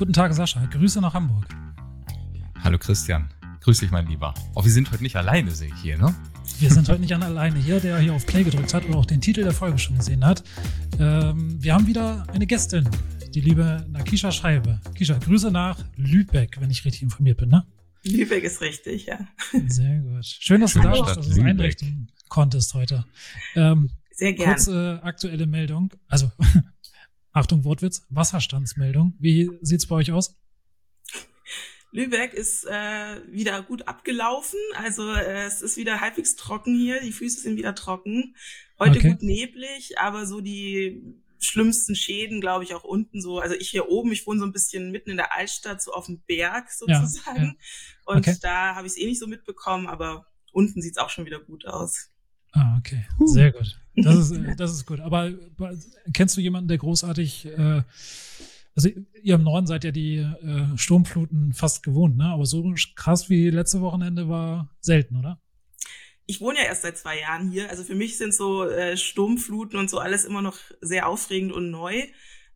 Guten 0.00 0.14
Tag, 0.14 0.32
Sascha. 0.32 0.64
Grüße 0.64 0.98
nach 1.02 1.12
Hamburg. 1.12 1.46
Hallo 2.64 2.78
Christian. 2.78 3.28
Grüß 3.60 3.80
dich, 3.80 3.90
mein 3.90 4.06
Lieber. 4.06 4.32
Oh, 4.54 4.64
wir 4.64 4.70
sind 4.70 4.90
heute 4.90 5.02
nicht 5.02 5.14
alleine, 5.14 5.50
sehe 5.50 5.68
ich 5.68 5.82
hier, 5.82 5.98
ne? 5.98 6.14
Wir 6.58 6.70
sind 6.70 6.88
heute 6.88 7.02
nicht 7.02 7.12
alleine 7.12 7.58
hier, 7.58 7.80
der 7.80 7.98
hier 7.98 8.14
auf 8.14 8.24
Play 8.24 8.42
gedrückt 8.42 8.72
hat 8.72 8.86
oder 8.86 8.96
auch 8.96 9.04
den 9.04 9.20
Titel 9.20 9.42
der 9.42 9.52
Folge 9.52 9.76
schon 9.76 9.98
gesehen 9.98 10.24
hat. 10.24 10.42
Ähm, 10.98 11.62
wir 11.62 11.74
haben 11.74 11.86
wieder 11.86 12.24
eine 12.32 12.46
Gästin, 12.46 12.88
die 13.34 13.42
liebe 13.42 13.84
Nakisha 13.90 14.32
Scheibe. 14.32 14.80
Kisha, 14.94 15.18
Grüße 15.18 15.50
nach 15.50 15.76
Lübeck, 15.96 16.58
wenn 16.62 16.70
ich 16.70 16.82
richtig 16.86 17.02
informiert 17.02 17.36
bin, 17.36 17.50
ne? 17.50 17.66
Lübeck 18.02 18.42
ist 18.42 18.62
richtig, 18.62 19.04
ja. 19.04 19.18
Sehr 19.66 19.98
gut. 19.98 20.24
Schön, 20.24 20.62
dass 20.62 20.70
Schöne 20.70 20.84
du 20.84 20.92
da 20.92 21.02
bist, 21.02 21.16
dass 21.18 21.26
du 21.26 21.32
es 21.32 21.38
einrichten 21.38 22.08
konntest 22.30 22.72
heute. 22.72 23.04
Ähm, 23.54 23.90
Sehr 24.12 24.32
gerne. 24.32 24.54
Kurze 24.54 25.00
aktuelle 25.02 25.46
Meldung. 25.46 25.90
Also, 26.08 26.32
Achtung, 27.32 27.64
Wortwitz. 27.64 28.06
Wasserstandsmeldung. 28.10 29.14
Wie 29.18 29.50
sieht's 29.62 29.86
bei 29.86 29.96
euch 29.96 30.12
aus? 30.12 30.36
Lübeck 31.92 32.34
ist 32.34 32.64
äh, 32.66 33.20
wieder 33.30 33.62
gut 33.62 33.88
abgelaufen. 33.88 34.60
Also 34.74 35.12
äh, 35.12 35.44
es 35.44 35.62
ist 35.62 35.76
wieder 35.76 36.00
halbwegs 36.00 36.36
trocken 36.36 36.76
hier. 36.76 37.00
Die 37.00 37.12
Füße 37.12 37.40
sind 37.40 37.56
wieder 37.56 37.74
trocken. 37.74 38.36
Heute 38.78 38.98
okay. 38.98 39.10
gut 39.10 39.22
neblig, 39.22 39.98
aber 39.98 40.26
so 40.26 40.40
die 40.40 41.02
schlimmsten 41.40 41.94
Schäden, 41.94 42.40
glaube 42.40 42.64
ich, 42.64 42.74
auch 42.74 42.84
unten 42.84 43.20
so. 43.20 43.38
Also 43.38 43.54
ich 43.54 43.70
hier 43.70 43.88
oben, 43.88 44.12
ich 44.12 44.26
wohne 44.26 44.40
so 44.40 44.46
ein 44.46 44.52
bisschen 44.52 44.90
mitten 44.90 45.10
in 45.10 45.16
der 45.16 45.36
Altstadt, 45.36 45.82
so 45.82 45.92
auf 45.92 46.06
dem 46.06 46.20
Berg 46.26 46.70
sozusagen. 46.70 47.36
Ja, 47.36 47.44
ja. 47.44 47.54
Und 48.04 48.18
okay. 48.18 48.36
da 48.40 48.74
habe 48.74 48.86
ich 48.86 48.92
es 48.92 48.98
eh 48.98 49.06
nicht 49.06 49.20
so 49.20 49.26
mitbekommen, 49.26 49.86
aber 49.86 50.26
unten 50.52 50.82
sieht 50.82 50.92
es 50.92 50.98
auch 50.98 51.10
schon 51.10 51.26
wieder 51.26 51.40
gut 51.40 51.66
aus. 51.66 52.09
Ah, 52.52 52.76
okay. 52.78 53.04
Sehr 53.24 53.52
gut. 53.52 53.78
Das 53.96 54.16
ist, 54.16 54.32
äh, 54.36 54.56
das 54.56 54.72
ist 54.72 54.86
gut. 54.86 55.00
Aber 55.00 55.32
kennst 56.12 56.36
du 56.36 56.40
jemanden, 56.40 56.68
der 56.68 56.78
großartig, 56.78 57.46
äh, 57.46 57.82
also 58.74 58.88
ihr 59.22 59.34
im 59.34 59.42
Norden 59.42 59.66
seid 59.66 59.84
ja 59.84 59.90
die 59.90 60.18
äh, 60.18 60.76
Sturmfluten 60.76 61.52
fast 61.52 61.82
gewohnt, 61.82 62.16
ne? 62.16 62.26
Aber 62.26 62.46
so 62.46 62.74
krass 62.94 63.28
wie 63.28 63.50
letzte 63.50 63.80
Wochenende 63.80 64.28
war 64.28 64.70
selten, 64.80 65.16
oder? 65.16 65.40
Ich 66.26 66.40
wohne 66.40 66.58
ja 66.60 66.66
erst 66.66 66.82
seit 66.82 66.96
zwei 66.96 67.18
Jahren 67.20 67.50
hier. 67.50 67.70
Also 67.70 67.82
für 67.82 67.96
mich 67.96 68.16
sind 68.16 68.32
so 68.32 68.64
äh, 68.64 68.96
Sturmfluten 68.96 69.78
und 69.78 69.90
so 69.90 69.98
alles 69.98 70.24
immer 70.24 70.42
noch 70.42 70.56
sehr 70.80 71.08
aufregend 71.08 71.52
und 71.52 71.70
neu. 71.70 72.04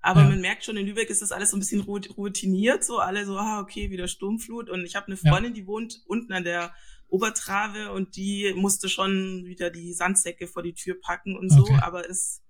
Aber 0.00 0.20
ja. 0.20 0.28
man 0.28 0.40
merkt 0.40 0.64
schon, 0.64 0.76
in 0.76 0.86
Lübeck 0.86 1.08
ist 1.08 1.22
das 1.22 1.32
alles 1.32 1.50
so 1.50 1.56
ein 1.56 1.60
bisschen 1.60 1.80
routiniert, 1.80 2.84
so 2.84 2.98
alle 2.98 3.24
so, 3.24 3.38
ah, 3.38 3.60
okay, 3.60 3.90
wieder 3.90 4.06
Sturmflut. 4.06 4.68
Und 4.68 4.84
ich 4.84 4.96
habe 4.96 5.06
eine 5.06 5.16
Freundin, 5.16 5.54
ja. 5.54 5.62
die 5.62 5.66
wohnt 5.66 6.02
unten 6.06 6.32
an 6.34 6.44
der 6.44 6.74
Obertrave 7.14 7.92
und 7.92 8.16
die 8.16 8.52
musste 8.56 8.88
schon 8.88 9.44
wieder 9.44 9.70
die 9.70 9.92
Sandsäcke 9.92 10.48
vor 10.48 10.64
die 10.64 10.74
Tür 10.74 10.96
packen 11.00 11.36
und 11.36 11.48
so, 11.48 11.62
okay. 11.62 11.78
aber 11.80 12.08
ist 12.08 12.42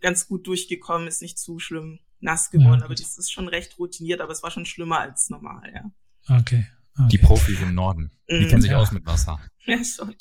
ganz 0.00 0.28
gut 0.28 0.46
durchgekommen, 0.46 1.08
ist 1.08 1.22
nicht 1.22 1.38
zu 1.38 1.58
schlimm 1.58 1.98
nass 2.20 2.52
geworden, 2.52 2.78
ja, 2.78 2.84
aber 2.84 2.94
das 2.94 3.18
ist 3.18 3.32
schon 3.32 3.48
recht 3.48 3.80
routiniert, 3.80 4.20
aber 4.20 4.30
es 4.30 4.44
war 4.44 4.52
schon 4.52 4.64
schlimmer 4.64 5.00
als 5.00 5.28
normal, 5.28 5.72
ja. 5.74 5.90
Okay. 6.38 6.66
okay. 6.96 7.08
Die 7.10 7.18
Profis 7.18 7.60
im 7.60 7.74
Norden, 7.74 8.12
die 8.30 8.44
mhm. 8.44 8.48
kennen 8.48 8.62
sich 8.62 8.70
ja. 8.70 8.78
aus 8.78 8.92
mit 8.92 9.04
Wasser. 9.06 9.40
Ja, 9.64 9.78
schon. 9.84 10.16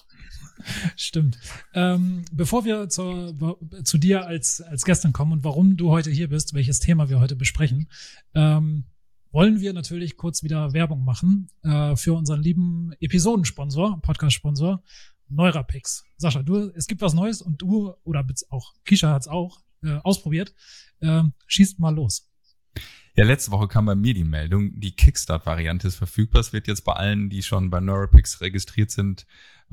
Stimmt. 0.95 1.39
Ähm, 1.73 2.25
bevor 2.31 2.63
wir 2.63 2.89
zur, 2.89 3.35
zu 3.83 3.97
dir 3.97 4.27
als, 4.27 4.61
als 4.61 4.85
Gästin 4.85 5.13
kommen 5.13 5.31
und 5.31 5.43
warum 5.43 5.77
du 5.77 5.89
heute 5.89 6.11
hier 6.11 6.29
bist, 6.29 6.53
welches 6.53 6.79
Thema 6.79 7.09
wir 7.09 7.19
heute 7.19 7.35
besprechen, 7.35 7.89
ähm, 8.35 8.85
wollen 9.31 9.61
wir 9.61 9.73
natürlich 9.73 10.17
kurz 10.17 10.43
wieder 10.43 10.73
Werbung 10.73 11.03
machen 11.03 11.49
äh, 11.63 11.95
für 11.95 12.13
unseren 12.13 12.41
lieben 12.41 12.93
Episodensponsor, 12.99 14.01
Podcast-Sponsor, 14.01 14.83
Neurapix. 15.29 16.03
Sascha, 16.17 16.43
du, 16.43 16.71
es 16.75 16.87
gibt 16.87 17.01
was 17.01 17.13
Neues 17.13 17.41
und 17.41 17.61
du, 17.61 17.93
oder 18.03 18.25
auch 18.49 18.73
Kisha 18.83 19.13
hat's 19.13 19.27
auch 19.27 19.61
äh, 19.83 19.97
ausprobiert. 20.03 20.53
Äh, 20.99 21.23
schießt 21.47 21.79
mal 21.79 21.95
los. 21.95 22.27
Ja, 23.15 23.25
letzte 23.25 23.51
Woche 23.51 23.67
kam 23.67 23.85
bei 23.85 23.95
mir 23.95 24.13
die 24.13 24.23
Meldung, 24.23 24.79
die 24.79 24.95
Kickstart-Variante 24.95 25.87
ist 25.87 25.95
verfügbar. 25.95 26.41
Es 26.41 26.53
wird 26.53 26.67
jetzt 26.67 26.85
bei 26.85 26.93
allen, 26.93 27.29
die 27.29 27.43
schon 27.43 27.69
bei 27.69 27.81
Neurapix 27.81 28.39
registriert 28.39 28.91
sind, 28.91 29.25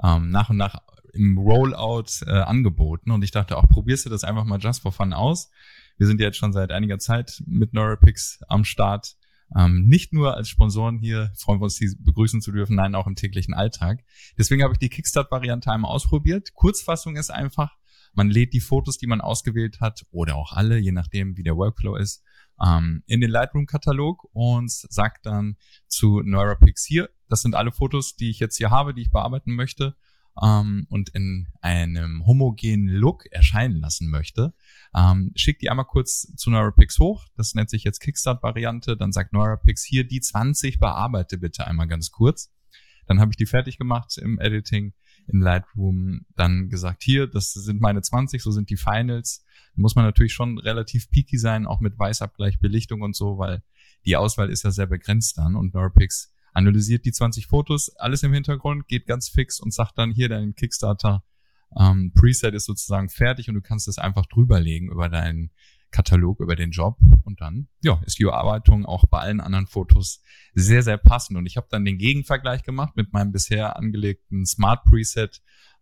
ähm, 0.03 0.31
nach 0.31 0.51
und 0.51 0.57
nach 0.57 0.81
im 1.13 1.39
Rollout 1.39 2.25
äh, 2.27 2.31
angeboten. 2.31 3.11
Und 3.11 3.23
ich 3.23 3.31
dachte 3.31 3.57
auch, 3.57 3.69
probierst 3.69 4.07
du 4.07 4.11
das 4.11 4.25
einfach 4.25 4.45
mal 4.45 4.59
just 4.59 4.83
for 4.83 4.93
fun 4.93 5.13
aus. 5.13 5.51
Wir 5.97 6.07
sind 6.07 6.21
jetzt 6.21 6.37
schon 6.37 6.53
seit 6.53 6.71
einiger 6.71 6.99
Zeit 6.99 7.43
mit 7.47 7.75
Neurapix 7.75 8.41
am 8.49 8.65
Start 8.65 9.17
ähm, 9.57 9.87
nicht 9.87 10.13
nur 10.13 10.37
als 10.37 10.49
Sponsoren 10.49 10.99
hier 10.99 11.33
freuen 11.37 11.61
wir 11.61 11.65
uns, 11.65 11.77
sie 11.77 11.97
begrüßen 11.99 12.41
zu 12.41 12.53
dürfen, 12.53 12.77
nein, 12.77 12.95
auch 12.95 13.07
im 13.07 13.15
täglichen 13.15 13.55
Alltag. 13.55 14.05
Deswegen 14.37 14.63
habe 14.63 14.75
ich 14.75 14.79
die 14.79 14.89
Kickstart-Variante 14.89 15.73
einmal 15.73 15.91
ausprobiert. 15.91 16.55
Kurzfassung 16.55 17.17
ist 17.17 17.31
einfach, 17.31 17.77
man 18.13 18.31
lädt 18.31 18.53
die 18.53 18.61
Fotos, 18.61 18.99
die 18.99 19.07
man 19.07 19.21
ausgewählt 19.21 19.81
hat, 19.81 20.05
oder 20.11 20.37
auch 20.37 20.53
alle, 20.53 20.79
je 20.79 20.93
nachdem, 20.93 21.37
wie 21.37 21.43
der 21.43 21.57
Workflow 21.57 21.97
ist, 21.97 22.23
ähm, 22.65 23.03
in 23.07 23.21
den 23.21 23.31
Lightroom-Katalog 23.31 24.29
und 24.33 24.71
sagt 24.71 25.27
dann 25.27 25.57
zu 25.87 26.21
NeuraPix 26.23 26.85
hier, 26.85 27.09
das 27.29 27.43
sind 27.43 27.55
alle 27.55 27.73
Fotos, 27.73 28.17
die 28.17 28.31
ich 28.31 28.41
jetzt 28.41 28.57
hier 28.57 28.71
habe, 28.71 28.95
die 28.95 29.03
ich 29.03 29.11
bearbeiten 29.11 29.55
möchte 29.55 29.97
ähm, 30.43 30.87
und 30.91 31.11
in 31.11 31.49
einem 31.61 32.27
homogenen 32.27 32.89
Look 32.89 33.27
erscheinen 33.31 33.77
lassen 33.77 34.11
möchte, 34.11 34.55
ähm, 34.95 35.33
schickt 35.35 35.63
die 35.63 35.71
einmal 35.71 35.87
kurz 35.87 36.35
zu 36.37 36.51
NeuraPix 36.51 36.99
hoch. 36.99 37.27
Das 37.37 37.55
nennt 37.55 37.71
sich 37.71 37.85
jetzt 37.85 38.01
Kickstart-Variante. 38.01 38.97
Dann 38.97 39.13
sagt 39.13 39.33
NeuraPix 39.33 39.85
hier, 39.85 40.05
die 40.05 40.21
20 40.21 40.79
bearbeite 40.79 41.39
bitte 41.39 41.67
einmal 41.67 41.89
ganz 41.89 42.11
kurz. 42.11 42.53
Dann 43.07 43.21
habe 43.21 43.31
ich 43.33 43.37
die 43.37 43.47
fertig 43.47 43.79
gemacht 43.79 44.17
im 44.19 44.39
Editing 44.39 44.93
in 45.27 45.41
Lightroom. 45.41 46.27
Dann 46.37 46.69
gesagt, 46.69 47.03
hier, 47.03 47.27
das 47.27 47.53
sind 47.53 47.81
meine 47.81 48.03
20, 48.03 48.43
so 48.43 48.51
sind 48.51 48.71
die 48.71 48.77
Finals. 48.77 49.45
Da 49.75 49.83
muss 49.83 49.95
man 49.95 50.05
natürlich 50.05 50.33
schon 50.33 50.59
relativ 50.59 51.11
peaky 51.11 51.39
sein, 51.39 51.67
auch 51.67 51.81
mit 51.81 51.99
Weißabgleich, 51.99 52.61
Belichtung 52.61 53.03
und 53.03 53.17
so, 53.17 53.39
weil 53.39 53.63
die 54.05 54.17
Auswahl 54.17 54.51
ist 54.51 54.65
ja 54.65 54.71
sehr 54.71 54.87
begrenzt 54.87 55.39
dann 55.39 55.57
und 55.57 55.75
NeuraPix 55.75 56.33
analysiert 56.53 57.05
die 57.05 57.13
20 57.13 57.47
Fotos, 57.47 57.95
alles 57.97 58.23
im 58.23 58.33
Hintergrund, 58.33 58.89
geht 58.89 59.07
ganz 59.07 59.29
fix 59.29 59.61
und 59.61 59.73
sagt 59.73 59.97
dann 59.97 60.11
hier, 60.11 60.29
dein 60.29 60.55
Kickstarter 60.55 61.23
ähm, 61.77 62.13
Preset 62.15 62.55
ist 62.55 62.67
sozusagen 62.67 63.09
fertig 63.09 63.49
und 63.49 63.55
du 63.55 63.61
kannst 63.61 63.89
es 63.89 63.99
einfach 63.99 64.27
drüberlegen 64.27 64.91
über 64.91 65.09
deinen 65.09 65.51
Katalog, 65.91 66.41
über 66.41 66.55
den 66.55 66.71
Job 66.71 66.99
und 67.25 67.41
dann, 67.41 67.69
ja, 67.83 68.01
ist 68.05 68.19
die 68.19 68.25
Bearbeitung 68.25 68.85
auch 68.85 69.05
bei 69.07 69.21
allen 69.21 69.41
anderen 69.41 69.67
Fotos 69.67 70.23
sehr, 70.55 70.83
sehr 70.83 70.99
passend. 70.99 71.39
Und 71.39 71.47
ich 71.47 71.57
habe 71.57 71.67
dann 71.71 71.85
den 71.85 71.99
Gegenvergleich 71.99 72.63
gemacht 72.63 72.95
mit 72.95 73.13
meinem 73.13 73.33
bisher 73.33 73.77
angelegten 73.77 74.45
Smart 74.45 74.85
Preset. 74.85 75.41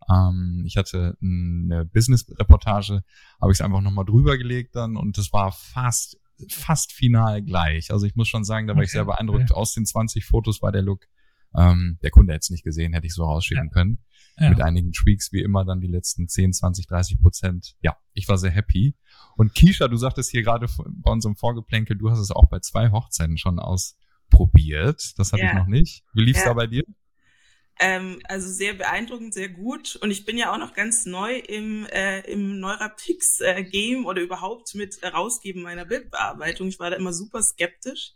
Ähm, 0.09 0.63
ich 0.65 0.77
hatte 0.77 1.17
eine 1.21 1.85
Business-Reportage, 1.85 3.03
habe 3.41 3.51
ich 3.51 3.57
es 3.57 3.61
einfach 3.61 3.81
nochmal 3.81 4.05
drüber 4.05 4.37
gelegt 4.37 4.75
dann 4.75 4.95
und 4.95 5.17
es 5.17 5.33
war 5.33 5.51
fast 5.51 6.17
fast 6.49 6.91
final 6.93 7.41
gleich. 7.41 7.91
Also 7.91 8.05
ich 8.05 8.15
muss 8.15 8.27
schon 8.27 8.43
sagen, 8.43 8.67
da 8.67 8.73
war 8.73 8.79
okay. 8.79 8.85
ich 8.85 8.91
sehr 8.91 9.05
beeindruckt. 9.05 9.51
Aus 9.51 9.73
den 9.73 9.85
20 9.85 10.25
Fotos 10.25 10.61
war 10.61 10.71
der 10.71 10.83
Look, 10.83 11.07
ähm, 11.55 11.97
der 12.03 12.11
Kunde 12.11 12.33
hätte 12.33 12.43
es 12.43 12.49
nicht 12.49 12.63
gesehen, 12.63 12.93
hätte 12.93 13.07
ich 13.07 13.13
so 13.13 13.25
rausschicken 13.25 13.67
ja. 13.67 13.73
können. 13.73 13.99
Ja. 14.39 14.49
Mit 14.49 14.61
einigen 14.61 14.91
Tweaks, 14.91 15.31
wie 15.31 15.41
immer, 15.41 15.65
dann 15.65 15.81
die 15.81 15.87
letzten 15.87 16.27
10, 16.27 16.53
20, 16.53 16.85
30 16.85 17.19
Prozent. 17.19 17.75
Ja, 17.81 17.97
ich 18.13 18.27
war 18.27 18.37
sehr 18.37 18.51
happy. 18.51 18.95
Und 19.35 19.55
Kisha, 19.55 19.87
du 19.87 19.97
sagtest 19.97 20.29
hier 20.29 20.43
gerade 20.43 20.67
bei 20.77 21.11
unserem 21.11 21.35
Vorgeplänkel, 21.35 21.97
du 21.97 22.11
hast 22.11 22.19
es 22.19 22.29
auch 22.29 22.45
bei 22.45 22.59
zwei 22.59 22.91
Hochzeiten 22.91 23.37
schon 23.37 23.59
ausprobiert. 23.59 25.13
Das 25.17 25.33
hatte 25.33 25.43
ja. 25.43 25.49
ich 25.49 25.55
noch 25.55 25.67
nicht. 25.67 26.03
Wie 26.13 26.23
lief's 26.23 26.43
da 26.43 26.53
bei 26.53 26.67
dir? 26.67 26.83
Ähm, 27.79 28.19
also 28.25 28.49
sehr 28.49 28.73
beeindruckend, 28.73 29.33
sehr 29.33 29.49
gut. 29.49 29.95
Und 29.97 30.11
ich 30.11 30.25
bin 30.25 30.37
ja 30.37 30.51
auch 30.51 30.57
noch 30.57 30.73
ganz 30.73 31.05
neu 31.05 31.37
im, 31.37 31.85
äh, 31.87 32.21
im 32.31 32.59
Neurapix-Game 32.59 34.03
äh, 34.03 34.05
oder 34.05 34.21
überhaupt 34.21 34.73
mit 34.73 34.99
Rausgeben 35.03 35.61
meiner 35.61 35.85
Bildbearbeitung. 35.85 36.67
Ich 36.67 36.79
war 36.79 36.89
da 36.89 36.95
immer 36.95 37.13
super 37.13 37.41
skeptisch. 37.43 38.13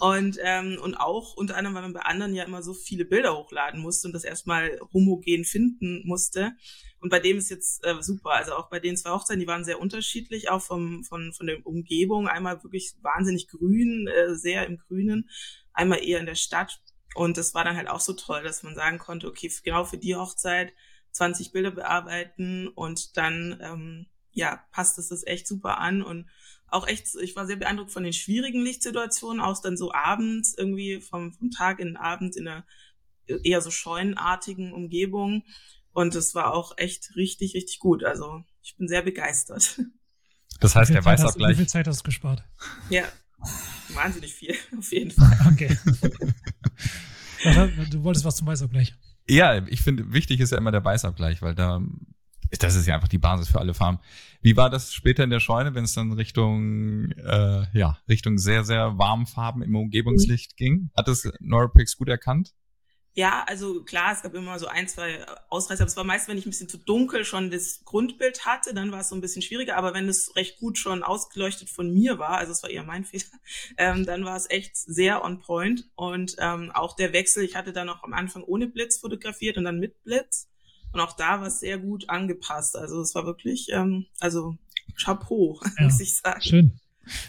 Und, 0.00 0.38
ähm, 0.42 0.78
und 0.82 0.94
auch 0.96 1.34
unter 1.34 1.56
anderem, 1.56 1.74
weil 1.74 1.82
man 1.82 1.92
bei 1.92 2.00
anderen 2.00 2.34
ja 2.34 2.44
immer 2.44 2.62
so 2.62 2.74
viele 2.74 3.04
Bilder 3.04 3.36
hochladen 3.36 3.80
musste 3.80 4.08
und 4.08 4.14
das 4.14 4.24
erstmal 4.24 4.80
homogen 4.92 5.44
finden 5.44 6.02
musste. 6.06 6.52
Und 7.00 7.10
bei 7.10 7.20
dem 7.20 7.38
ist 7.38 7.50
jetzt 7.50 7.84
äh, 7.84 8.00
super. 8.00 8.30
Also 8.30 8.54
auch 8.54 8.68
bei 8.68 8.80
den 8.80 8.96
zwei 8.96 9.10
Hochzeiten, 9.10 9.40
die 9.40 9.46
waren 9.46 9.64
sehr 9.64 9.80
unterschiedlich, 9.80 10.50
auch 10.50 10.62
vom, 10.62 11.04
von, 11.04 11.32
von 11.32 11.46
der 11.46 11.66
Umgebung. 11.66 12.28
Einmal 12.28 12.62
wirklich 12.62 12.94
wahnsinnig 13.02 13.48
grün, 13.48 14.08
äh, 14.08 14.34
sehr 14.34 14.66
im 14.66 14.78
Grünen. 14.78 15.28
Einmal 15.72 16.04
eher 16.04 16.20
in 16.20 16.26
der 16.26 16.34
Stadt. 16.34 16.80
Und 17.14 17.36
das 17.36 17.54
war 17.54 17.64
dann 17.64 17.76
halt 17.76 17.88
auch 17.88 18.00
so 18.00 18.12
toll, 18.12 18.42
dass 18.42 18.62
man 18.62 18.74
sagen 18.74 18.98
konnte, 18.98 19.26
okay, 19.28 19.50
genau 19.64 19.84
für 19.84 19.98
die 19.98 20.14
Hochzeit 20.14 20.72
20 21.12 21.52
Bilder 21.52 21.70
bearbeiten 21.72 22.68
und 22.68 23.16
dann, 23.16 23.58
ähm, 23.62 24.06
ja, 24.32 24.64
passt 24.70 24.98
es 24.98 25.08
das 25.08 25.26
echt 25.26 25.46
super 25.46 25.78
an 25.78 26.02
und 26.02 26.26
auch 26.70 26.86
echt, 26.86 27.08
ich 27.20 27.36
war 27.36 27.46
sehr 27.46 27.56
beeindruckt 27.56 27.90
von 27.90 28.02
den 28.02 28.12
schwierigen 28.12 28.62
Lichtsituationen, 28.62 29.40
auch 29.40 29.60
dann 29.60 29.76
so 29.76 29.92
abends 29.92 30.54
irgendwie 30.56 31.00
vom, 31.00 31.32
vom 31.32 31.50
Tag 31.50 31.80
in 31.80 31.88
den 31.88 31.96
Abend 31.96 32.36
in 32.36 32.48
einer 32.48 32.64
eher 33.26 33.60
so 33.60 33.70
scheunenartigen 33.70 34.72
Umgebung. 34.72 35.44
Und 35.92 36.14
es 36.14 36.34
war 36.34 36.52
auch 36.54 36.76
echt 36.76 37.16
richtig, 37.16 37.54
richtig 37.54 37.78
gut. 37.78 38.04
Also 38.04 38.44
ich 38.62 38.76
bin 38.76 38.88
sehr 38.88 39.02
begeistert. 39.02 39.80
Das 40.58 40.76
heißt, 40.76 40.92
der 40.92 41.02
weiß 41.02 41.24
auch 41.24 41.34
gleich. 41.34 41.52
Wie 41.52 41.60
viel 41.60 41.68
Zeit 41.68 41.86
hast 41.86 42.00
du 42.00 42.04
gespart? 42.04 42.44
Ja, 42.90 43.04
wahnsinnig 43.94 44.34
viel, 44.34 44.54
auf 44.78 44.92
jeden 44.92 45.10
Fall. 45.10 45.38
Okay. 45.52 45.78
du 47.90 48.04
wolltest 48.04 48.26
was 48.26 48.36
zum 48.36 48.46
Weißabgleich. 48.46 48.94
Ja, 49.26 49.66
ich 49.68 49.80
finde, 49.80 50.12
wichtig 50.12 50.38
ist 50.40 50.52
ja 50.52 50.58
immer 50.58 50.72
der 50.72 50.84
Weißabgleich, 50.84 51.40
weil 51.40 51.54
da 51.54 51.80
das 52.58 52.74
ist 52.74 52.86
ja 52.86 52.94
einfach 52.94 53.08
die 53.08 53.18
Basis 53.18 53.48
für 53.48 53.60
alle 53.60 53.74
Farmen. 53.74 54.00
Wie 54.42 54.56
war 54.56 54.70
das 54.70 54.92
später 54.92 55.24
in 55.24 55.30
der 55.30 55.40
Scheune, 55.40 55.74
wenn 55.74 55.84
es 55.84 55.94
dann 55.94 56.12
Richtung, 56.12 57.12
äh, 57.12 57.66
ja, 57.72 57.98
Richtung 58.08 58.38
sehr, 58.38 58.64
sehr 58.64 58.98
warmen 58.98 59.26
Farben 59.26 59.62
im 59.62 59.74
Umgebungslicht 59.76 60.56
ging? 60.56 60.90
Hat 60.96 61.08
es 61.08 61.30
Norapix 61.40 61.96
gut 61.96 62.08
erkannt? 62.08 62.54
Ja, 63.14 63.44
also 63.48 63.82
klar, 63.82 64.12
es 64.12 64.22
gab 64.22 64.34
immer 64.34 64.58
so 64.60 64.68
ein, 64.68 64.86
zwei 64.86 65.26
Ausreißer, 65.48 65.82
aber 65.82 65.88
es 65.88 65.96
war 65.96 66.04
meist, 66.04 66.28
wenn 66.28 66.38
ich 66.38 66.46
ein 66.46 66.50
bisschen 66.50 66.68
zu 66.68 66.78
dunkel 66.78 67.24
schon 67.24 67.50
das 67.50 67.84
Grundbild 67.84 68.46
hatte, 68.46 68.72
dann 68.72 68.92
war 68.92 69.00
es 69.00 69.08
so 69.08 69.16
ein 69.16 69.20
bisschen 69.20 69.42
schwieriger, 69.42 69.76
aber 69.76 69.94
wenn 69.94 70.08
es 70.08 70.36
recht 70.36 70.58
gut 70.58 70.78
schon 70.78 71.02
ausgeleuchtet 71.02 71.68
von 71.70 71.92
mir 71.92 72.20
war, 72.20 72.38
also 72.38 72.52
es 72.52 72.62
war 72.62 72.70
eher 72.70 72.84
mein 72.84 73.04
Fehler, 73.06 73.24
ähm, 73.78 74.06
dann 74.06 74.24
war 74.24 74.36
es 74.36 74.48
echt 74.48 74.76
sehr 74.76 75.24
on 75.24 75.40
point 75.40 75.90
und 75.96 76.36
ähm, 76.38 76.70
auch 76.72 76.94
der 76.94 77.12
Wechsel, 77.12 77.42
ich 77.42 77.56
hatte 77.56 77.72
dann 77.72 77.88
auch 77.88 78.04
am 78.04 78.12
Anfang 78.12 78.44
ohne 78.44 78.68
Blitz 78.68 78.98
fotografiert 78.98 79.58
und 79.58 79.64
dann 79.64 79.80
mit 79.80 80.02
Blitz 80.04 80.49
und 80.92 81.00
auch 81.00 81.14
da 81.16 81.40
war 81.40 81.46
es 81.46 81.60
sehr 81.60 81.78
gut 81.78 82.08
angepasst, 82.08 82.76
also 82.76 83.00
es 83.00 83.14
war 83.14 83.26
wirklich, 83.26 83.68
ähm, 83.72 84.06
also 84.18 84.56
Chapeau, 84.96 85.60
ja, 85.78 85.84
muss 85.84 86.00
ich 86.00 86.16
sagen. 86.16 86.40
Schön. 86.40 86.80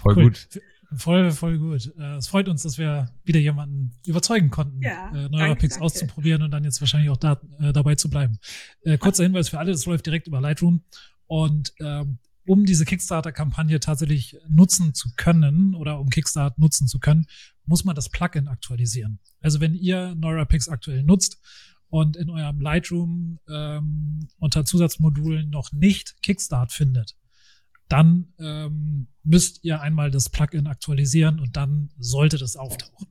Voll 0.01 0.15
cool. 0.17 0.23
gut. 0.25 0.47
Voll, 0.93 1.31
voll 1.31 1.57
gut. 1.57 1.93
Äh, 1.97 2.17
es 2.17 2.27
freut 2.27 2.49
uns, 2.49 2.63
dass 2.63 2.77
wir 2.77 3.09
wieder 3.23 3.39
jemanden 3.39 3.95
überzeugen 4.05 4.49
konnten, 4.49 4.81
ja, 4.81 5.09
äh, 5.11 5.29
Neurapix 5.29 5.79
auszuprobieren 5.79 6.41
und 6.41 6.51
dann 6.51 6.65
jetzt 6.65 6.81
wahrscheinlich 6.81 7.09
auch 7.09 7.17
da, 7.17 7.39
äh, 7.59 7.71
dabei 7.71 7.95
zu 7.95 8.09
bleiben. 8.09 8.39
Äh, 8.83 8.97
kurzer 8.97 9.23
Hinweis 9.23 9.49
für 9.49 9.59
alle, 9.59 9.71
das 9.71 9.85
läuft 9.85 10.05
direkt 10.05 10.27
über 10.27 10.41
Lightroom. 10.41 10.83
Und 11.27 11.73
ähm, 11.79 12.17
um 12.45 12.65
diese 12.65 12.83
Kickstarter-Kampagne 12.83 13.79
tatsächlich 13.79 14.37
nutzen 14.49 14.93
zu 14.93 15.09
können 15.15 15.75
oder 15.75 15.99
um 15.99 16.09
Kickstarter 16.09 16.55
nutzen 16.59 16.87
zu 16.87 16.99
können, 16.99 17.25
muss 17.65 17.85
man 17.85 17.95
das 17.95 18.09
Plugin 18.09 18.49
aktualisieren. 18.49 19.19
Also 19.39 19.61
wenn 19.61 19.75
ihr 19.75 20.15
Neurapix 20.15 20.67
aktuell 20.67 21.03
nutzt 21.03 21.39
und 21.91 22.15
in 22.15 22.29
eurem 22.29 22.61
Lightroom 22.61 23.38
ähm, 23.49 24.27
unter 24.39 24.65
Zusatzmodulen 24.65 25.49
noch 25.49 25.73
nicht 25.73 26.23
Kickstart 26.23 26.71
findet, 26.71 27.17
dann 27.89 28.33
ähm, 28.39 29.07
müsst 29.23 29.63
ihr 29.63 29.81
einmal 29.81 30.09
das 30.09 30.29
Plugin 30.29 30.67
aktualisieren 30.67 31.41
und 31.41 31.57
dann 31.57 31.89
sollte 31.99 32.38
das 32.38 32.55
auftauchen. 32.55 33.07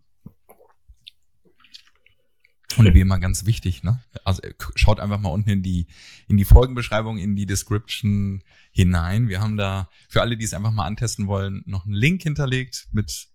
Und 2.79 2.95
wie 2.95 3.01
immer 3.01 3.19
ganz 3.19 3.45
wichtig, 3.45 3.83
ne? 3.83 4.03
Also 4.25 4.41
schaut 4.77 5.01
einfach 5.01 5.21
mal 5.21 5.29
unten 5.29 5.51
in 5.51 5.63
die, 5.63 5.87
in 6.29 6.39
die 6.39 6.47
Folgenbeschreibung, 6.47 7.19
in 7.19 7.37
die 7.37 7.45
Description 7.45 8.43
hinein. 8.73 9.29
Wir 9.29 9.43
haben 9.43 9.59
da 9.59 9.91
für 10.09 10.23
alle, 10.23 10.39
die 10.39 10.45
es 10.45 10.55
einfach 10.55 10.73
mal 10.73 10.87
antesten 10.87 11.27
wollen, 11.27 11.63
noch 11.67 11.85
einen 11.85 11.95
Link 11.95 12.23
hinterlegt 12.23 12.89
mit, 12.93 13.29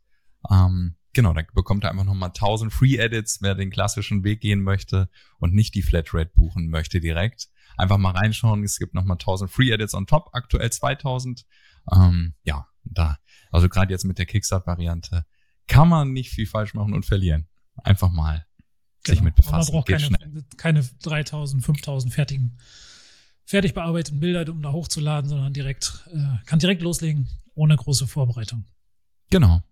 ähm, 0.50 0.96
genau, 1.16 1.34
da 1.34 1.42
bekommt 1.54 1.84
ihr 1.84 1.90
einfach 1.90 2.04
nochmal 2.04 2.30
1000 2.30 2.72
Free 2.72 2.98
Edits, 2.98 3.42
wer 3.42 3.56
den 3.56 3.72
klassischen 3.72 4.24
Weg 4.24 4.42
gehen 4.42 4.62
möchte 4.62 5.10
und 5.40 5.56
nicht 5.56 5.74
die 5.74 5.82
Flatrate 5.82 6.32
buchen 6.36 6.70
möchte 6.70 7.00
direkt. 7.00 7.48
Einfach 7.78 7.98
mal 7.98 8.12
reinschauen. 8.12 8.64
Es 8.64 8.78
gibt 8.78 8.94
nochmal 8.94 9.16
1000 9.16 9.50
Free 9.50 9.72
Edits 9.72 9.96
on 9.96 10.06
top, 10.06 10.30
aktuell 10.34 10.72
2000. 10.72 11.46
Ähm, 11.92 12.36
ja, 12.44 12.68
da, 12.84 13.18
also 13.52 13.68
gerade 13.68 13.92
jetzt 13.92 14.06
mit 14.06 14.20
der 14.20 14.28
Kickstart-Variante 14.28 15.26
kann 15.68 15.90
man 15.90 16.14
nicht 16.14 16.30
viel 16.30 16.46
falsch 16.46 16.76
machen 16.76 16.94
und 16.94 17.06
verlieren. 17.06 17.48
Einfach 17.78 18.12
mal 18.12 18.46
genau. 19.04 19.16
sich 19.16 19.24
mit 19.24 19.36
befassen. 19.36 19.56
man 19.56 19.66
braucht 19.66 19.88
Geht 19.88 19.98
keine, 19.98 20.18
schnell. 20.18 20.46
keine 20.58 20.84
3000, 21.02 21.66
5000 21.66 22.14
fertigen, 22.14 22.58
fertig 23.46 23.74
bearbeiteten 23.74 24.20
Bilder, 24.20 24.50
um 24.52 24.62
da 24.62 24.72
hochzuladen, 24.72 25.30
sondern 25.30 25.54
direkt, 25.54 26.08
äh, 26.14 26.46
kann 26.46 26.60
direkt 26.60 26.82
loslegen, 26.82 27.28
ohne 27.56 27.76
große 27.76 28.08
Vorbereitung. 28.08 28.66
Genau. 29.32 29.64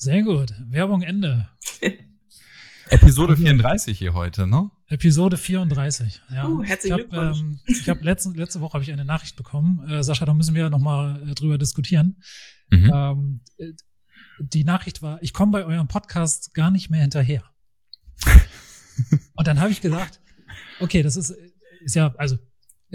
Sehr 0.00 0.22
gut. 0.22 0.54
Werbung 0.68 1.02
Ende. 1.02 1.48
Episode 2.88 3.36
34 3.36 3.98
hier 3.98 4.14
heute, 4.14 4.46
ne? 4.46 4.70
Episode 4.86 5.36
34. 5.36 6.22
Ja. 6.30 6.46
Uh, 6.46 6.62
herzlichen 6.62 7.00
ich 7.00 7.16
habe 7.16 7.36
ähm, 7.36 7.58
ich 7.66 7.88
hab 7.88 8.00
letzte, 8.04 8.30
letzte 8.30 8.60
Woche 8.60 8.74
habe 8.74 8.84
ich 8.84 8.92
eine 8.92 9.04
Nachricht 9.04 9.34
bekommen. 9.34 9.84
Äh, 9.88 10.04
Sascha, 10.04 10.24
da 10.24 10.34
müssen 10.34 10.54
wir 10.54 10.70
noch 10.70 10.78
mal 10.78 11.20
äh, 11.28 11.34
drüber 11.34 11.58
diskutieren. 11.58 12.22
Mhm. 12.70 12.92
Ähm, 12.94 13.40
äh, 13.58 13.72
die 14.38 14.62
Nachricht 14.62 15.02
war, 15.02 15.20
ich 15.20 15.32
komme 15.32 15.50
bei 15.50 15.64
eurem 15.64 15.88
Podcast 15.88 16.54
gar 16.54 16.70
nicht 16.70 16.90
mehr 16.90 17.00
hinterher. 17.00 17.42
Und 19.34 19.48
dann 19.48 19.58
habe 19.58 19.72
ich 19.72 19.80
gesagt, 19.80 20.20
okay, 20.78 21.02
das 21.02 21.16
ist, 21.16 21.34
ist 21.80 21.96
ja, 21.96 22.14
also 22.18 22.38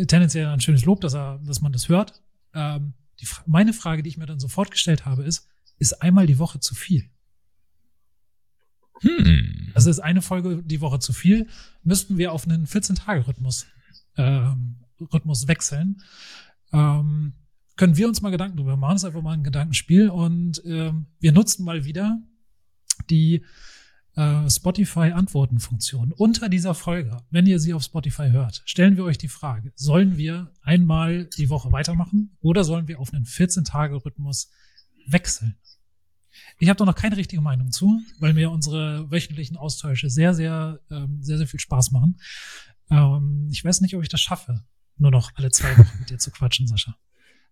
tendenziell 0.08 0.48
ein 0.48 0.62
schönes 0.62 0.86
Lob, 0.86 1.02
dass, 1.02 1.16
er, 1.16 1.42
dass 1.44 1.60
man 1.60 1.74
das 1.74 1.90
hört. 1.90 2.24
Ähm, 2.54 2.94
die, 3.20 3.28
meine 3.46 3.74
Frage, 3.74 4.04
die 4.04 4.10
ich 4.10 4.18
mir 4.18 4.26
dann 4.26 4.40
sofort 4.40 4.72
gestellt 4.72 5.06
habe, 5.06 5.24
ist, 5.24 5.50
ist 5.78 6.02
einmal 6.02 6.28
die 6.28 6.40
Woche 6.40 6.60
zu 6.60 6.76
viel? 6.76 7.10
Hm. 9.02 9.72
Also 9.74 9.90
ist 9.90 10.00
eine 10.00 10.22
Folge 10.22 10.64
die 10.64 10.82
Woche 10.82 11.00
zu 11.00 11.14
viel, 11.14 11.48
müssten 11.84 12.18
wir 12.18 12.32
auf 12.32 12.48
einen 12.48 12.68
14-Tage-Rhythmus 12.68 13.66
ähm, 14.18 14.78
Rhythmus 15.12 15.48
wechseln. 15.48 16.02
Ähm, 16.72 17.34
können 17.76 17.98
wir 17.98 18.08
uns 18.08 18.22
mal 18.22 18.30
Gedanken 18.30 18.58
drüber 18.58 18.78
machen. 18.78 18.96
Das 18.96 19.04
ist 19.04 19.08
einfach 19.08 19.22
mal 19.22 19.34
ein 19.34 19.44
Gedankenspiel. 19.44 20.10
Und 20.10 20.62
ähm, 20.66 21.08
wir 21.20 21.32
nutzen 21.32 21.66
mal 21.66 21.86
wieder 21.86 22.22
die 23.10 23.44
äh, 24.16 24.50
Spotify-Antworten-Funktion. 24.50 26.12
Unter 26.12 26.50
dieser 26.50 26.76
Folge, 26.76 27.18
wenn 27.32 27.48
ihr 27.48 27.60
sie 27.60 27.74
auf 27.74 27.84
Spotify 27.84 28.30
hört, 28.30 28.62
stellen 28.66 28.96
wir 28.96 29.04
euch 29.04 29.18
die 29.18 29.28
Frage, 29.28 29.72
sollen 29.76 30.18
wir 30.18 30.52
einmal 30.62 31.26
die 31.26 31.50
Woche 31.50 31.72
weitermachen 31.72 32.38
oder 32.40 32.64
sollen 32.64 32.88
wir 32.88 33.00
auf 33.00 33.14
einen 33.14 33.26
14-Tage-Rhythmus 33.26 34.52
wechseln? 35.06 35.58
Ich 36.60 36.70
habe 36.70 36.78
da 36.78 36.86
noch 36.86 36.96
keine 36.96 37.18
richtige 37.18 37.42
Meinung 37.42 37.72
zu, 37.72 38.02
weil 38.20 38.34
mir 38.34 38.52
unsere 38.52 39.10
wöchentlichen 39.12 39.58
Austausche 39.58 40.10
sehr, 40.10 40.34
sehr, 40.34 40.80
ähm, 40.90 41.22
sehr, 41.22 41.38
sehr 41.38 41.48
viel 41.48 41.60
Spaß 41.60 41.92
machen. 41.92 42.20
Ähm, 42.90 43.48
ich 43.52 43.64
weiß 43.64 43.82
nicht, 43.82 43.96
ob 43.96 44.04
ich 44.04 44.10
das 44.10 44.22
schaffe, 44.22 44.64
nur 44.98 45.12
noch 45.12 45.32
alle 45.36 45.52
zwei 45.52 45.70
Wochen 45.78 46.00
mit 46.00 46.10
dir 46.10 46.20
zu 46.20 46.32
quatschen, 46.32 46.68
Sascha. 46.68 46.96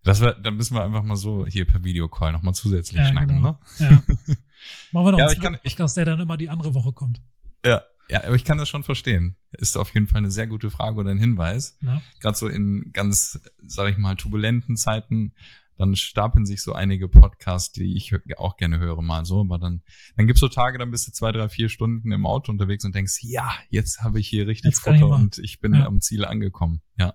Das 0.04 0.20
wär, 0.20 0.34
dann 0.34 0.56
müssen 0.56 0.74
wir 0.74 0.82
einfach 0.82 1.02
mal 1.02 1.16
so 1.16 1.46
hier 1.46 1.64
per 1.64 1.84
Videocall 1.84 2.32
nochmal 2.32 2.54
zusätzlich 2.54 2.98
ja, 2.98 3.06
schnacken, 3.06 3.36
genau. 3.36 3.58
ne? 3.78 3.86
Ja. 3.86 3.90
Machen 4.92 5.06
wir 5.06 5.12
doch 5.12 5.18
ja, 5.18 5.26
einen 5.26 5.34
ich 5.34 5.40
kann, 5.40 5.58
ich, 5.62 5.76
dass 5.76 5.94
der 5.94 6.04
dann 6.04 6.20
immer 6.20 6.36
die 6.36 6.48
andere 6.48 6.74
Woche 6.74 6.92
kommt. 6.92 7.20
Ja, 7.64 7.82
ja, 8.08 8.24
aber 8.24 8.34
ich 8.34 8.44
kann 8.44 8.58
das 8.58 8.68
schon 8.68 8.82
verstehen. 8.82 9.36
Ist 9.52 9.76
auf 9.76 9.94
jeden 9.94 10.06
Fall 10.06 10.18
eine 10.18 10.30
sehr 10.30 10.46
gute 10.46 10.70
Frage 10.70 10.98
oder 10.98 11.10
ein 11.10 11.18
Hinweis. 11.18 11.78
Ja. 11.80 12.02
Gerade 12.20 12.36
so 12.36 12.48
in 12.48 12.90
ganz, 12.92 13.40
sag 13.64 13.90
ich 13.90 13.96
mal, 13.96 14.16
turbulenten 14.16 14.76
Zeiten 14.76 15.32
dann 15.82 15.96
stapeln 15.96 16.46
sich 16.46 16.62
so 16.62 16.74
einige 16.74 17.08
Podcasts, 17.08 17.72
die 17.72 17.96
ich 17.96 18.14
auch 18.38 18.56
gerne 18.56 18.78
höre, 18.78 19.02
mal 19.02 19.24
so. 19.24 19.40
Aber 19.40 19.58
dann, 19.58 19.82
dann 20.16 20.28
gibt's 20.28 20.40
so 20.40 20.46
Tage, 20.46 20.78
dann 20.78 20.92
bist 20.92 21.08
du 21.08 21.12
zwei, 21.12 21.32
drei, 21.32 21.48
vier 21.48 21.68
Stunden 21.68 22.12
im 22.12 22.24
Auto 22.24 22.52
unterwegs 22.52 22.84
und 22.84 22.94
denkst, 22.94 23.18
ja, 23.22 23.52
jetzt 23.68 24.02
habe 24.02 24.20
ich 24.20 24.28
hier 24.28 24.46
richtig 24.46 24.76
Futter 24.76 25.08
und 25.08 25.38
ich 25.38 25.60
bin 25.60 25.74
ja. 25.74 25.86
am 25.86 26.00
Ziel 26.00 26.24
angekommen. 26.24 26.82
Ja. 26.98 27.14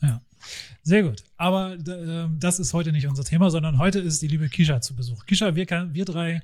Ja. 0.00 0.22
Sehr 0.82 1.02
gut. 1.02 1.24
Aber 1.36 1.74
äh, 1.74 2.28
das 2.38 2.58
ist 2.58 2.72
heute 2.72 2.92
nicht 2.92 3.06
unser 3.06 3.24
Thema, 3.24 3.50
sondern 3.50 3.78
heute 3.78 3.98
ist 3.98 4.22
die 4.22 4.28
liebe 4.28 4.48
Kisha 4.48 4.80
zu 4.80 4.96
Besuch. 4.96 5.26
Kisha, 5.26 5.54
wir, 5.54 5.66
wir 5.68 6.04
drei 6.06 6.40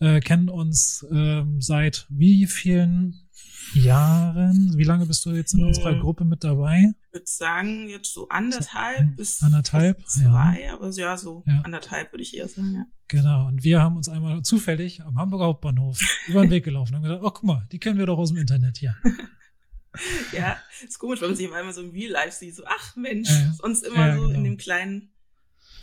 äh, 0.00 0.20
kennen 0.20 0.48
uns 0.48 1.02
äh, 1.12 1.44
seit 1.58 2.06
wie 2.08 2.46
vielen 2.46 3.28
Jahren. 3.74 4.76
Wie 4.76 4.84
lange 4.84 5.06
bist 5.06 5.24
du 5.24 5.30
jetzt 5.30 5.54
in 5.54 5.64
unserer 5.64 5.98
Gruppe 5.98 6.24
mit 6.24 6.44
dabei? 6.44 6.92
Ich 7.06 7.12
würde 7.12 7.26
sagen, 7.26 7.88
jetzt 7.88 8.12
so 8.12 8.28
anderthalb 8.28 9.16
bis 9.16 9.42
anderthalb, 9.42 10.06
zwei, 10.06 10.62
ja. 10.64 10.74
aber 10.74 10.90
ja, 10.90 11.16
so 11.16 11.42
ja. 11.46 11.60
anderthalb 11.62 12.12
würde 12.12 12.22
ich 12.22 12.36
eher 12.36 12.48
sagen, 12.48 12.74
ja. 12.74 12.86
Genau, 13.08 13.46
und 13.46 13.62
wir 13.62 13.82
haben 13.82 13.96
uns 13.96 14.08
einmal 14.08 14.42
zufällig 14.42 15.02
am 15.02 15.18
Hamburger 15.18 15.46
Hauptbahnhof 15.46 16.00
über 16.28 16.42
den 16.42 16.50
Weg 16.50 16.64
gelaufen 16.64 16.94
und 16.94 17.02
gedacht, 17.02 17.20
oh, 17.22 17.30
guck 17.30 17.44
mal, 17.44 17.66
die 17.72 17.78
kennen 17.78 17.98
wir 17.98 18.06
doch 18.06 18.18
aus 18.18 18.30
dem 18.30 18.38
Internet 18.38 18.78
hier. 18.78 18.96
ja, 20.32 20.56
ist 20.82 20.98
komisch, 20.98 21.20
wenn 21.20 21.28
man 21.28 21.36
sich 21.36 21.52
einmal 21.52 21.74
so 21.74 21.82
im 21.82 21.90
Real 21.90 22.12
Life 22.12 22.38
sieht, 22.38 22.54
so, 22.54 22.64
ach 22.66 22.96
Mensch, 22.96 23.30
äh, 23.30 23.52
sonst 23.60 23.84
immer 23.84 24.08
ja, 24.08 24.16
so 24.16 24.22
genau. 24.22 24.34
in 24.38 24.44
dem 24.44 24.56
kleinen 24.56 25.10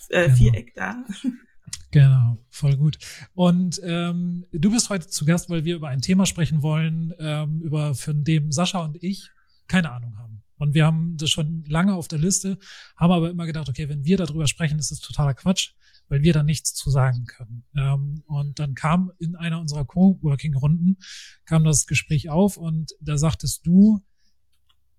äh, 0.10 0.25
genau. 0.25 0.36
Viereck 0.36 0.74
da. 0.75 1.03
Genau, 1.91 2.38
voll 2.50 2.77
gut. 2.77 3.00
Und 3.34 3.81
ähm, 3.84 4.46
du 4.51 4.72
bist 4.72 4.89
heute 4.89 5.08
zu 5.08 5.25
Gast, 5.25 5.50
weil 5.50 5.65
wir 5.65 5.75
über 5.75 5.89
ein 5.89 6.01
Thema 6.01 6.25
sprechen 6.25 6.62
wollen, 6.62 7.13
ähm, 7.17 7.62
über 7.62 7.96
von 7.96 8.24
dem 8.24 8.51
Sascha 8.51 8.84
und 8.84 9.01
ich 9.01 9.31
keine 9.67 9.91
Ahnung 9.91 10.17
haben. 10.17 10.43
Und 10.58 10.74
wir 10.74 10.86
haben 10.86 11.15
das 11.17 11.29
schon 11.29 11.63
lange 11.67 11.96
auf 11.96 12.08
der 12.08 12.19
Liste, 12.19 12.60
haben 12.98 13.12
aber 13.12 13.29
immer 13.29 13.46
gedacht, 13.46 13.69
okay, 13.69 13.88
wenn 13.89 14.03
wir 14.03 14.17
darüber 14.17 14.46
sprechen, 14.46 14.77
ist 14.77 14.91
das 14.91 15.00
totaler 15.00 15.34
Quatsch, 15.34 15.72
weil 16.10 16.22
wir 16.22 16.34
da 16.34 16.43
nichts 16.43 16.74
zu 16.74 16.91
sagen 16.91 17.25
können. 17.25 17.63
Ähm, 17.75 18.24
und 18.27 18.60
dann 18.60 18.75
kam 18.75 19.12
in 19.19 19.36
einer 19.36 19.60
unserer 19.60 19.86
Coworking-Runden 19.86 20.98
kam 21.46 21.63
das 21.63 21.88
Gespräch 21.88 22.29
auf 22.29 22.58
und 22.58 22.91
da 23.00 23.17
sagtest 23.17 23.65
du, 23.65 24.01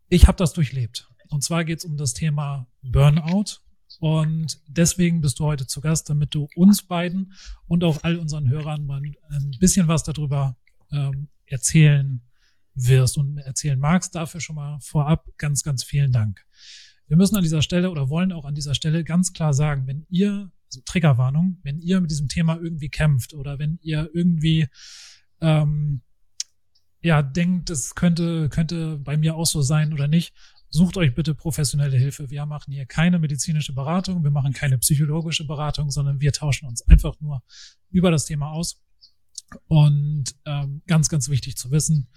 ich 0.09 0.27
habe 0.27 0.39
das 0.39 0.55
durchlebt. 0.55 1.09
Und 1.29 1.45
zwar 1.45 1.65
geht 1.65 1.81
es 1.81 1.85
um 1.85 1.97
das 1.97 2.15
Thema 2.15 2.67
Burnout 2.83 3.61
und 3.99 4.61
deswegen 4.67 5.21
bist 5.21 5.41
du 5.41 5.45
heute 5.45 5.67
zu 5.67 5.81
Gast, 5.81 6.09
damit 6.09 6.35
du 6.35 6.49
uns 6.55 6.83
beiden 6.83 7.33
und 7.67 7.85
auch 7.85 8.03
all 8.03 8.17
unseren 8.17 8.49
Hörern 8.49 8.87
mal 8.87 9.03
ein 9.03 9.51
bisschen 9.59 9.89
was 9.89 10.05
darüber 10.05 10.57
ähm, 10.93 11.29
erzählen 11.47 12.23
wirst 12.75 13.19
und 13.19 13.39
erzählen 13.39 13.79
magst. 13.79 14.15
Dafür 14.15 14.41
schon 14.41 14.57
mal 14.57 14.79
vorab 14.81 15.29
ganz, 15.37 15.63
ganz 15.63 15.83
vielen 15.83 16.13
Dank. 16.13 16.45
Wir 17.09 17.17
müssen 17.17 17.37
an 17.37 17.43
dieser 17.43 17.63
Stelle 17.63 17.91
oder 17.91 18.09
wollen 18.09 18.33
auch 18.33 18.45
an 18.45 18.55
dieser 18.55 18.75
Stelle 18.75 19.03
ganz 19.03 19.33
klar 19.33 19.53
sagen, 19.53 19.87
wenn 19.87 20.07
ihr, 20.09 20.51
also 20.67 20.81
Triggerwarnung, 20.85 21.59
wenn 21.65 21.81
ihr 21.81 22.01
mit 22.01 22.11
diesem 22.11 22.29
Thema 22.29 22.57
irgendwie 22.57 22.89
kämpft 22.89 23.35
oder 23.35 23.59
wenn 23.59 23.79
ihr 23.83 24.09
irgendwie 24.15 24.69
ähm, 25.41 26.03
ja 27.03 27.23
denkt, 27.23 27.71
es 27.71 27.95
könnte, 27.95 28.49
könnte 28.49 28.99
bei 28.99 29.17
mir 29.17 29.35
auch 29.35 29.47
so 29.47 29.63
sein 29.63 29.93
oder 29.93 30.07
nicht, 30.07 30.35
sucht 30.71 30.97
euch 30.97 31.15
bitte 31.15 31.35
professionelle 31.35 31.97
Hilfe. 31.97 32.31
Wir 32.31 32.47
machen 32.47 32.73
hier 32.73 32.87
keine 32.87 33.19
medizinische 33.19 33.73
Beratung, 33.73 34.23
wir 34.23 34.31
machen 34.31 34.53
keine 34.53 34.79
psychologische 34.79 35.45
Beratung, 35.45 35.91
sondern 35.91 36.21
wir 36.21 36.33
tauschen 36.33 36.69
uns 36.69 36.83
einfach 36.83 37.21
nur 37.21 37.43
über 37.91 38.11
das 38.11 38.25
Thema 38.25 38.53
aus. 38.53 38.83
Und 39.67 40.37
ähm, 40.45 40.83
ganz, 40.87 41.09
ganz 41.09 41.29
wichtig 41.29 41.57
zu 41.57 41.73
wissen, 41.73 42.09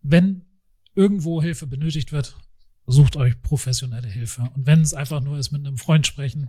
wenn 0.00 0.46
irgendwo 0.94 1.42
Hilfe 1.42 1.66
benötigt 1.66 2.10
wird, 2.10 2.36
sucht 2.86 3.16
euch 3.16 3.40
professionelle 3.42 4.08
Hilfe. 4.08 4.50
Und 4.54 4.66
wenn 4.66 4.80
es 4.80 4.94
einfach 4.94 5.20
nur 5.20 5.38
ist, 5.38 5.50
mit 5.50 5.66
einem 5.66 5.76
Freund 5.76 6.06
sprechen 6.06 6.48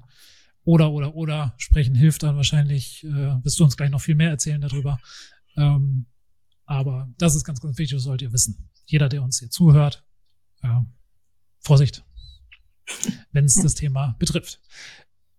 oder, 0.64 0.92
oder, 0.92 1.16
oder 1.16 1.54
sprechen 1.58 1.96
hilft 1.96 2.24
dann 2.24 2.38
wahrscheinlich, 2.38 3.04
äh, 3.04 3.44
wirst 3.44 3.60
du 3.60 3.66
uns 3.66 3.76
gleich 3.76 3.90
noch 3.90 4.02
viel 4.02 4.16
mehr 4.16 4.30
erzählen 4.30 4.62
darüber. 4.62 5.00
Ähm, 5.58 6.06
aber 6.66 7.10
das 7.18 7.36
ist 7.36 7.44
ganz, 7.44 7.60
ganz 7.60 7.78
wichtig, 7.78 7.98
das 7.98 8.04
sollt 8.04 8.22
ihr 8.22 8.32
wissen. 8.32 8.70
Jeder, 8.88 9.10
der 9.10 9.22
uns 9.22 9.40
hier 9.40 9.50
zuhört, 9.50 10.04
äh, 10.64 10.82
Vorsicht, 11.60 12.04
wenn 13.32 13.46
es 13.46 13.62
das 13.62 13.76
Thema 13.76 14.16
betrifft. 14.18 14.62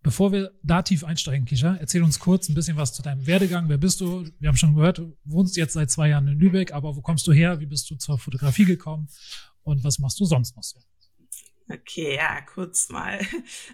Bevor 0.03 0.31
wir 0.33 0.53
da 0.63 0.83
tief 0.83 1.03
einsteigen, 1.03 1.45
Kisha, 1.45 1.75
erzähl 1.77 2.03
uns 2.03 2.21
kurz 2.21 2.49
ein 2.49 2.55
bisschen 2.55 2.77
was 2.77 2.93
zu 2.93 3.03
deinem 3.03 3.27
Werdegang. 3.27 3.69
Wer 3.69 3.79
bist 3.79 4.01
du? 4.01 4.31
Wir 4.39 4.49
haben 4.49 4.57
schon 4.57 4.75
gehört, 4.75 4.99
du 4.99 5.17
wohnst 5.25 5.57
jetzt 5.57 5.73
seit 5.73 5.91
zwei 5.91 6.11
Jahren 6.11 6.29
in 6.29 6.39
Lübeck, 6.39 6.73
aber 6.73 6.95
wo 6.95 7.01
kommst 7.01 7.27
du 7.27 7.33
her? 7.33 7.59
Wie 7.59 7.67
bist 7.67 7.91
du 7.91 7.97
zur 7.97 8.19
Fotografie 8.19 8.65
gekommen? 8.65 9.09
Und 9.63 9.83
was 9.83 9.99
machst 9.99 10.21
du 10.21 10.25
sonst 10.25 10.55
noch 10.57 10.63
so? 10.63 10.79
Okay, 11.71 12.17
ja, 12.17 12.41
kurz 12.43 12.89
mal. 12.89 13.21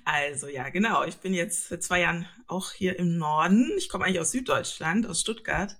Also 0.04 0.48
ja, 0.48 0.68
genau. 0.70 1.04
Ich 1.04 1.16
bin 1.16 1.34
jetzt 1.34 1.68
seit 1.68 1.82
zwei 1.82 2.00
Jahren 2.00 2.26
auch 2.46 2.72
hier 2.72 2.98
im 2.98 3.18
Norden. 3.18 3.70
Ich 3.76 3.88
komme 3.88 4.04
eigentlich 4.04 4.20
aus 4.20 4.32
Süddeutschland, 4.32 5.06
aus 5.06 5.20
Stuttgart. 5.20 5.76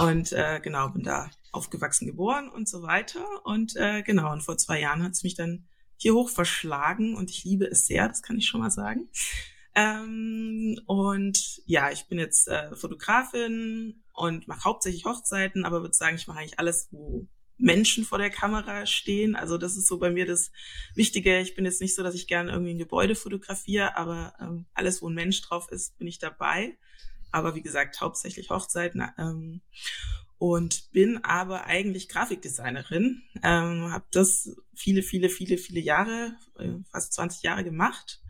Und 0.00 0.32
äh, 0.32 0.60
genau, 0.60 0.88
bin 0.88 1.04
da 1.04 1.30
aufgewachsen, 1.52 2.06
geboren 2.06 2.48
und 2.48 2.68
so 2.68 2.82
weiter. 2.82 3.24
Und 3.44 3.76
äh, 3.76 4.02
genau, 4.02 4.32
und 4.32 4.42
vor 4.42 4.58
zwei 4.58 4.80
Jahren 4.80 5.02
hat 5.02 5.12
es 5.12 5.22
mich 5.22 5.34
dann 5.34 5.68
hier 5.96 6.14
hoch 6.14 6.28
verschlagen 6.28 7.14
und 7.16 7.30
ich 7.30 7.44
liebe 7.44 7.66
es 7.66 7.86
sehr, 7.86 8.08
das 8.08 8.22
kann 8.22 8.36
ich 8.36 8.46
schon 8.46 8.60
mal 8.60 8.70
sagen. 8.70 9.08
Ähm, 9.74 10.80
und 10.86 11.60
ja, 11.66 11.90
ich 11.90 12.06
bin 12.06 12.18
jetzt 12.18 12.48
äh, 12.48 12.74
Fotografin 12.74 14.02
und 14.12 14.46
mache 14.46 14.64
hauptsächlich 14.64 15.04
Hochzeiten, 15.04 15.64
aber 15.64 15.82
würde 15.82 15.94
sagen, 15.94 16.16
ich 16.16 16.26
mache 16.26 16.38
eigentlich 16.40 16.58
alles, 16.58 16.88
wo 16.90 17.28
Menschen 17.56 18.04
vor 18.04 18.18
der 18.18 18.30
Kamera 18.30 18.86
stehen. 18.86 19.36
Also 19.36 19.58
das 19.58 19.76
ist 19.76 19.86
so 19.86 19.98
bei 19.98 20.10
mir 20.10 20.26
das 20.26 20.50
Wichtige. 20.94 21.40
Ich 21.40 21.54
bin 21.54 21.64
jetzt 21.64 21.80
nicht 21.80 21.94
so, 21.94 22.02
dass 22.02 22.14
ich 22.14 22.26
gerne 22.26 22.50
irgendwie 22.52 22.74
ein 22.74 22.78
Gebäude 22.78 23.14
fotografiere, 23.14 23.96
aber 23.96 24.34
ähm, 24.40 24.66
alles, 24.74 25.02
wo 25.02 25.08
ein 25.08 25.14
Mensch 25.14 25.40
drauf 25.42 25.70
ist, 25.70 25.96
bin 25.98 26.06
ich 26.06 26.18
dabei. 26.18 26.76
Aber 27.34 27.54
wie 27.56 27.62
gesagt, 27.62 28.00
hauptsächlich 28.00 28.50
Hochzeiten. 28.50 29.02
Ähm, 29.18 29.60
und 30.38 30.90
bin 30.92 31.24
aber 31.24 31.64
eigentlich 31.64 32.08
Grafikdesignerin. 32.08 33.22
Ähm, 33.42 33.90
habe 33.92 34.04
das 34.12 34.54
viele, 34.74 35.02
viele, 35.02 35.28
viele, 35.28 35.58
viele 35.58 35.80
Jahre, 35.80 36.36
äh, 36.58 36.70
fast 36.90 37.12
20 37.14 37.42
Jahre 37.42 37.64
gemacht 37.64 38.23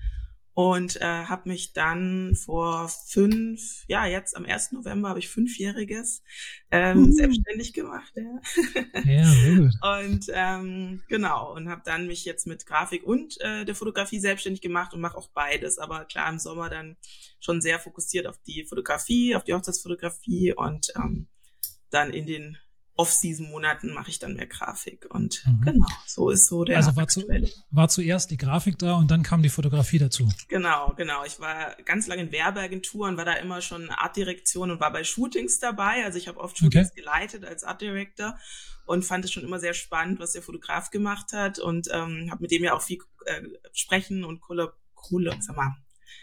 und 0.54 1.00
äh, 1.00 1.24
habe 1.24 1.48
mich 1.48 1.72
dann 1.72 2.36
vor 2.36 2.88
fünf, 2.88 3.84
ja 3.88 4.06
jetzt 4.06 4.36
am 4.36 4.44
1. 4.44 4.72
November 4.72 5.08
habe 5.08 5.18
ich 5.18 5.28
fünfjähriges 5.28 6.22
ähm, 6.70 7.08
uh. 7.08 7.12
selbstständig 7.12 7.72
gemacht. 7.72 8.12
Ja, 8.14 8.40
ja 9.04 9.24
sehr 9.24 9.56
gut. 9.56 9.72
Und 9.82 10.26
ähm, 10.32 11.02
genau 11.08 11.54
und 11.54 11.68
habe 11.68 11.82
dann 11.84 12.06
mich 12.06 12.24
jetzt 12.24 12.46
mit 12.46 12.66
Grafik 12.66 13.02
und 13.04 13.40
äh, 13.40 13.64
der 13.64 13.74
Fotografie 13.74 14.20
selbstständig 14.20 14.60
gemacht 14.60 14.94
und 14.94 15.00
mache 15.00 15.18
auch 15.18 15.28
beides. 15.30 15.78
Aber 15.78 16.04
klar 16.04 16.30
im 16.30 16.38
Sommer 16.38 16.70
dann 16.70 16.96
schon 17.40 17.60
sehr 17.60 17.80
fokussiert 17.80 18.28
auf 18.28 18.38
die 18.46 18.64
Fotografie, 18.64 19.34
auf 19.34 19.42
die 19.42 19.54
Hochzeitsfotografie 19.54 20.54
und 20.54 20.92
ähm, 20.96 21.26
dann 21.90 22.12
in 22.12 22.26
den 22.26 22.58
Off-Season-Monaten 22.96 23.92
mache 23.92 24.10
ich 24.10 24.18
dann 24.20 24.34
mehr 24.34 24.46
Grafik. 24.46 25.06
Und 25.12 25.42
mhm. 25.46 25.60
genau, 25.62 25.86
so 26.06 26.30
ist 26.30 26.46
so 26.46 26.64
der. 26.64 26.76
Also 26.76 26.94
war, 26.94 27.08
zu, 27.08 27.22
war 27.70 27.88
zuerst 27.88 28.30
die 28.30 28.36
Grafik 28.36 28.78
da 28.78 28.94
und 28.94 29.10
dann 29.10 29.22
kam 29.22 29.42
die 29.42 29.48
Fotografie 29.48 29.98
dazu. 29.98 30.28
Genau, 30.48 30.92
genau. 30.96 31.24
Ich 31.24 31.40
war 31.40 31.74
ganz 31.84 32.06
lange 32.06 32.22
in 32.22 32.32
Werbeagenturen, 32.32 33.16
war 33.16 33.24
da 33.24 33.34
immer 33.34 33.60
schon 33.62 33.90
Artdirektion 33.90 34.70
und 34.70 34.80
war 34.80 34.92
bei 34.92 35.02
Shootings 35.02 35.58
dabei. 35.58 36.04
Also 36.04 36.18
ich 36.18 36.28
habe 36.28 36.38
oft 36.38 36.56
Shootings 36.56 36.90
okay. 36.90 37.00
geleitet 37.00 37.44
als 37.44 37.64
Art 37.64 37.80
Director 37.80 38.38
und 38.86 39.04
fand 39.04 39.24
es 39.24 39.32
schon 39.32 39.42
immer 39.42 39.58
sehr 39.58 39.74
spannend, 39.74 40.20
was 40.20 40.32
der 40.32 40.42
Fotograf 40.42 40.90
gemacht 40.90 41.32
hat 41.32 41.58
und 41.58 41.88
ähm, 41.92 42.28
habe 42.30 42.42
mit 42.42 42.50
dem 42.50 42.62
ja 42.62 42.74
auch 42.74 42.82
viel 42.82 42.98
äh, 43.26 43.42
sprechen 43.72 44.24
und 44.24 44.40
Kollab, 44.40 44.76
Kollab, 44.94 45.42
sag 45.42 45.56
mal, 45.56 45.76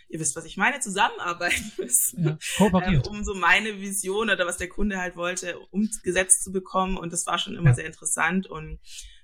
ihr 0.10 0.20
wisst, 0.20 0.36
was 0.36 0.46
ich 0.46 0.58
meine, 0.58 0.80
zusammenarbeiten 0.80 1.72
müssen, 1.78 2.24
ja, 2.24 2.38
kooperiert. 2.58 3.08
ähm, 3.08 3.14
um 3.14 3.24
so 3.24 3.34
meine 3.34 3.80
Vision 3.82 4.30
oder 4.30 4.46
was 4.46 4.58
der 4.58 4.70
Kunde 4.70 5.00
halt 5.00 5.16
wollte, 5.16 5.60
umgesetzt 5.72 6.44
zu 6.44 6.52
bekommen. 6.52 6.98
Und 6.98 7.14
das 7.14 7.26
war 7.26 7.38
schon 7.38 7.56
immer 7.56 7.70
ja. 7.70 7.76
sehr 7.76 7.86
interessant 7.86 8.48
und 8.48 8.80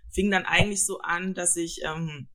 fing 0.09 0.31
dann 0.31 0.45
eigentlich 0.45 0.85
so 0.85 0.99
an, 0.99 1.33
dass 1.33 1.55
ich 1.55 1.81
ähm, 1.83 2.27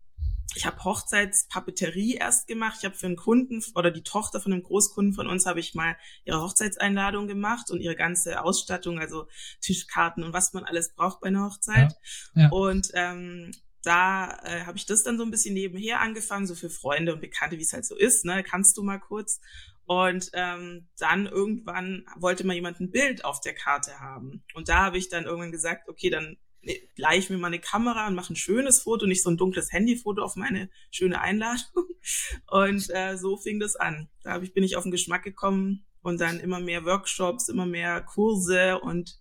ich 0.54 0.66
habe 0.66 0.84
Hochzeitspapeterie 0.84 2.14
erst 2.14 2.46
gemacht. 2.46 2.76
Ich 2.78 2.84
habe 2.84 2.94
für 2.94 3.06
einen 3.06 3.16
Kunden 3.16 3.62
oder 3.74 3.90
die 3.90 4.02
Tochter 4.02 4.40
von 4.40 4.52
einem 4.52 4.62
Großkunden 4.62 5.14
von 5.14 5.26
uns 5.26 5.46
habe 5.46 5.60
ich 5.60 5.74
mal 5.74 5.96
ihre 6.24 6.40
Hochzeitseinladung 6.40 7.26
gemacht 7.26 7.70
und 7.70 7.80
ihre 7.80 7.96
ganze 7.96 8.42
Ausstattung, 8.42 8.98
also 8.98 9.28
Tischkarten 9.60 10.24
und 10.24 10.32
was 10.32 10.52
man 10.52 10.64
alles 10.64 10.94
braucht 10.94 11.20
bei 11.20 11.28
einer 11.28 11.44
Hochzeit. 11.44 11.94
Ja, 12.34 12.42
ja. 12.42 12.48
Und 12.50 12.90
ähm, 12.94 13.52
da 13.82 14.38
äh, 14.44 14.64
habe 14.64 14.78
ich 14.78 14.86
das 14.86 15.02
dann 15.02 15.18
so 15.18 15.24
ein 15.24 15.30
bisschen 15.30 15.54
nebenher 15.54 16.00
angefangen, 16.00 16.46
so 16.46 16.54
für 16.54 16.70
Freunde 16.70 17.12
und 17.12 17.20
Bekannte, 17.20 17.58
wie 17.58 17.62
es 17.62 17.72
halt 17.72 17.84
so 17.84 17.96
ist, 17.96 18.24
ne? 18.24 18.42
Kannst 18.42 18.76
du 18.76 18.82
mal 18.82 18.98
kurz. 18.98 19.40
Und 19.84 20.30
ähm, 20.32 20.88
dann 20.98 21.26
irgendwann 21.26 22.06
wollte 22.16 22.46
mal 22.46 22.54
jemand 22.54 22.80
ein 22.80 22.90
Bild 22.90 23.24
auf 23.24 23.40
der 23.40 23.54
Karte 23.54 23.98
haben. 24.00 24.44
Und 24.54 24.68
da 24.68 24.84
habe 24.84 24.98
ich 24.98 25.08
dann 25.08 25.24
irgendwann 25.24 25.50
gesagt, 25.52 25.88
okay, 25.88 26.08
dann 26.08 26.36
ne, 26.62 26.76
leih 26.96 27.18
ich 27.18 27.30
mir 27.30 27.38
mal 27.38 27.48
eine 27.48 27.58
Kamera 27.58 28.06
und 28.06 28.14
mache 28.14 28.32
ein 28.32 28.36
schönes 28.36 28.82
Foto, 28.82 29.06
nicht 29.06 29.22
so 29.22 29.30
ein 29.30 29.36
dunkles 29.36 29.72
Handyfoto 29.72 30.22
auf 30.22 30.36
meine 30.36 30.70
schöne 30.90 31.20
Einladung. 31.20 31.86
Und 32.48 32.90
äh, 32.90 33.16
so 33.16 33.36
fing 33.36 33.60
das 33.60 33.76
an. 33.76 34.08
Da 34.22 34.32
hab 34.32 34.42
ich, 34.42 34.54
bin 34.54 34.64
ich 34.64 34.76
auf 34.76 34.82
den 34.82 34.92
Geschmack 34.92 35.22
gekommen 35.22 35.84
und 36.02 36.20
dann 36.20 36.40
immer 36.40 36.58
mehr 36.58 36.84
Workshops, 36.84 37.48
immer 37.48 37.66
mehr 37.66 38.00
Kurse 38.00 38.80
und 38.80 39.20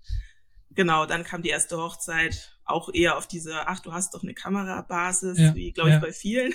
genau, 0.75 1.05
dann 1.05 1.23
kam 1.23 1.41
die 1.41 1.49
erste 1.49 1.77
Hochzeit 1.77 2.57
auch 2.65 2.89
eher 2.93 3.17
auf 3.17 3.27
diese, 3.27 3.67
ach, 3.67 3.79
du 3.79 3.93
hast 3.93 4.13
doch 4.13 4.23
eine 4.23 4.33
Kamerabasis, 4.33 5.37
ja, 5.37 5.55
wie, 5.55 5.71
glaube 5.71 5.91
ich, 5.91 5.99
bei 5.99 6.13
vielen. 6.13 6.53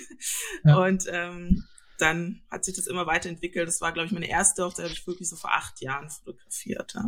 Ja. 0.63 0.77
Und 0.77 1.05
ähm, 1.11 1.63
dann 1.97 2.41
hat 2.49 2.65
sich 2.65 2.75
das 2.75 2.87
immer 2.87 3.05
weiterentwickelt. 3.07 3.67
Das 3.67 3.81
war, 3.81 3.91
glaube 3.91 4.07
ich, 4.07 4.11
meine 4.11 4.29
erste 4.29 4.63
Hochzeit, 4.63 4.85
habe 4.85 4.93
ich 4.93 5.05
wirklich 5.07 5.29
so 5.29 5.35
vor 5.35 5.53
acht 5.53 5.81
Jahren 5.81 6.09
fotografiert. 6.09 6.93
Ja. 6.93 7.05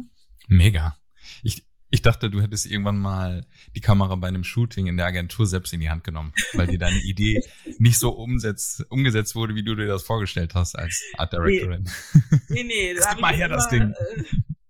Mega. 0.47 0.97
Ich, 1.43 1.65
ich 1.91 2.01
dachte, 2.01 2.29
du 2.29 2.41
hättest 2.41 2.65
irgendwann 2.65 2.97
mal 2.97 3.45
die 3.75 3.81
Kamera 3.81 4.15
bei 4.15 4.27
einem 4.27 4.43
Shooting 4.43 4.87
in 4.87 4.97
der 4.97 5.05
Agentur 5.05 5.45
selbst 5.45 5.73
in 5.73 5.79
die 5.79 5.89
Hand 5.89 6.03
genommen, 6.03 6.33
weil 6.53 6.67
dir 6.67 6.79
deine 6.79 6.99
Idee 7.01 7.41
nicht 7.79 7.99
so 7.99 8.11
umsetzt, 8.11 8.85
umgesetzt 8.89 9.35
wurde, 9.35 9.55
wie 9.55 9.63
du 9.63 9.75
dir 9.75 9.87
das 9.87 10.03
vorgestellt 10.03 10.55
hast 10.55 10.75
als 10.75 11.03
Art 11.17 11.33
Directorin. 11.33 11.89
Nee, 12.49 12.63
nee, 12.63 12.63
nee 12.63 12.93
da 12.99 13.13
Gib 13.13 13.21
mal 13.21 13.33
her 13.33 13.47
das 13.47 13.69
Ding. 13.69 13.93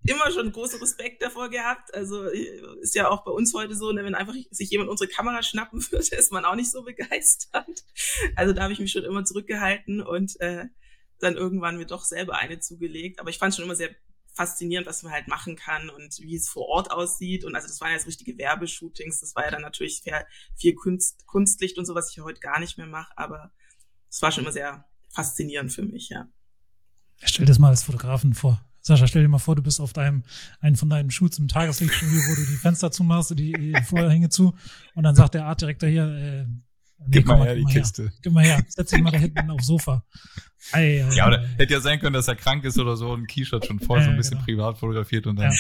Äh, 0.10 0.14
immer 0.14 0.32
schon 0.32 0.52
großen 0.52 0.80
Respekt 0.80 1.22
davor 1.22 1.50
gehabt. 1.50 1.94
Also 1.94 2.24
ist 2.24 2.96
ja 2.96 3.10
auch 3.10 3.24
bei 3.24 3.32
uns 3.32 3.54
heute 3.54 3.76
so, 3.76 3.92
ne, 3.92 4.04
wenn 4.04 4.16
einfach 4.16 4.36
sich 4.52 4.70
jemand 4.70 4.90
unsere 4.90 5.10
Kamera 5.10 5.44
schnappen 5.44 5.80
würde, 5.92 6.16
ist 6.16 6.32
man 6.32 6.46
auch 6.46 6.56
nicht 6.56 6.72
so 6.72 6.84
begeistert. 6.84 7.84
Also 8.36 8.54
da 8.54 8.64
habe 8.64 8.74
ich 8.74 8.80
mich 8.80 8.92
schon 8.92 9.04
immer 9.04 9.24
zurückgehalten 9.24 10.02
und 10.02 10.40
äh, 10.42 10.66
dann 11.20 11.36
irgendwann 11.36 11.78
mir 11.78 11.86
doch 11.86 12.04
selber 12.04 12.38
eine 12.38 12.60
zugelegt. 12.60 13.20
Aber 13.20 13.30
ich 13.30 13.38
fand 13.38 13.56
schon 13.56 13.66
immer 13.66 13.76
sehr 13.76 13.90
faszinierend, 14.34 14.88
was 14.88 15.04
man 15.04 15.12
halt 15.12 15.28
machen 15.28 15.56
kann 15.58 15.90
und 15.90 16.20
wie 16.20 16.36
es 16.36 16.48
vor 16.48 16.68
Ort 16.68 16.92
aussieht. 16.92 17.44
Und 17.44 17.56
also 17.56 17.68
das 17.68 17.82
waren 17.82 17.92
ja 17.92 18.00
so 18.00 18.06
richtige 18.06 18.38
Werbeshootings. 18.38 19.20
Das 19.20 19.36
war 19.36 19.44
ja 19.44 19.52
dann 19.52 19.62
natürlich 19.62 20.02
viel 20.56 20.76
Kunst, 20.76 21.26
Kunstlicht 21.28 21.78
und 21.78 21.86
so, 21.86 21.94
was 21.94 22.12
ich 22.12 22.16
ja 22.16 22.24
heute 22.24 22.40
gar 22.40 22.60
nicht 22.60 22.78
mehr 22.78 22.88
mache. 22.88 23.12
Aber 23.18 23.52
es 24.10 24.22
war 24.22 24.32
schon 24.32 24.44
immer 24.44 24.54
sehr 24.54 24.86
faszinierend 25.10 25.74
für 25.74 25.84
mich, 25.84 26.10
ja. 26.10 26.30
Stell 27.22 27.46
dir 27.46 27.52
das 27.52 27.60
mal 27.60 27.70
als 27.70 27.84
Fotografen 27.84 28.34
vor. 28.34 28.64
Sascha, 28.82 29.08
stell 29.08 29.22
dir 29.22 29.28
mal 29.28 29.40
vor, 29.40 29.56
du 29.56 29.62
bist 29.62 29.80
auf 29.80 29.94
deinem, 29.94 30.24
einen 30.60 30.76
von 30.76 30.90
deinen 30.90 31.12
Shoots 31.12 31.40
im 31.40 31.48
Tageslichtstudio, 31.48 32.22
wo 32.30 32.36
du 32.36 32.42
die 32.42 32.58
Fenster 32.58 32.92
zumachst, 32.92 33.32
die, 33.38 33.54
die 33.54 33.84
Vorhänge 33.84 34.30
zu, 34.30 34.56
und 34.96 35.04
dann 35.04 35.16
sagt 35.16 35.34
der 35.34 35.46
Artdirektor 35.46 35.90
hier, 35.90 36.06
äh, 36.06 36.44
nee, 36.44 36.60
Gib 37.10 37.26
mal 37.26 37.42
her 37.44 37.56
die 37.56 37.64
mal 37.64 37.74
Kiste. 37.74 38.04
Her. 38.04 38.12
Gib 38.22 38.34
mal 38.34 38.44
her, 38.44 38.64
setz 38.68 38.92
dich 38.92 39.02
mal 39.02 39.12
da 39.12 39.18
hinten 39.18 39.50
aufs 39.52 39.68
Sofa. 39.68 40.06
Ei, 40.72 41.06
ja, 41.14 41.28
oder 41.28 41.48
hätte 41.58 41.74
ja 41.74 41.80
sein 41.82 42.00
können, 42.00 42.14
dass 42.14 42.28
er 42.28 42.36
krank 42.36 42.64
ist 42.66 42.78
oder 42.78 42.96
so 42.96 43.12
und 43.12 43.28
Keyshot 43.28 43.66
schon 43.66 43.80
vorher 43.80 44.04
äh, 44.04 44.06
so 44.06 44.12
ein 44.12 44.18
bisschen 44.18 44.38
genau. 44.38 44.46
privat 44.46 44.78
fotografiert 44.78 45.28
und 45.28 45.38
dann 45.38 45.52
ja. 45.52 45.58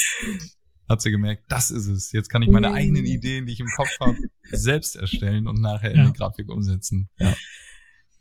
hat 0.89 1.01
sie 1.01 1.11
gemerkt, 1.11 1.43
das 1.49 1.71
ist 1.71 1.87
es. 1.87 2.11
Jetzt 2.11 2.29
kann 2.29 2.41
ich 2.41 2.49
meine 2.49 2.73
eigenen 2.73 3.05
Ideen, 3.05 3.45
die 3.45 3.53
ich 3.53 3.59
im 3.59 3.69
Kopf 3.75 3.99
habe, 3.99 4.17
selbst 4.51 4.95
erstellen 4.95 5.47
und 5.47 5.61
nachher 5.61 5.91
in 5.91 6.05
die 6.05 6.13
Grafik 6.13 6.49
umsetzen. 6.49 7.09
Ja. 7.17 7.33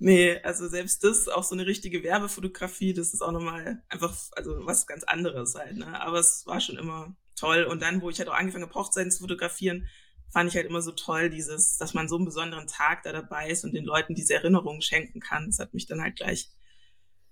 Nee, 0.01 0.39
also 0.43 0.69
selbst 0.69 1.03
das, 1.03 1.29
auch 1.29 1.43
so 1.43 1.55
eine 1.55 1.67
richtige 1.67 2.05
Werbefotografie, 2.05 2.95
das 2.95 3.13
ist 3.15 3.21
auch 3.21 3.33
nochmal 3.33 3.83
einfach, 3.89 4.15
also 4.37 4.65
was 4.65 4.87
ganz 4.87 5.03
anderes 5.03 5.57
halt, 5.57 5.77
ne? 5.77 6.01
Aber 6.01 6.21
es 6.21 6.47
war 6.47 6.61
schon 6.61 6.79
immer 6.79 7.17
toll. 7.35 7.65
Und 7.65 7.83
dann, 7.83 8.01
wo 8.01 8.09
ich 8.09 8.19
halt 8.19 8.29
auch 8.29 8.35
angefangen 8.35 8.65
habe, 8.65 8.75
Hochzeiten 8.75 9.11
zu 9.11 9.21
fotografieren, 9.21 9.89
fand 10.31 10.51
ich 10.51 10.57
halt 10.57 10.67
immer 10.67 10.83
so 10.83 10.93
toll, 10.93 11.31
dieses, 11.31 11.79
dass 11.79 11.95
man 11.95 12.09
so 12.09 12.17
einen 12.17 12.27
besonderen 12.27 12.69
Tag 12.69 13.03
da 13.03 13.13
dabei 13.13 13.51
ist 13.51 13.65
und 13.65 13.73
den 13.73 13.85
Leuten 13.85 14.15
diese 14.15 14.35
Erinnerungen 14.35 14.83
schenken 14.83 15.21
kann. 15.21 15.47
Das 15.47 15.59
hat 15.59 15.75
mich 15.75 15.87
dann 15.87 16.01
halt 16.01 16.17
gleich 16.17 16.51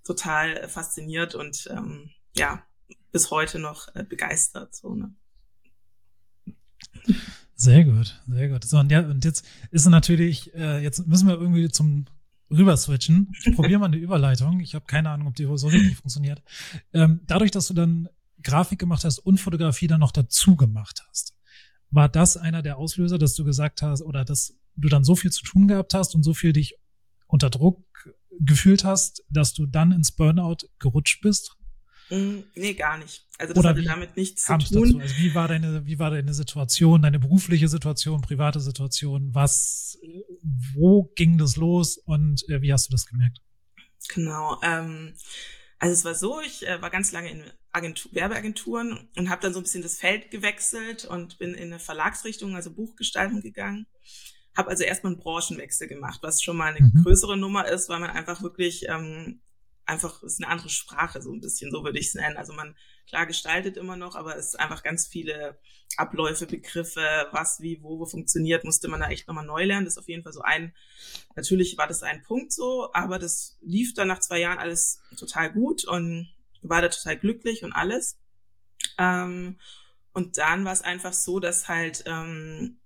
total 0.03 0.57
äh, 0.57 0.67
fasziniert 0.67 1.35
und 1.35 1.67
ähm, 1.71 2.09
ja, 2.35 2.65
bis 3.11 3.31
heute 3.31 3.59
noch 3.59 3.93
äh, 3.95 4.03
begeistert. 4.03 4.75
So, 4.75 4.93
ne? 4.93 5.13
Sehr 7.55 7.85
gut, 7.85 8.19
sehr 8.27 8.49
gut. 8.49 8.63
So, 8.63 8.77
und, 8.77 8.91
ja, 8.91 8.99
und 9.01 9.25
jetzt 9.25 9.45
ist 9.71 9.87
natürlich, 9.87 10.53
äh, 10.53 10.79
jetzt 10.83 11.07
müssen 11.07 11.27
wir 11.27 11.35
irgendwie 11.35 11.69
zum 11.69 12.05
rüber 12.49 12.77
switchen. 12.77 13.31
Ich 13.45 13.55
probiere 13.55 13.79
mal 13.79 13.87
eine 13.87 13.97
Überleitung. 13.97 14.59
Ich 14.59 14.75
habe 14.75 14.85
keine 14.85 15.09
Ahnung, 15.09 15.27
ob 15.27 15.35
die 15.35 15.47
so 15.55 15.67
richtig 15.67 15.97
funktioniert. 15.97 16.41
Ähm, 16.93 17.21
dadurch, 17.25 17.51
dass 17.51 17.67
du 17.67 17.73
dann 17.73 18.09
Grafik 18.43 18.79
gemacht 18.79 19.03
hast 19.03 19.19
und 19.19 19.39
Fotografie 19.39 19.87
dann 19.87 19.99
noch 19.99 20.11
dazu 20.11 20.55
gemacht 20.55 21.03
hast, 21.09 21.35
war 21.89 22.09
das 22.09 22.37
einer 22.37 22.61
der 22.61 22.77
Auslöser, 22.77 23.17
dass 23.17 23.35
du 23.35 23.43
gesagt 23.43 23.81
hast 23.81 24.01
oder 24.01 24.25
dass 24.25 24.57
du 24.75 24.89
dann 24.89 25.03
so 25.03 25.15
viel 25.15 25.31
zu 25.31 25.43
tun 25.43 25.67
gehabt 25.67 25.93
hast 25.93 26.15
und 26.15 26.23
so 26.23 26.33
viel 26.33 26.53
dich 26.53 26.75
unter 27.27 27.49
Druck 27.49 27.83
gefühlt 28.39 28.83
hast, 28.83 29.23
dass 29.29 29.53
du 29.53 29.65
dann 29.65 29.91
ins 29.91 30.11
Burnout 30.11 30.67
gerutscht 30.79 31.21
bist? 31.21 31.56
Mm, 32.09 32.39
nee, 32.55 32.73
gar 32.73 32.97
nicht. 32.97 33.25
Also 33.37 33.53
das 33.53 33.59
Oder 33.59 33.69
hatte 33.71 33.83
damit 33.83 34.15
nichts 34.17 34.43
zu 34.45 34.57
tun. 34.57 34.59
dazu? 34.59 34.99
Also 34.99 35.17
wie 35.17 35.35
war 35.35 35.47
deine, 35.47 35.85
wie 35.85 35.99
war 35.99 36.09
deine 36.11 36.33
Situation, 36.33 37.01
deine 37.01 37.19
berufliche 37.19 37.67
Situation, 37.67 38.21
private 38.21 38.59
Situation? 38.59 39.33
Was, 39.35 39.97
wo 40.73 41.11
ging 41.15 41.37
das 41.37 41.55
los 41.57 41.97
und 41.97 42.47
äh, 42.49 42.61
wie 42.61 42.71
hast 42.71 42.87
du 42.87 42.91
das 42.91 43.05
gemerkt? 43.05 43.41
Genau. 44.13 44.59
Ähm, 44.63 45.13
also 45.79 45.93
es 45.93 46.05
war 46.05 46.15
so, 46.15 46.41
ich 46.41 46.65
äh, 46.67 46.81
war 46.81 46.89
ganz 46.89 47.11
lange 47.11 47.29
in 47.29 47.43
Agentur, 47.71 48.11
Werbeagenturen 48.13 49.09
und 49.17 49.29
habe 49.29 49.41
dann 49.41 49.53
so 49.53 49.59
ein 49.59 49.63
bisschen 49.63 49.83
das 49.83 49.97
Feld 49.99 50.31
gewechselt 50.31 51.05
und 51.05 51.37
bin 51.37 51.53
in 51.53 51.65
eine 51.71 51.79
Verlagsrichtung, 51.79 52.55
also 52.55 52.71
Buchgestaltung 52.73 53.41
gegangen. 53.41 53.85
Habe 54.55 54.69
also 54.69 54.83
erstmal 54.83 55.13
einen 55.13 55.21
Branchenwechsel 55.21 55.87
gemacht, 55.87 56.19
was 56.23 56.41
schon 56.41 56.57
mal 56.57 56.73
eine 56.73 56.87
Mhm. 56.87 57.03
größere 57.03 57.37
Nummer 57.37 57.67
ist, 57.67 57.89
weil 57.89 57.99
man 57.99 58.09
einfach 58.09 58.41
wirklich 58.41 58.85
ähm, 58.89 59.41
einfach 59.87 60.21
ist 60.23 60.41
eine 60.41 60.51
andere 60.51 60.69
Sprache, 60.69 61.21
so 61.21 61.31
ein 61.31 61.41
bisschen, 61.41 61.71
so 61.71 61.83
würde 61.83 61.99
ich 61.99 62.07
es 62.07 62.15
nennen. 62.15 62.37
Also 62.37 62.53
man 62.53 62.75
klar 63.07 63.25
gestaltet 63.25 63.77
immer 63.77 63.95
noch, 63.95 64.15
aber 64.15 64.35
es 64.35 64.47
ist 64.47 64.59
einfach 64.59 64.83
ganz 64.83 65.07
viele 65.07 65.57
Abläufe, 65.95 66.45
Begriffe, 66.45 67.27
was, 67.31 67.61
wie, 67.61 67.81
wo, 67.81 67.99
wo 67.99 68.05
funktioniert, 68.05 68.63
musste 68.65 68.89
man 68.89 68.99
da 68.99 69.09
echt 69.09 69.27
nochmal 69.27 69.45
neu 69.45 69.63
lernen. 69.63 69.85
Das 69.85 69.93
ist 69.93 69.99
auf 69.99 70.09
jeden 70.09 70.23
Fall 70.23 70.33
so 70.33 70.41
ein, 70.41 70.75
natürlich 71.35 71.77
war 71.77 71.87
das 71.87 72.03
ein 72.03 72.21
Punkt 72.21 72.51
so, 72.51 72.89
aber 72.93 73.17
das 73.17 73.57
lief 73.61 73.93
dann 73.93 74.09
nach 74.09 74.19
zwei 74.19 74.39
Jahren 74.39 74.59
alles 74.59 74.99
total 75.17 75.51
gut 75.51 75.85
und 75.85 76.29
war 76.61 76.81
da 76.81 76.89
total 76.89 77.17
glücklich 77.17 77.63
und 77.63 77.73
alles. 77.73 78.19
Ähm, 78.97 79.57
und 80.13 80.37
dann 80.37 80.65
war 80.65 80.73
es 80.73 80.81
einfach 80.81 81.13
so, 81.13 81.39
dass 81.39 81.67
halt, 81.67 82.03
ähm, 82.07 82.79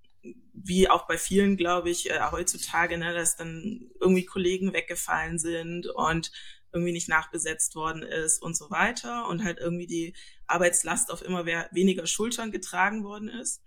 wie 0.53 0.89
auch 0.89 1.07
bei 1.07 1.17
vielen, 1.17 1.57
glaube 1.57 1.89
ich, 1.89 2.11
äh, 2.11 2.19
heutzutage, 2.31 2.97
ne, 2.97 3.13
dass 3.13 3.37
dann 3.37 3.89
irgendwie 3.99 4.25
Kollegen 4.25 4.73
weggefallen 4.73 5.39
sind 5.39 5.87
und 5.87 6.31
irgendwie 6.73 6.93
nicht 6.93 7.09
nachbesetzt 7.09 7.75
worden 7.75 8.03
ist 8.03 8.41
und 8.41 8.55
so 8.55 8.69
weiter 8.69 9.27
und 9.27 9.43
halt 9.43 9.59
irgendwie 9.59 9.87
die 9.87 10.15
Arbeitslast 10.47 11.11
auf 11.11 11.21
immer 11.21 11.45
weniger 11.45 12.07
Schultern 12.07 12.51
getragen 12.51 13.03
worden 13.03 13.27
ist 13.27 13.61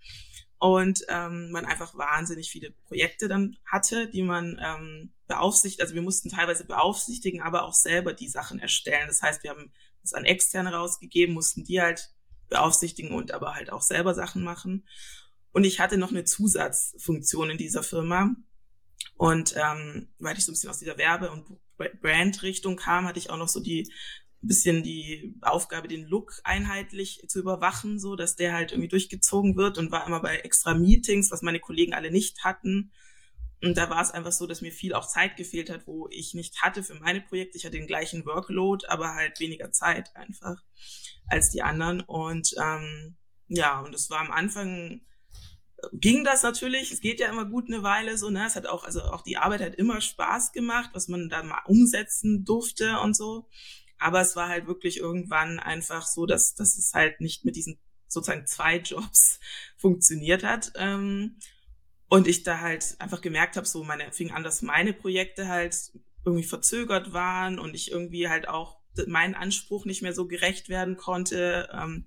und 0.59 1.05
ähm, 1.09 1.51
man 1.51 1.67
einfach 1.67 1.95
wahnsinnig 1.95 2.51
viele 2.51 2.71
Projekte 2.71 3.29
dann 3.29 3.57
hatte, 3.67 4.09
die 4.09 4.23
man 4.23 4.59
ähm, 4.65 5.13
beaufsichtigt, 5.27 5.83
also 5.83 5.95
wir 5.95 6.03
mussten 6.03 6.31
teilweise 6.31 6.65
beaufsichtigen, 6.65 7.43
aber 7.43 7.65
auch 7.65 7.75
selber 7.75 8.13
die 8.13 8.29
Sachen 8.29 8.59
erstellen. 8.59 9.07
Das 9.07 9.21
heißt, 9.21 9.43
wir 9.43 9.51
haben 9.51 9.73
das 10.01 10.15
an 10.15 10.25
Externe 10.25 10.73
rausgegeben, 10.73 11.35
mussten 11.35 11.65
die 11.65 11.81
halt 11.81 12.11
beaufsichtigen 12.49 13.13
und 13.13 13.33
aber 13.33 13.55
halt 13.55 13.71
auch 13.71 13.83
selber 13.83 14.15
Sachen 14.15 14.43
machen. 14.43 14.87
Und 15.53 15.65
ich 15.65 15.81
hatte 15.81 15.99
noch 15.99 16.11
eine 16.11 16.25
Zusatzfunktion 16.25 17.51
in 17.51 17.59
dieser 17.59 17.83
Firma. 17.83 18.35
Und 19.17 19.55
ähm, 19.57 20.09
weil 20.19 20.37
ich 20.37 20.45
so 20.45 20.51
ein 20.51 20.55
bisschen 20.55 20.71
aus 20.71 20.79
dieser 20.79 20.99
Werbe- 20.99 21.31
und 21.31 21.47
Brand-Richtung 21.77 22.77
kam, 22.77 23.07
hatte 23.07 23.19
ich 23.19 23.31
auch 23.31 23.37
noch 23.37 23.49
so 23.49 23.61
die 23.61 23.91
bisschen 24.47 24.83
die 24.83 25.35
Aufgabe, 25.41 25.89
den 25.89 26.05
Look 26.05 26.41
einheitlich 26.45 27.25
zu 27.29 27.41
überwachen, 27.41 27.99
so 27.99 28.17
dass 28.17 28.37
der 28.37 28.53
halt 28.53 28.73
irgendwie 28.73 28.89
durchgezogen 28.89 29.57
wird 29.57 29.79
und 29.79 29.91
war 29.91 30.07
immer 30.07 30.21
bei 30.21 30.37
extra 30.39 30.75
Meetings, 30.75 31.31
was 31.31 31.43
meine 31.43 31.61
Kollegen 31.61 31.95
alle 31.95 32.11
nicht 32.11 32.45
hatten. 32.45 32.93
Und 33.63 33.79
da 33.79 33.89
war 33.89 34.03
es 34.03 34.11
einfach 34.11 34.33
so, 34.33 34.47
dass 34.47 34.61
mir 34.61 34.73
viel 34.73 34.93
auch 34.93 35.07
Zeit 35.07 35.37
gefehlt 35.37 35.71
hat, 35.71 35.87
wo 35.87 36.09
ich 36.11 36.35
nicht 36.35 36.61
hatte 36.63 36.83
für 36.83 36.95
meine 36.97 37.23
Projekte. 37.23 37.57
Ich 37.57 37.65
hatte 37.65 37.79
den 37.79 37.87
gleichen 37.87 38.27
Workload, 38.27 38.87
aber 38.89 39.15
halt 39.15 39.41
weniger 39.41 39.73
Zeit 39.73 40.15
einfach 40.15 40.63
als 41.29 41.51
die 41.51 41.63
anderen. 41.63 42.03
Und 42.03 42.55
ähm, 42.63 43.17
ja, 43.49 43.81
und 43.81 43.95
es 43.95 44.11
war 44.11 44.21
am 44.21 44.31
Anfang 44.31 45.01
ging 45.93 46.25
das 46.25 46.43
natürlich. 46.43 46.93
Es 46.93 47.01
geht 47.01 47.21
ja 47.21 47.29
immer 47.29 47.45
gut 47.45 47.67
eine 47.69 47.83
Weile 47.83 48.17
so, 48.19 48.31
ne? 48.31 48.47
Es 48.47 48.57
hat 48.57 48.67
auch, 48.67 48.85
also 48.85 49.03
auch 49.03 49.23
die 49.23 49.37
Arbeit 49.37 49.61
hat 49.61 49.75
immer 49.75 50.01
Spaß 50.01 50.53
gemacht, 50.53 50.91
was 50.93 51.09
man 51.09 51.29
da 51.29 51.43
mal 51.43 51.63
umsetzen 51.67 52.45
durfte 52.45 52.99
und 53.01 53.17
so. 53.17 53.49
Aber 53.99 54.21
es 54.21 54.37
war 54.37 54.49
halt 54.49 54.67
wirklich 54.67 54.99
irgendwann 54.99 55.59
einfach 55.59 56.07
so, 56.07 56.27
dass, 56.27 56.55
dass 56.55 56.77
es 56.77 56.93
halt 56.95 57.21
nicht 57.21 57.45
mit 57.45 57.57
diesen 57.57 57.79
sozusagen 58.09 58.47
zwei 58.47 58.79
Jobs 58.79 59.41
funktioniert 59.77 60.43
hat. 60.43 60.73
Ähm, 60.77 61.37
und 62.09 62.29
ich 62.29 62.43
da 62.43 62.61
halt 62.61 62.97
einfach 62.99 63.21
gemerkt 63.21 63.57
habe, 63.57 63.67
so 63.67 63.83
meine, 63.83 64.13
fing 64.13 64.31
an, 64.31 64.45
dass 64.45 64.63
meine 64.63 64.93
Projekte 64.93 65.49
halt 65.49 65.75
irgendwie 66.25 66.45
verzögert 66.45 67.13
waren 67.13 67.59
und 67.59 67.75
ich 67.75 67.91
irgendwie 67.91 68.29
halt 68.29 68.49
auch 68.49 68.79
meinen 69.07 69.35
Anspruch 69.35 69.85
nicht 69.85 70.03
mehr 70.03 70.13
so 70.13 70.27
gerecht 70.27 70.69
werden 70.69 70.97
konnte. 70.97 71.69
Ähm, 71.73 72.07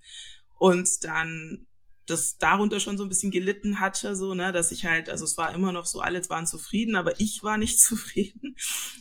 und 0.58 1.04
dann 1.04 1.67
das 2.08 2.38
darunter 2.38 2.80
schon 2.80 2.98
so 2.98 3.04
ein 3.04 3.10
bisschen 3.10 3.32
gelitten 3.32 3.80
hatte, 3.80 4.16
so, 4.16 4.34
ne, 4.34 4.52
dass 4.52 4.72
ich 4.72 4.86
halt, 4.86 5.10
also 5.10 5.26
es 5.26 5.38
war 5.38 5.54
immer 5.54 5.72
noch 5.72 5.86
so, 5.86 6.02
alle 6.02 6.28
waren 6.30 6.48
zufrieden, 6.48 6.96
aber 6.96 7.20
ich 7.20 7.44
war 7.44 7.58
nicht 7.58 7.80
zufrieden. 7.82 8.56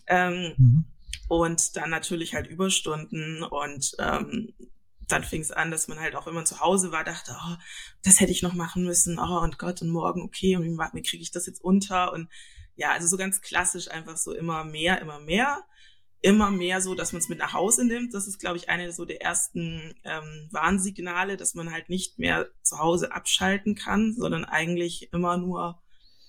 Ähm, 0.06 0.54
Mhm. 0.58 0.84
und 1.28 1.76
dann 1.76 1.90
natürlich 1.90 2.34
halt 2.34 2.46
Überstunden 2.46 3.42
und 3.42 3.96
ähm, 3.98 4.54
dann 5.08 5.22
fing 5.24 5.40
es 5.40 5.52
an, 5.52 5.70
dass 5.70 5.88
man 5.88 6.00
halt 6.00 6.16
auch, 6.16 6.26
wenn 6.26 6.34
man 6.34 6.46
zu 6.46 6.60
Hause 6.60 6.90
war, 6.92 7.04
dachte, 7.04 7.36
oh, 7.36 7.56
das 8.04 8.20
hätte 8.20 8.32
ich 8.32 8.42
noch 8.42 8.54
machen 8.54 8.84
müssen, 8.84 9.18
oh 9.18 9.38
und 9.40 9.58
Gott, 9.58 9.82
und 9.82 9.88
morgen, 9.90 10.22
okay, 10.22 10.56
und 10.56 10.64
wie, 10.64 10.70
wie 10.76 11.02
kriege 11.02 11.22
ich 11.22 11.30
das 11.30 11.46
jetzt 11.46 11.62
unter? 11.62 12.12
Und 12.12 12.28
ja, 12.74 12.90
also 12.92 13.06
so 13.06 13.16
ganz 13.16 13.40
klassisch 13.40 13.88
einfach 13.90 14.16
so 14.16 14.34
immer 14.34 14.64
mehr, 14.64 15.00
immer 15.00 15.20
mehr 15.20 15.64
immer 16.26 16.50
mehr 16.50 16.80
so, 16.80 16.96
dass 16.96 17.12
man 17.12 17.20
es 17.20 17.28
mit 17.28 17.38
nach 17.38 17.52
Hause 17.52 17.84
nimmt. 17.84 18.12
Das 18.12 18.26
ist, 18.26 18.40
glaube 18.40 18.56
ich, 18.56 18.68
eine 18.68 18.92
so 18.92 19.04
der 19.04 19.22
ersten 19.22 19.94
ähm, 20.02 20.48
Warnsignale, 20.50 21.36
dass 21.36 21.54
man 21.54 21.70
halt 21.70 21.88
nicht 21.88 22.18
mehr 22.18 22.48
zu 22.62 22.80
Hause 22.80 23.12
abschalten 23.12 23.76
kann, 23.76 24.12
sondern 24.12 24.44
eigentlich 24.44 25.12
immer 25.12 25.36
nur 25.36 25.80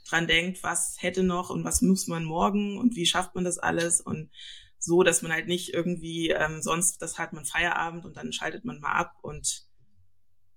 dran 0.08 0.28
denkt, 0.28 0.62
was 0.62 0.98
hätte 1.00 1.24
noch 1.24 1.50
und 1.50 1.64
was 1.64 1.82
muss 1.82 2.06
man 2.06 2.26
morgen 2.26 2.78
und 2.78 2.96
wie 2.96 3.08
schafft 3.08 3.34
man 3.34 3.44
das 3.44 3.58
alles 3.58 4.00
und 4.00 4.30
so, 4.78 5.02
dass 5.02 5.24
man 5.24 5.32
halt 5.32 5.48
nicht 5.48 5.74
irgendwie 5.74 6.30
ähm, 6.30 6.62
sonst, 6.62 7.02
das 7.02 7.18
hat 7.18 7.34
man 7.34 7.44
Feierabend 7.44 8.06
und 8.06 8.16
dann 8.18 8.32
schaltet 8.32 8.66
man 8.66 8.80
mal 8.80 8.94
ab 8.94 9.16
und 9.24 9.66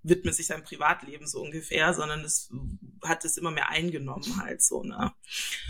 widmet 0.03 0.35
sich 0.35 0.47
seinem 0.47 0.63
Privatleben 0.63 1.27
so 1.27 1.41
ungefähr, 1.41 1.93
sondern 1.93 2.21
es 2.21 2.49
hat 3.03 3.23
es 3.25 3.37
immer 3.37 3.51
mehr 3.51 3.69
eingenommen 3.69 4.41
halt 4.41 4.61
so, 4.61 4.83
ne? 4.83 5.13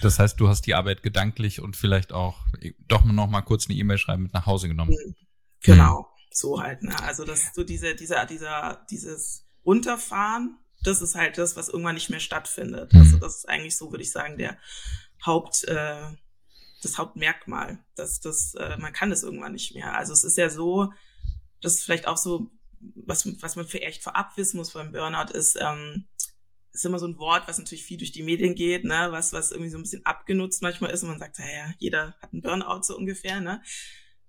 Das 0.01 0.19
heißt, 0.19 0.39
du 0.39 0.47
hast 0.47 0.65
die 0.65 0.73
Arbeit 0.73 1.03
gedanklich 1.03 1.59
und 1.59 1.75
vielleicht 1.75 2.13
auch 2.13 2.39
doch 2.87 3.03
noch 3.03 3.27
mal 3.27 3.41
kurz 3.41 3.67
eine 3.67 3.77
E-Mail 3.77 3.97
schreiben 3.97 4.23
mit 4.23 4.33
nach 4.33 4.45
Hause 4.45 4.67
genommen. 4.67 4.95
Genau, 5.63 6.09
so 6.31 6.61
halt, 6.61 6.83
ne? 6.83 6.97
Also 7.03 7.25
das 7.25 7.53
so 7.53 7.63
diese, 7.63 7.95
dieser, 7.95 8.25
dieser, 8.25 8.85
dieses 8.89 9.45
Runterfahren, 9.65 10.57
das 10.83 11.01
ist 11.01 11.15
halt 11.15 11.37
das, 11.37 11.55
was 11.55 11.69
irgendwann 11.69 11.95
nicht 11.95 12.09
mehr 12.09 12.19
stattfindet. 12.19 12.93
Mhm. 12.93 12.99
Also 12.99 13.17
das 13.17 13.37
ist 13.37 13.49
eigentlich 13.49 13.77
so, 13.77 13.91
würde 13.91 14.03
ich 14.03 14.11
sagen, 14.11 14.37
der 14.37 14.57
Haupt, 15.25 15.65
äh, 15.65 16.15
das 16.81 16.97
Hauptmerkmal, 16.97 17.79
dass 17.95 18.19
das, 18.19 18.55
äh, 18.55 18.77
man 18.77 18.93
kann 18.93 19.11
das 19.11 19.23
irgendwann 19.23 19.51
nicht 19.51 19.75
mehr. 19.75 19.93
Also 19.93 20.13
es 20.13 20.23
ist 20.23 20.37
ja 20.37 20.49
so, 20.49 20.91
das 21.61 21.75
ist 21.75 21.83
vielleicht 21.83 22.07
auch 22.07 22.17
so, 22.17 22.49
was, 22.95 23.27
was 23.41 23.55
man 23.55 23.67
vielleicht 23.67 24.03
vorab 24.03 24.35
wissen 24.37 24.57
muss 24.57 24.71
beim 24.71 24.91
Burnout, 24.91 25.33
ist, 25.33 25.57
ähm, 25.59 26.07
ist 26.73 26.85
immer 26.85 26.99
so 26.99 27.07
ein 27.07 27.17
Wort, 27.17 27.47
was 27.47 27.57
natürlich 27.57 27.85
viel 27.85 27.97
durch 27.97 28.11
die 28.11 28.23
Medien 28.23 28.55
geht, 28.55 28.85
ne, 28.85 29.07
was, 29.11 29.33
was 29.33 29.51
irgendwie 29.51 29.69
so 29.69 29.77
ein 29.77 29.83
bisschen 29.83 30.05
abgenutzt 30.05 30.61
manchmal 30.61 30.91
ist 30.91 31.03
und 31.03 31.09
man 31.09 31.19
sagt, 31.19 31.39
naja, 31.39 31.73
jeder 31.79 32.15
hat 32.21 32.31
einen 32.31 32.41
Burnout 32.41 32.83
so 32.83 32.97
ungefähr, 32.97 33.41
ne. 33.41 33.61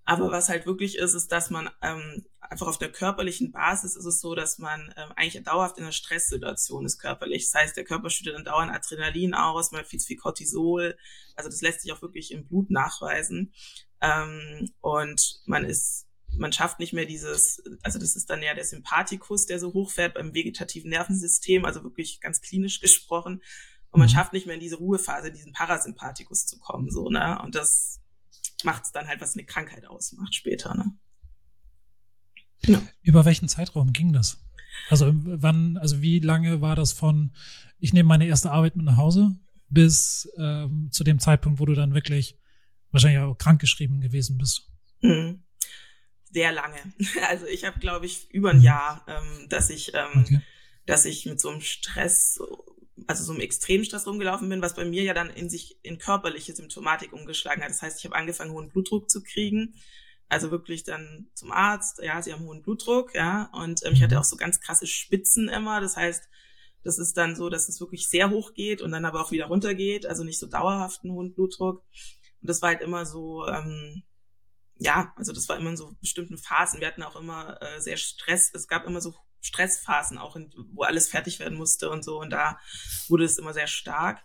Aber 0.05 0.33
was 0.33 0.49
halt 0.49 0.67
wirklich 0.67 0.99
ist, 0.99 1.15
ist, 1.15 1.31
dass 1.31 1.51
man 1.51 1.71
ähm, 1.81 2.25
einfach 2.41 2.67
auf 2.67 2.79
der 2.79 2.91
körperlichen 2.91 3.53
Basis 3.53 3.95
ist 3.95 4.05
es 4.05 4.21
so, 4.21 4.35
dass 4.35 4.59
man 4.59 4.93
ähm, 4.97 5.13
eigentlich 5.15 5.43
dauerhaft 5.45 5.79
in 5.79 5.85
einer 5.85 5.93
Stresssituation 5.93 6.85
ist 6.85 6.99
körperlich. 6.99 7.45
Das 7.45 7.61
heißt, 7.61 7.77
der 7.77 7.85
Körper 7.85 8.11
schüttet 8.11 8.35
dann 8.35 8.45
dauernd 8.45 8.73
Adrenalin 8.73 9.35
aus, 9.35 9.71
man 9.71 9.81
hat 9.81 9.89
viel 9.89 10.01
zu 10.01 10.09
viel 10.09 10.17
Cortisol. 10.17 10.97
Also 11.37 11.49
das 11.49 11.63
lässt 11.63 11.83
sich 11.83 11.93
auch 11.93 12.03
wirklich 12.03 12.33
im 12.33 12.47
Blut 12.47 12.71
nachweisen. 12.71 13.55
Ähm, 14.01 14.73
und 14.81 15.41
man 15.47 15.65
ist, 15.65 16.09
man 16.37 16.53
schafft 16.53 16.79
nicht 16.79 16.93
mehr 16.93 17.07
dieses, 17.07 17.63
also 17.83 17.99
das 17.99 18.17
ist 18.17 18.31
dann 18.31 18.43
ja 18.43 18.55
der 18.55 18.65
Sympathikus, 18.65 19.47
der 19.47 19.59
so 19.59 19.73
hochfährt 19.73 20.15
beim 20.15 20.35
vegetativen 20.35 20.91
Nervensystem, 20.91 21.65
also 21.65 21.83
wirklich 21.83 22.21
ganz 22.21 22.41
klinisch 22.41 22.81
gesprochen. 22.81 23.43
Und 23.91 23.99
man 24.01 24.09
Mhm. 24.09 24.13
schafft 24.13 24.33
nicht 24.33 24.47
mehr 24.47 24.55
in 24.55 24.61
diese 24.61 24.77
Ruhepphase, 24.77 25.29
in 25.29 25.35
diesen 25.35 25.53
Parasympathikus 25.53 26.47
zu 26.47 26.59
kommen, 26.59 26.91
so, 26.91 27.11
ne? 27.11 27.41
Und 27.43 27.55
das 27.55 28.01
macht 28.65 28.85
es 28.85 28.93
dann 28.93 29.07
halt, 29.07 29.21
was 29.21 29.35
eine 29.35 29.45
Krankheit 29.45 29.87
ausmacht 29.87 30.35
später, 30.35 30.75
ne? 30.75 30.93
Über 33.03 33.25
welchen 33.25 33.49
Zeitraum 33.49 33.93
ging 33.93 34.13
das? 34.13 34.39
Also 34.89 35.11
wann, 35.13 35.77
also 35.79 36.01
wie 36.01 36.21
lange 36.21 36.61
war 36.61 36.77
das 36.77 36.93
von, 36.93 37.33
ich 37.79 37.93
nehme 37.93 38.09
meine 38.09 38.27
erste 38.27 38.51
Arbeit 38.53 38.77
mit 38.77 38.87
nach 38.87 38.97
Hause, 38.97 39.37
bis 39.69 40.31
ähm, 40.39 40.89
zu 40.91 41.03
dem 41.05 41.19
Zeitpunkt, 41.19 41.59
wo 41.61 41.67
du 41.67 41.75
dann 41.75 41.93
wirklich 41.95 42.39
wahrscheinlich 42.91 43.21
auch 43.21 43.37
krankgeschrieben 43.37 44.01
gewesen 44.01 44.39
bist? 44.39 44.71
Mhm. 45.03 45.42
Sehr 46.33 46.53
lange. 46.53 46.79
Also 47.29 47.47
ich 47.47 47.65
habe, 47.65 47.79
glaube 47.79 48.07
ich, 48.07 48.31
über 48.31 48.51
ein 48.51 48.63
Jahr, 48.63 49.05
ähm, 49.07 49.49
dass 49.49 49.71
ich, 49.71 49.93
ähm, 49.95 50.23
Okay. 50.23 50.41
dass 50.87 51.05
ich 51.05 51.27
mit 51.27 51.41
so 51.41 51.51
einem 51.51 51.61
Stress 51.61 52.41
also 53.07 53.25
so 53.25 53.35
im 53.35 53.41
Extremstress 53.41 54.07
rumgelaufen 54.07 54.49
bin, 54.49 54.63
was 54.63 54.75
bei 54.75 54.85
mir 54.85 55.03
ja 55.03 55.15
dann 55.15 55.31
in 55.31 55.49
sich 55.49 55.79
in 55.83 55.99
körperliche 55.99 56.55
Symptomatik 56.55 57.13
umgeschlagen 57.13 57.63
hat. 57.63 57.71
Das 57.71 57.83
heißt, 57.83 57.99
ich 57.99 58.05
habe 58.05 58.17
angefangen, 58.17 58.53
hohen 58.53 58.69
Blutdruck 58.69 59.11
zu 59.11 59.23
kriegen. 59.23 59.75
Also 60.29 60.51
wirklich 60.51 60.85
dann 60.85 61.29
zum 61.35 61.53
Arzt, 61.53 62.01
ja, 62.03 62.23
sie 62.23 62.33
haben 62.33 62.45
hohen 62.45 62.63
Blutdruck, 62.63 63.15
ja, 63.15 63.51
und 63.53 63.85
ähm, 63.85 63.93
ich 63.93 64.03
hatte 64.03 64.15
mhm. 64.15 64.21
auch 64.21 64.25
so 64.25 64.37
ganz 64.37 64.61
krasse 64.61 64.87
Spitzen 64.87 65.49
immer. 65.51 65.81
Das 65.81 65.97
heißt, 65.97 66.27
das 66.85 66.99
ist 66.99 67.17
dann 67.17 67.37
so, 67.37 67.51
dass 67.51 67.69
es 67.69 67.81
wirklich 67.81 68.09
sehr 68.09 68.31
hoch 68.31 68.55
geht 68.55 68.81
und 68.81 68.93
dann 68.93 69.05
aber 69.05 69.21
auch 69.21 69.31
wieder 69.31 69.47
runter 69.47 69.75
geht, 69.75 70.07
also 70.07 70.25
nicht 70.25 70.39
so 70.39 70.47
dauerhaften 70.47 71.13
hohen 71.13 71.35
Blutdruck. 71.35 71.85
Und 72.41 72.49
das 72.49 72.63
war 72.63 72.71
halt 72.71 72.81
immer 72.81 73.05
so, 73.05 73.47
ähm, 73.47 74.05
ja, 74.83 75.13
also 75.17 75.33
das 75.33 75.49
war 75.49 75.57
immer 75.57 75.71
in 75.71 75.77
so 75.77 75.95
bestimmten 76.01 76.37
Phasen. 76.37 76.81
Wir 76.81 76.89
hatten 76.89 77.03
auch 77.03 77.17
immer 77.17 77.61
äh, 77.63 77.81
sehr 77.81 77.97
Stress. 77.97 78.51
Es 78.53 78.67
gab 78.67 78.85
immer 78.87 79.01
so 79.01 79.15
Stressphasen 79.41 80.19
auch, 80.19 80.37
in, 80.37 80.53
wo 80.73 80.83
alles 80.83 81.09
fertig 81.09 81.39
werden 81.39 81.57
musste 81.57 81.91
und 81.91 82.05
so. 82.05 82.21
Und 82.21 82.31
da 82.31 82.59
wurde 83.09 83.25
es 83.25 83.39
immer 83.39 83.53
sehr 83.53 83.69
stark. 83.69 84.23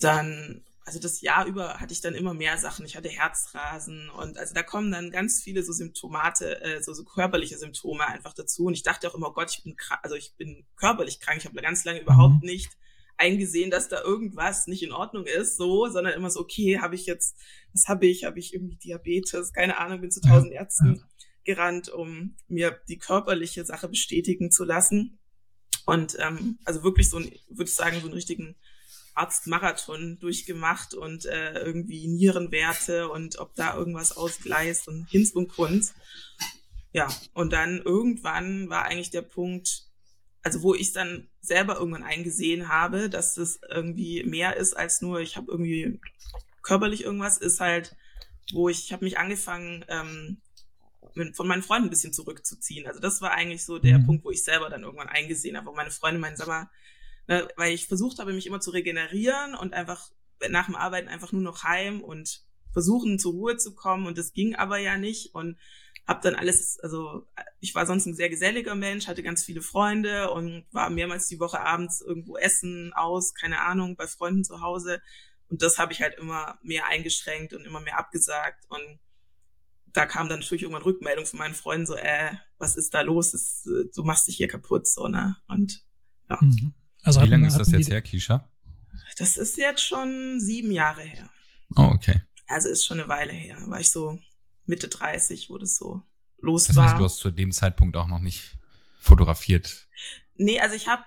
Dann, 0.00 0.64
also 0.84 0.98
das 0.98 1.22
Jahr 1.22 1.46
über 1.46 1.80
hatte 1.80 1.94
ich 1.94 2.02
dann 2.02 2.14
immer 2.14 2.34
mehr 2.34 2.58
Sachen. 2.58 2.84
Ich 2.84 2.96
hatte 2.96 3.08
Herzrasen 3.08 4.10
und 4.10 4.36
also 4.36 4.52
da 4.54 4.62
kommen 4.62 4.92
dann 4.92 5.10
ganz 5.10 5.42
viele 5.42 5.62
so 5.62 5.72
Symptomate, 5.72 6.60
äh, 6.60 6.82
so, 6.82 6.92
so 6.92 7.04
körperliche 7.04 7.56
Symptome 7.56 8.06
einfach 8.06 8.34
dazu. 8.34 8.66
Und 8.66 8.74
ich 8.74 8.82
dachte 8.82 9.08
auch 9.08 9.14
immer, 9.14 9.28
oh 9.28 9.34
Gott, 9.34 9.50
ich 9.50 9.64
bin 9.64 9.76
also 10.02 10.14
ich 10.14 10.34
bin 10.36 10.66
körperlich 10.76 11.20
krank. 11.20 11.38
Ich 11.38 11.46
habe 11.46 11.60
ganz 11.62 11.84
lange 11.84 12.00
überhaupt 12.00 12.42
mhm. 12.42 12.48
nicht 12.48 12.70
eingesehen, 13.16 13.70
dass 13.70 13.88
da 13.88 14.02
irgendwas 14.02 14.66
nicht 14.66 14.82
in 14.82 14.92
Ordnung 14.92 15.26
ist, 15.26 15.56
so, 15.56 15.88
sondern 15.88 16.14
immer 16.14 16.30
so, 16.30 16.40
okay, 16.40 16.80
habe 16.80 16.94
ich 16.94 17.06
jetzt, 17.06 17.36
was 17.72 17.86
habe 17.86 18.06
ich? 18.06 18.24
Habe 18.24 18.38
ich 18.38 18.54
irgendwie 18.54 18.76
Diabetes? 18.76 19.52
Keine 19.52 19.78
Ahnung, 19.78 20.00
bin 20.00 20.10
zu 20.10 20.20
tausend 20.20 20.52
ja, 20.52 20.60
Ärzten 20.60 21.02
gerannt, 21.44 21.88
um 21.88 22.36
mir 22.48 22.80
die 22.88 22.98
körperliche 22.98 23.64
Sache 23.64 23.88
bestätigen 23.88 24.50
zu 24.50 24.64
lassen. 24.64 25.18
Und 25.86 26.16
ähm, 26.18 26.58
also 26.64 26.82
wirklich 26.82 27.10
so, 27.10 27.18
würde 27.18 27.64
ich 27.64 27.74
sagen, 27.74 27.98
so 28.00 28.06
einen 28.06 28.14
richtigen 28.14 28.56
Arztmarathon 29.14 30.18
durchgemacht 30.18 30.94
und 30.94 31.26
äh, 31.26 31.60
irgendwie 31.60 32.08
Nierenwerte 32.08 33.08
und 33.08 33.38
ob 33.38 33.54
da 33.54 33.76
irgendwas 33.76 34.16
ausgleist 34.16 34.88
und 34.88 35.08
Hinz 35.08 35.30
und 35.30 35.48
Kunz. 35.48 35.94
Ja, 36.92 37.08
und 37.32 37.52
dann 37.52 37.80
irgendwann 37.80 38.68
war 38.70 38.84
eigentlich 38.84 39.10
der 39.10 39.22
Punkt, 39.22 39.86
also 40.42 40.62
wo 40.62 40.74
ich 40.74 40.92
dann 40.92 41.28
selber 41.44 41.76
irgendwann 41.76 42.02
eingesehen 42.02 42.68
habe, 42.68 43.10
dass 43.10 43.34
das 43.34 43.60
irgendwie 43.68 44.24
mehr 44.24 44.56
ist 44.56 44.74
als 44.74 45.02
nur, 45.02 45.20
ich 45.20 45.36
habe 45.36 45.50
irgendwie 45.50 46.00
körperlich 46.62 47.04
irgendwas, 47.04 47.38
ist 47.38 47.60
halt, 47.60 47.94
wo 48.52 48.68
ich, 48.68 48.84
ich 48.84 48.92
habe 48.92 49.04
mich 49.04 49.18
angefangen, 49.18 49.84
ähm, 49.88 50.38
von 51.34 51.46
meinen 51.46 51.62
Freunden 51.62 51.88
ein 51.88 51.90
bisschen 51.90 52.12
zurückzuziehen. 52.12 52.86
Also 52.86 52.98
das 52.98 53.20
war 53.22 53.30
eigentlich 53.32 53.64
so 53.64 53.78
der 53.78 54.00
mhm. 54.00 54.06
Punkt, 54.06 54.24
wo 54.24 54.30
ich 54.30 54.42
selber 54.42 54.68
dann 54.68 54.82
irgendwann 54.82 55.08
eingesehen 55.08 55.56
habe, 55.56 55.66
wo 55.66 55.74
meine 55.74 55.92
Freunde 55.92 56.20
meinen, 56.20 56.36
sag 56.36 56.48
mal, 56.48 56.68
ne, 57.28 57.46
weil 57.56 57.72
ich 57.72 57.86
versucht 57.86 58.18
habe, 58.18 58.32
mich 58.32 58.46
immer 58.46 58.60
zu 58.60 58.70
regenerieren 58.70 59.54
und 59.54 59.74
einfach 59.74 60.10
nach 60.48 60.66
dem 60.66 60.74
Arbeiten 60.74 61.08
einfach 61.08 61.30
nur 61.30 61.42
noch 61.42 61.62
heim 61.62 62.00
und 62.00 62.42
versuchen 62.72 63.20
zur 63.20 63.32
Ruhe 63.32 63.56
zu 63.56 63.74
kommen 63.74 64.06
und 64.06 64.18
das 64.18 64.32
ging 64.32 64.56
aber 64.56 64.78
ja 64.78 64.96
nicht 64.96 65.34
und 65.34 65.56
habe 66.06 66.20
dann 66.22 66.34
alles, 66.34 66.78
also 66.80 67.26
ich 67.60 67.74
war 67.74 67.86
sonst 67.86 68.06
ein 68.06 68.14
sehr 68.14 68.28
geselliger 68.28 68.74
Mensch, 68.74 69.06
hatte 69.06 69.22
ganz 69.22 69.42
viele 69.42 69.62
Freunde 69.62 70.30
und 70.30 70.66
war 70.70 70.90
mehrmals 70.90 71.28
die 71.28 71.40
Woche 71.40 71.60
abends 71.60 72.02
irgendwo 72.02 72.36
essen, 72.36 72.92
aus, 72.92 73.34
keine 73.34 73.62
Ahnung, 73.62 73.96
bei 73.96 74.06
Freunden 74.06 74.44
zu 74.44 74.60
Hause. 74.60 75.00
Und 75.48 75.62
das 75.62 75.78
habe 75.78 75.92
ich 75.92 76.02
halt 76.02 76.16
immer 76.18 76.58
mehr 76.62 76.86
eingeschränkt 76.88 77.54
und 77.54 77.64
immer 77.64 77.80
mehr 77.80 77.98
abgesagt. 77.98 78.64
Und 78.68 78.98
da 79.94 80.04
kam 80.04 80.28
dann 80.28 80.40
natürlich 80.40 80.62
irgendwann 80.62 80.82
Rückmeldung 80.82 81.24
von 81.24 81.38
meinen 81.38 81.54
Freunden 81.54 81.86
so, 81.86 81.94
äh, 81.94 82.32
was 82.58 82.76
ist 82.76 82.92
da 82.92 83.00
los? 83.00 83.30
Das, 83.30 83.62
du 83.94 84.02
machst 84.02 84.26
dich 84.28 84.36
hier 84.36 84.48
kaputt, 84.48 84.86
so, 84.86 85.08
ne? 85.08 85.36
Und 85.48 85.84
ja. 86.28 86.38
Mhm. 86.40 86.74
Also 87.02 87.22
Wie 87.22 87.26
lange 87.26 87.46
ist 87.46 87.58
das 87.58 87.70
jetzt 87.70 87.90
her, 87.90 88.02
Kisha? 88.02 88.50
Das 89.18 89.36
ist 89.36 89.56
jetzt 89.56 89.82
schon 89.82 90.40
sieben 90.40 90.72
Jahre 90.72 91.02
her. 91.02 91.30
Oh, 91.76 91.90
okay. 91.94 92.22
Also 92.46 92.68
ist 92.68 92.84
schon 92.84 92.98
eine 92.98 93.08
Weile 93.08 93.32
her. 93.32 93.58
War 93.66 93.80
ich 93.80 93.90
so 93.90 94.18
Mitte 94.66 94.88
30, 94.88 95.50
wo 95.50 95.58
das 95.58 95.76
so 95.76 96.02
los 96.38 96.66
das 96.66 96.76
war. 96.76 96.90
Heißt, 96.90 96.98
du 96.98 97.04
hast 97.04 97.18
zu 97.18 97.30
dem 97.30 97.52
Zeitpunkt 97.52 97.96
auch 97.96 98.06
noch 98.06 98.20
nicht 98.20 98.56
fotografiert? 98.98 99.88
Nee, 100.36 100.60
also 100.60 100.74
ich 100.74 100.88
habe 100.88 101.04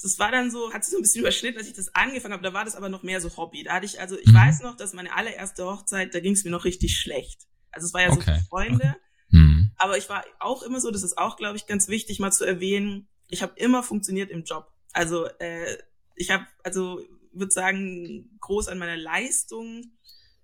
das 0.00 0.18
war 0.18 0.30
dann 0.30 0.50
so, 0.50 0.72
hat 0.72 0.84
sich 0.84 0.92
so 0.92 0.98
ein 0.98 1.02
bisschen 1.02 1.22
überschnitten, 1.22 1.58
als 1.58 1.66
ich 1.66 1.74
das 1.74 1.94
angefangen 1.94 2.34
habe. 2.34 2.42
Da 2.42 2.52
war 2.52 2.64
das 2.64 2.76
aber 2.76 2.88
noch 2.88 3.02
mehr 3.02 3.20
so 3.20 3.36
Hobby. 3.36 3.64
Da 3.64 3.74
hatte 3.74 3.86
ich, 3.86 4.00
also 4.00 4.16
ich 4.16 4.28
mhm. 4.28 4.34
weiß 4.34 4.60
noch, 4.60 4.76
dass 4.76 4.92
meine 4.92 5.14
allererste 5.14 5.64
Hochzeit, 5.64 6.14
da 6.14 6.20
ging 6.20 6.34
es 6.34 6.44
mir 6.44 6.50
noch 6.50 6.64
richtig 6.64 6.96
schlecht. 6.96 7.48
Also 7.72 7.86
es 7.86 7.94
war 7.94 8.02
ja 8.02 8.10
okay. 8.10 8.20
so 8.20 8.32
für 8.32 8.46
Freunde. 8.48 8.96
Mhm. 9.30 9.72
Aber 9.76 9.98
ich 9.98 10.08
war 10.08 10.24
auch 10.38 10.62
immer 10.62 10.80
so, 10.80 10.90
das 10.90 11.02
ist 11.02 11.18
auch, 11.18 11.36
glaube 11.36 11.56
ich, 11.56 11.66
ganz 11.66 11.88
wichtig 11.88 12.20
mal 12.20 12.30
zu 12.30 12.44
erwähnen, 12.44 13.08
ich 13.28 13.42
habe 13.42 13.52
immer 13.56 13.82
funktioniert 13.82 14.30
im 14.30 14.44
Job. 14.44 14.72
Also 14.92 15.26
äh, 15.38 15.76
ich 16.14 16.30
habe, 16.30 16.46
also 16.64 17.00
würde 17.32 17.52
sagen, 17.52 18.38
groß 18.40 18.68
an 18.68 18.78
meiner 18.78 18.96
Leistung 18.96 19.92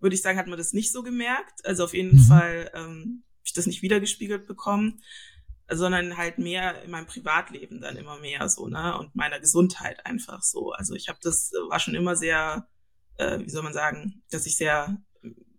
würde 0.05 0.15
ich 0.15 0.23
sagen, 0.23 0.39
hat 0.39 0.47
man 0.47 0.59
das 0.59 0.75
nicht 0.75 0.93
so 0.93 1.03
gemerkt. 1.03 1.65
Also 1.65 1.83
auf 1.83 1.95
jeden 1.95 2.19
mhm. 2.19 2.25
Fall 2.27 2.71
ähm, 2.75 3.25
habe 3.39 3.43
ich 3.47 3.55
das 3.55 3.67
nicht 3.67 3.83
wiedergespiegelt 3.83 4.47
bekommen, 4.47 5.01
sondern 5.69 6.17
halt 6.17 6.39
mehr 6.39 6.83
in 6.83 6.91
meinem 6.91 7.07
Privatleben 7.07 7.81
dann 7.81 7.97
immer 7.97 8.21
mehr 8.21 8.49
so, 8.49 8.69
ne? 8.69 8.99
Und 8.99 9.17
meiner 9.17 9.41
Gesundheit 9.41 10.05
einfach 10.05 10.43
so. 10.43 10.73
Also 10.73 10.95
ich 10.95 11.09
habe 11.09 11.19
das, 11.23 11.53
war 11.71 11.81
schon 11.81 11.95
immer 11.95 12.17
sehr, 12.17 12.69
äh, 13.17 13.41
wie 13.41 13.49
soll 13.49 13.63
man 13.63 13.73
sagen, 13.73 14.23
dass 14.31 14.47
ich 14.47 14.57
sehr 14.57 15.03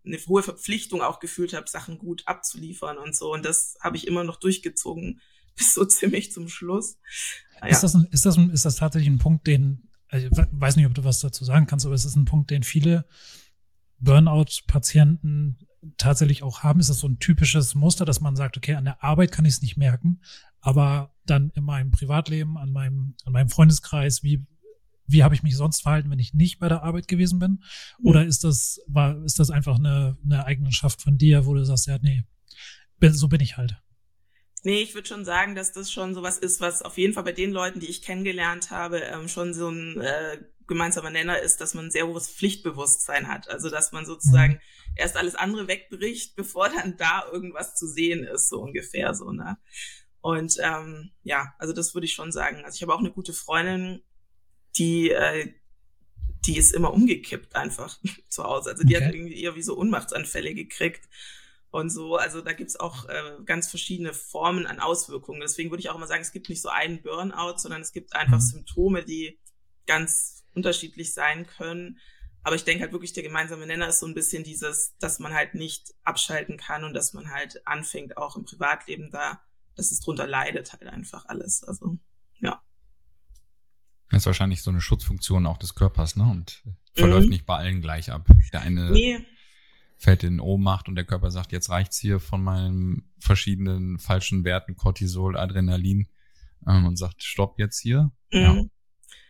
eine 0.06 0.18
hohe 0.28 0.44
Verpflichtung 0.44 1.02
auch 1.02 1.20
gefühlt 1.20 1.54
habe, 1.54 1.68
Sachen 1.68 1.98
gut 1.98 2.22
abzuliefern 2.28 3.00
und 3.00 3.16
so. 3.16 3.34
Und 3.34 3.44
das 3.44 3.76
habe 3.82 3.98
ich 3.98 4.06
immer 4.06 4.24
noch 4.24 4.38
durchgezogen 4.38 5.22
bis 5.58 5.74
so 5.74 5.86
ziemlich 5.86 6.32
zum 6.32 6.50
Schluss. 6.50 7.00
Ja. 7.62 7.68
Ist, 7.68 7.82
das 7.82 7.96
ein, 7.96 8.08
ist, 8.12 8.26
das 8.26 8.38
ein, 8.38 8.52
ist 8.52 8.66
das 8.66 8.76
tatsächlich 8.76 9.10
ein 9.10 9.18
Punkt, 9.18 9.48
den, 9.48 9.90
also 10.10 10.28
ich 10.28 10.38
weiß 10.52 10.76
nicht, 10.76 10.86
ob 10.86 10.94
du 10.94 11.04
was 11.04 11.20
dazu 11.20 11.44
sagen 11.46 11.66
kannst, 11.66 11.86
aber 11.86 11.96
ist 11.96 12.06
das 12.06 12.16
ein 12.16 12.26
Punkt, 12.26 12.52
den 12.52 12.62
viele 12.62 13.06
Burnout-Patienten 14.00 15.58
tatsächlich 15.98 16.44
auch 16.44 16.64
haben? 16.64 16.80
Ist 16.80 16.90
das 16.90 17.00
so 17.00 17.08
ein 17.08 17.20
typisches 17.20 17.76
Muster, 17.76 18.06
dass 18.06 18.22
man 18.22 18.36
sagt, 18.36 18.58
okay, 18.58 18.76
an 18.76 18.86
der 18.86 19.04
Arbeit 19.04 19.32
kann 19.32 19.46
ich 19.46 19.56
es 19.56 19.62
nicht 19.62 19.78
merken, 19.78 20.22
aber 20.62 21.14
dann 21.26 21.52
in 21.56 21.64
meinem 21.64 21.92
Privatleben, 21.92 22.58
an 22.58 22.72
meinem, 22.72 23.16
an 23.26 23.34
meinem 23.34 23.50
Freundeskreis, 23.50 24.24
wie, 24.24 24.46
wie 25.08 25.24
habe 25.24 25.36
ich 25.36 25.44
mich 25.44 25.56
sonst 25.56 25.82
verhalten, 25.82 26.10
wenn 26.10 26.20
ich 26.20 26.34
nicht 26.34 26.60
bei 26.60 26.70
der 26.70 26.84
Arbeit 26.84 27.08
gewesen 27.08 27.40
bin? 27.40 27.64
Oder 28.04 28.26
ist 28.26 28.44
das, 28.44 28.80
war, 28.88 29.24
ist 29.24 29.40
das 29.40 29.52
einfach 29.52 29.78
eine, 29.78 30.18
eine 30.24 30.46
Eigenschaft 30.46 31.02
von 31.02 31.18
dir, 31.18 31.46
wo 31.46 31.54
du 31.54 31.64
sagst, 31.64 31.88
ja, 31.88 31.98
nee, 32.02 32.24
so 33.02 33.28
bin 33.28 33.42
ich 33.42 33.58
halt? 33.58 33.78
Nee, 34.64 34.82
ich 34.82 34.96
würde 34.96 35.08
schon 35.08 35.26
sagen, 35.26 35.54
dass 35.54 35.74
das 35.74 35.92
schon 35.92 36.16
sowas 36.16 36.40
ist, 36.40 36.60
was 36.60 36.82
auf 36.82 36.98
jeden 36.98 37.14
Fall 37.14 37.24
bei 37.24 37.34
den 37.34 37.52
Leuten, 37.52 37.80
die 37.80 37.86
ich 37.86 38.02
kennengelernt 38.02 38.72
habe, 38.72 38.98
ähm, 38.98 39.28
schon 39.28 39.54
so 39.54 39.70
ein 39.70 40.02
äh, 40.02 40.40
gemeinsamer 40.68 41.10
Nenner 41.10 41.40
ist, 41.40 41.62
dass 41.62 41.74
man 41.74 41.86
ein 41.86 41.92
sehr 41.92 42.08
hohes 42.08 42.30
Pflichtbewusstsein 42.30 43.28
hat. 43.28 43.50
Also 43.50 43.70
dass 43.70 43.92
man 43.92 44.06
sozusagen 44.06 44.54
mhm. 44.54 44.60
erst 44.96 45.18
alles 45.18 45.36
andere 45.36 45.68
wegbricht, 45.68 46.36
bevor 46.36 46.70
dann 46.70 46.98
da 46.98 47.26
irgendwas 47.32 47.76
zu 47.76 47.88
sehen 47.88 48.24
ist, 48.24 48.50
so 48.50 48.62
ungefähr 48.62 49.14
so, 49.14 49.32
ne? 49.32 49.58
Und 50.22 50.58
ähm, 50.60 51.12
ja, 51.22 51.54
also 51.60 51.72
das 51.72 51.94
würde 51.94 52.06
ich 52.06 52.14
schon 52.14 52.32
sagen. 52.32 52.66
Also 52.66 52.78
ich 52.78 52.82
habe 52.82 52.96
auch 52.96 53.00
eine 53.00 53.12
gute 53.12 53.32
Freundin, 53.32 54.02
die, 54.76 55.12
äh, 55.12 55.54
die 56.48 56.58
ist 56.58 56.74
immer 56.74 56.94
umgekippt 56.94 57.56
einfach 57.56 58.00
zu 58.30 58.44
Hause. 58.44 58.72
Also 58.72 58.84
die 58.84 58.96
okay. 58.96 59.06
hat 59.06 59.14
irgendwie 59.14 59.40
eher 59.40 59.56
wie 59.56 59.62
so 59.62 59.76
Unmachtsanfälle 59.76 60.56
gekriegt 60.56 61.08
und 61.70 61.92
so. 61.92 62.16
Also 62.16 62.42
da 62.42 62.54
gibt's 62.54 62.80
auch 62.80 63.08
äh, 63.08 63.38
ganz 63.46 63.70
verschiedene 63.70 64.14
Formen 64.14 64.66
an 64.66 64.80
Auswirkungen. 64.80 65.42
Deswegen 65.42 65.70
würde 65.70 65.82
ich 65.82 65.92
auch 65.92 65.96
immer 65.96 66.08
sagen, 66.08 66.24
es 66.24 66.32
gibt 66.32 66.50
nicht 66.50 66.62
so 66.62 66.70
einen 66.70 67.04
Burnout, 67.04 67.58
sondern 67.58 67.82
es 67.82 67.92
gibt 67.92 68.16
einfach 68.16 68.40
mhm. 68.40 68.50
Symptome, 68.50 69.06
die 69.06 69.40
ganz 69.86 70.35
unterschiedlich 70.56 71.14
sein 71.14 71.46
können. 71.46 72.00
Aber 72.44 72.56
ich 72.56 72.64
denke 72.64 72.84
halt 72.84 72.92
wirklich, 72.92 73.14
der 73.14 73.24
gemeinsame 73.24 73.66
Nenner 73.66 73.88
ist 73.88 74.00
so 74.00 74.06
ein 74.06 74.14
bisschen 74.14 74.44
dieses, 74.44 74.96
dass 75.00 75.20
man 75.20 75.34
halt 75.34 75.56
nicht 75.56 75.94
abschalten 76.04 76.58
kann 76.58 76.84
und 76.84 76.94
dass 76.94 77.14
man 77.14 77.32
halt 77.32 77.66
anfängt, 77.66 78.18
auch 78.18 78.36
im 78.36 78.46
Privatleben 78.46 79.10
da, 79.12 79.42
dass 79.76 79.92
es 79.92 80.00
drunter 80.00 80.28
leidet 80.28 80.72
halt 80.72 80.86
einfach 80.86 81.26
alles. 81.26 81.64
Also, 81.64 81.98
ja. 82.40 82.62
Das 84.10 84.22
ist 84.22 84.26
wahrscheinlich 84.28 84.62
so 84.62 84.70
eine 84.70 84.82
Schutzfunktion 84.82 85.46
auch 85.48 85.58
des 85.58 85.76
Körpers, 85.76 86.16
ne? 86.16 86.24
Und 86.24 86.64
verläuft 86.94 87.26
mhm. 87.26 87.32
nicht 87.32 87.46
bei 87.46 87.58
allen 87.58 87.82
gleich 87.82 88.12
ab. 88.12 88.28
Der 88.54 88.62
eine 88.62 88.92
nee. 88.92 89.26
fällt 89.98 90.24
in 90.24 90.40
Ohnmacht 90.40 90.88
und 90.88 90.96
der 90.96 91.06
Körper 91.06 91.32
sagt, 91.32 91.52
jetzt 91.52 91.70
reicht's 91.70 91.98
hier 91.98 92.20
von 92.20 92.44
meinen 92.44 93.12
verschiedenen 93.20 93.98
falschen 93.98 94.44
Werten, 94.44 94.76
Cortisol, 94.76 95.36
Adrenalin, 95.36 96.08
ähm, 96.68 96.86
und 96.86 96.98
sagt, 96.98 97.24
stopp 97.24 97.60
jetzt 97.60 97.80
hier. 97.80 98.12
Mhm. 98.32 98.40
Ja. 98.40 98.66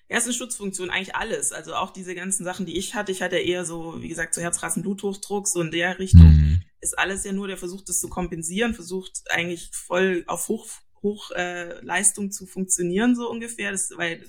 Ja, 0.09 0.17
ist 0.17 0.25
eine 0.25 0.33
Schutzfunktion, 0.33 0.91
eigentlich 0.91 1.15
alles. 1.15 1.51
Also 1.51 1.73
auch 1.73 1.91
diese 1.91 2.13
ganzen 2.13 2.43
Sachen, 2.43 2.65
die 2.65 2.77
ich 2.77 2.93
hatte. 2.93 3.11
Ich 3.11 3.21
hatte 3.21 3.37
eher 3.37 3.65
so, 3.65 4.01
wie 4.01 4.07
gesagt, 4.07 4.35
so 4.35 4.41
Herzrasen, 4.41 4.83
Bluthochdruck, 4.83 5.47
so 5.47 5.61
in 5.61 5.71
der 5.71 5.97
Richtung. 5.97 6.27
Mhm. 6.27 6.61
Ist 6.79 6.97
alles 6.99 7.23
ja 7.23 7.31
nur, 7.31 7.47
der 7.47 7.57
versucht 7.57 7.89
das 7.89 7.99
zu 7.99 8.07
kompensieren, 8.07 8.75
versucht 8.75 9.23
eigentlich 9.31 9.71
voll 9.73 10.23
auf 10.27 10.47
Hoch, 10.47 10.67
Hochleistung 11.01 12.27
äh, 12.27 12.29
zu 12.29 12.45
funktionieren, 12.45 13.15
so 13.15 13.29
ungefähr. 13.29 13.71
Das, 13.71 13.91
weil 13.95 14.23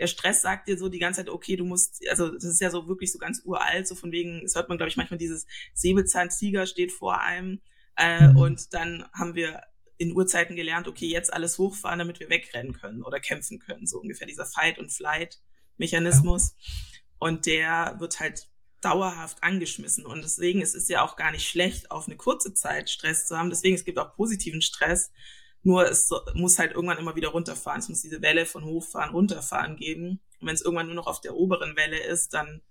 der 0.00 0.08
Stress 0.08 0.42
sagt 0.42 0.66
dir 0.66 0.76
so 0.76 0.88
die 0.88 0.98
ganze 0.98 1.20
Zeit, 1.20 1.28
okay, 1.28 1.54
du 1.56 1.64
musst, 1.64 2.02
also 2.08 2.28
das 2.28 2.44
ist 2.44 2.60
ja 2.60 2.70
so 2.70 2.88
wirklich 2.88 3.12
so 3.12 3.18
ganz 3.18 3.42
uralt, 3.44 3.86
so 3.86 3.94
von 3.94 4.10
wegen, 4.10 4.42
das 4.42 4.56
hört 4.56 4.68
man, 4.68 4.78
glaube 4.78 4.88
ich, 4.88 4.96
manchmal 4.96 5.18
dieses 5.18 5.46
Säbelzahntiger 5.74 6.66
steht 6.66 6.90
vor 6.90 7.20
einem. 7.20 7.60
Äh, 7.96 8.28
mhm. 8.28 8.36
Und 8.36 8.74
dann 8.74 9.04
haben 9.12 9.34
wir 9.34 9.60
in 10.00 10.12
Urzeiten 10.12 10.56
gelernt, 10.56 10.88
okay, 10.88 11.06
jetzt 11.06 11.30
alles 11.30 11.58
hochfahren, 11.58 11.98
damit 11.98 12.20
wir 12.20 12.30
wegrennen 12.30 12.72
können 12.72 13.02
oder 13.02 13.20
kämpfen 13.20 13.58
können, 13.58 13.86
so 13.86 14.00
ungefähr 14.00 14.26
dieser 14.26 14.46
Fight- 14.46 14.78
und 14.78 14.90
Flight-Mechanismus. 14.90 16.54
Mechanismus. 16.54 16.54
Ja. 16.58 16.98
Und 17.18 17.44
der 17.44 17.96
wird 17.98 18.18
halt 18.18 18.48
dauerhaft 18.80 19.42
angeschmissen. 19.42 20.06
Und 20.06 20.22
deswegen 20.22 20.62
ist 20.62 20.74
es 20.74 20.88
ja 20.88 21.04
auch 21.04 21.16
gar 21.16 21.32
nicht 21.32 21.46
schlecht, 21.46 21.90
auf 21.90 22.06
eine 22.06 22.16
kurze 22.16 22.54
Zeit 22.54 22.88
Stress 22.88 23.26
zu 23.26 23.36
haben. 23.36 23.50
Deswegen, 23.50 23.74
es 23.74 23.84
gibt 23.84 23.98
auch 23.98 24.14
positiven 24.14 24.62
Stress. 24.62 25.12
Nur 25.62 25.86
es 25.86 26.08
muss 26.32 26.58
halt 26.58 26.72
irgendwann 26.72 26.96
immer 26.96 27.14
wieder 27.14 27.28
runterfahren. 27.28 27.80
Es 27.80 27.90
muss 27.90 28.00
diese 28.00 28.22
Welle 28.22 28.46
von 28.46 28.64
hochfahren, 28.64 29.10
runterfahren 29.10 29.76
geben. 29.76 30.22
Und 30.40 30.46
wenn 30.46 30.54
es 30.54 30.62
irgendwann 30.62 30.86
nur 30.86 30.94
noch 30.94 31.08
auf 31.08 31.20
der 31.20 31.36
oberen 31.36 31.76
Welle 31.76 31.98
ist, 31.98 32.32
dann 32.32 32.62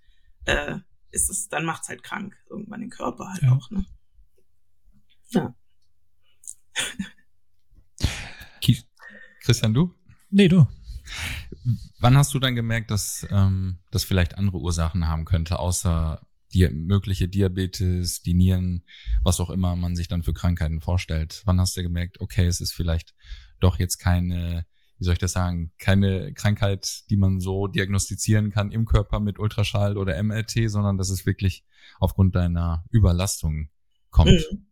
äh, 0.45 0.77
ist 1.11 1.29
es, 1.29 1.47
dann 1.47 1.63
macht's 1.63 1.89
halt 1.89 2.01
krank. 2.01 2.35
Irgendwann 2.49 2.81
den 2.81 2.89
Körper 2.89 3.29
halt 3.29 3.43
ja. 3.43 3.51
auch, 3.51 3.69
ne? 3.69 3.85
Ja. 5.29 5.53
Christian, 9.41 9.73
du? 9.73 9.93
Nee, 10.29 10.47
du. 10.47 10.67
Wann 11.99 12.17
hast 12.17 12.33
du 12.33 12.39
dann 12.39 12.55
gemerkt, 12.55 12.91
dass 12.91 13.27
ähm, 13.31 13.79
das 13.91 14.03
vielleicht 14.03 14.37
andere 14.37 14.57
Ursachen 14.57 15.07
haben 15.07 15.25
könnte, 15.25 15.59
außer 15.59 16.21
die 16.53 16.67
mögliche 16.69 17.27
Diabetes, 17.27 18.21
die 18.21 18.33
Nieren, 18.33 18.83
was 19.23 19.39
auch 19.39 19.49
immer 19.49 19.75
man 19.75 19.95
sich 19.95 20.07
dann 20.07 20.23
für 20.23 20.33
Krankheiten 20.33 20.81
vorstellt? 20.81 21.41
Wann 21.45 21.59
hast 21.59 21.77
du 21.77 21.83
gemerkt, 21.83 22.21
okay, 22.21 22.45
es 22.45 22.61
ist 22.61 22.73
vielleicht 22.73 23.13
doch 23.59 23.79
jetzt 23.79 23.97
keine, 23.97 24.65
wie 24.97 25.03
soll 25.03 25.13
ich 25.13 25.19
das 25.19 25.33
sagen, 25.33 25.71
keine 25.77 26.33
Krankheit, 26.33 27.03
die 27.09 27.17
man 27.17 27.39
so 27.39 27.67
diagnostizieren 27.67 28.51
kann 28.51 28.71
im 28.71 28.85
Körper 28.85 29.19
mit 29.19 29.39
Ultraschall 29.39 29.97
oder 29.97 30.21
MRT, 30.21 30.69
sondern 30.69 30.97
dass 30.97 31.09
es 31.09 31.25
wirklich 31.25 31.63
aufgrund 31.99 32.35
deiner 32.35 32.85
Überlastung 32.89 33.69
kommt? 34.09 34.31
Mhm. 34.31 34.67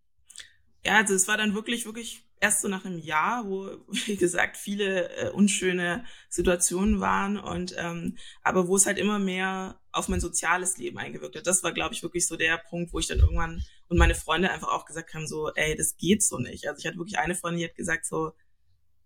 Ja, 0.83 0.97
also 0.97 1.13
es 1.13 1.27
war 1.27 1.37
dann 1.37 1.53
wirklich, 1.53 1.85
wirklich 1.85 2.26
erst 2.39 2.61
so 2.61 2.67
nach 2.67 2.85
einem 2.85 2.99
Jahr, 2.99 3.47
wo, 3.47 3.69
wie 4.05 4.15
gesagt, 4.15 4.57
viele 4.57 5.09
äh, 5.15 5.29
unschöne 5.29 6.05
Situationen 6.29 6.99
waren 6.99 7.37
und 7.37 7.75
ähm, 7.77 8.17
aber 8.43 8.67
wo 8.67 8.75
es 8.75 8.85
halt 8.85 8.97
immer 8.97 9.19
mehr 9.19 9.79
auf 9.91 10.07
mein 10.07 10.19
soziales 10.19 10.77
Leben 10.77 10.97
eingewirkt 10.97 11.35
hat. 11.35 11.47
Das 11.47 11.63
war, 11.63 11.71
glaube 11.71 11.95
ich, 11.95 12.03
wirklich 12.03 12.27
so 12.27 12.35
der 12.35 12.57
Punkt, 12.57 12.93
wo 12.93 12.99
ich 12.99 13.07
dann 13.07 13.19
irgendwann 13.19 13.63
und 13.87 13.97
meine 13.97 14.15
Freunde 14.15 14.51
einfach 14.51 14.69
auch 14.69 14.85
gesagt 14.85 15.13
haben, 15.13 15.27
so, 15.27 15.51
ey, 15.55 15.75
das 15.75 15.97
geht 15.97 16.21
so 16.23 16.37
nicht. 16.37 16.67
Also 16.67 16.79
ich 16.79 16.85
hatte 16.85 16.97
wirklich 16.97 17.17
eine 17.17 17.35
Freundin, 17.35 17.59
die 17.59 17.65
hat 17.65 17.75
gesagt 17.75 18.05
so, 18.05 18.33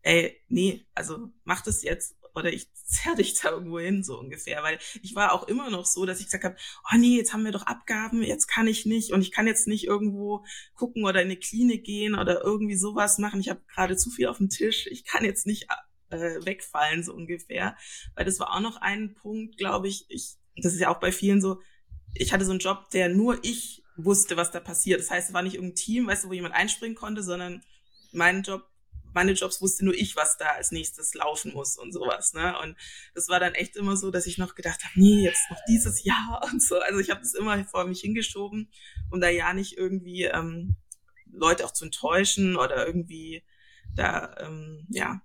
ey, 0.02 0.42
nee, 0.48 0.86
also 0.96 1.30
mach 1.44 1.62
das 1.62 1.84
jetzt 1.84 2.16
oder 2.36 2.52
ich 2.52 2.74
zerr 2.74 3.16
dich 3.16 3.40
da 3.40 3.52
irgendwo 3.52 3.80
hin, 3.80 4.04
so 4.04 4.20
ungefähr. 4.20 4.64
Weil 4.64 4.80
ich 5.02 5.16
war 5.16 5.34
auch 5.34 5.48
immer 5.48 5.70
noch 5.70 5.86
so, 5.86 6.06
dass 6.06 6.20
ich 6.20 6.26
gesagt 6.26 6.44
habe, 6.44 6.56
oh 6.92 6.98
nee, 6.98 7.18
jetzt 7.18 7.34
haben 7.34 7.46
wir 7.46 7.52
doch 7.52 7.64
Abgaben, 7.64 8.24
jetzt 8.24 8.48
kann 8.48 8.68
ich 8.68 8.86
nicht 8.86 9.12
und 9.12 9.22
ich 9.22 9.32
kann 9.32 9.48
jetzt 9.48 9.68
nicht 9.68 9.86
irgendwo 9.86 10.46
gucken 10.76 11.06
oder 11.06 11.22
in 11.22 11.28
eine 11.28 11.38
Klinik 11.38 11.84
gehen 11.84 12.16
oder 12.16 12.44
irgendwie 12.44 12.76
sowas 12.76 13.18
machen. 13.18 13.40
Ich 13.40 13.50
habe 13.50 13.62
gerade 13.74 13.98
zu 13.98 14.10
viel 14.10 14.28
auf 14.28 14.38
dem 14.38 14.50
Tisch, 14.50 14.88
ich 14.88 15.06
kann 15.06 15.26
jetzt 15.26 15.46
nicht 15.46 15.68
äh, 16.10 16.46
wegfallen, 16.46 17.04
so 17.04 17.14
ungefähr. 17.14 17.76
Weil 18.16 18.26
das 18.26 18.40
war 18.40 18.54
auch 18.54 18.62
noch 18.62 18.78
ein 18.78 19.14
Punkt, 19.14 19.58
glaube 19.58 19.88
ich, 19.88 20.06
ich, 20.10 20.36
das 20.56 20.74
ist 20.74 20.80
ja 20.80 20.94
auch 20.94 21.00
bei 21.00 21.12
vielen 21.12 21.42
so, 21.42 21.62
ich 22.14 22.34
hatte 22.34 22.46
so 22.46 22.52
einen 22.52 22.60
Job, 22.60 22.90
der 22.92 23.10
nur 23.10 23.40
ich 23.44 23.84
wusste, 23.96 24.38
was 24.38 24.52
da 24.52 24.60
passiert. 24.60 25.00
Das 25.00 25.12
heißt, 25.12 25.30
es 25.30 25.34
war 25.34 25.42
nicht 25.44 25.56
irgendein 25.56 25.76
Team, 25.76 26.08
weißt 26.08 26.24
du, 26.24 26.30
wo 26.30 26.34
jemand 26.34 26.56
einspringen 26.56 26.96
konnte, 26.96 27.24
sondern 27.24 27.64
mein 28.12 28.44
Job 28.44 28.68
meine 29.14 29.34
Jobs 29.34 29.62
wusste 29.62 29.86
nur 29.86 29.94
ich, 29.94 30.16
was 30.16 30.38
da 30.38 30.48
als 30.48 30.72
nächstes 30.72 31.14
laufen 31.14 31.54
muss 31.54 31.78
und 31.78 31.92
sowas. 31.92 32.34
Ne? 32.34 32.58
Und 32.60 32.76
das 33.14 33.30
war 33.30 33.40
dann 33.40 33.54
echt 33.54 33.76
immer 33.76 33.96
so, 33.98 34.12
dass 34.12 34.26
ich 34.26 34.38
noch 34.38 34.56
gedacht 34.56 34.84
habe, 34.84 35.00
nee, 35.00 35.24
jetzt 35.24 35.50
noch 35.50 35.60
dieses 35.68 36.04
Jahr 36.04 36.42
und 36.52 36.62
so. 36.62 36.80
Also 36.80 37.00
ich 37.00 37.10
habe 37.10 37.22
das 37.22 37.34
immer 37.34 37.64
vor 37.66 37.86
mich 37.86 38.02
hingeschoben, 38.02 38.72
um 39.10 39.22
da 39.22 39.30
ja 39.30 39.54
nicht 39.54 39.78
irgendwie 39.78 40.24
ähm, 40.24 40.76
Leute 41.32 41.66
auch 41.66 41.72
zu 41.72 41.86
enttäuschen 41.86 42.56
oder 42.56 42.86
irgendwie 42.86 43.44
da, 43.94 44.36
ähm, 44.40 44.88
ja, 44.90 45.22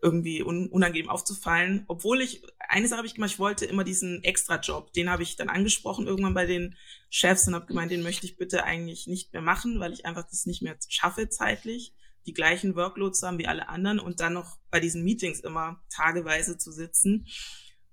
irgendwie 0.00 0.42
un 0.42 0.68
unangenehm 0.68 1.08
aufzufallen. 1.08 1.84
Obwohl 1.88 2.20
ich, 2.20 2.42
eine 2.68 2.86
Sache 2.86 2.98
habe 2.98 3.06
ich 3.06 3.14
gemacht, 3.14 3.32
ich 3.32 3.38
wollte 3.38 3.64
immer 3.64 3.82
diesen 3.82 4.22
Extra-Job, 4.22 4.92
den 4.92 5.10
habe 5.10 5.24
ich 5.24 5.36
dann 5.36 5.48
angesprochen 5.48 6.06
irgendwann 6.06 6.34
bei 6.34 6.46
den 6.46 6.76
Chefs 7.10 7.48
und 7.48 7.54
habe 7.54 7.66
gemeint, 7.66 7.90
den 7.90 8.02
möchte 8.02 8.26
ich 8.26 8.36
bitte 8.36 8.64
eigentlich 8.64 9.06
nicht 9.06 9.32
mehr 9.32 9.42
machen, 9.42 9.80
weil 9.80 9.92
ich 9.92 10.06
einfach 10.06 10.24
das 10.28 10.46
nicht 10.46 10.62
mehr 10.62 10.76
schaffe 10.88 11.28
zeitlich 11.28 11.92
die 12.26 12.32
gleichen 12.32 12.74
Workloads 12.74 13.22
haben 13.22 13.38
wie 13.38 13.46
alle 13.46 13.68
anderen 13.68 13.98
und 13.98 14.20
dann 14.20 14.32
noch 14.32 14.58
bei 14.70 14.80
diesen 14.80 15.04
Meetings 15.04 15.40
immer 15.40 15.82
tageweise 15.90 16.58
zu 16.58 16.72
sitzen. 16.72 17.26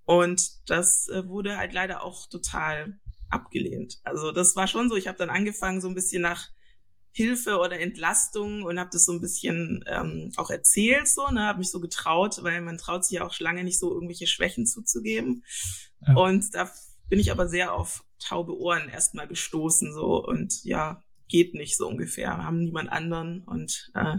Und 0.06 0.70
das 0.70 1.08
äh, 1.10 1.28
wurde 1.28 1.58
halt 1.58 1.74
leider 1.74 2.04
auch 2.04 2.28
total 2.28 3.00
abgelehnt. 3.30 4.00
Also 4.04 4.32
das 4.32 4.56
war 4.56 4.68
schon 4.68 4.90
so, 4.90 4.96
ich 4.96 5.08
habe 5.08 5.18
dann 5.18 5.30
angefangen 5.30 5.82
so 5.82 5.88
ein 5.88 5.96
bisschen 5.96 6.22
nach 6.22 6.50
Hilfe 7.14 7.58
oder 7.58 7.80
Entlastung 7.80 8.64
und 8.64 8.80
habe 8.80 8.90
das 8.92 9.06
so 9.06 9.12
ein 9.12 9.22
bisschen 9.22 9.84
ähm, 9.88 10.32
auch 10.38 10.50
erzählt, 10.50 11.10
so, 11.10 11.28
ne, 11.30 11.42
habe 11.42 11.60
mich 11.60 11.70
so 11.70 11.82
getraut, 11.82 12.42
weil 12.42 12.62
man 12.62 12.78
traut 12.78 13.04
sich 13.04 13.18
ja 13.18 13.26
auch 13.26 13.38
lange 13.40 13.64
nicht 13.64 13.80
so 13.80 13.92
irgendwelche 13.94 14.28
Schwächen 14.28 14.66
zuzugeben. 14.66 15.44
Ja. 16.08 16.16
Und 16.16 16.56
da 16.56 16.72
bin 17.10 17.20
ich 17.20 17.32
aber 17.32 17.50
sehr 17.50 17.74
auf 17.74 18.06
taube 18.18 18.58
Ohren 18.58 18.88
erstmal 18.88 19.28
gestoßen, 19.28 19.94
so 19.94 20.26
und 20.26 20.64
ja, 20.64 21.04
geht 21.32 21.56
nicht 21.56 21.78
so 21.78 21.88
ungefähr, 21.88 22.38
wir 22.38 22.46
haben 22.46 22.60
niemand 22.60 22.92
anderen 22.92 23.44
und 23.46 23.92
äh, 23.96 24.18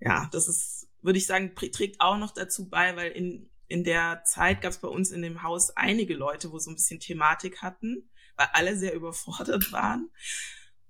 ja, 0.00 0.28
das 0.32 0.48
ist, 0.48 0.88
würde 1.02 1.18
ich 1.18 1.26
sagen, 1.26 1.54
trägt 1.54 2.00
auch 2.00 2.16
noch 2.16 2.32
dazu 2.32 2.70
bei, 2.70 2.96
weil 2.96 3.10
in, 3.10 3.50
in 3.68 3.84
der 3.84 4.22
Zeit 4.24 4.62
gab 4.62 4.70
es 4.70 4.78
bei 4.78 4.88
uns 4.88 5.10
in 5.10 5.22
dem 5.22 5.42
Haus 5.42 5.76
einige 5.76 6.14
Leute, 6.14 6.52
wo 6.52 6.58
so 6.58 6.70
ein 6.70 6.76
bisschen 6.76 7.00
Thematik 7.00 7.60
hatten, 7.62 8.08
weil 8.36 8.48
alle 8.52 8.76
sehr 8.76 8.94
überfordert 8.94 9.72
waren. 9.72 10.10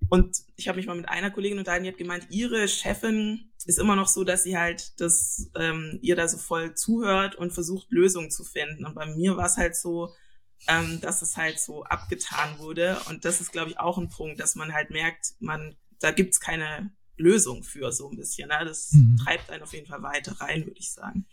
Und 0.08 0.38
ich 0.56 0.68
habe 0.68 0.76
mich 0.76 0.86
mal 0.86 0.96
mit 0.96 1.08
einer 1.08 1.30
Kollegin 1.30 1.58
unterhalten, 1.58 1.84
die 1.84 1.90
hat 1.90 1.98
gemeint, 1.98 2.26
ihre 2.30 2.68
Chefin 2.68 3.52
ist 3.66 3.78
immer 3.78 3.96
noch 3.96 4.08
so, 4.08 4.24
dass 4.24 4.42
sie 4.42 4.56
halt 4.56 5.00
das 5.00 5.50
ähm, 5.54 5.98
ihr 6.02 6.16
da 6.16 6.26
so 6.26 6.38
voll 6.38 6.74
zuhört 6.74 7.36
und 7.36 7.52
versucht 7.52 7.90
Lösungen 7.90 8.30
zu 8.30 8.44
finden. 8.44 8.86
Und 8.86 8.94
bei 8.94 9.06
mir 9.06 9.36
war 9.36 9.46
es 9.46 9.56
halt 9.56 9.76
so, 9.76 10.14
ähm, 10.68 11.00
dass 11.00 11.22
es 11.22 11.36
halt 11.36 11.58
so 11.58 11.84
abgetan 11.84 12.58
wurde. 12.58 13.00
Und 13.08 13.24
das 13.24 13.40
ist, 13.40 13.52
glaube 13.52 13.70
ich, 13.70 13.78
auch 13.78 13.98
ein 13.98 14.08
Punkt, 14.08 14.40
dass 14.40 14.54
man 14.54 14.72
halt 14.72 14.90
merkt, 14.90 15.34
man, 15.40 15.76
da 16.00 16.10
gibt's 16.10 16.40
keine 16.40 16.92
Lösung 17.16 17.62
für 17.62 17.92
so 17.92 18.10
ein 18.10 18.16
bisschen. 18.16 18.48
Ne? 18.48 18.64
Das 18.64 18.92
mhm. 18.92 19.16
treibt 19.24 19.50
einen 19.50 19.62
auf 19.62 19.72
jeden 19.72 19.86
Fall 19.86 20.02
weiter 20.02 20.32
rein, 20.40 20.66
würde 20.66 20.78
ich 20.78 20.92
sagen. 20.92 21.26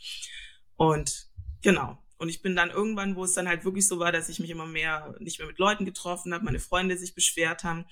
Und 0.76 1.30
genau. 1.62 1.98
Und 2.18 2.30
ich 2.30 2.42
bin 2.42 2.56
dann 2.56 2.72
irgendwann, 2.72 3.16
wo 3.16 3.24
es 3.24 3.34
dann 3.34 3.48
halt 3.48 3.64
wirklich 3.64 3.88
so 3.88 4.00
war, 4.00 4.12
dass 4.12 4.30
ich 4.30 4.40
mich 4.40 4.50
immer 4.50 4.66
mehr 4.66 5.16
nicht 5.20 5.38
mehr 5.38 5.48
mit 5.48 5.60
Leuten 5.60 5.86
getroffen 5.86 6.34
habe, 6.34 6.46
meine 6.46 6.60
Freunde 6.60 6.98
sich 6.98 7.14
beschwert 7.14 7.64
haben, 7.64 7.86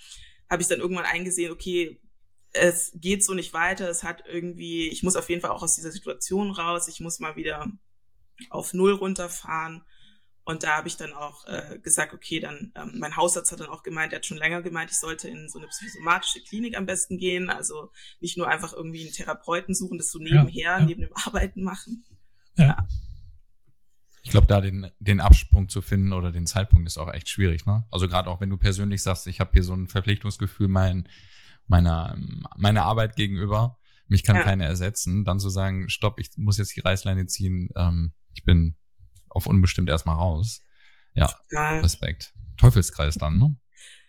habe 0.50 0.63
ich 0.63 0.67
dann 0.67 0.80
irgendwann 0.80 1.06
eingesehen, 1.06 1.52
okay, 1.52 2.02
es 2.52 2.91
geht 2.95 3.24
so 3.24 3.34
nicht 3.34 3.54
weiter, 3.54 3.88
es 3.88 4.04
hat 4.04 4.24
irgendwie, 4.28 4.88
ich 4.88 5.04
muss 5.04 5.15
auf 5.15 5.30
jeden 5.30 5.41
Fall 5.41 5.52
auch 5.52 5.62
aus 5.62 5.76
dieser 5.76 5.91
Situation 5.91 6.52
raus, 6.52 6.88
ich 6.88 7.02
muss 7.02 7.19
mal 7.19 7.36
wieder 7.36 7.67
auf 8.50 8.74
Null 8.74 8.93
runterfahren 8.93 9.84
und 10.45 10.62
da 10.62 10.77
habe 10.77 10.88
ich 10.88 10.95
dann 10.95 11.12
auch 11.12 11.43
äh, 11.47 11.79
gesagt, 11.79 12.13
okay, 12.13 12.39
dann, 12.39 12.71
ähm, 12.75 12.93
mein 12.99 13.15
Hausarzt 13.15 13.51
hat 13.51 13.60
dann 13.60 13.69
auch 13.69 13.81
gemeint, 13.81 14.13
er 14.13 14.17
hat 14.17 14.27
schon 14.27 14.38
länger 14.38 14.62
gemeint, 14.62 14.91
ich 14.91 14.99
sollte 14.99 15.27
in 15.27 15.49
so 15.49 15.58
eine 15.58 15.67
psychosomatische 15.67 16.39
Klinik 16.41 16.77
am 16.77 16.86
besten 16.86 17.17
gehen. 17.17 17.49
Also 17.49 17.91
nicht 18.21 18.38
nur 18.38 18.47
einfach 18.47 18.71
irgendwie 18.71 19.01
einen 19.01 19.12
Therapeuten 19.12 19.73
suchen, 19.73 19.97
das 19.97 20.12
so 20.12 20.19
nebenher, 20.19 20.53
ja, 20.53 20.79
ja. 20.79 20.86
neben 20.86 21.01
dem 21.01 21.10
Arbeiten 21.15 21.63
machen. 21.63 22.05
Ja. 22.58 22.65
ja. 22.65 22.88
Ich 24.21 24.29
glaube, 24.29 24.45
da 24.45 24.62
den, 24.62 24.91
den 24.99 25.19
Absprung 25.19 25.67
zu 25.67 25.81
finden 25.81 26.13
oder 26.13 26.31
den 26.31 26.45
Zeitpunkt 26.45 26.88
ist 26.88 26.99
auch 26.99 27.12
echt 27.12 27.29
schwierig, 27.29 27.65
ne? 27.65 27.86
Also 27.89 28.08
gerade 28.08 28.29
auch 28.29 28.39
wenn 28.39 28.49
du 28.49 28.58
persönlich 28.58 29.01
sagst, 29.01 29.25
ich 29.25 29.39
habe 29.39 29.51
hier 29.53 29.63
so 29.63 29.73
ein 29.73 29.88
Verpflichtungsgefühl 29.88 30.67
mein, 30.67 31.10
meiner, 31.67 32.17
meiner 32.55 32.84
Arbeit 32.84 33.15
gegenüber, 33.15 33.79
mich 34.08 34.23
kann 34.23 34.38
keiner 34.38 34.65
ersetzen, 34.65 35.25
dann 35.25 35.39
zu 35.39 35.49
sagen, 35.49 35.89
stopp, 35.89 36.19
ich 36.19 36.29
muss 36.38 36.60
jetzt 36.60 36.75
die 36.75 36.81
Reißleine 36.81 37.25
ziehen, 37.25 37.69
ähm, 37.75 38.13
ich 38.34 38.43
bin 38.43 38.75
auf 39.36 39.48
unbestimmt 39.48 39.89
erstmal 39.89 40.15
raus. 40.15 40.62
Ja, 41.13 41.28
total. 41.28 41.80
Respekt. 41.80 42.34
Teufelskreis 42.58 43.15
dann, 43.15 43.38
ne? 43.38 43.56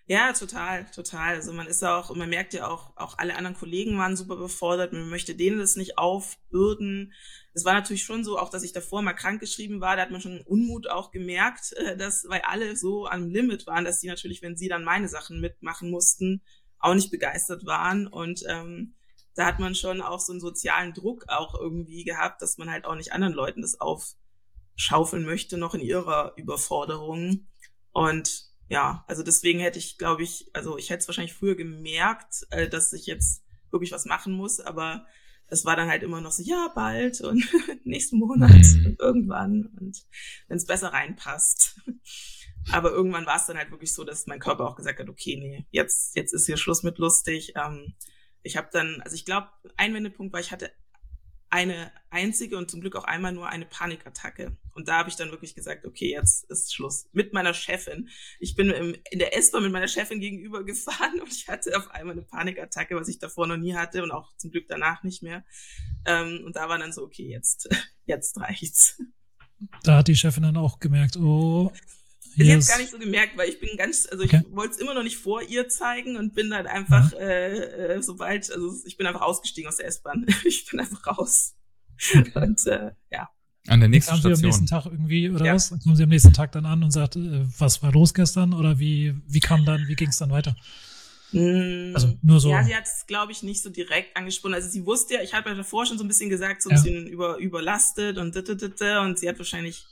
Ja, 0.09 0.33
total, 0.33 0.87
total. 0.93 1.35
Also 1.35 1.53
man 1.53 1.67
ist 1.67 1.83
auch, 1.83 2.15
man 2.15 2.29
merkt 2.29 2.55
ja 2.55 2.69
auch, 2.69 2.97
auch 2.97 3.19
alle 3.19 3.35
anderen 3.35 3.57
Kollegen 3.57 3.99
waren 3.99 4.17
super 4.17 4.37
befordert. 4.37 4.93
Man 4.93 5.09
möchte 5.09 5.35
denen 5.35 5.59
das 5.59 5.75
nicht 5.75 5.99
aufbürden. 5.99 7.12
Es 7.55 7.65
war 7.65 7.75
natürlich 7.75 8.05
schon 8.05 8.23
so, 8.23 8.39
auch 8.39 8.49
dass 8.49 8.62
ich 8.62 8.73
davor 8.73 9.03
mal 9.03 9.15
krank 9.15 9.41
geschrieben 9.41 9.81
war, 9.81 9.97
da 9.97 10.03
hat 10.03 10.12
man 10.12 10.21
schon 10.21 10.43
Unmut 10.43 10.89
auch 10.89 11.11
gemerkt, 11.11 11.73
äh, 11.73 11.97
dass, 11.97 12.25
weil 12.29 12.43
alle 12.43 12.77
so 12.77 13.09
am 13.09 13.29
Limit 13.29 13.67
waren, 13.67 13.85
dass 13.85 13.99
die 13.99 14.07
natürlich, 14.07 14.43
wenn 14.43 14.57
sie 14.57 14.69
dann 14.69 14.85
meine 14.85 15.09
Sachen 15.09 15.41
mitmachen 15.41 15.91
mussten, 15.91 16.41
auch 16.79 16.95
nicht 16.95 17.11
begeistert 17.11 17.67
waren. 17.67 18.07
Und 18.07 18.45
ähm, 18.49 18.95
da 19.35 19.45
hat 19.45 19.59
man 19.59 19.75
schon 19.75 20.03
auch 20.03 20.21
so 20.21 20.33
einen 20.33 20.41
sozialen 20.41 20.93
Druck 20.95 21.25
auch 21.29 21.59
irgendwie 21.59 22.05
gehabt, 22.05 22.43
dass 22.43 22.59
man 22.59 22.71
halt 22.71 22.85
auch 22.85 22.95
nicht 22.95 23.12
anderen 23.12 23.35
Leuten 23.35 23.62
das 23.62 23.81
auf 23.81 24.15
schaufeln 24.77 25.25
möchte, 25.25 25.57
noch 25.57 25.75
in 25.75 25.81
ihrer 25.81 26.35
Überforderung. 26.37 27.49
Und 27.93 28.45
ja, 28.69 29.05
also 29.09 29.23
deswegen 29.23 29.61
hätte 29.61 29.79
ich, 29.79 29.99
glaube 29.99 30.23
ich, 30.23 30.51
also 30.53 30.77
ich 30.77 30.91
hätte 30.91 31.01
es 31.01 31.09
wahrscheinlich 31.09 31.35
früher 31.35 31.55
gemerkt, 31.55 32.47
äh, 32.51 32.69
dass 32.69 32.93
ich 32.93 33.07
jetzt 33.07 33.43
wirklich 33.71 33.93
was 33.93 34.05
machen 34.05 34.33
muss, 34.33 34.61
aber 34.61 35.07
es 35.49 35.65
war 35.65 35.77
dann 35.77 35.89
halt 35.89 36.03
immer 36.03 36.21
noch 36.21 36.33
so, 36.33 36.43
ja, 36.43 36.71
bald 36.75 37.21
und 37.21 37.45
nächsten 37.85 38.19
Monat 38.19 38.51
mhm. 38.51 38.87
und 38.87 39.01
irgendwann 39.01 39.67
und 39.79 40.05
wenn 40.49 40.57
es 40.57 40.67
besser 40.67 40.93
reinpasst. 40.93 41.81
Aber 42.73 42.91
irgendwann 42.91 43.27
war 43.27 43.37
es 43.37 43.47
dann 43.47 43.57
halt 43.57 43.71
wirklich 43.71 43.95
so, 43.95 44.03
dass 44.03 44.27
mein 44.27 44.41
Körper 44.41 44.69
auch 44.69 44.75
gesagt 44.75 44.99
hat, 44.99 45.09
okay, 45.09 45.37
nee, 45.37 45.67
jetzt, 45.71 46.17
jetzt 46.17 46.33
ist 46.35 46.47
hier 46.47 46.57
Schluss 46.57 46.83
mit 46.83 46.99
lustig. 46.99 47.53
Ähm, 47.55 47.95
ich 48.43 48.57
habe 48.57 48.69
dann, 48.73 49.01
also 49.03 49.15
ich 49.15 49.25
glaube, 49.25 49.49
ein 49.77 49.95
Wendepunkt 49.95 50.33
war, 50.33 50.41
ich 50.41 50.51
hatte 50.51 50.73
eine 51.51 51.93
einzige 52.11 52.57
und 52.59 52.71
zum 52.71 52.81
Glück 52.81 52.97
auch 52.97 53.05
einmal 53.05 53.33
nur 53.33 53.49
eine 53.49 53.67
Panikattacke. 53.67 54.57
Und 54.75 54.89
da 54.89 54.99
habe 54.99 55.09
ich 55.09 55.17
dann 55.17 55.31
wirklich 55.31 55.55
gesagt, 55.55 55.87
okay, 55.87 56.11
jetzt 56.11 56.45
ist 56.51 56.75
Schluss. 56.75 57.09
Mit 57.13 57.33
meiner 57.33 57.55
Chefin. 57.55 58.09
Ich 58.41 58.57
bin 58.57 58.71
im, 58.71 58.97
in 59.11 59.19
der 59.19 59.37
S-Bahn 59.37 59.63
mit 59.63 59.73
meiner 59.73 59.89
Chefin 59.89 60.21
gegenüber 60.21 60.65
gefahren 60.65 61.21
und 61.21 61.31
ich 61.31 61.49
hatte 61.49 61.77
auf 61.77 61.91
einmal 61.91 62.13
eine 62.13 62.23
Panikattacke, 62.23 62.97
was 62.97 63.09
ich 63.09 63.19
davor 63.19 63.47
noch 63.47 63.57
nie 63.57 63.75
hatte 63.75 64.03
und 64.03 64.11
auch 64.11 64.37
zum 64.37 64.51
Glück 64.51 64.67
danach 64.69 65.03
nicht 65.03 65.23
mehr. 65.23 65.45
Ähm, 66.05 66.43
und 66.45 66.57
da 66.57 66.69
war 66.69 66.79
dann 66.79 66.93
so, 66.93 67.03
okay, 67.03 67.29
jetzt, 67.29 67.69
jetzt 68.07 68.39
reicht's. 68.41 69.01
Da 69.83 69.99
hat 69.99 70.09
die 70.09 70.17
Chefin 70.17 70.43
dann 70.43 70.57
auch 70.57 70.81
gemerkt, 70.81 71.17
oh, 71.17 71.73
ich 72.37 72.53
habe 72.53 72.64
gar 72.64 72.79
nicht 72.79 72.90
so 72.90 72.99
gemerkt, 72.99 73.37
weil 73.37 73.49
ich 73.49 73.61
bin 73.61 73.77
ganz, 73.77 74.07
also 74.11 74.25
okay. 74.25 74.42
ich 74.44 74.57
wollte 74.57 74.75
es 74.75 74.79
immer 74.79 74.94
noch 74.94 75.03
nicht 75.03 75.16
vor 75.16 75.42
ihr 75.42 75.68
zeigen 75.68 76.16
und 76.16 76.35
bin 76.35 76.51
dann 76.51 76.66
einfach, 76.66 77.12
ja. 77.12 77.18
äh, 77.18 77.96
äh, 77.96 78.03
sobald, 78.03 78.51
also 78.51 78.75
ich 78.85 78.96
bin 78.96 79.07
einfach 79.07 79.22
ausgestiegen 79.22 79.68
aus 79.68 79.77
der 79.77 79.87
S-Bahn. 79.87 80.27
ich 80.44 80.66
bin 80.66 80.81
einfach 80.81 81.07
raus. 81.07 81.55
Okay. 82.14 82.33
Und 82.35 82.66
äh, 82.66 82.92
ja. 83.11 83.29
An 83.68 83.81
der 83.81 83.88
nächsten 83.88 84.14
Station. 84.16 84.37
Sie 84.37 84.44
am 84.44 84.49
nächsten 84.49 84.66
Tag 84.66 84.87
irgendwie 84.87 85.31
oder 85.31 85.46
ja. 85.46 85.55
was? 85.55 85.70
Dann 85.70 85.81
kommen 85.81 85.96
Sie 85.96 86.03
am 86.03 86.09
nächsten 86.09 86.33
Tag 86.33 86.53
dann 86.53 86.66
an 86.66 86.83
und 86.83 86.92
sagt, 86.92 87.16
äh, 87.16 87.44
was 87.59 87.83
war 87.83 87.90
los 87.92 88.14
gestern 88.14 88.53
oder 88.53 88.79
wie 88.79 89.14
wie 89.27 89.40
kam 89.40 89.64
dann, 89.64 89.88
wie 89.88 89.96
ging 89.96 90.09
es 90.09 90.18
dann 90.18 90.31
weiter? 90.31 90.55
Mm, 91.33 91.92
also 91.94 92.16
nur 92.22 92.38
so. 92.38 92.51
Ja, 92.51 92.62
sie 92.62 92.77
hat 92.77 92.85
es, 92.85 93.07
glaube 93.07 93.33
ich, 93.33 93.42
nicht 93.42 93.62
so 93.62 93.70
direkt 93.70 94.16
angesprochen. 94.16 94.55
Also 94.55 94.68
sie 94.68 94.87
wusste 94.87 95.14
ja, 95.14 95.22
ich 95.22 95.35
habe 95.35 95.51
ja 95.51 95.57
davor 95.57 95.85
schon 95.85 95.99
so 95.99 96.05
ein 96.05 96.09
bisschen 96.09 96.31
gesagt, 96.31 96.62
so 96.62 96.70
ein 96.70 96.77
ja. 96.77 96.83
bisschen 96.83 97.07
über, 97.07 97.38
überlastet 97.38 98.18
und 98.18 98.37
und 98.37 99.18
sie 99.18 99.29
hat 99.29 99.38
wahrscheinlich 99.38 99.85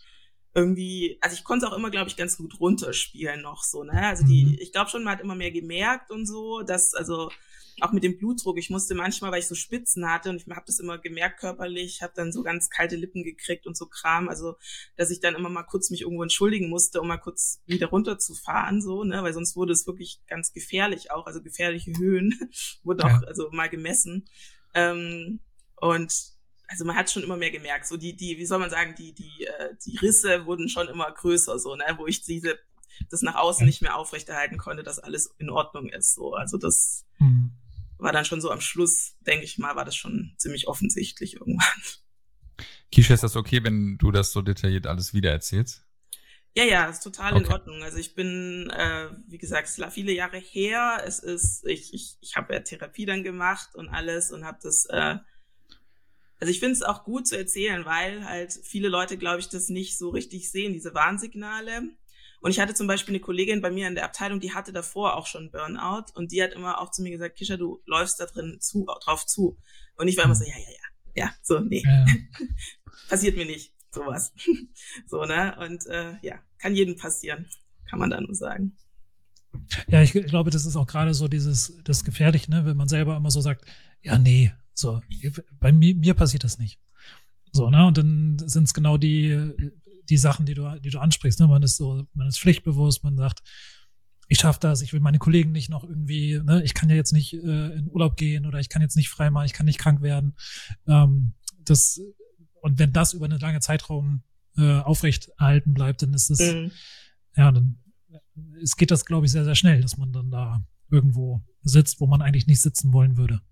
irgendwie, 0.54 1.18
also 1.20 1.34
ich 1.34 1.44
konnte 1.44 1.66
es 1.66 1.72
auch 1.72 1.76
immer, 1.76 1.90
glaube 1.90 2.08
ich, 2.08 2.16
ganz 2.16 2.36
gut 2.36 2.60
runterspielen 2.60 3.42
noch 3.42 3.64
so, 3.64 3.82
ne? 3.82 4.06
Also 4.06 4.24
die, 4.24 4.44
mhm. 4.44 4.56
ich 4.60 4.72
glaube 4.72 4.88
schon, 4.88 5.02
man 5.02 5.14
hat 5.14 5.20
immer 5.20 5.34
mehr 5.34 5.50
gemerkt 5.50 6.10
und 6.10 6.26
so, 6.26 6.62
dass, 6.62 6.94
also 6.94 7.30
auch 7.80 7.92
mit 7.92 8.04
dem 8.04 8.18
Blutdruck, 8.18 8.56
ich 8.58 8.70
musste 8.70 8.94
manchmal, 8.94 9.32
weil 9.32 9.40
ich 9.40 9.48
so 9.48 9.56
Spitzen 9.56 10.08
hatte 10.08 10.30
und 10.30 10.36
ich 10.36 10.46
habe 10.48 10.64
das 10.66 10.78
immer 10.78 10.98
gemerkt 10.98 11.40
körperlich, 11.40 12.02
habe 12.02 12.12
dann 12.14 12.32
so 12.32 12.44
ganz 12.44 12.70
kalte 12.70 12.94
Lippen 12.94 13.24
gekriegt 13.24 13.66
und 13.66 13.76
so 13.76 13.86
Kram, 13.86 14.28
also 14.28 14.54
dass 14.96 15.10
ich 15.10 15.20
dann 15.20 15.34
immer 15.34 15.48
mal 15.48 15.64
kurz 15.64 15.90
mich 15.90 16.02
irgendwo 16.02 16.22
entschuldigen 16.22 16.68
musste, 16.68 17.00
um 17.00 17.08
mal 17.08 17.18
kurz 17.18 17.60
wieder 17.66 17.88
runterzufahren, 17.88 18.80
so, 18.80 19.02
ne, 19.02 19.22
weil 19.24 19.32
sonst 19.32 19.56
wurde 19.56 19.72
es 19.72 19.88
wirklich 19.88 20.20
ganz 20.28 20.52
gefährlich 20.52 21.10
auch, 21.10 21.26
also 21.26 21.42
gefährliche 21.42 21.92
Höhen 21.98 22.38
wurden 22.84 23.02
auch 23.02 23.22
ja. 23.22 23.26
also 23.26 23.50
mal 23.50 23.68
gemessen. 23.68 24.26
Ähm, 24.74 25.40
und 25.80 26.33
also 26.68 26.84
man 26.84 26.96
hat 26.96 27.10
schon 27.10 27.22
immer 27.22 27.36
mehr 27.36 27.50
gemerkt, 27.50 27.86
so 27.86 27.96
die, 27.96 28.16
die, 28.16 28.38
wie 28.38 28.46
soll 28.46 28.58
man 28.58 28.70
sagen, 28.70 28.94
die, 28.96 29.12
die, 29.12 29.46
äh, 29.46 29.74
die 29.84 29.96
Risse 29.98 30.46
wurden 30.46 30.68
schon 30.68 30.88
immer 30.88 31.10
größer, 31.10 31.58
so, 31.58 31.76
ne, 31.76 31.84
wo 31.96 32.06
ich 32.06 32.22
diese, 32.22 32.58
das 33.10 33.22
nach 33.22 33.34
außen 33.34 33.66
nicht 33.66 33.82
mehr 33.82 33.96
aufrechterhalten 33.96 34.58
konnte, 34.58 34.82
dass 34.82 34.98
alles 34.98 35.34
in 35.38 35.50
Ordnung 35.50 35.88
ist, 35.88 36.14
so. 36.14 36.34
Also 36.34 36.58
das 36.58 37.04
mhm. 37.18 37.52
war 37.98 38.12
dann 38.12 38.24
schon 38.24 38.40
so 38.40 38.50
am 38.50 38.60
Schluss, 38.60 39.16
denke 39.20 39.44
ich 39.44 39.58
mal, 39.58 39.76
war 39.76 39.84
das 39.84 39.96
schon 39.96 40.34
ziemlich 40.38 40.68
offensichtlich 40.68 41.34
irgendwann. 41.34 41.82
Kisha, 42.90 43.14
ist 43.14 43.24
das 43.24 43.36
okay, 43.36 43.62
wenn 43.64 43.98
du 43.98 44.10
das 44.10 44.32
so 44.32 44.40
detailliert 44.40 44.86
alles 44.86 45.14
wiedererzählst? 45.14 45.84
Ja, 46.56 46.62
ja, 46.62 46.86
ist 46.86 47.02
total 47.02 47.32
okay. 47.32 47.44
in 47.44 47.50
Ordnung. 47.50 47.82
Also 47.82 47.98
ich 47.98 48.14
bin, 48.14 48.70
äh, 48.70 49.10
wie 49.26 49.38
gesagt, 49.38 49.66
es 49.66 49.78
war 49.80 49.90
viele 49.90 50.12
Jahre 50.12 50.38
her. 50.38 51.02
Es 51.04 51.18
ist, 51.18 51.66
ich, 51.66 51.92
ich, 51.92 52.16
ich 52.20 52.36
habe 52.36 52.54
ja 52.54 52.60
Therapie 52.60 53.06
dann 53.06 53.24
gemacht 53.24 53.74
und 53.74 53.88
alles 53.88 54.30
und 54.30 54.44
habe 54.44 54.58
das 54.62 54.86
äh, 54.86 55.16
also 56.40 56.50
ich 56.50 56.60
finde 56.60 56.74
es 56.74 56.82
auch 56.82 57.04
gut 57.04 57.26
zu 57.26 57.36
erzählen, 57.36 57.84
weil 57.84 58.24
halt 58.24 58.52
viele 58.64 58.88
Leute, 58.88 59.16
glaube 59.16 59.40
ich, 59.40 59.48
das 59.48 59.68
nicht 59.68 59.98
so 59.98 60.10
richtig 60.10 60.50
sehen, 60.50 60.72
diese 60.72 60.94
Warnsignale. 60.94 61.82
Und 62.40 62.50
ich 62.50 62.60
hatte 62.60 62.74
zum 62.74 62.86
Beispiel 62.86 63.14
eine 63.14 63.20
Kollegin 63.20 63.62
bei 63.62 63.70
mir 63.70 63.88
in 63.88 63.94
der 63.94 64.04
Abteilung, 64.04 64.38
die 64.38 64.52
hatte 64.52 64.72
davor 64.72 65.16
auch 65.16 65.26
schon 65.26 65.50
Burnout 65.50 66.12
und 66.14 66.30
die 66.30 66.42
hat 66.42 66.52
immer 66.52 66.80
auch 66.80 66.90
zu 66.90 67.02
mir 67.02 67.10
gesagt, 67.10 67.36
Kisha, 67.36 67.56
du 67.56 67.80
läufst 67.86 68.20
da 68.20 68.26
drin 68.26 68.58
zu, 68.60 68.84
drauf 69.02 69.24
zu. 69.24 69.56
Und 69.96 70.08
ich 70.08 70.16
war 70.18 70.24
immer 70.24 70.34
so, 70.34 70.44
ja, 70.44 70.54
ja, 70.54 70.70
ja, 71.14 71.24
ja, 71.24 71.34
so, 71.42 71.60
nee, 71.60 71.82
ja. 71.84 72.04
passiert 73.08 73.36
mir 73.36 73.46
nicht, 73.46 73.72
sowas. 73.90 74.34
so, 75.06 75.24
ne? 75.24 75.56
Und 75.58 75.86
äh, 75.86 76.16
ja, 76.20 76.38
kann 76.58 76.74
jedem 76.74 76.96
passieren, 76.96 77.46
kann 77.88 77.98
man 77.98 78.10
da 78.10 78.20
nur 78.20 78.34
sagen. 78.34 78.76
Ja, 79.86 80.02
ich 80.02 80.12
glaube, 80.12 80.50
das 80.50 80.66
ist 80.66 80.76
auch 80.76 80.86
gerade 80.86 81.14
so 81.14 81.28
dieses, 81.28 81.80
das 81.84 82.04
Gefährliche, 82.04 82.50
ne, 82.50 82.66
wenn 82.66 82.76
man 82.76 82.88
selber 82.88 83.16
immer 83.16 83.30
so 83.30 83.40
sagt, 83.40 83.64
ja, 84.02 84.18
nee, 84.18 84.52
so, 84.74 85.00
bei 85.60 85.72
mir, 85.72 85.94
mir 85.94 86.14
passiert 86.14 86.44
das 86.44 86.58
nicht. 86.58 86.80
So, 87.52 87.70
ne? 87.70 87.86
Und 87.86 87.96
dann 87.96 88.36
sind 88.38 88.64
es 88.64 88.74
genau 88.74 88.98
die, 88.98 89.72
die 90.08 90.16
Sachen, 90.16 90.44
die 90.44 90.54
du, 90.54 90.68
die 90.80 90.90
du 90.90 90.98
ansprichst. 90.98 91.38
Ne? 91.40 91.46
Man 91.46 91.62
ist 91.62 91.76
so, 91.76 92.06
man 92.12 92.26
ist 92.26 92.40
pflichtbewusst, 92.40 93.04
man 93.04 93.16
sagt, 93.16 93.42
ich 94.26 94.38
schaffe 94.38 94.58
das, 94.60 94.82
ich 94.82 94.92
will 94.92 95.00
meine 95.00 95.18
Kollegen 95.18 95.52
nicht 95.52 95.68
noch 95.68 95.84
irgendwie, 95.84 96.40
ne, 96.42 96.62
ich 96.64 96.72
kann 96.72 96.88
ja 96.88 96.96
jetzt 96.96 97.12
nicht 97.12 97.34
äh, 97.34 97.74
in 97.74 97.90
Urlaub 97.90 98.16
gehen 98.16 98.46
oder 98.46 98.58
ich 98.58 98.70
kann 98.70 98.80
jetzt 98.80 98.96
nicht 98.96 99.10
frei 99.10 99.30
machen, 99.30 99.44
ich 99.44 99.52
kann 99.52 99.66
nicht 99.66 99.78
krank 99.78 100.00
werden. 100.00 100.34
Ähm, 100.88 101.34
das, 101.60 102.00
und 102.62 102.78
wenn 102.78 102.92
das 102.92 103.12
über 103.12 103.26
einen 103.26 103.38
langen 103.38 103.60
Zeitraum 103.60 104.22
äh, 104.56 104.78
aufrecht 104.78 105.30
erhalten 105.38 105.74
bleibt, 105.74 106.02
dann 106.02 106.14
ist 106.14 106.30
es, 106.30 106.40
mhm. 106.40 106.70
ja, 107.36 107.52
dann 107.52 107.78
es 108.62 108.76
geht 108.76 108.90
das, 108.90 109.04
glaube 109.04 109.26
ich, 109.26 109.32
sehr, 109.32 109.44
sehr 109.44 109.54
schnell, 109.54 109.82
dass 109.82 109.98
man 109.98 110.10
dann 110.10 110.30
da 110.30 110.64
irgendwo 110.90 111.44
sitzt, 111.62 112.00
wo 112.00 112.06
man 112.06 112.22
eigentlich 112.22 112.46
nicht 112.46 112.62
sitzen 112.62 112.92
wollen 112.92 113.16
würde 113.16 113.42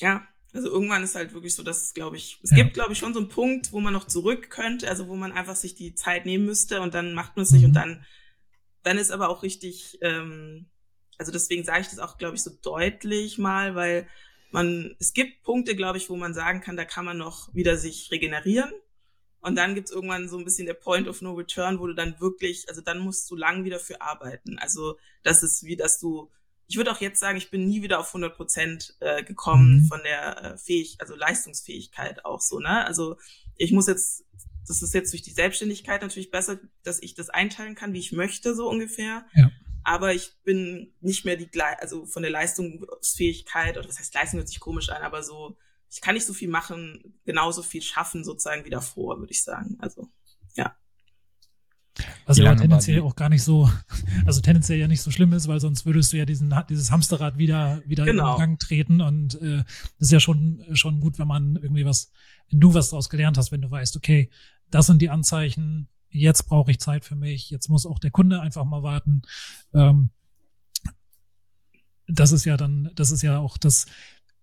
ja, 0.00 0.26
also 0.54 0.70
irgendwann 0.70 1.02
ist 1.02 1.14
halt 1.14 1.34
wirklich 1.34 1.54
so, 1.54 1.62
dass, 1.62 1.92
glaube 1.92 2.16
ich, 2.16 2.40
es 2.42 2.50
ja. 2.50 2.56
gibt, 2.56 2.74
glaube 2.74 2.92
ich, 2.92 2.98
schon 2.98 3.12
so 3.12 3.20
einen 3.20 3.28
Punkt, 3.28 3.72
wo 3.72 3.80
man 3.80 3.92
noch 3.92 4.06
zurück 4.06 4.50
könnte, 4.50 4.88
also 4.88 5.08
wo 5.08 5.14
man 5.14 5.32
einfach 5.32 5.56
sich 5.56 5.74
die 5.74 5.94
Zeit 5.94 6.24
nehmen 6.24 6.46
müsste 6.46 6.80
und 6.80 6.94
dann 6.94 7.12
macht 7.14 7.36
man 7.36 7.42
es 7.42 7.52
nicht 7.52 7.62
mhm. 7.62 7.68
und 7.68 7.74
dann, 7.74 8.06
dann 8.82 8.98
ist 8.98 9.10
aber 9.10 9.28
auch 9.28 9.42
richtig, 9.42 9.98
ähm, 10.00 10.66
also 11.18 11.32
deswegen 11.32 11.64
sage 11.64 11.82
ich 11.82 11.88
das 11.88 11.98
auch, 11.98 12.16
glaube 12.16 12.36
ich, 12.36 12.42
so 12.42 12.50
deutlich 12.62 13.38
mal, 13.38 13.74
weil 13.74 14.08
man, 14.50 14.96
es 14.98 15.12
gibt 15.12 15.42
Punkte, 15.42 15.76
glaube 15.76 15.98
ich, 15.98 16.08
wo 16.08 16.16
man 16.16 16.32
sagen 16.32 16.60
kann, 16.60 16.76
da 16.76 16.84
kann 16.84 17.04
man 17.04 17.18
noch 17.18 17.54
wieder 17.54 17.76
sich 17.76 18.10
regenerieren. 18.10 18.72
Und 19.40 19.56
dann 19.56 19.74
gibt's 19.74 19.92
irgendwann 19.92 20.28
so 20.28 20.38
ein 20.38 20.44
bisschen 20.44 20.66
der 20.66 20.74
Point 20.74 21.06
of 21.06 21.22
No 21.22 21.34
Return, 21.34 21.78
wo 21.78 21.86
du 21.86 21.94
dann 21.94 22.18
wirklich, 22.20 22.68
also 22.68 22.80
dann 22.80 22.98
musst 22.98 23.30
du 23.30 23.36
lang 23.36 23.64
wieder 23.64 23.78
für 23.78 24.00
arbeiten. 24.00 24.58
Also 24.58 24.98
das 25.22 25.42
ist 25.42 25.64
wie, 25.64 25.76
dass 25.76 26.00
du 26.00 26.30
ich 26.68 26.76
würde 26.76 26.92
auch 26.92 27.00
jetzt 27.00 27.18
sagen, 27.18 27.38
ich 27.38 27.50
bin 27.50 27.66
nie 27.66 27.82
wieder 27.82 27.98
auf 27.98 28.08
100 28.08 28.36
Prozent 28.36 28.94
äh, 29.00 29.24
gekommen 29.24 29.82
mhm. 29.82 29.86
von 29.86 30.02
der 30.02 30.44
äh, 30.44 30.58
Fähig, 30.58 30.96
also 31.00 31.16
Leistungsfähigkeit 31.16 32.26
auch 32.26 32.42
so, 32.42 32.60
ne? 32.60 32.84
Also 32.86 33.16
ich 33.56 33.72
muss 33.72 33.86
jetzt, 33.86 34.24
das 34.66 34.82
ist 34.82 34.92
jetzt 34.92 35.12
durch 35.12 35.22
die 35.22 35.32
Selbstständigkeit 35.32 36.02
natürlich 36.02 36.30
besser, 36.30 36.60
dass 36.82 37.02
ich 37.02 37.14
das 37.14 37.30
einteilen 37.30 37.74
kann, 37.74 37.94
wie 37.94 37.98
ich 37.98 38.12
möchte, 38.12 38.54
so 38.54 38.68
ungefähr. 38.68 39.24
Ja. 39.34 39.50
Aber 39.82 40.12
ich 40.12 40.34
bin 40.44 40.92
nicht 41.00 41.24
mehr 41.24 41.36
die, 41.36 41.48
also 41.78 42.04
von 42.04 42.22
der 42.22 42.30
Leistungsfähigkeit, 42.30 43.78
oder 43.78 43.88
was 43.88 43.98
heißt 43.98 44.14
Leistung 44.14 44.38
hört 44.38 44.48
sich 44.48 44.60
komisch 44.60 44.90
an, 44.90 45.02
aber 45.02 45.22
so, 45.22 45.56
ich 45.90 46.02
kann 46.02 46.14
nicht 46.14 46.26
so 46.26 46.34
viel 46.34 46.48
machen, 46.48 47.18
genauso 47.24 47.62
viel 47.62 47.80
schaffen 47.80 48.24
sozusagen 48.24 48.66
wie 48.66 48.70
davor, 48.70 49.18
würde 49.18 49.32
ich 49.32 49.42
sagen. 49.42 49.78
Also, 49.80 50.10
ja. 50.54 50.76
Was 52.26 52.38
ja 52.38 52.54
tendenziell 52.54 53.00
auch 53.00 53.16
gar 53.16 53.28
nicht 53.28 53.42
so, 53.42 53.70
also 54.26 54.40
tendenziell 54.40 54.78
ja 54.78 54.88
nicht 54.88 55.02
so 55.02 55.10
schlimm 55.10 55.32
ist, 55.32 55.48
weil 55.48 55.60
sonst 55.60 55.86
würdest 55.86 56.12
du 56.12 56.16
ja 56.16 56.24
diesen, 56.24 56.54
dieses 56.68 56.90
Hamsterrad 56.90 57.38
wieder, 57.38 57.82
wieder 57.86 58.04
genau. 58.04 58.34
in 58.34 58.38
Gang 58.38 58.58
treten 58.58 59.00
und 59.00 59.40
äh, 59.40 59.64
das 59.98 60.08
ist 60.08 60.12
ja 60.12 60.20
schon, 60.20 60.64
schon 60.72 61.00
gut, 61.00 61.18
wenn 61.18 61.28
man 61.28 61.56
irgendwie 61.56 61.84
was, 61.84 62.10
wenn 62.50 62.60
du 62.60 62.74
was 62.74 62.90
daraus 62.90 63.08
gelernt 63.08 63.38
hast, 63.38 63.52
wenn 63.52 63.62
du 63.62 63.70
weißt, 63.70 63.96
okay, 63.96 64.30
das 64.70 64.86
sind 64.86 65.02
die 65.02 65.10
Anzeichen, 65.10 65.88
jetzt 66.10 66.44
brauche 66.44 66.70
ich 66.70 66.80
Zeit 66.80 67.04
für 67.04 67.16
mich, 67.16 67.50
jetzt 67.50 67.68
muss 67.68 67.86
auch 67.86 67.98
der 67.98 68.10
Kunde 68.10 68.40
einfach 68.40 68.64
mal 68.64 68.82
warten. 68.82 69.22
Ähm, 69.74 70.10
das 72.06 72.32
ist 72.32 72.44
ja 72.44 72.56
dann, 72.56 72.90
das 72.94 73.10
ist 73.10 73.22
ja 73.22 73.38
auch 73.38 73.58
das, 73.58 73.86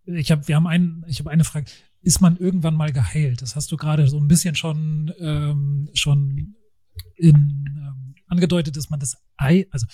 ich 0.05 0.31
habe, 0.31 0.47
wir 0.47 0.55
haben 0.55 0.67
einen, 0.67 1.03
ich 1.07 1.19
habe 1.19 1.31
eine 1.31 1.43
Frage, 1.43 1.65
ist 2.01 2.21
man 2.21 2.37
irgendwann 2.37 2.75
mal 2.75 2.93
geheilt? 2.93 3.41
Das 3.41 3.55
hast 3.55 3.71
du 3.71 3.77
gerade 3.77 4.07
so 4.07 4.19
ein 4.19 4.27
bisschen 4.27 4.55
schon, 4.55 5.11
ähm, 5.19 5.89
schon 5.93 6.55
in, 7.15 7.35
ähm, 7.35 8.15
angedeutet, 8.27 8.77
dass 8.77 8.89
man 8.89 8.99
das 8.99 9.17
Ei, 9.37 9.67
also 9.71 9.87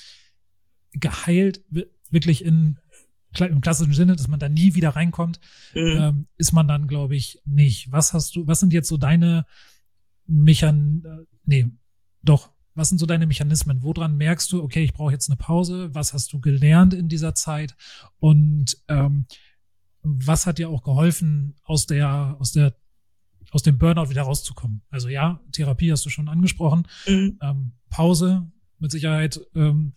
geheilt, 0.93 1.63
wirklich 2.09 2.43
in 2.43 2.79
im 3.39 3.61
klassischen 3.61 3.93
Sinne, 3.93 4.15
dass 4.15 4.27
man 4.27 4.39
da 4.39 4.49
nie 4.49 4.75
wieder 4.75 4.89
reinkommt, 4.89 5.39
mhm. 5.73 5.97
ähm, 5.97 6.27
ist 6.37 6.51
man 6.51 6.67
dann, 6.67 6.87
glaube 6.87 7.15
ich, 7.15 7.41
nicht. 7.45 7.91
Was 7.91 8.13
hast 8.13 8.35
du, 8.35 8.45
was 8.45 8.59
sind 8.59 8.73
jetzt 8.73 8.89
so 8.89 8.97
deine 8.97 9.45
Mechan, 10.27 11.03
äh, 11.05 11.25
nee, 11.45 11.67
doch, 12.21 12.51
was 12.73 12.89
sind 12.89 12.97
so 12.97 13.05
deine 13.05 13.27
Mechanismen? 13.27 13.83
Woran 13.83 14.17
merkst 14.17 14.51
du, 14.51 14.61
okay, 14.61 14.83
ich 14.83 14.93
brauche 14.93 15.11
jetzt 15.11 15.29
eine 15.29 15.37
Pause? 15.37 15.93
Was 15.93 16.13
hast 16.13 16.33
du 16.33 16.39
gelernt 16.39 16.93
in 16.93 17.09
dieser 17.09 17.35
Zeit? 17.35 17.75
Und 18.19 18.77
ähm, 18.87 19.25
was 20.03 20.45
hat 20.45 20.57
dir 20.57 20.69
auch 20.69 20.83
geholfen, 20.83 21.55
aus 21.63 21.85
der, 21.85 22.35
aus 22.39 22.51
der 22.51 22.75
aus 23.51 23.63
dem 23.63 23.77
Burnout 23.77 24.09
wieder 24.09 24.23
rauszukommen. 24.23 24.81
Also 24.89 25.09
ja, 25.09 25.39
Therapie 25.51 25.91
hast 25.91 26.05
du 26.05 26.09
schon 26.09 26.29
angesprochen. 26.29 26.87
Mhm. 27.05 27.37
Ähm, 27.41 27.71
Pause 27.89 28.51
mit 28.79 28.91
Sicherheit. 28.91 29.39
Ähm, 29.53 29.93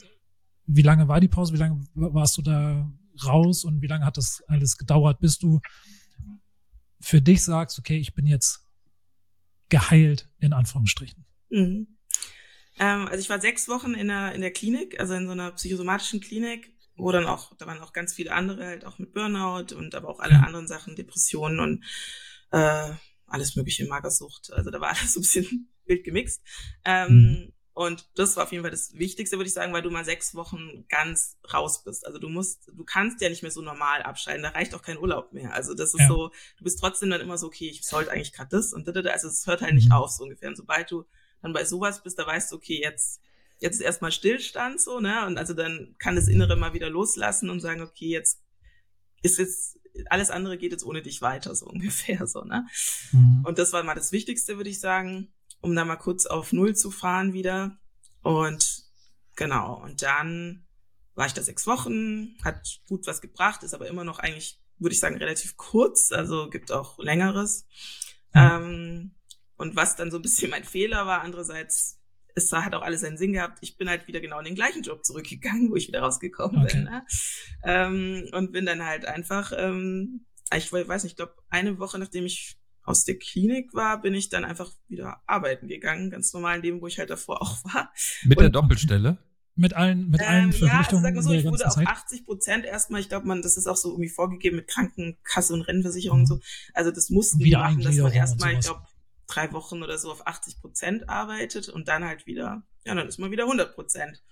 wie 0.66 0.82
lange 0.82 1.08
war 1.08 1.20
die 1.20 1.28
Pause? 1.28 1.54
Wie 1.54 1.58
lange 1.58 1.86
warst 1.94 2.36
du 2.36 2.42
da 2.42 2.90
raus 3.24 3.64
und 3.64 3.80
wie 3.80 3.86
lange 3.86 4.04
hat 4.04 4.16
das 4.16 4.42
alles 4.48 4.76
gedauert, 4.76 5.20
bis 5.20 5.38
du 5.38 5.60
für 7.00 7.22
dich 7.22 7.42
sagst, 7.42 7.78
okay, 7.78 7.98
ich 7.98 8.14
bin 8.14 8.26
jetzt 8.26 8.66
geheilt, 9.68 10.28
in 10.38 10.52
Anführungsstrichen? 10.52 11.24
Mhm. 11.50 11.86
Ähm, 12.78 13.06
also 13.06 13.18
ich 13.18 13.30
war 13.30 13.40
sechs 13.40 13.68
Wochen 13.68 13.94
in 13.94 14.08
der, 14.08 14.32
in 14.34 14.40
der 14.40 14.52
Klinik, 14.52 14.98
also 14.98 15.14
in 15.14 15.26
so 15.26 15.32
einer 15.32 15.52
psychosomatischen 15.52 16.20
Klinik, 16.20 16.72
wo 16.96 17.12
dann 17.12 17.26
auch, 17.26 17.54
da 17.56 17.66
waren 17.66 17.80
auch 17.80 17.92
ganz 17.92 18.14
viele 18.14 18.32
andere 18.32 18.66
halt 18.66 18.84
auch 18.84 18.98
mit 18.98 19.12
Burnout 19.12 19.74
und 19.74 19.94
aber 19.94 20.08
auch 20.08 20.20
alle 20.20 20.38
mhm. 20.38 20.44
anderen 20.44 20.66
Sachen, 20.66 20.96
Depressionen 20.96 21.60
und 21.60 21.84
äh, 22.50 22.90
alles 23.26 23.56
mögliche 23.56 23.86
Magersucht. 23.86 24.52
Also 24.52 24.70
da 24.70 24.80
war 24.80 24.90
alles 24.96 25.14
so 25.14 25.20
ein 25.20 25.22
bisschen 25.22 25.72
wild 25.86 26.04
gemixt. 26.04 26.42
Ähm, 26.84 27.08
mhm. 27.08 27.52
Und 27.74 28.08
das 28.14 28.36
war 28.36 28.44
auf 28.44 28.52
jeden 28.52 28.62
Fall 28.62 28.70
das 28.70 28.94
Wichtigste, 28.94 29.36
würde 29.36 29.48
ich 29.48 29.52
sagen, 29.52 29.72
weil 29.72 29.82
du 29.82 29.90
mal 29.90 30.04
sechs 30.04 30.36
Wochen 30.36 30.86
ganz 30.88 31.38
raus 31.52 31.82
bist. 31.82 32.06
Also 32.06 32.18
du 32.18 32.28
musst, 32.28 32.68
du 32.68 32.84
kannst 32.84 33.20
ja 33.20 33.28
nicht 33.28 33.42
mehr 33.42 33.50
so 33.50 33.62
normal 33.62 34.02
abschalten. 34.02 34.44
Da 34.44 34.50
reicht 34.50 34.76
auch 34.76 34.82
kein 34.82 34.96
Urlaub 34.96 35.32
mehr. 35.32 35.52
Also 35.52 35.74
das 35.74 35.92
ist 35.92 36.02
ja. 36.02 36.06
so, 36.06 36.30
du 36.56 36.64
bist 36.64 36.78
trotzdem 36.78 37.10
dann 37.10 37.20
immer 37.20 37.36
so, 37.36 37.48
okay, 37.48 37.68
ich 37.68 37.84
sollte 37.84 38.12
eigentlich 38.12 38.32
gerade 38.32 38.50
das 38.50 38.72
und 38.72 38.86
das. 38.86 38.94
Also 39.06 39.26
es 39.26 39.44
hört 39.48 39.60
halt 39.60 39.74
nicht 39.74 39.88
mhm. 39.88 39.94
auf, 39.94 40.10
so 40.10 40.22
ungefähr. 40.22 40.48
Und 40.48 40.56
sobald 40.56 40.88
du 40.92 41.04
dann 41.42 41.52
bei 41.52 41.64
sowas 41.64 42.00
bist, 42.04 42.16
da 42.16 42.26
weißt 42.26 42.52
du, 42.52 42.56
okay, 42.56 42.80
jetzt, 42.80 43.20
jetzt 43.58 43.74
ist 43.74 43.80
erstmal 43.80 44.12
Stillstand 44.12 44.80
so, 44.80 45.00
ne? 45.00 45.26
Und 45.26 45.36
also 45.36 45.52
dann 45.52 45.96
kann 45.98 46.14
das 46.14 46.28
Innere 46.28 46.54
mal 46.54 46.74
wieder 46.74 46.90
loslassen 46.90 47.50
und 47.50 47.58
sagen, 47.58 47.82
okay, 47.82 48.08
jetzt 48.08 48.40
ist 49.22 49.38
jetzt, 49.38 49.80
alles 50.10 50.30
andere 50.30 50.58
geht 50.58 50.72
jetzt 50.72 50.84
ohne 50.84 51.02
dich 51.02 51.22
weiter, 51.22 51.54
so 51.54 51.66
ungefähr, 51.70 52.26
so, 52.26 52.42
ne? 52.42 52.66
Mhm. 53.12 53.44
Und 53.44 53.58
das 53.58 53.72
war 53.72 53.82
mal 53.82 53.94
das 53.94 54.12
Wichtigste, 54.12 54.56
würde 54.56 54.70
ich 54.70 54.80
sagen 54.80 55.34
um 55.64 55.74
da 55.74 55.84
mal 55.84 55.96
kurz 55.96 56.26
auf 56.26 56.52
Null 56.52 56.76
zu 56.76 56.90
fahren 56.90 57.32
wieder. 57.32 57.78
Und 58.22 58.84
genau, 59.34 59.82
und 59.82 60.02
dann 60.02 60.66
war 61.14 61.26
ich 61.26 61.32
da 61.32 61.42
sechs 61.42 61.66
Wochen, 61.66 62.36
hat 62.44 62.80
gut 62.86 63.06
was 63.06 63.22
gebracht, 63.22 63.62
ist 63.62 63.74
aber 63.74 63.88
immer 63.88 64.04
noch 64.04 64.18
eigentlich, 64.18 64.60
würde 64.78 64.92
ich 64.92 65.00
sagen, 65.00 65.16
relativ 65.16 65.56
kurz, 65.56 66.12
also 66.12 66.50
gibt 66.50 66.70
auch 66.70 66.98
längeres. 66.98 67.66
Mhm. 68.34 68.40
Ähm, 68.40 69.14
und 69.56 69.74
was 69.74 69.96
dann 69.96 70.10
so 70.10 70.18
ein 70.18 70.22
bisschen 70.22 70.50
mein 70.50 70.64
Fehler 70.64 71.06
war, 71.06 71.22
andererseits, 71.22 72.00
es 72.34 72.52
hat 72.52 72.74
auch 72.74 72.82
alles 72.82 73.02
seinen 73.02 73.16
Sinn 73.16 73.32
gehabt. 73.32 73.58
Ich 73.60 73.76
bin 73.76 73.88
halt 73.88 74.06
wieder 74.08 74.20
genau 74.20 74.38
in 74.38 74.44
den 74.44 74.54
gleichen 74.54 74.82
Job 74.82 75.04
zurückgegangen, 75.04 75.70
wo 75.70 75.76
ich 75.76 75.88
wieder 75.88 76.00
rausgekommen 76.00 76.62
okay. 76.62 76.74
bin. 76.74 76.84
Ne? 76.84 77.06
Ähm, 77.64 78.28
und 78.32 78.52
bin 78.52 78.66
dann 78.66 78.84
halt 78.84 79.06
einfach, 79.06 79.52
ähm, 79.56 80.26
ich 80.54 80.72
weiß 80.72 81.04
nicht, 81.04 81.12
ich 81.12 81.16
glaube, 81.16 81.34
eine 81.50 81.78
Woche 81.78 81.98
nachdem 81.98 82.26
ich 82.26 82.58
aus 82.82 83.04
der 83.04 83.18
Klinik 83.18 83.72
war, 83.72 84.02
bin 84.02 84.14
ich 84.14 84.28
dann 84.28 84.44
einfach 84.44 84.70
wieder 84.88 85.22
arbeiten 85.26 85.68
gegangen, 85.68 86.10
ganz 86.10 86.32
normal 86.34 86.56
in 86.56 86.62
dem, 86.62 86.80
wo 86.82 86.86
ich 86.86 86.98
halt 86.98 87.08
davor 87.08 87.40
auch 87.40 87.64
war. 87.64 87.90
Mit 88.24 88.36
und, 88.36 88.42
der 88.42 88.50
Doppelstelle? 88.50 89.18
Mit 89.56 89.72
allen, 89.72 90.10
mit 90.10 90.20
allen 90.20 90.46
ähm, 90.46 90.52
Verpflichtungen. 90.52 90.74
Ja, 90.74 90.78
also 90.80 90.96
sag 91.00 91.14
mal 91.14 91.22
so, 91.22 91.32
ich 91.32 91.44
wurde 91.44 91.66
auf 91.66 91.78
80 91.78 92.26
Prozent 92.26 92.64
erstmal, 92.64 93.00
ich 93.00 93.08
glaube, 93.08 93.26
man, 93.26 93.40
das 93.40 93.56
ist 93.56 93.68
auch 93.68 93.76
so 93.76 93.92
irgendwie 93.92 94.10
vorgegeben 94.10 94.56
mit 94.56 94.66
Krankenkasse 94.66 95.54
und 95.54 95.62
Rentenversicherung 95.62 96.18
mhm. 96.18 96.22
und 96.24 96.26
so. 96.26 96.40
Also 96.74 96.90
das 96.90 97.08
mussten 97.08 97.38
die 97.38 97.52
machen, 97.52 97.80
dass 97.80 97.96
man 97.96 98.12
erstmal, 98.12 98.52
ich 98.54 98.60
glaube, 98.60 98.82
drei 99.26 99.52
Wochen 99.52 99.82
oder 99.82 99.98
so 99.98 100.10
auf 100.10 100.26
80 100.26 100.60
Prozent 100.60 101.08
arbeitet 101.08 101.68
und 101.68 101.88
dann 101.88 102.04
halt 102.04 102.26
wieder, 102.26 102.62
ja, 102.84 102.94
dann 102.94 103.08
ist 103.08 103.18
man 103.18 103.30
wieder 103.30 103.44
100 103.44 103.74
Prozent. 103.74 104.22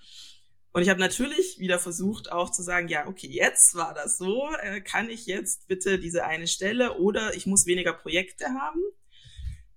Und 0.73 0.83
ich 0.83 0.89
habe 0.89 1.01
natürlich 1.01 1.59
wieder 1.59 1.79
versucht 1.79 2.33
auch 2.33 2.51
zu 2.51 2.63
sagen, 2.63 2.89
ja, 2.89 3.07
okay, 3.07 3.29
jetzt 3.29 3.75
war 3.75 3.93
das 3.93 4.17
so, 4.17 4.49
äh, 4.63 4.81
kann 4.81 5.11
ich 5.11 5.27
jetzt 5.27 5.69
bitte 5.69 5.99
diese 5.99 6.25
eine 6.25 6.47
Stelle 6.47 6.99
oder 6.99 7.35
ich 7.35 7.47
muss 7.47 7.67
weniger 7.67 7.93
Projekte 7.93 8.47
haben. 8.47 8.81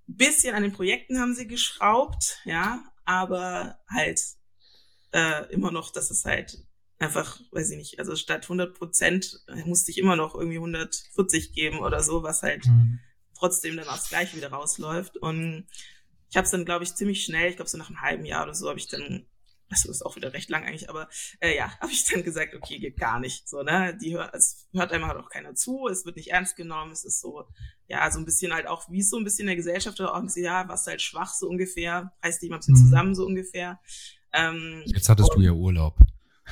Bisschen 0.07 0.55
an 0.55 0.63
den 0.63 0.71
Projekten 0.71 1.19
haben 1.19 1.35
sie 1.35 1.47
geschraubt, 1.47 2.39
ja, 2.45 2.83
aber 3.03 3.79
halt 3.89 4.21
äh, 5.11 5.51
immer 5.51 5.71
noch, 5.71 5.91
dass 5.91 6.11
es 6.11 6.23
halt 6.23 6.65
einfach, 6.99 7.41
weiß 7.51 7.71
ich 7.71 7.77
nicht, 7.77 7.99
also 7.99 8.15
statt 8.15 8.43
100 8.43 8.77
Prozent 8.77 9.43
musste 9.65 9.91
ich 9.91 9.97
immer 9.97 10.15
noch 10.15 10.35
irgendwie 10.35 10.57
140 10.57 11.53
geben 11.53 11.79
oder 11.79 12.01
so, 12.01 12.23
was 12.23 12.41
halt 12.41 12.67
mhm. 12.67 12.99
Trotzdem 13.37 13.77
dann 13.77 13.87
aufs 13.87 14.09
Gleiche 14.09 14.37
wieder 14.37 14.51
rausläuft. 14.51 15.17
Und 15.17 15.67
ich 16.29 16.37
habe 16.37 16.45
es 16.45 16.51
dann, 16.51 16.65
glaube 16.65 16.83
ich, 16.83 16.95
ziemlich 16.95 17.23
schnell, 17.23 17.49
ich 17.49 17.55
glaube 17.55 17.69
so 17.69 17.77
nach 17.77 17.89
einem 17.89 18.01
halben 18.01 18.25
Jahr 18.25 18.43
oder 18.43 18.55
so, 18.55 18.69
habe 18.69 18.79
ich 18.79 18.87
dann 18.87 19.25
also 19.69 19.89
ist 19.89 20.05
auch 20.05 20.15
wieder 20.15 20.33
recht 20.33 20.49
lang 20.49 20.63
eigentlich, 20.63 20.89
aber 20.89 21.09
äh, 21.39 21.55
ja, 21.55 21.71
habe 21.81 21.91
ich 21.91 22.05
dann 22.05 22.23
gesagt, 22.23 22.53
okay, 22.55 22.79
geht 22.79 22.97
gar 22.97 23.19
nicht. 23.19 23.47
So, 23.47 23.63
ne? 23.63 23.97
Die 23.99 24.15
hört, 24.15 24.33
es 24.35 24.67
hört 24.73 24.91
einmal 24.91 25.09
halt 25.09 25.19
auch 25.19 25.29
keiner 25.29 25.55
zu, 25.55 25.87
es 25.87 26.05
wird 26.05 26.15
nicht 26.15 26.31
ernst 26.31 26.55
genommen, 26.55 26.91
es 26.91 27.03
ist 27.03 27.19
so, 27.19 27.45
ja, 27.87 28.09
so 28.11 28.19
ein 28.19 28.25
bisschen 28.25 28.53
halt 28.53 28.67
auch, 28.67 28.89
wie 28.89 28.99
es 28.99 29.09
so 29.09 29.17
ein 29.17 29.23
bisschen 29.23 29.41
in 29.41 29.47
der 29.47 29.55
Gesellschaft 29.55 29.99
oder 29.99 30.13
auch 30.13 30.19
ein 30.19 30.25
bisschen, 30.25 30.45
ja, 30.45 30.67
was 30.67 30.87
halt 30.87 31.01
schwach 31.01 31.33
so 31.33 31.47
ungefähr, 31.47 32.13
heißt 32.23 32.41
dich 32.41 32.49
mal 32.49 32.57
ein 32.57 32.59
bisschen 32.59 32.75
mhm. 32.75 32.85
zusammen 32.85 33.15
so 33.15 33.25
ungefähr. 33.25 33.79
Ähm, 34.33 34.83
jetzt 34.85 35.09
hattest 35.09 35.31
und, 35.31 35.39
du 35.39 35.45
ja 35.45 35.51
Urlaub. 35.51 35.97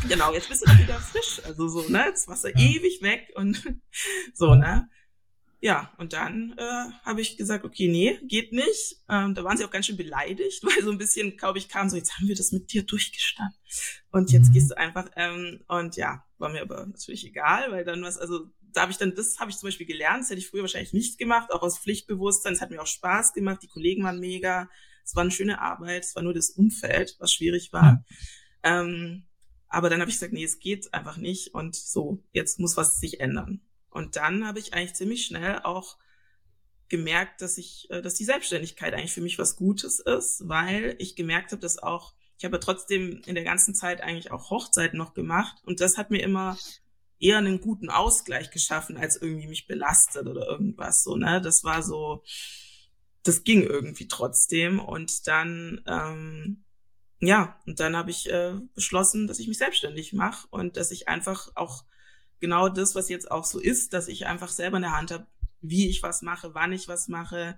Genau, 0.08 0.34
jetzt 0.34 0.50
bist 0.50 0.66
du 0.68 0.78
wieder 0.78 1.00
frisch. 1.00 1.42
Also 1.46 1.68
so, 1.68 1.88
ne? 1.88 2.06
Jetzt 2.08 2.28
warst 2.28 2.46
du 2.46 2.48
ja. 2.48 2.58
ewig 2.58 3.02
weg 3.02 3.32
und 3.36 3.64
so, 4.34 4.56
ne? 4.56 4.90
Ja, 5.64 5.94
und 5.98 6.12
dann 6.12 6.54
äh, 6.58 6.92
habe 7.06 7.22
ich 7.22 7.38
gesagt, 7.38 7.64
okay, 7.64 7.88
nee, 7.88 8.20
geht 8.28 8.52
nicht. 8.52 8.98
Ähm, 9.08 9.34
da 9.34 9.46
waren 9.46 9.56
sie 9.56 9.64
auch 9.64 9.72
ganz 9.72 9.86
schön 9.86 9.96
beleidigt, 9.96 10.62
weil 10.66 10.84
so 10.84 10.92
ein 10.92 10.98
bisschen, 10.98 11.38
glaube 11.38 11.58
ich, 11.58 11.70
kam 11.70 11.88
so, 11.88 11.96
jetzt 11.96 12.18
haben 12.18 12.28
wir 12.28 12.36
das 12.36 12.52
mit 12.52 12.74
dir 12.74 12.84
durchgestanden. 12.84 13.58
Und 14.12 14.34
jetzt 14.34 14.50
mhm. 14.50 14.54
gehst 14.56 14.72
du 14.72 14.78
einfach, 14.78 15.10
ähm, 15.16 15.64
und 15.70 15.96
ja, 15.96 16.26
war 16.38 16.50
mir 16.50 16.64
aber 16.64 16.86
natürlich 16.86 17.26
egal, 17.26 17.72
weil 17.72 17.86
dann 17.86 18.04
was, 18.04 18.18
also 18.18 18.50
da 18.74 18.82
habe 18.82 18.92
ich 18.92 18.98
dann, 18.98 19.16
das 19.16 19.40
habe 19.40 19.52
ich 19.52 19.58
zum 19.58 19.68
Beispiel 19.68 19.88
gelernt, 19.88 20.24
das 20.24 20.32
hätte 20.32 20.40
ich 20.40 20.50
früher 20.50 20.64
wahrscheinlich 20.64 20.92
nicht 20.92 21.18
gemacht, 21.18 21.50
auch 21.54 21.62
aus 21.62 21.80
Pflichtbewusstsein. 21.80 22.52
Es 22.52 22.62
hat 22.62 22.70
mir 22.70 22.82
auch 22.82 22.88
Spaß 22.88 23.32
gemacht, 23.32 23.64
die 23.64 23.70
Kollegen 23.70 24.04
waren 24.04 24.20
mega, 24.20 24.70
es 25.06 25.16
war 25.16 25.22
eine 25.22 25.32
schöne 25.32 25.62
Arbeit, 25.62 26.04
es 26.04 26.14
war 26.14 26.24
nur 26.24 26.34
das 26.34 26.50
Umfeld, 26.50 27.16
was 27.20 27.32
schwierig 27.32 27.72
war. 27.72 28.04
Ja. 28.66 28.82
Ähm, 28.82 29.28
aber 29.70 29.90
dann 29.90 30.02
habe 30.02 30.10
ich 30.10 30.18
gesagt, 30.18 30.34
nee, 30.34 30.44
es 30.44 30.60
geht 30.60 30.94
einfach 30.94 31.16
nicht 31.16 31.54
und 31.54 31.74
so, 31.74 32.22
jetzt 32.34 32.60
muss 32.60 32.76
was 32.76 33.00
sich 33.00 33.22
ändern. 33.22 33.62
Und 33.94 34.16
dann 34.16 34.46
habe 34.48 34.60
ich 34.60 34.74
eigentlich 34.74 34.96
ziemlich 34.96 35.26
schnell 35.26 35.60
auch 35.64 35.98
gemerkt, 36.90 37.42
dass 37.42 37.58
ich, 37.58 37.90
äh, 37.90 38.02
dass 38.02 38.14
die 38.16 38.26
Selbstständigkeit 38.26 38.94
eigentlich 38.94 39.14
für 39.14 39.22
mich 39.22 39.40
was 39.40 39.56
Gutes 39.56 40.00
ist, 40.00 40.48
weil 40.48 40.96
ich 41.00 41.16
gemerkt 41.16 41.52
habe, 41.52 41.62
dass 41.62 41.82
auch, 41.82 42.14
ich 42.38 42.46
habe 42.46 42.60
trotzdem 42.60 43.22
in 43.26 43.36
der 43.36 43.44
ganzen 43.44 43.74
Zeit 43.74 44.02
eigentlich 44.02 44.32
auch 44.32 44.50
Hochzeiten 44.50 44.98
noch 44.98 45.14
gemacht 45.14 45.56
und 45.66 45.80
das 45.80 45.98
hat 45.98 46.12
mir 46.12 46.22
immer 46.22 46.58
eher 47.20 47.38
einen 47.38 47.62
guten 47.62 47.90
Ausgleich 47.90 48.52
geschaffen, 48.52 48.98
als 48.98 49.16
irgendwie 49.16 49.48
mich 49.48 49.66
belastet 49.66 50.28
oder 50.28 50.46
irgendwas 50.46 51.04
so, 51.04 51.16
ne? 51.16 51.42
Das 51.42 51.64
war 51.64 51.82
so, 51.82 52.24
das 53.24 53.44
ging 53.44 53.64
irgendwie 53.64 54.08
trotzdem 54.08 54.80
und 54.80 55.26
dann, 55.28 55.82
ähm, 55.88 56.64
ja, 57.22 57.60
und 57.66 57.80
dann 57.80 57.96
habe 57.96 58.12
ich 58.12 58.30
äh, 58.30 58.54
beschlossen, 58.76 59.28
dass 59.28 59.40
ich 59.40 59.48
mich 59.48 59.58
selbstständig 59.58 60.14
mache 60.14 60.48
und 60.52 60.76
dass 60.76 60.92
ich 60.92 61.08
einfach 61.08 61.50
auch 61.56 61.86
genau 62.44 62.68
das, 62.68 62.94
was 62.94 63.08
jetzt 63.08 63.32
auch 63.32 63.46
so 63.46 63.58
ist, 63.58 63.94
dass 63.94 64.10
ich 64.10 64.26
einfach 64.28 64.50
selber 64.50 64.76
in 64.76 64.84
der 64.84 64.98
Hand 64.98 65.12
habe, 65.12 65.28
wie 65.62 65.88
ich 65.88 66.04
was 66.04 66.22
mache, 66.22 66.54
wann 66.54 66.74
ich 66.74 66.90
was 66.90 67.08
mache, 67.08 67.58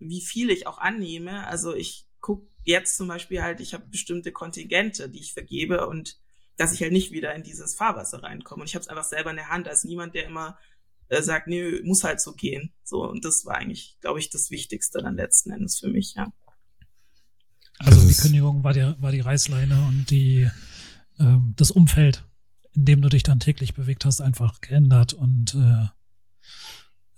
wie 0.00 0.20
viel 0.20 0.50
ich 0.50 0.66
auch 0.66 0.78
annehme. 0.78 1.46
Also 1.46 1.72
ich 1.72 2.08
gucke 2.20 2.48
jetzt 2.64 2.96
zum 2.96 3.06
Beispiel 3.06 3.42
halt, 3.42 3.60
ich 3.60 3.74
habe 3.74 3.86
bestimmte 3.86 4.32
Kontingente, 4.32 5.08
die 5.08 5.20
ich 5.20 5.34
vergebe 5.34 5.86
und 5.86 6.18
dass 6.56 6.72
ich 6.72 6.82
halt 6.82 6.90
nicht 6.90 7.12
wieder 7.12 7.32
in 7.32 7.44
dieses 7.44 7.76
Fahrwasser 7.76 8.24
reinkomme. 8.24 8.62
Und 8.62 8.68
ich 8.68 8.74
habe 8.74 8.82
es 8.82 8.88
einfach 8.88 9.04
selber 9.04 9.30
in 9.30 9.36
der 9.36 9.50
Hand, 9.50 9.68
als 9.68 9.84
niemand, 9.84 10.16
der 10.16 10.26
immer 10.26 10.58
äh, 11.10 11.22
sagt, 11.22 11.46
nee, 11.46 11.80
muss 11.84 12.02
halt 12.02 12.20
so 12.20 12.32
gehen. 12.32 12.72
So, 12.82 13.08
und 13.08 13.24
das 13.24 13.46
war 13.46 13.54
eigentlich, 13.54 13.98
glaube 14.00 14.18
ich, 14.18 14.30
das 14.30 14.50
Wichtigste 14.50 14.98
dann 14.98 15.14
letzten 15.14 15.52
Endes 15.52 15.78
für 15.78 15.88
mich, 15.88 16.14
ja. 16.16 16.32
Also 17.78 18.04
die 18.04 18.14
Kündigung 18.14 18.64
war 18.64 18.72
die, 18.72 18.94
war 18.98 19.12
die 19.12 19.20
Reißleine 19.20 19.86
und 19.86 20.10
die 20.10 20.50
ähm, 21.20 21.54
das 21.56 21.70
Umfeld, 21.70 22.24
in 22.74 22.84
dem 22.84 23.02
du 23.02 23.08
dich 23.08 23.22
dann 23.22 23.40
täglich 23.40 23.74
bewegt 23.74 24.04
hast, 24.04 24.20
einfach 24.20 24.60
geändert 24.60 25.12
und 25.12 25.54
äh, 25.54 25.88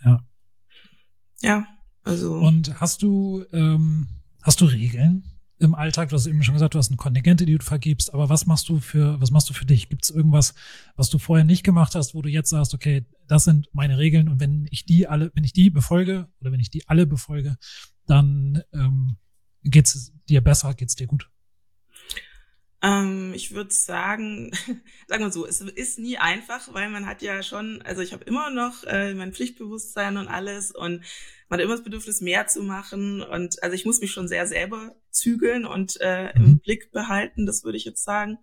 ja. 0.05 0.27
Ja, 1.43 1.67
also. 2.05 2.35
Und 2.35 2.81
hast 2.81 3.03
du, 3.03 3.45
ähm, 3.53 4.09
hast 4.43 4.61
du 4.61 4.67
Regeln 4.67 5.25
im 5.59 5.75
Alltag? 5.75 6.11
Du 6.11 6.17
hast 6.17 6.27
eben 6.27 6.43
schon 6.43 6.55
gesagt, 6.55 6.75
du 6.75 6.79
hast 6.79 6.89
eine 6.89 6.97
Kontingente, 6.97 7.47
die 7.47 7.57
du 7.57 7.65
vergibst, 7.65 8.13
aber 8.15 8.29
was 8.29 8.47
machst 8.47 8.69
du 8.69 8.79
für, 8.79 9.21
was 9.21 9.31
machst 9.31 9.49
du 9.51 9.55
für 9.55 9.67
dich? 9.67 9.89
Gibt 9.89 10.05
es 10.05 10.11
irgendwas, 10.11 10.55
was 10.95 11.11
du 11.11 11.19
vorher 11.19 11.45
nicht 11.45 11.65
gemacht 11.65 11.95
hast, 11.95 12.15
wo 12.15 12.23
du 12.23 12.29
jetzt 12.29 12.51
sagst, 12.51 12.75
okay, 12.75 13.07
das 13.27 13.45
sind 13.45 13.69
meine 13.73 13.99
Regeln 13.99 14.29
und 14.29 14.41
wenn 14.41 14.69
ich 14.71 14.85
die 14.87 15.09
alle, 15.09 15.33
wenn 15.35 15.45
ich 15.45 15.53
die 15.53 15.71
befolge 15.71 16.29
oder 16.41 16.53
wenn 16.53 16.61
ich 16.61 16.71
die 16.71 16.87
alle 16.89 17.07
befolge, 17.07 17.57
dann 18.07 18.63
ähm, 18.73 19.17
geht's 19.63 20.13
dir 20.29 20.43
besser, 20.43 20.75
geht's 20.75 20.95
dir 20.95 21.07
gut? 21.07 21.29
Ähm, 22.87 23.33
ich 23.35 23.53
würde 23.53 23.73
sagen, 23.73 24.53
sagen 25.09 25.25
wir 25.25 25.33
so, 25.33 25.45
es 25.45 25.61
ist 25.61 25.99
nie 25.99 26.19
einfach, 26.19 26.73
weil 26.73 26.89
man 26.89 27.07
hat 27.07 27.21
ja 27.21 27.43
schon, 27.43 27.83
also 27.83 28.01
ich 28.01 28.13
habe 28.13 28.25
immer 28.25 28.51
noch 28.51 28.85
äh, 28.85 29.13
mein 29.15 29.33
Pflichtbewusstsein 29.33 30.17
und 30.17 30.29
alles 30.29 30.71
und 30.71 31.03
man 31.49 31.59
hat 31.59 31.65
immer 31.65 31.75
das 31.75 31.85
Bedürfnis, 31.85 32.21
mehr 32.21 32.47
zu 32.47 32.63
machen. 32.63 33.23
Und 33.23 33.63
also 33.63 33.75
ich 33.75 33.85
muss 33.87 34.01
mich 34.01 34.13
schon 34.13 34.29
sehr 34.29 34.47
selber 34.47 34.95
zügeln 35.11 35.65
und 35.65 36.01
äh, 36.01 36.31
im 36.33 36.43
mhm. 36.43 36.59
Blick 36.61 36.93
behalten, 36.93 37.47
das 37.47 37.65
würde 37.65 37.79
ich 37.79 37.85
jetzt 37.85 38.05
sagen. 38.05 38.39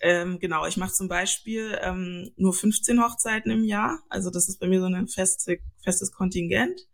Ähm, 0.00 0.38
genau, 0.38 0.66
ich 0.66 0.76
mache 0.76 0.92
zum 0.92 1.08
Beispiel 1.08 1.78
ähm, 1.82 2.30
nur 2.36 2.54
15 2.54 3.02
Hochzeiten 3.02 3.50
im 3.50 3.64
Jahr. 3.64 4.02
Also 4.08 4.30
das 4.30 4.48
ist 4.48 4.58
bei 4.58 4.66
mir 4.66 4.80
so 4.80 4.86
ein 4.86 5.08
feste, 5.08 5.58
festes 5.82 6.12
Kontingent. 6.12 6.86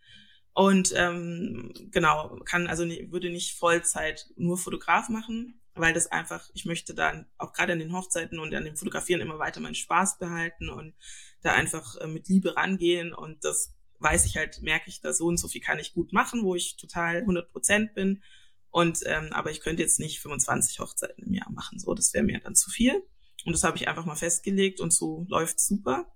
Und 0.52 0.92
ähm, 0.96 1.72
genau, 1.90 2.38
kann 2.44 2.66
also 2.66 2.84
würde 2.84 3.30
nicht 3.30 3.58
Vollzeit 3.58 4.26
nur 4.36 4.58
Fotograf 4.58 5.08
machen, 5.08 5.60
weil 5.76 5.94
das 5.94 6.06
einfach, 6.06 6.48
ich 6.54 6.64
möchte 6.64 6.94
dann 6.94 7.26
auch 7.38 7.52
gerade 7.52 7.72
an 7.72 7.78
den 7.78 7.92
Hochzeiten 7.92 8.38
und 8.38 8.54
an 8.54 8.64
dem 8.64 8.76
Fotografieren 8.76 9.20
immer 9.20 9.38
weiter 9.38 9.60
meinen 9.60 9.74
Spaß 9.74 10.18
behalten 10.18 10.68
und 10.68 10.94
da 11.42 11.52
einfach 11.52 11.96
äh, 11.96 12.06
mit 12.06 12.28
Liebe 12.28 12.56
rangehen. 12.56 13.12
Und 13.12 13.44
das 13.44 13.74
weiß 13.98 14.26
ich 14.26 14.36
halt, 14.36 14.62
merke 14.62 14.88
ich 14.88 15.00
da 15.00 15.12
so 15.12 15.26
und 15.26 15.38
so 15.38 15.48
viel 15.48 15.60
kann 15.60 15.78
ich 15.78 15.94
gut 15.94 16.12
machen, 16.12 16.42
wo 16.42 16.54
ich 16.54 16.76
total 16.76 17.18
100 17.18 17.50
Prozent 17.50 17.94
bin. 17.94 18.22
Und 18.70 19.00
ähm, 19.06 19.32
aber 19.32 19.50
ich 19.50 19.60
könnte 19.60 19.82
jetzt 19.82 20.00
nicht 20.00 20.20
25 20.20 20.80
Hochzeiten 20.80 21.24
im 21.24 21.32
Jahr 21.32 21.50
machen, 21.50 21.78
so. 21.78 21.94
Das 21.94 22.12
wäre 22.12 22.24
mir 22.24 22.40
dann 22.40 22.54
zu 22.54 22.70
viel. 22.70 23.02
Und 23.44 23.52
das 23.52 23.64
habe 23.64 23.76
ich 23.76 23.88
einfach 23.88 24.04
mal 24.04 24.16
festgelegt 24.16 24.80
und 24.80 24.92
so 24.92 25.24
läuft 25.28 25.60
super 25.60 26.12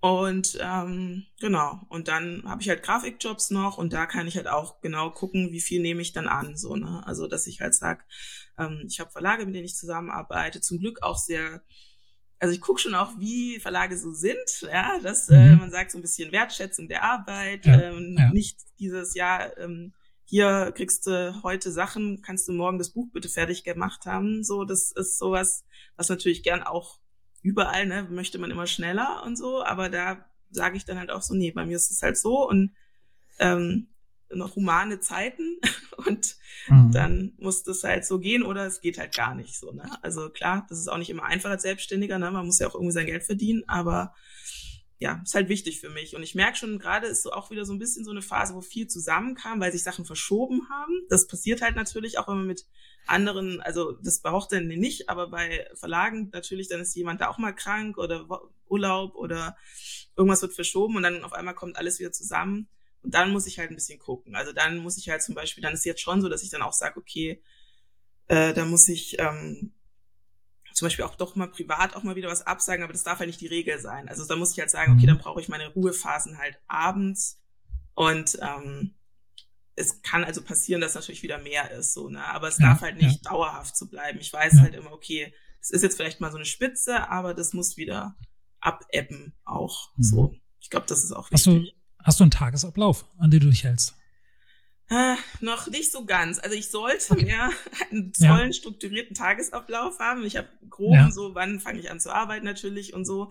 Und 0.00 0.56
ähm, 0.60 1.26
genau, 1.40 1.80
und 1.88 2.06
dann 2.06 2.44
habe 2.46 2.62
ich 2.62 2.68
halt 2.68 2.84
Grafikjobs 2.84 3.50
noch 3.50 3.78
und 3.78 3.92
da 3.92 4.06
kann 4.06 4.28
ich 4.28 4.36
halt 4.36 4.46
auch 4.46 4.80
genau 4.80 5.10
gucken, 5.10 5.50
wie 5.50 5.60
viel 5.60 5.82
nehme 5.82 6.02
ich 6.02 6.12
dann 6.12 6.28
an. 6.28 6.56
So, 6.56 6.76
ne? 6.76 7.02
Also, 7.04 7.26
dass 7.26 7.48
ich 7.48 7.60
halt 7.60 7.74
sag, 7.74 8.04
ähm, 8.58 8.84
ich 8.86 9.00
habe 9.00 9.10
Verlage, 9.10 9.44
mit 9.44 9.56
denen 9.56 9.64
ich 9.64 9.74
zusammenarbeite, 9.74 10.60
zum 10.60 10.78
Glück 10.78 11.02
auch 11.02 11.18
sehr, 11.18 11.62
also 12.38 12.54
ich 12.54 12.60
gucke 12.60 12.80
schon 12.80 12.94
auch, 12.94 13.18
wie 13.18 13.58
Verlage 13.58 13.98
so 13.98 14.12
sind, 14.12 14.60
ja, 14.62 15.00
dass 15.00 15.28
äh, 15.30 15.36
mhm. 15.36 15.52
äh, 15.52 15.56
man 15.56 15.70
sagt, 15.72 15.90
so 15.90 15.98
ein 15.98 16.02
bisschen 16.02 16.30
Wertschätzung 16.30 16.86
der 16.86 17.02
Arbeit, 17.02 17.66
ja, 17.66 17.80
ähm, 17.80 18.14
ja. 18.16 18.32
nicht 18.32 18.60
dieses 18.78 19.14
Jahr, 19.14 19.58
ähm, 19.58 19.94
hier 20.24 20.72
kriegst 20.76 21.06
du 21.06 21.42
heute 21.42 21.72
Sachen, 21.72 22.22
kannst 22.22 22.46
du 22.46 22.52
morgen 22.52 22.78
das 22.78 22.92
Buch 22.92 23.08
bitte 23.12 23.28
fertig 23.28 23.64
gemacht 23.64 24.04
haben. 24.04 24.44
So, 24.44 24.64
das 24.64 24.92
ist 24.92 25.18
sowas, 25.18 25.64
was 25.96 26.08
natürlich 26.08 26.42
gern 26.42 26.62
auch 26.62 27.00
überall, 27.42 27.86
ne, 27.86 28.06
möchte 28.10 28.38
man 28.38 28.50
immer 28.50 28.66
schneller 28.66 29.22
und 29.24 29.36
so, 29.36 29.64
aber 29.64 29.88
da 29.88 30.24
sage 30.50 30.76
ich 30.76 30.84
dann 30.84 30.98
halt 30.98 31.10
auch 31.10 31.22
so, 31.22 31.34
nee, 31.34 31.50
bei 31.50 31.66
mir 31.66 31.76
ist 31.76 31.90
es 31.90 32.02
halt 32.02 32.16
so 32.16 32.48
und 32.48 32.72
ähm, 33.38 33.88
noch 34.30 34.56
humane 34.56 35.00
Zeiten 35.00 35.58
und 36.06 36.36
mhm. 36.68 36.92
dann 36.92 37.32
muss 37.38 37.62
das 37.62 37.84
halt 37.84 38.04
so 38.04 38.18
gehen 38.18 38.42
oder 38.42 38.66
es 38.66 38.80
geht 38.80 38.98
halt 38.98 39.14
gar 39.14 39.34
nicht 39.34 39.56
so. 39.56 39.72
Ne? 39.72 39.90
Also 40.02 40.28
klar, 40.30 40.66
das 40.68 40.78
ist 40.78 40.88
auch 40.88 40.98
nicht 40.98 41.10
immer 41.10 41.24
einfach 41.24 41.50
als 41.50 41.62
Selbstständiger, 41.62 42.18
ne? 42.18 42.30
man 42.30 42.46
muss 42.46 42.58
ja 42.58 42.68
auch 42.68 42.74
irgendwie 42.74 42.92
sein 42.92 43.06
Geld 43.06 43.24
verdienen, 43.24 43.62
aber 43.66 44.14
ja, 45.00 45.20
ist 45.22 45.34
halt 45.34 45.48
wichtig 45.48 45.80
für 45.80 45.90
mich. 45.90 46.16
Und 46.16 46.24
ich 46.24 46.34
merke 46.34 46.56
schon, 46.56 46.78
gerade 46.78 47.06
ist 47.06 47.22
so 47.22 47.30
auch 47.32 47.50
wieder 47.50 47.64
so 47.64 47.72
ein 47.72 47.78
bisschen 47.78 48.04
so 48.04 48.10
eine 48.10 48.22
Phase, 48.22 48.54
wo 48.54 48.60
viel 48.60 48.88
zusammenkam, 48.88 49.60
weil 49.60 49.70
sich 49.70 49.84
Sachen 49.84 50.04
verschoben 50.04 50.68
haben. 50.70 50.92
Das 51.08 51.28
passiert 51.28 51.62
halt 51.62 51.76
natürlich 51.76 52.18
auch, 52.18 52.26
wenn 52.26 52.38
man 52.38 52.46
mit 52.48 52.66
anderen, 53.06 53.60
also 53.60 53.92
das 53.92 54.20
braucht 54.20 54.52
dann 54.52 54.66
nicht, 54.66 55.08
aber 55.08 55.30
bei 55.30 55.68
Verlagen 55.74 56.30
natürlich, 56.32 56.68
dann 56.68 56.80
ist 56.80 56.96
jemand 56.96 57.20
da 57.20 57.28
auch 57.28 57.38
mal 57.38 57.52
krank 57.52 57.96
oder 57.96 58.26
Urlaub 58.66 59.14
oder 59.14 59.56
irgendwas 60.16 60.42
wird 60.42 60.54
verschoben 60.54 60.96
und 60.96 61.04
dann 61.04 61.22
auf 61.22 61.32
einmal 61.32 61.54
kommt 61.54 61.76
alles 61.76 62.00
wieder 62.00 62.12
zusammen. 62.12 62.68
Und 63.02 63.14
dann 63.14 63.30
muss 63.30 63.46
ich 63.46 63.60
halt 63.60 63.70
ein 63.70 63.76
bisschen 63.76 64.00
gucken. 64.00 64.34
Also 64.34 64.52
dann 64.52 64.78
muss 64.78 64.98
ich 64.98 65.08
halt 65.08 65.22
zum 65.22 65.36
Beispiel, 65.36 65.62
dann 65.62 65.74
ist 65.74 65.84
jetzt 65.84 66.00
schon 66.00 66.20
so, 66.20 66.28
dass 66.28 66.42
ich 66.42 66.50
dann 66.50 66.62
auch 66.62 66.72
sage, 66.72 66.98
okay, 66.98 67.40
äh, 68.26 68.52
da 68.52 68.64
muss 68.64 68.88
ich 68.88 69.16
ähm, 69.20 69.72
zum 70.78 70.86
Beispiel 70.86 71.04
auch 71.04 71.16
doch 71.16 71.34
mal 71.34 71.48
privat 71.48 71.96
auch 71.96 72.04
mal 72.04 72.14
wieder 72.14 72.28
was 72.28 72.46
absagen, 72.46 72.84
aber 72.84 72.92
das 72.92 73.02
darf 73.02 73.18
halt 73.18 73.26
nicht 73.26 73.40
die 73.40 73.48
Regel 73.48 73.80
sein. 73.80 74.08
Also 74.08 74.24
da 74.24 74.36
muss 74.36 74.52
ich 74.52 74.60
halt 74.60 74.70
sagen, 74.70 74.92
okay, 74.92 75.02
mhm. 75.02 75.08
dann 75.08 75.18
brauche 75.18 75.40
ich 75.40 75.48
meine 75.48 75.66
Ruhephasen 75.66 76.38
halt 76.38 76.60
abends 76.68 77.42
und 77.94 78.38
ähm, 78.40 78.94
es 79.74 80.02
kann 80.02 80.22
also 80.22 80.40
passieren, 80.42 80.80
dass 80.80 80.94
natürlich 80.94 81.24
wieder 81.24 81.38
mehr 81.38 81.72
ist, 81.72 81.94
so, 81.94 82.08
ne? 82.08 82.24
Aber 82.24 82.46
es 82.46 82.58
ja, 82.58 82.68
darf 82.68 82.82
halt 82.82 82.96
nicht 82.96 83.24
ja. 83.24 83.30
dauerhaft 83.30 83.76
so 83.76 83.88
bleiben. 83.88 84.20
Ich 84.20 84.32
weiß 84.32 84.54
ja. 84.54 84.60
halt 84.60 84.74
immer, 84.74 84.92
okay, 84.92 85.34
es 85.60 85.70
ist 85.70 85.82
jetzt 85.82 85.96
vielleicht 85.96 86.20
mal 86.20 86.30
so 86.30 86.36
eine 86.36 86.44
Spitze, 86.44 87.10
aber 87.10 87.34
das 87.34 87.52
muss 87.52 87.76
wieder 87.76 88.16
abebben 88.60 89.34
auch. 89.44 89.90
Mhm. 89.96 90.02
So. 90.02 90.34
Ich 90.60 90.70
glaube, 90.70 90.86
das 90.86 91.02
ist 91.02 91.10
auch 91.10 91.30
wichtig. 91.32 91.46
Hast 91.46 91.46
du, 91.46 92.04
hast 92.04 92.20
du 92.20 92.24
einen 92.24 92.30
Tagesablauf, 92.30 93.04
an 93.18 93.32
den 93.32 93.40
du 93.40 93.50
dich 93.50 93.64
hältst? 93.64 93.96
Äh, 94.90 95.16
noch 95.40 95.66
nicht 95.68 95.92
so 95.92 96.06
ganz. 96.06 96.38
Also 96.38 96.56
ich 96.56 96.70
sollte 96.70 97.12
okay. 97.12 97.24
mehr 97.24 97.50
einen 97.90 98.12
tollen, 98.12 98.46
ja. 98.46 98.52
strukturierten 98.52 99.14
Tagesablauf 99.14 99.98
haben. 99.98 100.24
Ich 100.24 100.36
habe 100.36 100.48
grob 100.70 100.94
ja. 100.94 101.10
so, 101.10 101.34
wann 101.34 101.60
fange 101.60 101.80
ich 101.80 101.90
an 101.90 102.00
zu 102.00 102.14
arbeiten 102.14 102.44
natürlich 102.44 102.94
und 102.94 103.04
so. 103.04 103.30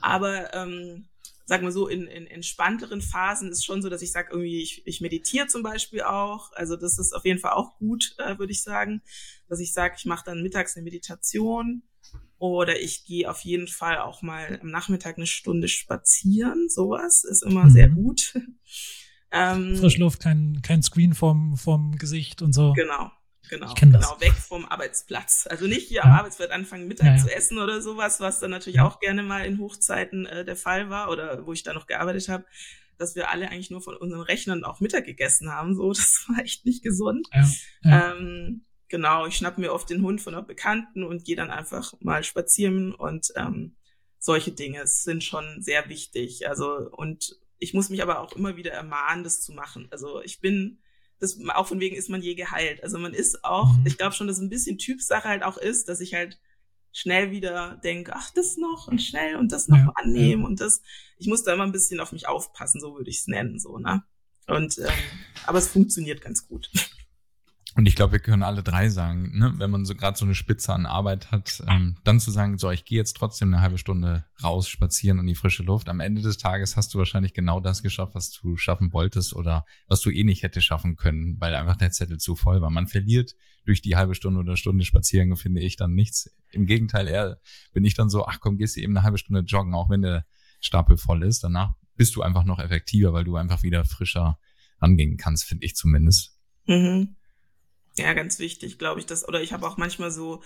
Aber 0.00 0.54
ähm, 0.54 1.08
sag 1.44 1.62
mal 1.62 1.72
so, 1.72 1.86
in, 1.86 2.06
in 2.06 2.26
entspannteren 2.26 3.02
Phasen 3.02 3.50
ist 3.50 3.64
schon 3.64 3.82
so, 3.82 3.88
dass 3.88 4.02
ich 4.02 4.10
sage, 4.10 4.28
irgendwie, 4.32 4.62
ich, 4.62 4.86
ich 4.86 5.00
meditiere 5.00 5.46
zum 5.46 5.62
Beispiel 5.62 6.02
auch. 6.02 6.52
Also 6.52 6.76
das 6.76 6.98
ist 6.98 7.12
auf 7.12 7.24
jeden 7.24 7.40
Fall 7.40 7.52
auch 7.52 7.76
gut, 7.78 8.14
äh, 8.18 8.38
würde 8.38 8.52
ich 8.52 8.62
sagen. 8.62 9.02
Dass 9.48 9.60
ich 9.60 9.72
sage, 9.72 9.94
ich 9.98 10.06
mache 10.06 10.24
dann 10.24 10.42
mittags 10.42 10.76
eine 10.76 10.84
Meditation 10.84 11.82
oder 12.38 12.80
ich 12.80 13.04
gehe 13.04 13.30
auf 13.30 13.40
jeden 13.40 13.68
Fall 13.68 13.98
auch 13.98 14.22
mal 14.22 14.58
am 14.60 14.70
Nachmittag 14.70 15.18
eine 15.18 15.26
Stunde 15.26 15.68
spazieren. 15.68 16.68
Sowas 16.68 17.22
ist 17.22 17.42
immer 17.42 17.64
mhm. 17.64 17.70
sehr 17.70 17.88
gut. 17.88 18.38
Ähm, 19.30 19.76
Frischluft, 19.76 20.20
kein, 20.20 20.60
kein 20.62 20.82
Screen 20.82 21.14
vom, 21.14 21.56
vom 21.56 21.96
Gesicht 21.96 22.42
und 22.42 22.52
so. 22.52 22.72
Genau, 22.72 23.10
genau. 23.48 23.74
genau, 23.74 23.98
das. 23.98 24.20
weg 24.20 24.32
vom 24.32 24.64
Arbeitsplatz. 24.66 25.46
Also 25.48 25.66
nicht 25.66 25.88
hier 25.88 25.98
ja. 25.98 26.04
am 26.04 26.12
Arbeitsplatz 26.12 26.50
anfangen, 26.50 26.88
Mittag 26.88 27.06
ja, 27.06 27.16
ja. 27.16 27.22
zu 27.22 27.34
essen 27.34 27.58
oder 27.58 27.80
sowas, 27.80 28.20
was 28.20 28.40
dann 28.40 28.50
natürlich 28.50 28.80
auch 28.80 29.00
gerne 29.00 29.22
mal 29.22 29.44
in 29.44 29.58
Hochzeiten 29.58 30.26
äh, 30.26 30.44
der 30.44 30.56
Fall 30.56 30.90
war 30.90 31.10
oder 31.10 31.46
wo 31.46 31.52
ich 31.52 31.62
da 31.62 31.72
noch 31.72 31.86
gearbeitet 31.86 32.28
habe, 32.28 32.44
dass 32.98 33.14
wir 33.14 33.30
alle 33.30 33.48
eigentlich 33.50 33.70
nur 33.70 33.82
von 33.82 33.96
unseren 33.96 34.22
Rechnern 34.22 34.64
auch 34.64 34.80
Mittag 34.80 35.04
gegessen 35.04 35.52
haben. 35.52 35.74
So, 35.74 35.88
das 35.92 36.24
war 36.28 36.44
echt 36.44 36.64
nicht 36.64 36.82
gesund. 36.82 37.28
Ähm, 37.84 38.64
genau, 38.88 39.26
ich 39.26 39.36
schnapp 39.36 39.58
mir 39.58 39.72
oft 39.72 39.90
den 39.90 40.02
Hund 40.02 40.20
von 40.20 40.34
einer 40.34 40.42
Bekannten 40.42 41.04
und 41.04 41.24
gehe 41.24 41.36
dann 41.36 41.50
einfach 41.50 41.94
mal 42.00 42.24
spazieren 42.24 42.94
und 42.94 43.32
ähm, 43.36 43.76
solche 44.18 44.52
Dinge 44.52 44.86
sind 44.86 45.22
schon 45.24 45.62
sehr 45.62 45.88
wichtig. 45.88 46.48
Also 46.48 46.90
und 46.90 47.36
ich 47.58 47.74
muss 47.74 47.88
mich 47.88 48.02
aber 48.02 48.20
auch 48.20 48.32
immer 48.32 48.56
wieder 48.56 48.72
ermahnen, 48.72 49.24
das 49.24 49.42
zu 49.42 49.52
machen. 49.52 49.88
Also 49.90 50.20
ich 50.22 50.40
bin, 50.40 50.78
das 51.18 51.38
auch 51.54 51.66
von 51.66 51.80
wegen 51.80 51.96
ist 51.96 52.10
man 52.10 52.22
je 52.22 52.34
geheilt. 52.34 52.82
Also 52.82 52.98
man 52.98 53.14
ist 53.14 53.44
auch, 53.44 53.72
mhm. 53.72 53.86
ich 53.86 53.98
glaube 53.98 54.14
schon, 54.14 54.26
dass 54.26 54.38
ein 54.38 54.50
bisschen 54.50 54.78
Typsache 54.78 55.28
halt 55.28 55.42
auch 55.42 55.56
ist, 55.56 55.88
dass 55.88 56.00
ich 56.00 56.14
halt 56.14 56.38
schnell 56.92 57.30
wieder 57.30 57.78
denke, 57.84 58.12
ach, 58.14 58.30
das 58.30 58.56
noch 58.56 58.88
und 58.88 59.02
schnell 59.02 59.36
und 59.36 59.52
das 59.52 59.68
noch 59.68 59.76
ja, 59.76 59.92
annehmen 59.96 60.42
ja. 60.42 60.48
und 60.48 60.60
das. 60.60 60.80
Ich 61.18 61.26
muss 61.26 61.42
da 61.42 61.52
immer 61.52 61.64
ein 61.64 61.72
bisschen 61.72 62.00
auf 62.00 62.12
mich 62.12 62.26
aufpassen, 62.26 62.80
so 62.80 62.94
würde 62.96 63.10
ich 63.10 63.18
es 63.18 63.26
nennen, 63.26 63.58
so, 63.58 63.78
ne? 63.78 64.02
Und 64.46 64.78
ähm, 64.78 64.86
aber 65.44 65.58
es 65.58 65.68
funktioniert 65.68 66.20
ganz 66.20 66.46
gut. 66.46 66.70
Und 67.76 67.84
ich 67.84 67.94
glaube, 67.94 68.12
wir 68.12 68.20
können 68.20 68.42
alle 68.42 68.62
drei 68.62 68.88
sagen, 68.88 69.36
ne, 69.36 69.52
wenn 69.58 69.70
man 69.70 69.84
so 69.84 69.94
gerade 69.94 70.16
so 70.16 70.24
eine 70.24 70.34
Spitze 70.34 70.72
an 70.72 70.86
Arbeit 70.86 71.30
hat, 71.30 71.62
ähm, 71.68 71.98
dann 72.04 72.20
zu 72.20 72.30
sagen, 72.30 72.56
so, 72.56 72.70
ich 72.70 72.86
gehe 72.86 72.96
jetzt 72.96 73.18
trotzdem 73.18 73.52
eine 73.52 73.60
halbe 73.60 73.76
Stunde 73.76 74.24
raus, 74.42 74.66
spazieren 74.66 75.18
in 75.18 75.26
die 75.26 75.34
frische 75.34 75.62
Luft. 75.62 75.90
Am 75.90 76.00
Ende 76.00 76.22
des 76.22 76.38
Tages 76.38 76.78
hast 76.78 76.94
du 76.94 76.98
wahrscheinlich 76.98 77.34
genau 77.34 77.60
das 77.60 77.82
geschafft, 77.82 78.14
was 78.14 78.30
du 78.30 78.56
schaffen 78.56 78.94
wolltest 78.94 79.36
oder 79.36 79.66
was 79.88 80.00
du 80.00 80.10
eh 80.10 80.24
nicht 80.24 80.42
hätte 80.42 80.62
schaffen 80.62 80.96
können, 80.96 81.36
weil 81.38 81.54
einfach 81.54 81.76
der 81.76 81.90
Zettel 81.90 82.16
zu 82.16 82.34
voll 82.34 82.62
war. 82.62 82.70
Man 82.70 82.86
verliert 82.86 83.34
durch 83.66 83.82
die 83.82 83.94
halbe 83.94 84.14
Stunde 84.14 84.40
oder 84.40 84.56
Stunde 84.56 84.86
spazieren, 84.86 85.36
finde 85.36 85.60
ich 85.60 85.76
dann 85.76 85.92
nichts. 85.92 86.34
Im 86.52 86.64
Gegenteil, 86.64 87.08
eher 87.08 87.38
bin 87.74 87.84
ich 87.84 87.92
dann 87.92 88.08
so, 88.08 88.24
ach 88.24 88.40
komm, 88.40 88.56
gehst 88.56 88.76
du 88.76 88.80
eben 88.80 88.96
eine 88.96 89.04
halbe 89.04 89.18
Stunde 89.18 89.42
joggen, 89.42 89.74
auch 89.74 89.90
wenn 89.90 90.00
der 90.00 90.24
Stapel 90.60 90.96
voll 90.96 91.22
ist. 91.22 91.44
Danach 91.44 91.74
bist 91.94 92.16
du 92.16 92.22
einfach 92.22 92.44
noch 92.44 92.58
effektiver, 92.58 93.12
weil 93.12 93.24
du 93.24 93.36
einfach 93.36 93.62
wieder 93.62 93.84
frischer 93.84 94.38
angehen 94.78 95.18
kannst, 95.18 95.44
finde 95.44 95.66
ich 95.66 95.76
zumindest. 95.76 96.38
Mhm. 96.66 97.16
Ja, 97.98 98.12
ganz 98.12 98.38
wichtig, 98.38 98.78
glaube 98.78 99.00
ich, 99.00 99.06
das. 99.06 99.26
Oder 99.26 99.40
ich 99.40 99.52
habe 99.52 99.66
auch 99.66 99.76
manchmal 99.76 100.10
so, 100.10 100.42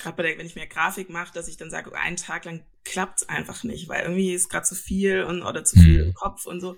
gerade 0.00 0.16
bei 0.16 0.22
der, 0.22 0.38
wenn 0.38 0.46
ich 0.46 0.56
mehr 0.56 0.66
Grafik 0.66 1.10
mache, 1.10 1.32
dass 1.32 1.48
ich 1.48 1.56
dann 1.56 1.70
sage, 1.70 1.94
einen 1.96 2.16
Tag 2.16 2.44
lang 2.44 2.64
klappt's 2.84 3.28
einfach 3.28 3.64
nicht, 3.64 3.88
weil 3.88 4.02
irgendwie 4.02 4.32
ist 4.32 4.48
gerade 4.48 4.66
zu 4.66 4.74
viel 4.74 5.24
und 5.24 5.42
oder 5.42 5.64
zu 5.64 5.76
viel 5.76 6.02
mhm. 6.02 6.08
im 6.08 6.14
Kopf 6.14 6.46
und 6.46 6.60
so. 6.60 6.76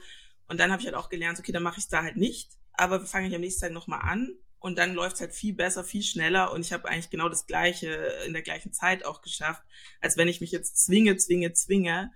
Und 0.48 0.60
dann 0.60 0.70
habe 0.70 0.80
ich 0.80 0.86
halt 0.86 0.96
auch 0.96 1.08
gelernt, 1.08 1.38
okay, 1.38 1.52
dann 1.52 1.62
mache 1.62 1.80
ich 1.80 1.88
da 1.88 2.02
halt 2.02 2.16
nicht, 2.16 2.50
aber 2.72 3.00
fange 3.00 3.28
ich 3.28 3.34
am 3.34 3.40
nächsten 3.40 3.62
Tag 3.62 3.72
nochmal 3.72 4.00
an 4.02 4.36
und 4.58 4.78
dann 4.78 4.94
läuft's 4.94 5.20
halt 5.20 5.32
viel 5.32 5.54
besser, 5.54 5.84
viel 5.84 6.02
schneller 6.02 6.52
und 6.52 6.60
ich 6.60 6.72
habe 6.72 6.88
eigentlich 6.88 7.10
genau 7.10 7.28
das 7.28 7.46
Gleiche 7.46 7.88
in 8.26 8.32
der 8.32 8.42
gleichen 8.42 8.72
Zeit 8.72 9.04
auch 9.04 9.22
geschafft, 9.22 9.62
als 10.00 10.16
wenn 10.16 10.28
ich 10.28 10.40
mich 10.40 10.52
jetzt 10.52 10.84
zwinge, 10.84 11.16
zwinge, 11.16 11.52
zwinge, 11.52 12.12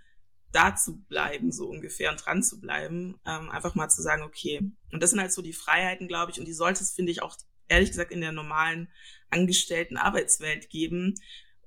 da 0.53 0.75
zu 0.75 1.03
bleiben, 1.03 1.53
so 1.53 1.69
ungefähr 1.69 2.11
und 2.11 2.25
dran 2.25 2.43
zu 2.43 2.61
bleiben, 2.61 3.21
ähm, 3.27 3.51
einfach 3.51 3.75
mal 3.75 3.89
zu 3.89 4.01
sagen, 4.01 4.23
okay. 4.23 4.61
Und 4.93 5.03
das 5.03 5.11
sind 5.11 5.21
halt 5.21 5.33
so 5.33 5.43
die 5.43 5.53
Freiheiten, 5.53 6.09
glaube 6.09 6.33
ich, 6.33 6.39
und 6.39 6.47
die 6.47 6.55
sollte 6.55 6.83
es, 6.83 6.93
finde 6.93 7.13
ich, 7.13 7.23
auch 7.23 7.37
ehrlich 7.69 7.91
gesagt 7.91 8.13
in 8.13 8.21
der 8.21 8.33
normalen 8.33 8.89
angestellten 9.31 9.97
Arbeitswelt 9.97 10.71
geben. 10.71 11.15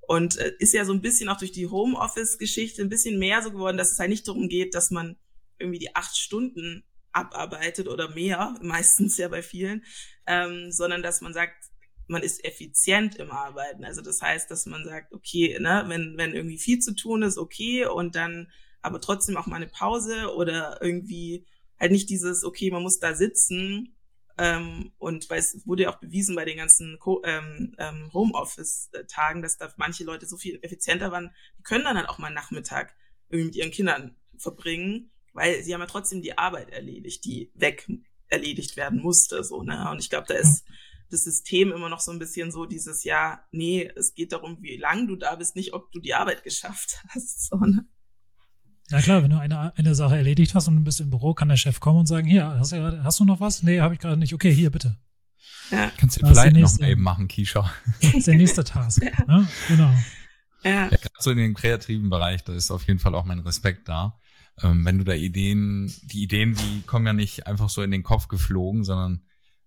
Und 0.01 0.37
äh, 0.37 0.53
ist 0.59 0.73
ja 0.73 0.83
so 0.83 0.93
ein 0.93 1.01
bisschen 1.01 1.29
auch 1.29 1.37
durch 1.37 1.51
die 1.51 1.67
Homeoffice-Geschichte 1.67 2.81
ein 2.81 2.89
bisschen 2.89 3.19
mehr 3.19 3.41
so 3.41 3.51
geworden, 3.51 3.77
dass 3.77 3.91
es 3.91 3.99
halt 3.99 4.09
nicht 4.09 4.27
darum 4.27 4.49
geht, 4.49 4.75
dass 4.75 4.91
man 4.91 5.15
irgendwie 5.57 5.79
die 5.79 5.95
acht 5.95 6.17
Stunden 6.17 6.83
abarbeitet 7.11 7.87
oder 7.87 8.09
mehr, 8.09 8.55
meistens 8.61 9.17
ja 9.17 9.27
bei 9.27 9.41
vielen, 9.41 9.85
ähm, 10.27 10.71
sondern 10.71 11.01
dass 11.03 11.21
man 11.21 11.33
sagt, 11.33 11.71
man 12.07 12.23
ist 12.23 12.43
effizient 12.43 13.15
im 13.15 13.31
Arbeiten. 13.31 13.85
Also 13.85 14.01
das 14.01 14.21
heißt, 14.21 14.51
dass 14.51 14.65
man 14.65 14.83
sagt, 14.83 15.13
okay, 15.13 15.57
ne, 15.59 15.85
wenn, 15.87 16.17
wenn 16.17 16.33
irgendwie 16.33 16.57
viel 16.59 16.79
zu 16.79 16.93
tun 16.93 17.23
ist, 17.23 17.37
okay, 17.37 17.85
und 17.85 18.15
dann 18.15 18.51
aber 18.81 18.99
trotzdem 18.99 19.37
auch 19.37 19.47
mal 19.47 19.57
eine 19.57 19.67
Pause 19.67 20.33
oder 20.35 20.79
irgendwie 20.81 21.45
halt 21.79 21.91
nicht 21.91 22.09
dieses, 22.09 22.43
okay, 22.43 22.69
man 22.69 22.83
muss 22.83 22.99
da 22.99 23.15
sitzen 23.15 23.95
ähm, 24.37 24.91
und 24.97 25.29
weil 25.29 25.39
es 25.39 25.65
wurde 25.65 25.83
ja 25.83 25.89
auch 25.89 25.99
bewiesen 25.99 26.35
bei 26.35 26.45
den 26.45 26.57
ganzen 26.57 26.97
ähm, 27.23 27.75
ähm, 27.77 28.13
Homeoffice-Tagen, 28.13 29.41
dass 29.41 29.57
da 29.57 29.73
manche 29.77 30.03
Leute 30.03 30.25
so 30.25 30.37
viel 30.37 30.59
effizienter 30.61 31.11
waren, 31.11 31.31
die 31.57 31.63
können 31.63 31.83
dann 31.83 31.97
halt 31.97 32.09
auch 32.09 32.17
mal 32.17 32.33
Nachmittag 32.33 32.95
irgendwie 33.29 33.47
mit 33.47 33.55
ihren 33.55 33.71
Kindern 33.71 34.15
verbringen, 34.37 35.11
weil 35.33 35.63
sie 35.63 35.73
haben 35.73 35.81
ja 35.81 35.87
trotzdem 35.87 36.21
die 36.21 36.37
Arbeit 36.37 36.69
erledigt, 36.69 37.23
die 37.25 37.51
weg 37.55 37.87
erledigt 38.27 38.77
werden 38.77 38.99
musste. 39.01 39.43
So, 39.43 39.63
ne? 39.63 39.89
Und 39.91 39.99
ich 39.99 40.09
glaube, 40.09 40.27
da 40.27 40.35
ist 40.35 40.63
das 41.09 41.23
System 41.23 41.71
immer 41.71 41.89
noch 41.89 41.99
so 41.99 42.11
ein 42.11 42.19
bisschen 42.19 42.51
so 42.51 42.65
dieses 42.65 43.03
Jahr, 43.03 43.45
nee, 43.51 43.91
es 43.95 44.13
geht 44.13 44.31
darum, 44.31 44.57
wie 44.61 44.77
lang 44.77 45.07
du 45.07 45.15
da 45.15 45.35
bist, 45.35 45.55
nicht 45.55 45.73
ob 45.73 45.91
du 45.91 45.99
die 45.99 46.13
Arbeit 46.13 46.43
geschafft 46.43 47.03
hast. 47.09 47.47
So, 47.47 47.57
ne? 47.57 47.85
Ja 48.91 49.01
klar, 49.01 49.23
wenn 49.23 49.29
du 49.29 49.39
eine, 49.39 49.75
eine 49.77 49.95
Sache 49.95 50.17
erledigt 50.17 50.53
hast 50.53 50.67
und 50.67 50.75
du 50.75 50.83
bist 50.83 50.99
im 50.99 51.09
Büro, 51.09 51.33
kann 51.33 51.47
der 51.47 51.55
Chef 51.55 51.79
kommen 51.79 51.99
und 51.99 52.07
sagen, 52.07 52.27
hier, 52.27 52.45
hast 52.45 52.73
du, 52.73 53.03
hast 53.03 53.19
du 53.19 53.25
noch 53.25 53.39
was? 53.39 53.63
Nee, 53.63 53.79
habe 53.79 53.93
ich 53.93 53.99
gerade 53.99 54.17
nicht. 54.17 54.33
Okay, 54.33 54.53
hier, 54.53 54.69
bitte. 54.69 54.97
Ja. 55.71 55.89
Kannst 55.97 56.21
du 56.21 56.27
vielleicht 56.27 56.57
noch 56.57 56.79
mal 56.79 56.89
eben 56.89 57.01
machen, 57.01 57.27
Kisha. 57.29 57.71
Das 58.01 58.13
ist 58.13 58.27
der 58.27 58.35
nächste 58.35 58.63
Task. 58.63 59.01
ja. 59.03 59.11
ja. 59.27 59.47
genau. 59.67 59.93
Ja. 60.63 60.71
ja 60.71 60.87
Gerade 60.89 61.15
so 61.19 61.31
in 61.31 61.37
dem 61.37 61.53
kreativen 61.53 62.09
Bereich, 62.09 62.43
da 62.43 62.53
ist 62.53 62.69
auf 62.69 62.85
jeden 62.87 62.99
Fall 62.99 63.15
auch 63.15 63.25
mein 63.25 63.39
Respekt 63.39 63.87
da. 63.87 64.19
ähm, 64.61 64.85
wenn 64.85 64.97
du 64.97 65.05
da 65.05 65.13
Ideen, 65.13 65.93
die 66.03 66.23
Ideen, 66.23 66.55
die 66.55 66.81
kommen 66.85 67.05
ja 67.05 67.13
nicht 67.13 67.47
einfach 67.47 67.69
so 67.69 67.81
in 67.81 67.91
den 67.91 68.03
Kopf 68.03 68.27
geflogen, 68.27 68.83
sondern 68.83 69.21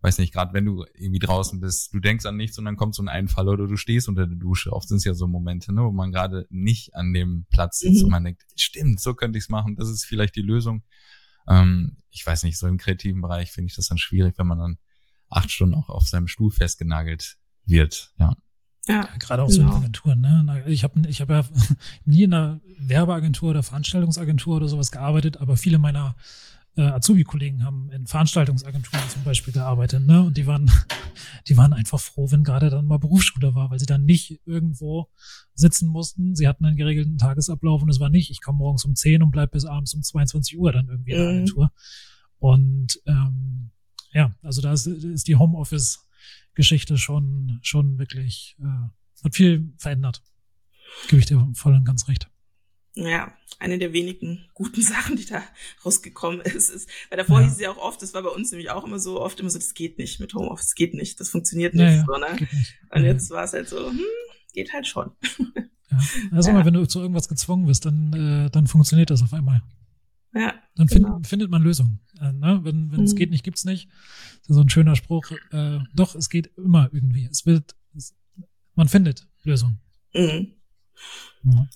weiß 0.05 0.19
nicht, 0.19 0.35
gerade 0.35 0.53
wenn 0.53 0.67
du 0.67 0.85
irgendwie 0.95 1.19
draußen 1.19 1.61
bist, 1.61 1.95
du 1.95 1.99
denkst 1.99 2.27
an 2.27 2.37
nichts 2.37 2.59
und 2.59 2.67
dann 2.67 2.77
kommt 2.77 2.95
so 2.95 3.03
ein 3.03 3.09
Einfall 3.09 3.49
oder 3.49 3.67
du 3.67 3.77
stehst 3.77 4.07
unter 4.07 4.27
der 4.27 4.37
Dusche. 4.37 4.71
Oft 4.71 4.87
sind 4.87 4.99
es 4.99 5.05
ja 5.05 5.15
so 5.15 5.27
Momente, 5.27 5.73
ne, 5.73 5.83
wo 5.83 5.93
man 5.93 6.13
gerade 6.13 6.47
nicht 6.51 6.95
an 6.95 7.15
dem 7.15 7.47
Platz 7.49 7.79
sitzt 7.79 8.01
mhm. 8.01 8.05
und 8.05 8.11
man 8.11 8.25
denkt, 8.25 8.43
stimmt, 8.55 9.01
so 9.01 9.15
könnte 9.15 9.39
ich 9.39 9.45
es 9.45 9.49
machen, 9.49 9.77
das 9.77 9.89
ist 9.89 10.05
vielleicht 10.05 10.37
die 10.37 10.43
Lösung. 10.43 10.83
Ähm, 11.49 11.97
ich 12.11 12.25
weiß 12.25 12.43
nicht, 12.43 12.59
so 12.59 12.67
im 12.67 12.77
kreativen 12.77 13.23
Bereich 13.23 13.51
finde 13.51 13.69
ich 13.69 13.77
das 13.77 13.89
dann 13.89 13.97
schwierig, 13.97 14.35
wenn 14.37 14.47
man 14.47 14.59
dann 14.59 14.79
acht 15.31 15.51
Stunden 15.51 15.75
auch 15.75 15.89
auf 15.89 16.07
seinem 16.07 16.29
Stuhl 16.29 16.51
festgenagelt 16.51 17.39
wird. 17.65 18.13
Ja. 18.19 18.37
Ja, 18.87 19.09
gerade 19.19 19.43
auch 19.43 19.49
genau. 19.49 19.57
so 19.57 19.61
in 19.63 19.67
genau. 19.69 19.79
Agenturen. 19.79 20.21
Ne? 20.21 20.65
Ich 20.67 20.85
habe 20.85 21.01
ich 21.09 21.23
hab 21.23 21.31
ja 21.31 21.47
nie 22.05 22.25
in 22.25 22.35
einer 22.35 22.61
Werbeagentur 22.79 23.51
oder 23.51 23.63
Veranstaltungsagentur 23.63 24.57
oder 24.57 24.69
sowas 24.69 24.91
gearbeitet, 24.91 25.39
aber 25.39 25.57
viele 25.57 25.79
meiner 25.79 26.15
äh, 26.77 26.83
Azubi-Kollegen 26.83 27.65
haben 27.65 27.91
in 27.91 28.07
Veranstaltungsagenturen 28.07 29.09
zum 29.09 29.23
Beispiel 29.25 29.53
gearbeitet, 29.53 30.07
ne? 30.07 30.23
Und 30.23 30.37
die 30.37 30.47
waren, 30.47 30.71
die 31.49 31.57
waren 31.57 31.73
einfach 31.73 32.01
froh, 32.01 32.31
wenn 32.31 32.45
gerade 32.45 32.71
dann 32.71 32.87
mal 32.87 32.99
Berufsschule 32.99 33.55
war, 33.55 33.71
weil 33.71 33.79
sie 33.79 33.87
dann 33.87 34.05
nicht 34.05 34.41
irgendwo 34.45 35.09
sitzen 35.55 35.89
mussten. 35.89 36.35
Sie 36.35 36.49
hatten 36.49 36.65
einen 36.65 36.77
geregelten 36.77 37.19
Tagesablauf 37.19 37.83
und 37.83 37.89
es 37.89 38.01
war 38.01 38.11
nicht, 38.11 38.31
ich 38.31 38.41
komme 38.41 38.59
morgens 38.59 38.85
um 38.85 38.95
10 38.95 39.23
und 39.23 39.31
bleib 39.31 39.53
bis 39.53 39.65
abends 39.65 39.95
um 39.95 40.03
22 40.03 40.59
Uhr 40.59 40.73
dann 40.73 40.89
irgendwie 40.89 41.13
in 41.13 41.19
der 41.19 41.27
mhm. 41.27 41.37
Agentur. 41.37 41.73
Und 42.39 43.01
ähm, 43.07 43.71
ja, 44.13 44.35
also 44.43 44.61
da 44.61 44.73
ist, 44.73 44.87
ist 44.87 45.29
die 45.29 45.37
Homeoffice-Geschichte 45.37 46.99
schon, 46.99 47.59
schon 47.63 47.99
wirklich, 47.99 48.57
äh, 48.61 49.25
hat 49.25 49.35
viel 49.35 49.73
verändert. 49.79 50.23
Gebe 51.09 51.21
ich 51.21 51.27
dir 51.27 51.49
voll 51.55 51.75
und 51.75 51.85
ganz 51.85 52.09
recht 52.09 52.29
ja, 52.95 53.33
eine 53.59 53.79
der 53.79 53.93
wenigen 53.93 54.45
guten 54.55 54.83
Sachen, 54.83 55.17
die 55.17 55.27
da 55.27 55.43
rausgekommen 55.85 56.41
ist, 56.41 56.69
ist, 56.69 56.89
weil 57.11 57.19
davor 57.19 57.41
ja. 57.41 57.47
hieß 57.47 57.55
es 57.55 57.61
ja 57.61 57.71
auch 57.71 57.79
oft, 57.79 58.03
das 58.03 58.15
war 58.15 58.23
bei 58.23 58.31
uns 58.31 58.51
nämlich 58.51 58.71
auch 58.71 58.85
immer 58.85 58.99
so, 58.99 59.21
oft 59.21 59.39
immer 59.41 59.51
so, 59.51 59.59
das 59.59 59.75
geht 59.75 59.99
nicht 59.99 60.21
mit 60.21 60.35
Homeoffice, 60.35 60.67
das 60.67 60.75
geht 60.75 60.95
nicht, 60.95 61.21
das 61.21 61.31
funktioniert 61.31 61.75
nicht, 61.75 61.83
ja, 61.83 61.97
ja, 61.97 62.05
so, 62.07 62.17
ne? 62.19 62.37
Nicht. 62.41 62.75
Und 62.91 63.05
jetzt 63.05 63.31
war 63.31 63.45
es 63.45 63.53
halt 63.53 63.69
so, 63.69 63.89
hm, 63.89 64.01
geht 64.53 64.73
halt 64.73 64.87
schon. 64.87 65.13
Ja, 65.91 65.99
also 66.33 66.49
ja. 66.49 66.55
mal, 66.55 66.65
wenn 66.65 66.75
du 66.75 66.87
zu 66.87 66.99
irgendwas 66.99 67.29
gezwungen 67.29 67.67
bist, 67.67 67.85
dann, 67.85 68.13
äh, 68.13 68.51
dann 68.51 68.67
funktioniert 68.67 69.11
das 69.11 69.23
auf 69.23 69.33
einmal. 69.33 69.63
Ja. 70.35 70.55
Dann 70.75 70.89
find, 70.89 71.05
genau. 71.05 71.21
findet 71.23 71.51
man 71.51 71.63
Lösungen. 71.63 72.01
Äh, 72.21 72.33
ne? 72.33 72.61
Wenn 72.63 72.91
wenn 72.91 73.01
mhm. 73.01 73.05
es 73.05 73.15
geht 73.15 73.31
nicht, 73.31 73.45
gibt's 73.45 73.65
nicht. 73.65 73.89
Das 74.41 74.51
ist 74.51 74.57
so 74.57 74.63
ein 74.63 74.69
schöner 74.71 74.97
Spruch. 74.97 75.31
Äh, 75.53 75.79
doch, 75.95 76.15
es 76.17 76.29
geht 76.29 76.51
immer 76.57 76.89
irgendwie. 76.93 77.29
Es 77.31 77.47
wird, 77.47 77.77
es, 77.95 78.17
man 78.75 78.89
findet 78.89 79.29
Lösungen. 79.45 79.79
Mhm. 80.15 80.55
Ja. 81.45 81.69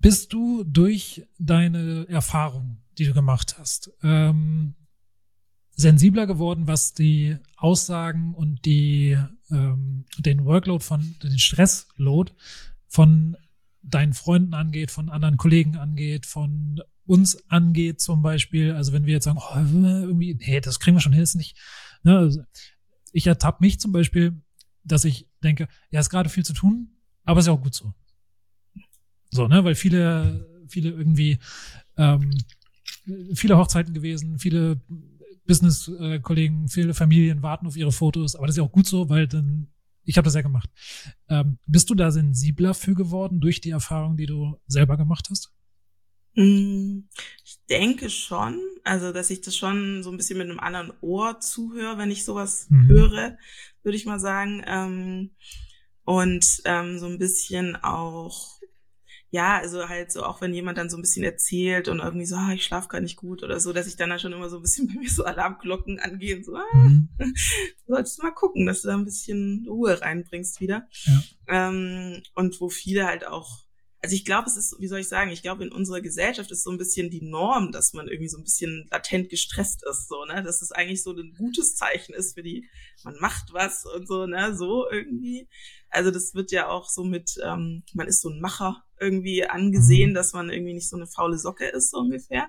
Bist 0.00 0.32
du 0.32 0.64
durch 0.64 1.26
deine 1.38 2.06
Erfahrung, 2.08 2.78
die 2.98 3.04
du 3.04 3.14
gemacht 3.14 3.56
hast, 3.58 3.90
ähm, 4.02 4.74
sensibler 5.78 6.26
geworden, 6.26 6.66
was 6.66 6.92
die 6.92 7.36
Aussagen 7.56 8.34
und 8.34 8.64
die 8.64 9.16
ähm, 9.50 10.04
den 10.18 10.44
Workload 10.44 10.84
von 10.84 11.14
den 11.22 11.38
Stressload 11.38 12.32
von 12.88 13.36
deinen 13.82 14.12
Freunden 14.12 14.54
angeht, 14.54 14.90
von 14.90 15.08
anderen 15.08 15.36
Kollegen 15.36 15.76
angeht, 15.76 16.26
von 16.26 16.80
uns 17.06 17.48
angeht 17.48 18.00
zum 18.00 18.22
Beispiel. 18.22 18.72
Also 18.72 18.92
wenn 18.92 19.06
wir 19.06 19.14
jetzt 19.14 19.24
sagen, 19.24 19.38
oh, 19.40 19.56
irgendwie, 19.56 20.34
nee, 20.34 20.60
das 20.60 20.80
kriegen 20.80 20.96
wir 20.96 21.00
schon 21.00 21.12
hin, 21.12 21.22
ist 21.22 21.36
nicht. 21.36 21.56
Ne? 22.02 22.18
Also 22.18 22.42
ich 23.12 23.26
ertappe 23.26 23.64
mich 23.64 23.80
zum 23.80 23.92
Beispiel, 23.92 24.40
dass 24.84 25.04
ich 25.04 25.28
denke, 25.42 25.68
ja, 25.90 26.00
ist 26.00 26.10
gerade 26.10 26.28
viel 26.28 26.44
zu 26.44 26.52
tun, 26.52 26.90
aber 27.24 27.40
ist 27.40 27.46
ja 27.46 27.52
auch 27.52 27.62
gut 27.62 27.74
so. 27.74 27.94
So, 29.30 29.48
ne, 29.48 29.64
weil 29.64 29.74
viele, 29.74 30.46
viele 30.68 30.90
irgendwie, 30.90 31.38
ähm, 31.96 32.30
viele 33.34 33.56
Hochzeiten 33.56 33.94
gewesen, 33.94 34.38
viele 34.38 34.80
Business-Kollegen, 35.46 36.68
viele 36.68 36.94
Familien 36.94 37.42
warten 37.42 37.66
auf 37.66 37.76
ihre 37.76 37.92
Fotos, 37.92 38.36
aber 38.36 38.46
das 38.46 38.54
ist 38.54 38.58
ja 38.58 38.64
auch 38.64 38.72
gut 38.72 38.86
so, 38.86 39.08
weil 39.08 39.26
dann, 39.26 39.68
ich 40.04 40.16
habe 40.16 40.24
das 40.24 40.34
ja 40.34 40.42
gemacht. 40.42 40.70
Ähm, 41.28 41.58
bist 41.66 41.90
du 41.90 41.94
da 41.94 42.10
sensibler 42.10 42.74
für 42.74 42.94
geworden 42.94 43.40
durch 43.40 43.60
die 43.60 43.70
Erfahrung, 43.70 44.16
die 44.16 44.26
du 44.26 44.56
selber 44.66 44.96
gemacht 44.96 45.28
hast? 45.30 45.52
Mm, 46.34 47.00
ich 47.44 47.58
denke 47.68 48.10
schon, 48.10 48.60
also 48.84 49.12
dass 49.12 49.30
ich 49.30 49.40
das 49.40 49.56
schon 49.56 50.02
so 50.02 50.10
ein 50.10 50.16
bisschen 50.16 50.38
mit 50.38 50.48
einem 50.48 50.60
anderen 50.60 50.92
Ohr 51.00 51.40
zuhöre, 51.40 51.98
wenn 51.98 52.10
ich 52.10 52.24
sowas 52.24 52.66
mhm. 52.70 52.88
höre, 52.88 53.38
würde 53.82 53.96
ich 53.96 54.06
mal 54.06 54.20
sagen. 54.20 54.62
Ähm, 54.66 55.30
und 56.04 56.62
ähm, 56.64 56.98
so 56.98 57.06
ein 57.06 57.18
bisschen 57.18 57.76
auch 57.76 58.57
ja, 59.30 59.58
also 59.58 59.88
halt 59.88 60.10
so, 60.10 60.24
auch 60.24 60.40
wenn 60.40 60.54
jemand 60.54 60.78
dann 60.78 60.88
so 60.88 60.96
ein 60.96 61.02
bisschen 61.02 61.24
erzählt 61.24 61.88
und 61.88 62.00
irgendwie 62.00 62.24
so, 62.24 62.36
ah, 62.36 62.52
ich 62.54 62.64
schlafe 62.64 62.88
gar 62.88 63.00
nicht 63.00 63.16
gut 63.16 63.42
oder 63.42 63.60
so, 63.60 63.74
dass 63.74 63.86
ich 63.86 63.96
dann, 63.96 64.08
dann 64.08 64.18
schon 64.18 64.32
immer 64.32 64.48
so 64.48 64.56
ein 64.56 64.62
bisschen 64.62 64.88
bei 64.94 64.94
mir 64.94 65.10
so 65.10 65.24
Alarmglocken 65.24 65.98
angehen, 65.98 66.42
so, 66.42 66.54
ah, 66.54 66.64
mhm. 66.74 67.08
du 67.18 67.34
solltest 67.86 68.22
mal 68.22 68.30
gucken, 68.30 68.64
dass 68.64 68.82
du 68.82 68.88
da 68.88 68.94
ein 68.94 69.04
bisschen 69.04 69.66
Ruhe 69.68 70.00
reinbringst 70.00 70.60
wieder. 70.60 70.88
Ja. 71.04 71.22
Ähm, 71.68 72.22
und 72.34 72.58
wo 72.60 72.70
viele 72.70 73.06
halt 73.06 73.26
auch, 73.26 73.64
also 74.00 74.14
ich 74.14 74.24
glaube, 74.24 74.48
es 74.48 74.56
ist, 74.56 74.76
wie 74.78 74.86
soll 74.86 75.00
ich 75.00 75.08
sagen, 75.08 75.30
ich 75.30 75.42
glaube, 75.42 75.64
in 75.64 75.72
unserer 75.72 76.00
Gesellschaft 76.00 76.50
ist 76.50 76.62
so 76.62 76.70
ein 76.70 76.78
bisschen 76.78 77.10
die 77.10 77.22
Norm, 77.22 77.70
dass 77.70 77.92
man 77.92 78.08
irgendwie 78.08 78.28
so 78.28 78.38
ein 78.38 78.44
bisschen 78.44 78.88
latent 78.90 79.28
gestresst 79.28 79.84
ist, 79.90 80.08
so, 80.08 80.24
ne, 80.24 80.42
dass 80.42 80.62
es 80.62 80.72
eigentlich 80.72 81.02
so 81.02 81.12
ein 81.12 81.34
gutes 81.36 81.74
Zeichen 81.74 82.14
ist 82.14 82.34
für 82.34 82.42
die, 82.42 82.66
man 83.04 83.16
macht 83.20 83.52
was 83.52 83.84
und 83.84 84.06
so, 84.06 84.26
ne, 84.26 84.56
so 84.56 84.88
irgendwie. 84.90 85.48
Also 85.90 86.10
das 86.10 86.32
wird 86.34 86.50
ja 86.50 86.68
auch 86.68 86.88
so 86.88 87.04
mit, 87.04 87.38
ähm, 87.44 87.82
man 87.92 88.06
ist 88.06 88.22
so 88.22 88.30
ein 88.30 88.40
Macher 88.40 88.84
irgendwie 89.00 89.44
angesehen, 89.44 90.14
dass 90.14 90.32
man 90.32 90.50
irgendwie 90.50 90.74
nicht 90.74 90.88
so 90.88 90.96
eine 90.96 91.06
faule 91.06 91.38
Socke 91.38 91.66
ist, 91.66 91.90
so 91.90 91.98
ungefähr. 91.98 92.48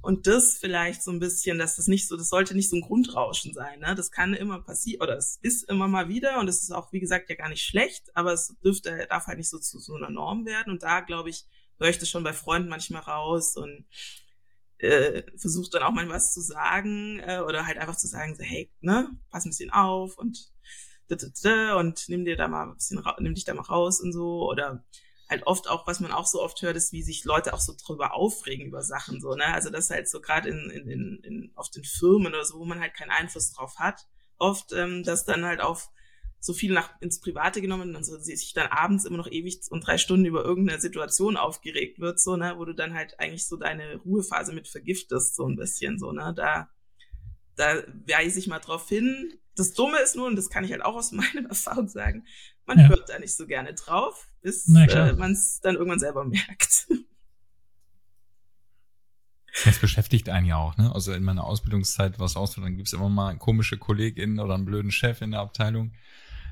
Und 0.00 0.26
das 0.26 0.56
vielleicht 0.58 1.02
so 1.02 1.10
ein 1.10 1.18
bisschen, 1.18 1.58
dass 1.58 1.76
das 1.76 1.88
nicht 1.88 2.06
so, 2.06 2.16
das 2.16 2.28
sollte 2.28 2.54
nicht 2.54 2.70
so 2.70 2.76
ein 2.76 2.82
Grundrauschen 2.82 3.52
sein, 3.52 3.80
ne? 3.80 3.94
Das 3.94 4.10
kann 4.10 4.32
immer 4.32 4.62
passieren, 4.62 5.02
oder 5.02 5.16
es 5.16 5.38
ist 5.42 5.68
immer 5.68 5.88
mal 5.88 6.08
wieder 6.08 6.38
und 6.38 6.48
es 6.48 6.62
ist 6.62 6.70
auch, 6.70 6.92
wie 6.92 7.00
gesagt, 7.00 7.28
ja 7.28 7.36
gar 7.36 7.48
nicht 7.48 7.64
schlecht, 7.64 8.16
aber 8.16 8.32
es 8.32 8.54
dürfte, 8.64 9.06
darf 9.10 9.26
halt 9.26 9.38
nicht 9.38 9.50
so 9.50 9.58
zu 9.58 9.78
so 9.80 9.94
einer 9.94 10.10
Norm 10.10 10.46
werden. 10.46 10.72
Und 10.72 10.82
da, 10.82 11.00
glaube 11.00 11.30
ich, 11.30 11.46
höre 11.78 11.90
ich 11.90 11.98
das 11.98 12.08
schon 12.08 12.24
bei 12.24 12.32
Freunden 12.32 12.68
manchmal 12.68 13.02
raus 13.02 13.56
und 13.56 13.86
äh, 14.78 15.24
versucht 15.36 15.74
dann 15.74 15.82
auch 15.82 15.92
mal 15.92 16.08
was 16.08 16.32
zu 16.32 16.40
sagen 16.40 17.20
äh, 17.20 17.40
oder 17.40 17.66
halt 17.66 17.78
einfach 17.78 17.96
zu 17.96 18.06
sagen, 18.06 18.36
so, 18.36 18.42
hey, 18.42 18.70
ne, 18.80 19.10
pass 19.30 19.44
ein 19.44 19.50
bisschen 19.50 19.70
auf 19.70 20.16
und 20.18 20.52
und 21.10 22.04
nimm 22.08 22.26
dir 22.26 22.36
da 22.36 22.48
mal 22.48 22.68
ein 22.68 22.74
bisschen, 22.74 23.02
nimm 23.20 23.34
dich 23.34 23.46
da 23.46 23.54
mal 23.54 23.62
raus 23.62 23.98
und 24.00 24.12
so 24.12 24.46
oder 24.46 24.84
halt 25.28 25.46
oft 25.46 25.68
auch, 25.68 25.86
was 25.86 26.00
man 26.00 26.12
auch 26.12 26.26
so 26.26 26.42
oft 26.42 26.60
hört, 26.62 26.76
ist, 26.76 26.92
wie 26.92 27.02
sich 27.02 27.24
Leute 27.24 27.52
auch 27.52 27.60
so 27.60 27.74
drüber 27.74 28.14
aufregen 28.14 28.66
über 28.66 28.82
Sachen 28.82 29.20
so, 29.20 29.34
ne? 29.34 29.46
Also 29.46 29.70
das 29.70 29.90
halt 29.90 30.08
so 30.08 30.20
gerade 30.20 30.48
in, 30.48 30.70
in, 30.70 30.88
in, 30.88 31.20
in 31.22 31.52
auf 31.54 31.70
den 31.70 31.84
Firmen 31.84 32.28
oder 32.28 32.44
so, 32.44 32.58
wo 32.58 32.64
man 32.64 32.80
halt 32.80 32.94
keinen 32.94 33.10
Einfluss 33.10 33.52
drauf 33.52 33.78
hat, 33.78 34.06
oft, 34.38 34.72
ähm, 34.72 35.02
dass 35.02 35.24
dann 35.24 35.44
halt 35.44 35.60
auf 35.60 35.90
so 36.40 36.52
viel 36.52 36.72
nach 36.72 36.90
ins 37.00 37.20
Private 37.20 37.60
genommen 37.60 37.96
und 37.96 38.04
so, 38.04 38.16
sich 38.16 38.52
dann 38.54 38.68
abends 38.68 39.04
immer 39.04 39.16
noch 39.16 39.30
ewig 39.30 39.60
und 39.70 39.86
drei 39.86 39.98
Stunden 39.98 40.24
über 40.24 40.44
irgendeine 40.44 40.80
Situation 40.80 41.36
aufgeregt 41.36 41.98
wird, 41.98 42.20
so, 42.20 42.36
ne, 42.36 42.54
wo 42.56 42.64
du 42.64 42.74
dann 42.74 42.94
halt 42.94 43.18
eigentlich 43.18 43.46
so 43.46 43.56
deine 43.56 43.96
Ruhephase 43.96 44.52
mit 44.52 44.68
vergiftest, 44.68 45.34
so 45.34 45.46
ein 45.46 45.56
bisschen, 45.56 45.98
so, 45.98 46.12
ne, 46.12 46.32
da, 46.36 46.70
da 47.58 47.82
weise 48.06 48.38
ich 48.38 48.46
mal 48.46 48.60
drauf 48.60 48.88
hin. 48.88 49.34
Das 49.56 49.74
Dumme 49.74 49.98
ist 49.98 50.16
nur, 50.16 50.26
und 50.26 50.36
das 50.36 50.48
kann 50.48 50.64
ich 50.64 50.72
halt 50.72 50.84
auch 50.84 50.94
aus 50.94 51.12
meiner 51.12 51.48
Erfahrung 51.48 51.88
sagen, 51.88 52.24
man 52.66 52.78
ja. 52.78 52.88
hört 52.88 53.08
da 53.08 53.18
nicht 53.18 53.34
so 53.34 53.46
gerne 53.46 53.74
drauf, 53.74 54.28
bis 54.40 54.68
äh, 54.68 55.12
man 55.14 55.32
es 55.32 55.60
dann 55.60 55.74
irgendwann 55.74 55.98
selber 55.98 56.24
merkt. 56.24 56.86
Das 59.64 59.78
beschäftigt 59.78 60.28
einen 60.28 60.46
ja 60.46 60.56
auch, 60.56 60.76
ne? 60.76 60.94
Also 60.94 61.12
in 61.12 61.24
meiner 61.24 61.42
Ausbildungszeit 61.42 62.18
war 62.20 62.26
es 62.26 62.36
auch 62.36 62.46
so, 62.46 62.60
dann 62.60 62.76
gibt's 62.76 62.92
immer 62.92 63.08
mal 63.08 63.36
komische 63.36 63.76
KollegInnen 63.76 64.38
oder 64.38 64.54
einen 64.54 64.66
blöden 64.66 64.92
Chef 64.92 65.20
in 65.20 65.32
der 65.32 65.40
Abteilung. 65.40 65.94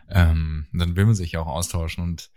Ähm, 0.08 0.66
dann 0.72 0.96
will 0.96 1.06
man 1.06 1.14
sich 1.14 1.32
ja 1.32 1.40
auch 1.40 1.46
austauschen 1.46 2.02
und 2.02 2.30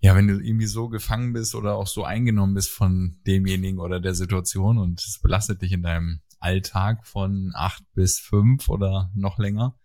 ja, 0.00 0.14
wenn 0.14 0.28
du 0.28 0.38
irgendwie 0.38 0.66
so 0.66 0.88
gefangen 0.88 1.32
bist 1.32 1.54
oder 1.54 1.74
auch 1.74 1.86
so 1.86 2.04
eingenommen 2.04 2.54
bist 2.54 2.70
von 2.70 3.20
demjenigen 3.26 3.78
oder 3.78 4.00
der 4.00 4.14
Situation 4.14 4.78
und 4.78 5.00
es 5.00 5.18
belastet 5.20 5.62
dich 5.62 5.72
in 5.72 5.82
deinem 5.82 6.20
Alltag 6.38 7.06
von 7.06 7.52
acht 7.54 7.82
bis 7.94 8.18
fünf 8.18 8.68
oder 8.68 9.10
noch 9.14 9.38
länger, 9.38 9.78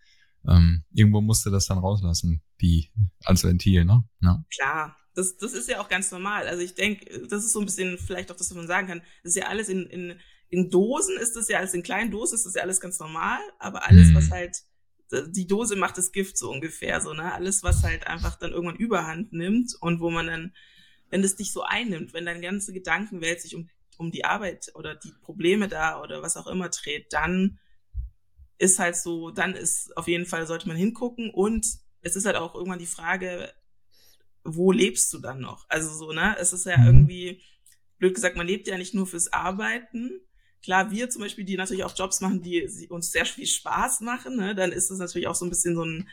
ähm, 0.47 0.83
irgendwo 0.91 1.21
musst 1.21 1.45
du 1.45 1.49
das 1.49 1.67
dann 1.67 1.77
rauslassen, 1.77 2.41
die 2.61 2.91
als 3.23 3.43
Ventil, 3.43 3.85
ne? 3.85 4.03
Ja. 4.21 4.43
Klar, 4.53 4.97
das, 5.13 5.37
das 5.37 5.53
ist 5.53 5.69
ja 5.69 5.81
auch 5.81 5.89
ganz 5.89 6.11
normal. 6.11 6.47
Also 6.47 6.61
ich 6.61 6.75
denke, 6.75 7.27
das 7.27 7.43
ist 7.43 7.53
so 7.53 7.59
ein 7.59 7.65
bisschen 7.65 7.97
vielleicht 7.97 8.31
auch 8.31 8.35
das, 8.35 8.49
was 8.49 8.57
man 8.57 8.67
sagen 8.67 8.87
kann. 8.87 9.01
Das 9.23 9.35
ist 9.35 9.35
ja 9.35 9.47
alles 9.47 9.69
in, 9.69 9.85
in, 9.85 10.19
in 10.49 10.69
Dosen 10.69 11.17
ist 11.17 11.35
das 11.35 11.47
ja 11.47 11.59
alles, 11.59 11.73
in 11.73 11.83
kleinen 11.83 12.11
Dosen 12.11 12.35
ist 12.35 12.45
das 12.45 12.55
ja 12.55 12.61
alles 12.61 12.79
ganz 12.79 12.99
normal, 12.99 13.39
aber 13.59 13.87
alles, 13.87 14.09
mhm. 14.09 14.15
was 14.15 14.31
halt, 14.31 14.63
die 15.27 15.47
Dose 15.47 15.75
macht 15.75 15.97
das 15.97 16.11
Gift 16.11 16.37
so 16.37 16.49
ungefähr, 16.49 17.01
so, 17.01 17.13
ne? 17.13 17.33
Alles, 17.33 17.63
was 17.63 17.83
halt 17.83 18.07
einfach 18.07 18.37
dann 18.37 18.51
irgendwann 18.51 18.77
Überhand 18.77 19.33
nimmt 19.33 19.75
und 19.81 19.99
wo 19.99 20.09
man 20.09 20.27
dann, 20.27 20.53
wenn 21.09 21.21
das 21.21 21.35
dich 21.35 21.51
so 21.51 21.63
einnimmt, 21.63 22.13
wenn 22.13 22.25
deine 22.25 22.41
ganze 22.41 22.71
Gedankenwelt 22.71 23.41
sich 23.41 23.55
um, 23.55 23.69
um 24.01 24.11
die 24.11 24.25
Arbeit 24.25 24.71
oder 24.73 24.95
die 24.95 25.13
Probleme 25.21 25.67
da 25.67 26.01
oder 26.01 26.21
was 26.21 26.35
auch 26.35 26.47
immer 26.47 26.69
dreht, 26.69 27.13
dann 27.13 27.59
ist 28.57 28.79
halt 28.79 28.95
so, 28.95 29.31
dann 29.31 29.53
ist 29.53 29.95
auf 29.95 30.07
jeden 30.07 30.25
Fall 30.25 30.45
sollte 30.47 30.67
man 30.67 30.77
hingucken 30.77 31.29
und 31.31 31.65
es 32.01 32.15
ist 32.15 32.25
halt 32.25 32.35
auch 32.35 32.55
irgendwann 32.55 32.79
die 32.79 32.85
Frage, 32.87 33.53
wo 34.43 34.71
lebst 34.71 35.13
du 35.13 35.19
dann 35.19 35.39
noch? 35.39 35.65
Also 35.69 35.93
so, 35.93 36.11
ne? 36.11 36.35
Es 36.39 36.51
ist 36.51 36.65
ja 36.65 36.77
mhm. 36.77 36.87
irgendwie, 36.87 37.41
blöd 37.99 38.15
gesagt, 38.15 38.35
man 38.35 38.47
lebt 38.47 38.67
ja 38.67 38.77
nicht 38.77 38.95
nur 38.95 39.05
fürs 39.05 39.31
Arbeiten. 39.31 40.19
Klar, 40.63 40.89
wir 40.91 41.09
zum 41.09 41.21
Beispiel, 41.21 41.45
die 41.45 41.57
natürlich 41.57 41.83
auch 41.83 41.95
Jobs 41.95 42.21
machen, 42.21 42.41
die 42.41 42.87
uns 42.89 43.11
sehr 43.11 43.25
viel 43.25 43.45
Spaß 43.45 44.01
machen, 44.01 44.35
ne? 44.35 44.55
dann 44.55 44.71
ist 44.71 44.89
es 44.89 44.99
natürlich 44.99 45.27
auch 45.27 45.35
so 45.35 45.45
ein 45.45 45.49
bisschen 45.49 45.75
so 45.75 45.83
ein 45.83 46.09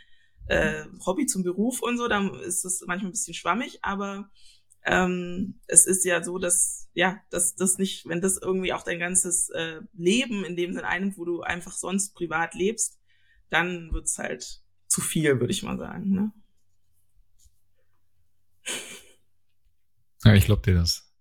äh, 0.46 0.84
Hobby 1.04 1.26
zum 1.26 1.42
Beruf 1.42 1.80
und 1.80 1.98
so, 1.98 2.08
dann 2.08 2.34
ist 2.40 2.64
es 2.64 2.82
manchmal 2.86 3.10
ein 3.10 3.12
bisschen 3.12 3.34
schwammig, 3.34 3.78
aber 3.82 4.30
ähm, 4.84 5.60
es 5.66 5.86
ist 5.86 6.04
ja 6.04 6.22
so, 6.22 6.38
dass 6.38 6.88
ja, 6.94 7.20
dass 7.30 7.54
das 7.54 7.78
nicht, 7.78 8.08
wenn 8.08 8.20
das 8.20 8.38
irgendwie 8.38 8.72
auch 8.72 8.82
dein 8.82 8.98
ganzes 8.98 9.50
äh, 9.50 9.80
Leben 9.92 10.44
in 10.44 10.56
dem 10.56 10.72
Sinne 10.72 10.88
einnimmt, 10.88 11.16
wo 11.16 11.24
du 11.24 11.42
einfach 11.42 11.72
sonst 11.72 12.14
privat 12.14 12.54
lebst, 12.54 12.98
dann 13.50 13.92
wird's 13.92 14.18
halt 14.18 14.62
zu 14.88 15.00
viel, 15.00 15.38
würde 15.38 15.52
ich 15.52 15.62
mal 15.62 15.78
sagen. 15.78 16.10
Ne? 16.10 16.32
Ja, 20.24 20.34
ich 20.34 20.46
glaube 20.46 20.62
dir 20.62 20.74
das. 20.74 21.14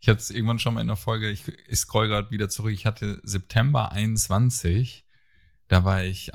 Ich 0.00 0.08
hatte 0.08 0.18
es 0.18 0.30
irgendwann 0.30 0.58
schon 0.58 0.74
mal 0.74 0.80
in 0.80 0.88
der 0.88 0.96
Folge, 0.96 1.30
ich, 1.30 1.46
ich 1.46 1.78
scroll 1.78 2.08
gerade 2.08 2.32
wieder 2.32 2.48
zurück, 2.48 2.72
ich 2.72 2.86
hatte 2.86 3.20
September 3.22 3.92
21, 3.92 5.06
da 5.68 5.84
war 5.84 6.02
ich 6.02 6.32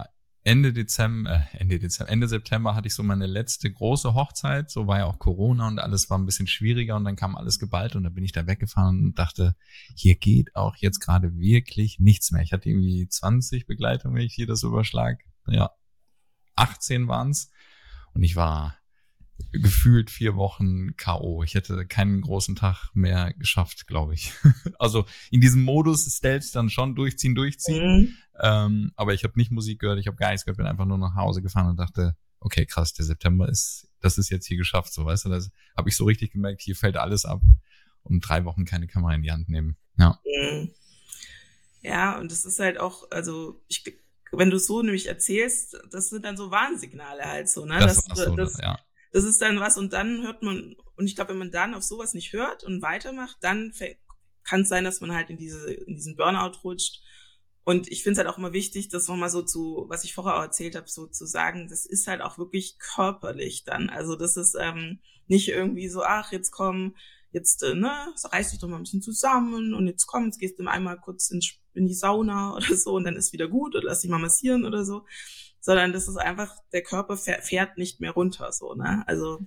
Ende 0.48 0.72
Dezember, 0.72 1.46
äh, 1.52 1.58
Ende 1.58 1.78
Dezember, 1.78 2.10
Ende 2.10 2.28
September 2.30 2.74
hatte 2.74 2.88
ich 2.88 2.96
so 2.96 3.04
meine 3.04 3.26
letzte 3.26 3.70
große 3.70 4.14
Hochzeit, 4.14 4.72
so 4.72 4.88
war 4.88 5.00
ja 5.00 5.06
auch 5.06 5.20
Corona 5.20 5.68
und 5.68 5.78
alles 5.78 6.10
war 6.10 6.18
ein 6.18 6.26
bisschen 6.26 6.48
schwieriger 6.48 6.96
und 6.96 7.04
dann 7.04 7.18
kam 7.18 7.36
alles 7.36 7.60
geballt 7.60 7.98
und 7.98 8.06
dann 8.06 8.14
bin 8.14 8.24
ich 8.24 8.32
da 8.32 8.48
weggefahren 8.48 8.98
und 9.08 9.20
dachte, 9.20 9.58
hier 9.94 10.16
geht 10.16 10.56
auch 10.56 10.78
jetzt 10.78 11.02
gerade 11.02 11.38
wirklich 11.38 12.00
nichts 12.00 12.32
mehr. 12.32 12.44
Ich 12.44 12.54
hatte 12.54 12.70
irgendwie 12.70 13.10
20 13.10 13.66
Begleitungen, 13.66 14.16
wenn 14.16 14.26
ich 14.26 14.36
hier 14.36 14.48
das 14.48 14.64
überschlag. 14.64 15.20
Ja, 15.48 15.72
18 16.56 17.10
waren's 17.10 17.52
und 18.14 18.24
ich 18.24 18.38
war 18.38 18.78
gefühlt 19.52 20.10
vier 20.10 20.36
Wochen 20.36 20.96
K.O. 20.98 21.44
Ich 21.44 21.56
hätte 21.56 21.86
keinen 21.86 22.22
großen 22.22 22.56
Tag 22.56 22.90
mehr 22.94 23.34
geschafft, 23.34 23.88
glaube 23.88 24.14
ich. 24.14 24.34
also 24.80 25.06
in 25.32 25.42
diesem 25.42 25.64
Modus 25.64 26.06
Stealth 26.16 26.56
dann 26.56 26.70
schon 26.70 26.96
durchziehen, 26.96 27.36
durchziehen. 27.36 28.00
Mhm. 28.00 28.18
Ähm, 28.40 28.92
aber 28.96 29.14
ich 29.14 29.24
habe 29.24 29.38
nicht 29.38 29.52
Musik 29.52 29.80
gehört, 29.80 30.00
ich 30.00 30.08
habe 30.08 30.18
gar 30.18 30.30
nichts 30.30 30.46
gehört, 30.46 30.58
bin 30.58 30.68
einfach 30.68 30.86
nur 30.86 30.98
nach 30.98 31.16
Hause 31.16 31.42
gefahren 31.42 31.70
und 31.70 31.78
dachte, 31.78 32.16
okay, 32.40 32.66
krass, 32.66 32.94
der 32.94 33.06
September 33.06 33.50
ist, 33.50 33.88
das 34.00 34.18
ist 34.18 34.30
jetzt 34.30 34.46
hier 34.46 34.58
geschafft, 34.58 34.94
so 34.94 35.06
weißt 35.06 35.26
du, 35.26 35.30
das 35.30 35.52
habe 35.76 35.90
ich 35.90 35.96
so 35.96 36.06
richtig 36.06 36.32
gemerkt, 36.32 36.62
hier 36.62 36.76
fällt 36.76 36.98
alles 36.98 37.26
ab 37.26 37.42
und 38.04 38.22
drei 38.22 38.46
Wochen 38.46 38.66
keine 38.66 38.88
Kamera 38.88 39.16
in 39.16 39.24
die 39.24 39.32
Hand 39.32 39.50
nehmen. 39.50 39.76
Ja. 39.98 40.20
Mhm. 40.26 40.72
Ja, 41.82 42.20
und 42.20 42.32
das 42.32 42.46
ist 42.46 42.60
halt 42.60 42.80
auch, 42.80 43.10
also 43.12 43.62
ich 43.68 43.84
wenn 44.34 44.50
du 44.50 44.58
es 44.58 44.68
so 44.68 44.82
nämlich 44.82 45.08
erzählst, 45.08 45.80
das 45.90 46.10
sind 46.10 46.26
dann 46.26 46.36
so 46.36 46.52
Warnsignale 46.52 47.24
halt 47.24 47.48
so, 47.48 47.66
ne? 47.66 47.80
Das, 47.80 48.04
das, 48.04 48.18
so, 48.18 48.36
das, 48.36 48.58
ja 48.58 48.78
das 49.12 49.24
ist 49.24 49.42
dann 49.42 49.60
was 49.60 49.78
und 49.78 49.94
dann 49.94 50.24
hört 50.24 50.44
man, 50.44 50.76
und 50.96 51.06
ich 51.06 51.16
glaube, 51.16 51.32
wenn 51.32 51.40
man 51.40 51.52
dann 51.52 51.74
auf 51.74 51.84
sowas 51.84 52.14
nicht 52.14 52.34
hört 52.34 52.64
und 52.64 52.82
weitermacht, 52.82 53.38
dann 53.42 53.74
kann 54.44 54.62
es 54.62 54.70
sein, 54.70 54.84
dass 54.84 55.02
man 55.02 55.14
halt 55.14 55.30
in 55.30 55.38
diese, 55.38 55.72
in 55.72 55.96
diesen 55.96 56.16
Burnout 56.16 56.60
rutscht. 56.64 57.02
Und 57.64 57.90
ich 57.92 58.02
finde 58.02 58.14
es 58.14 58.18
halt 58.26 58.34
auch 58.34 58.38
immer 58.38 58.54
wichtig, 58.54 58.88
das 58.88 59.10
nochmal 59.10 59.30
so 59.30 59.42
zu, 59.42 59.86
was 59.90 60.06
ich 60.06 60.14
vorher 60.14 60.38
auch 60.38 60.42
erzählt 60.42 60.76
habe, 60.76 60.88
so 60.88 61.06
zu 61.06 61.26
sagen, 61.26 61.68
das 61.70 61.86
ist 61.86 62.08
halt 62.08 62.22
auch 62.22 62.38
wirklich 62.38 62.80
körperlich 62.80 63.66
dann. 63.66 63.90
Also 63.90 64.16
das 64.16 64.38
ist 64.38 64.56
ähm, 64.60 65.00
nicht 65.28 65.50
irgendwie 65.50 65.90
so, 65.90 66.02
ach, 66.02 66.32
jetzt 66.32 66.52
komm, 66.52 66.96
jetzt, 67.32 67.64
äh, 67.64 67.76
ne, 67.76 67.92
reiß 68.24 68.52
dich 68.52 68.60
doch 68.60 68.70
mal 68.70 68.78
ein 68.78 68.84
bisschen 68.84 69.02
zusammen 69.02 69.74
und 69.74 69.86
jetzt 69.88 70.06
komm, 70.08 70.26
jetzt 70.26 70.40
gehst 70.40 70.58
du 70.60 70.66
einmal 70.66 70.98
kurz 70.98 71.30
in, 71.30 71.42
in 71.74 71.88
die 71.88 71.94
Sauna 71.94 72.54
oder 72.56 72.74
so 72.76 72.94
und 72.96 73.04
dann 73.04 73.18
ist 73.18 73.34
wieder 73.34 73.50
gut 73.50 73.76
oder 73.76 73.88
lass 73.88 74.00
dich 74.00 74.10
mal 74.10 74.18
massieren 74.18 74.66
oder 74.66 74.86
so 74.86 75.06
sondern 75.68 75.92
das 75.92 76.08
ist 76.08 76.16
einfach, 76.16 76.56
der 76.72 76.82
Körper 76.82 77.18
fährt 77.18 77.78
nicht 77.78 78.00
mehr 78.00 78.12
runter, 78.12 78.54
so, 78.54 78.74
ne? 78.74 79.04
Also, 79.06 79.42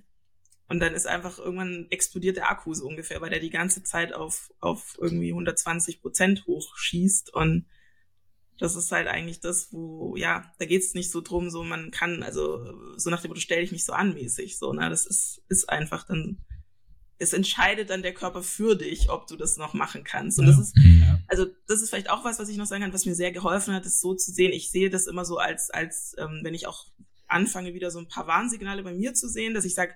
und 0.67 0.79
dann 0.79 0.93
ist 0.93 1.07
einfach 1.07 1.39
irgendwann 1.39 1.87
explodiert 1.89 2.37
der 2.37 2.51
Akku 2.51 2.75
so 2.75 2.85
ungefähr, 2.85 3.21
weil 3.21 3.31
der 3.31 3.39
die 3.39 3.49
ganze 3.49 3.81
Zeit 3.81 4.13
auf, 4.13 4.53
auf 4.59 4.99
irgendwie 5.01 5.31
120 5.31 5.99
Prozent 5.99 6.45
hochschießt 6.45 7.33
und 7.33 7.65
das 8.59 8.75
ist 8.75 8.91
halt 8.91 9.07
eigentlich 9.07 9.39
das, 9.39 9.73
wo, 9.73 10.15
ja, 10.15 10.53
da 10.59 10.65
geht's 10.67 10.93
nicht 10.93 11.09
so 11.09 11.21
drum, 11.21 11.49
so 11.49 11.63
man 11.63 11.89
kann, 11.89 12.21
also 12.21 12.71
so 12.97 13.09
nach 13.09 13.23
dem 13.23 13.29
Motto, 13.29 13.41
stell 13.41 13.61
dich 13.61 13.71
nicht 13.71 13.85
so 13.85 13.93
anmäßig, 13.93 14.59
so, 14.59 14.73
ne? 14.73 14.91
Das 14.91 15.07
ist, 15.07 15.41
ist 15.49 15.69
einfach 15.69 16.05
dann 16.05 16.45
es 17.21 17.33
entscheidet 17.33 17.91
dann 17.91 18.01
der 18.01 18.15
Körper 18.15 18.41
für 18.41 18.75
dich, 18.75 19.11
ob 19.11 19.27
du 19.27 19.35
das 19.35 19.57
noch 19.57 19.75
machen 19.75 20.03
kannst. 20.03 20.39
Und 20.39 20.45
ja. 20.45 20.51
das 20.51 20.59
ist, 20.59 20.75
also 21.27 21.45
das 21.67 21.81
ist 21.81 21.91
vielleicht 21.91 22.09
auch 22.09 22.25
was, 22.25 22.39
was 22.39 22.49
ich 22.49 22.57
noch 22.57 22.65
sagen 22.65 22.81
kann, 22.81 22.93
was 22.93 23.05
mir 23.05 23.13
sehr 23.13 23.31
geholfen 23.31 23.75
hat, 23.75 23.85
ist 23.85 24.01
so 24.01 24.15
zu 24.15 24.31
sehen. 24.31 24.51
Ich 24.51 24.71
sehe 24.71 24.89
das 24.89 25.05
immer 25.05 25.23
so 25.23 25.37
als, 25.37 25.69
als 25.69 26.15
ähm, 26.17 26.39
wenn 26.41 26.55
ich 26.55 26.65
auch 26.65 26.87
anfange, 27.27 27.75
wieder 27.75 27.91
so 27.91 27.99
ein 27.99 28.07
paar 28.07 28.25
Warnsignale 28.25 28.81
bei 28.81 28.93
mir 28.93 29.13
zu 29.13 29.29
sehen, 29.29 29.53
dass 29.53 29.65
ich 29.65 29.75
sage, 29.75 29.93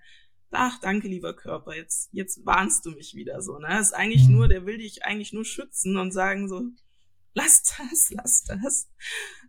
ach, 0.51 0.79
danke, 0.79 1.07
lieber 1.07 1.35
Körper, 1.35 1.75
jetzt, 1.75 2.09
jetzt 2.11 2.45
warnst 2.45 2.85
du 2.85 2.91
mich 2.91 3.15
wieder 3.15 3.41
so. 3.41 3.57
Ne? 3.57 3.69
Das 3.69 3.87
ist 3.87 3.93
eigentlich 3.93 4.27
mhm. 4.27 4.35
nur, 4.35 4.47
der 4.47 4.67
will 4.67 4.77
dich 4.77 5.03
eigentlich 5.03 5.33
nur 5.33 5.45
schützen 5.45 5.97
und 5.97 6.11
sagen 6.11 6.47
so, 6.47 6.61
lass 7.33 7.63
das, 7.63 8.09
lass 8.11 8.43
das. 8.43 8.87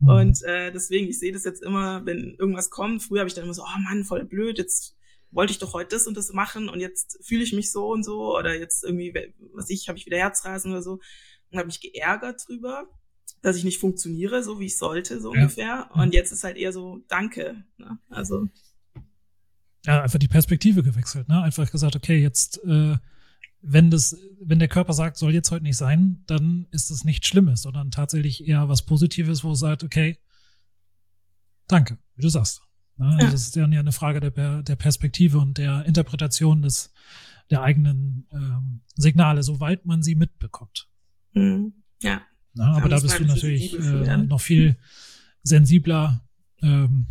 Mhm. 0.00 0.08
Und 0.08 0.42
äh, 0.44 0.72
deswegen, 0.72 1.08
ich 1.08 1.18
sehe 1.18 1.32
das 1.32 1.44
jetzt 1.44 1.62
immer, 1.62 2.06
wenn 2.06 2.36
irgendwas 2.38 2.70
kommt. 2.70 3.02
Früher 3.02 3.20
habe 3.20 3.28
ich 3.28 3.34
dann 3.34 3.44
immer 3.44 3.54
so, 3.54 3.64
oh 3.64 3.80
Mann, 3.80 4.04
voll 4.04 4.24
blöd, 4.24 4.56
jetzt 4.56 4.95
wollte 5.30 5.52
ich 5.52 5.58
doch 5.58 5.74
heute 5.74 5.96
das 5.96 6.06
und 6.06 6.16
das 6.16 6.32
machen 6.32 6.68
und 6.68 6.80
jetzt 6.80 7.18
fühle 7.22 7.42
ich 7.42 7.52
mich 7.52 7.72
so 7.72 7.92
und 7.92 8.04
so 8.04 8.36
oder 8.36 8.58
jetzt 8.58 8.84
irgendwie, 8.84 9.14
was 9.52 9.70
ich, 9.70 9.88
habe 9.88 9.98
ich 9.98 10.06
wieder 10.06 10.18
Herzrasen 10.18 10.72
oder 10.72 10.82
so 10.82 11.00
und 11.50 11.58
habe 11.58 11.66
mich 11.66 11.80
geärgert 11.80 12.42
drüber, 12.46 12.86
dass 13.42 13.56
ich 13.56 13.64
nicht 13.64 13.78
funktioniere, 13.78 14.42
so 14.42 14.60
wie 14.60 14.66
ich 14.66 14.78
sollte, 14.78 15.20
so 15.20 15.34
ja. 15.34 15.40
ungefähr. 15.40 15.90
Und 15.94 16.14
jetzt 16.14 16.32
ist 16.32 16.44
halt 16.44 16.56
eher 16.56 16.72
so, 16.72 17.00
danke. 17.08 17.64
Ne? 17.78 17.98
Also. 18.08 18.48
Ja, 19.84 20.02
einfach 20.02 20.18
die 20.18 20.28
Perspektive 20.28 20.82
gewechselt, 20.82 21.28
ne? 21.28 21.42
Einfach 21.42 21.70
gesagt, 21.70 21.94
okay, 21.94 22.20
jetzt, 22.20 22.62
äh, 22.64 22.96
wenn 23.62 23.90
das, 23.90 24.16
wenn 24.40 24.58
der 24.58 24.68
Körper 24.68 24.92
sagt, 24.92 25.16
soll 25.16 25.32
jetzt 25.32 25.50
heute 25.50 25.62
nicht 25.62 25.76
sein, 25.76 26.24
dann 26.26 26.66
ist 26.72 26.90
es 26.90 27.04
nichts 27.04 27.28
Schlimmes, 27.28 27.62
sondern 27.62 27.90
tatsächlich 27.90 28.46
eher 28.46 28.68
was 28.68 28.84
Positives, 28.84 29.44
wo 29.44 29.52
es 29.52 29.60
sagt, 29.60 29.84
okay, 29.84 30.18
danke, 31.68 31.98
wie 32.16 32.22
du 32.22 32.28
sagst. 32.28 32.62
Ne? 32.96 33.06
Also 33.06 33.18
ja. 33.18 33.30
Das 33.30 33.42
ist 33.42 33.56
dann 33.56 33.72
ja 33.72 33.80
eine 33.80 33.92
Frage 33.92 34.20
der, 34.20 34.62
der 34.62 34.76
Perspektive 34.76 35.38
und 35.38 35.58
der 35.58 35.84
Interpretation 35.84 36.62
des, 36.62 36.92
der 37.50 37.62
eigenen 37.62 38.26
ähm, 38.32 38.80
Signale, 38.94 39.42
soweit 39.42 39.86
man 39.86 40.02
sie 40.02 40.14
mitbekommt. 40.14 40.88
Mhm. 41.32 41.74
Ja. 42.02 42.22
Na, 42.54 42.76
aber 42.76 42.88
da 42.88 42.98
bist 42.98 43.18
du 43.18 43.24
natürlich 43.24 43.78
äh, 43.78 44.16
noch 44.16 44.40
viel 44.40 44.76
sensibler, 45.42 46.26
ähm, 46.62 47.06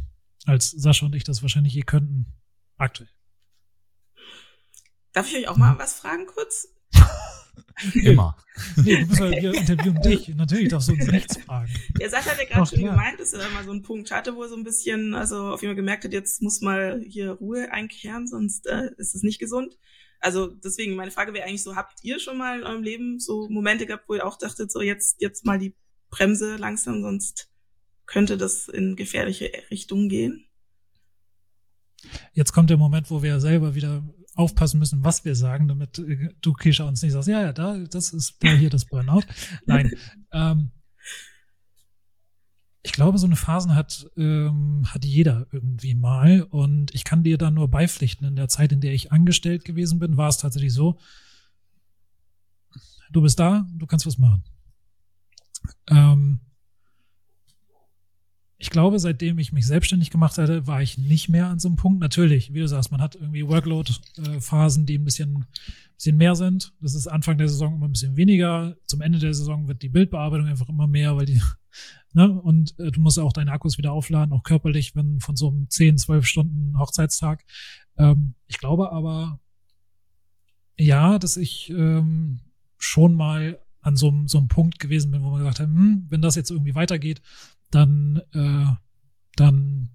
als 0.45 0.71
Sascha 0.71 1.05
und 1.05 1.15
ich 1.15 1.23
das 1.23 1.41
wahrscheinlich 1.41 1.73
je 1.73 1.83
könnten, 1.83 2.25
aktuell. 2.77 3.09
Darf 5.13 5.27
ich 5.27 5.38
euch 5.38 5.47
auch 5.47 5.57
mal 5.57 5.77
was 5.77 5.93
fragen 5.99 6.25
kurz? 6.25 6.67
Immer. 7.93 8.37
nee, 8.77 8.97
du 8.97 9.07
bist 9.07 9.19
halt, 9.19 9.41
wir 9.41 9.53
interviewen 9.53 10.01
dich. 10.03 10.29
Natürlich 10.29 10.69
darfst 10.69 10.89
du 10.89 10.93
uns 10.93 11.07
nichts 11.07 11.37
fragen. 11.37 11.71
Der 11.99 12.09
Sascha 12.09 12.31
hat 12.31 12.37
ja 12.39 12.45
gerade 12.45 12.65
schon 12.65 12.79
klar. 12.79 12.91
gemeint, 12.91 13.19
dass 13.19 13.33
er 13.33 13.49
mal 13.49 13.63
so 13.63 13.71
einen 13.71 13.83
Punkt 13.83 14.11
hatte, 14.11 14.35
wo 14.35 14.43
er 14.43 14.49
so 14.49 14.55
ein 14.55 14.63
bisschen, 14.63 15.13
also 15.13 15.49
auf 15.53 15.61
jeden 15.61 15.71
Fall 15.71 15.75
gemerkt 15.75 16.05
hat, 16.05 16.13
jetzt 16.13 16.41
muss 16.41 16.61
mal 16.61 17.03
hier 17.07 17.31
Ruhe 17.31 17.71
einkehren, 17.71 18.27
sonst 18.27 18.67
äh, 18.67 18.91
ist 18.97 19.15
es 19.15 19.23
nicht 19.23 19.39
gesund. 19.39 19.77
Also 20.19 20.47
deswegen, 20.47 20.95
meine 20.95 21.11
Frage 21.11 21.33
wäre 21.33 21.45
eigentlich 21.45 21.63
so, 21.63 21.75
habt 21.75 21.99
ihr 22.03 22.19
schon 22.19 22.37
mal 22.37 22.59
in 22.59 22.65
eurem 22.65 22.83
Leben 22.83 23.19
so 23.19 23.47
Momente 23.49 23.85
gehabt, 23.85 24.05
wo 24.07 24.15
ihr 24.15 24.25
auch 24.25 24.37
dachtet, 24.37 24.71
so 24.71 24.81
jetzt, 24.81 25.21
jetzt 25.21 25.45
mal 25.45 25.59
die 25.59 25.75
Bremse 26.09 26.55
langsam, 26.55 27.01
sonst 27.01 27.51
könnte 28.05 28.37
das 28.37 28.67
in 28.67 28.95
gefährliche 28.95 29.51
Richtungen 29.69 30.09
gehen? 30.09 30.47
Jetzt 32.33 32.53
kommt 32.53 32.69
der 32.69 32.77
Moment, 32.77 33.09
wo 33.09 33.23
wir 33.23 33.39
selber 33.39 33.75
wieder 33.75 34.03
aufpassen 34.36 34.79
müssen, 34.79 35.03
was 35.03 35.25
wir 35.25 35.36
sagen, 35.36 35.67
damit 35.67 35.97
äh, 35.99 36.29
du, 36.41 36.53
Kisha, 36.53 36.83
uns 36.83 37.01
nicht 37.01 37.13
sagst, 37.13 37.27
ja, 37.27 37.41
ja, 37.41 37.53
da, 37.53 37.77
das 37.77 38.13
ist 38.13 38.36
da 38.43 38.51
hier 38.51 38.69
das 38.69 38.86
Burnout. 38.86 39.23
Nein. 39.65 39.91
ähm, 40.31 40.71
ich 42.83 42.91
glaube, 42.91 43.17
so 43.17 43.25
eine 43.25 43.36
Phasen 43.36 43.73
hat, 43.73 44.07
ähm, 44.15 44.86
hat 44.86 45.03
jeder 45.05 45.47
irgendwie 45.51 45.95
mal. 45.95 46.43
Und 46.43 46.93
ich 46.93 47.03
kann 47.03 47.23
dir 47.23 47.39
da 47.39 47.49
nur 47.49 47.67
beipflichten. 47.67 48.27
In 48.27 48.36
der 48.36 48.47
Zeit, 48.47 48.71
in 48.71 48.79
der 48.79 48.93
ich 48.93 49.11
angestellt 49.11 49.65
gewesen 49.65 49.97
bin, 49.97 50.17
war 50.17 50.29
es 50.29 50.38
tatsächlich 50.38 50.71
so, 50.71 50.99
du 53.11 53.21
bist 53.21 53.39
da, 53.39 53.65
du 53.73 53.88
kannst 53.88 54.05
was 54.05 54.19
machen. 54.19 54.43
Ähm, 55.88 56.41
ich 58.57 58.69
glaube, 58.69 58.99
seitdem 58.99 59.37
ich 59.37 59.51
mich 59.51 59.67
selbstständig 59.67 60.11
gemacht 60.11 60.37
hatte, 60.37 60.65
war 60.65 60.81
ich 60.81 60.97
nicht 60.97 61.27
mehr 61.27 61.47
an 61.47 61.59
so 61.59 61.67
einem 61.67 61.75
Punkt. 61.75 61.99
Natürlich, 61.99 62.53
wie 62.53 62.59
du 62.59 62.67
sagst, 62.67 62.89
man 62.89 63.01
hat 63.01 63.15
irgendwie 63.15 63.47
Workload-Phasen, 63.47 64.85
die 64.85 64.97
ein 64.97 65.03
bisschen, 65.03 65.45
bisschen 65.97 66.15
mehr 66.15 66.35
sind. 66.35 66.73
Das 66.79 66.93
ist 66.93 67.07
Anfang 67.07 67.37
der 67.37 67.49
Saison 67.49 67.75
immer 67.75 67.87
ein 67.87 67.91
bisschen 67.91 68.15
weniger. 68.15 68.77
Zum 68.85 69.01
Ende 69.01 69.19
der 69.19 69.33
Saison 69.33 69.67
wird 69.67 69.81
die 69.81 69.89
Bildbearbeitung 69.89 70.47
einfach 70.47 70.69
immer 70.69 70.87
mehr, 70.87 71.17
weil 71.17 71.25
die, 71.25 71.41
ne, 72.13 72.31
und 72.31 72.79
äh, 72.79 72.91
du 72.91 73.01
musst 73.01 73.19
auch 73.19 73.33
deine 73.33 73.51
Akkus 73.51 73.77
wieder 73.77 73.91
aufladen, 73.91 74.33
auch 74.33 74.43
körperlich, 74.43 74.95
wenn 74.95 75.19
von 75.19 75.35
so 75.35 75.49
einem 75.49 75.69
10, 75.69 75.97
12 75.97 76.25
Stunden 76.25 76.79
Hochzeitstag. 76.79 77.43
Ähm, 77.97 78.35
ich 78.47 78.57
glaube 78.57 78.93
aber, 78.93 79.39
ja, 80.77 81.19
dass 81.19 81.35
ich 81.35 81.69
ähm, 81.71 82.39
schon 82.77 83.15
mal 83.15 83.59
an 83.81 83.97
so, 83.97 84.11
so 84.25 84.39
einem 84.39 84.47
Punkt 84.47 84.79
gewesen 84.79 85.11
bin, 85.11 85.21
wo 85.23 85.29
man 85.29 85.39
gesagt 85.39 85.59
hat, 85.59 85.67
hm, 85.67 86.07
wenn 86.09 86.21
das 86.21 86.35
jetzt 86.35 86.49
irgendwie 86.49 86.73
weitergeht, 86.73 87.21
dann, 87.72 88.22
äh, 88.34 88.66
dann 89.36 89.89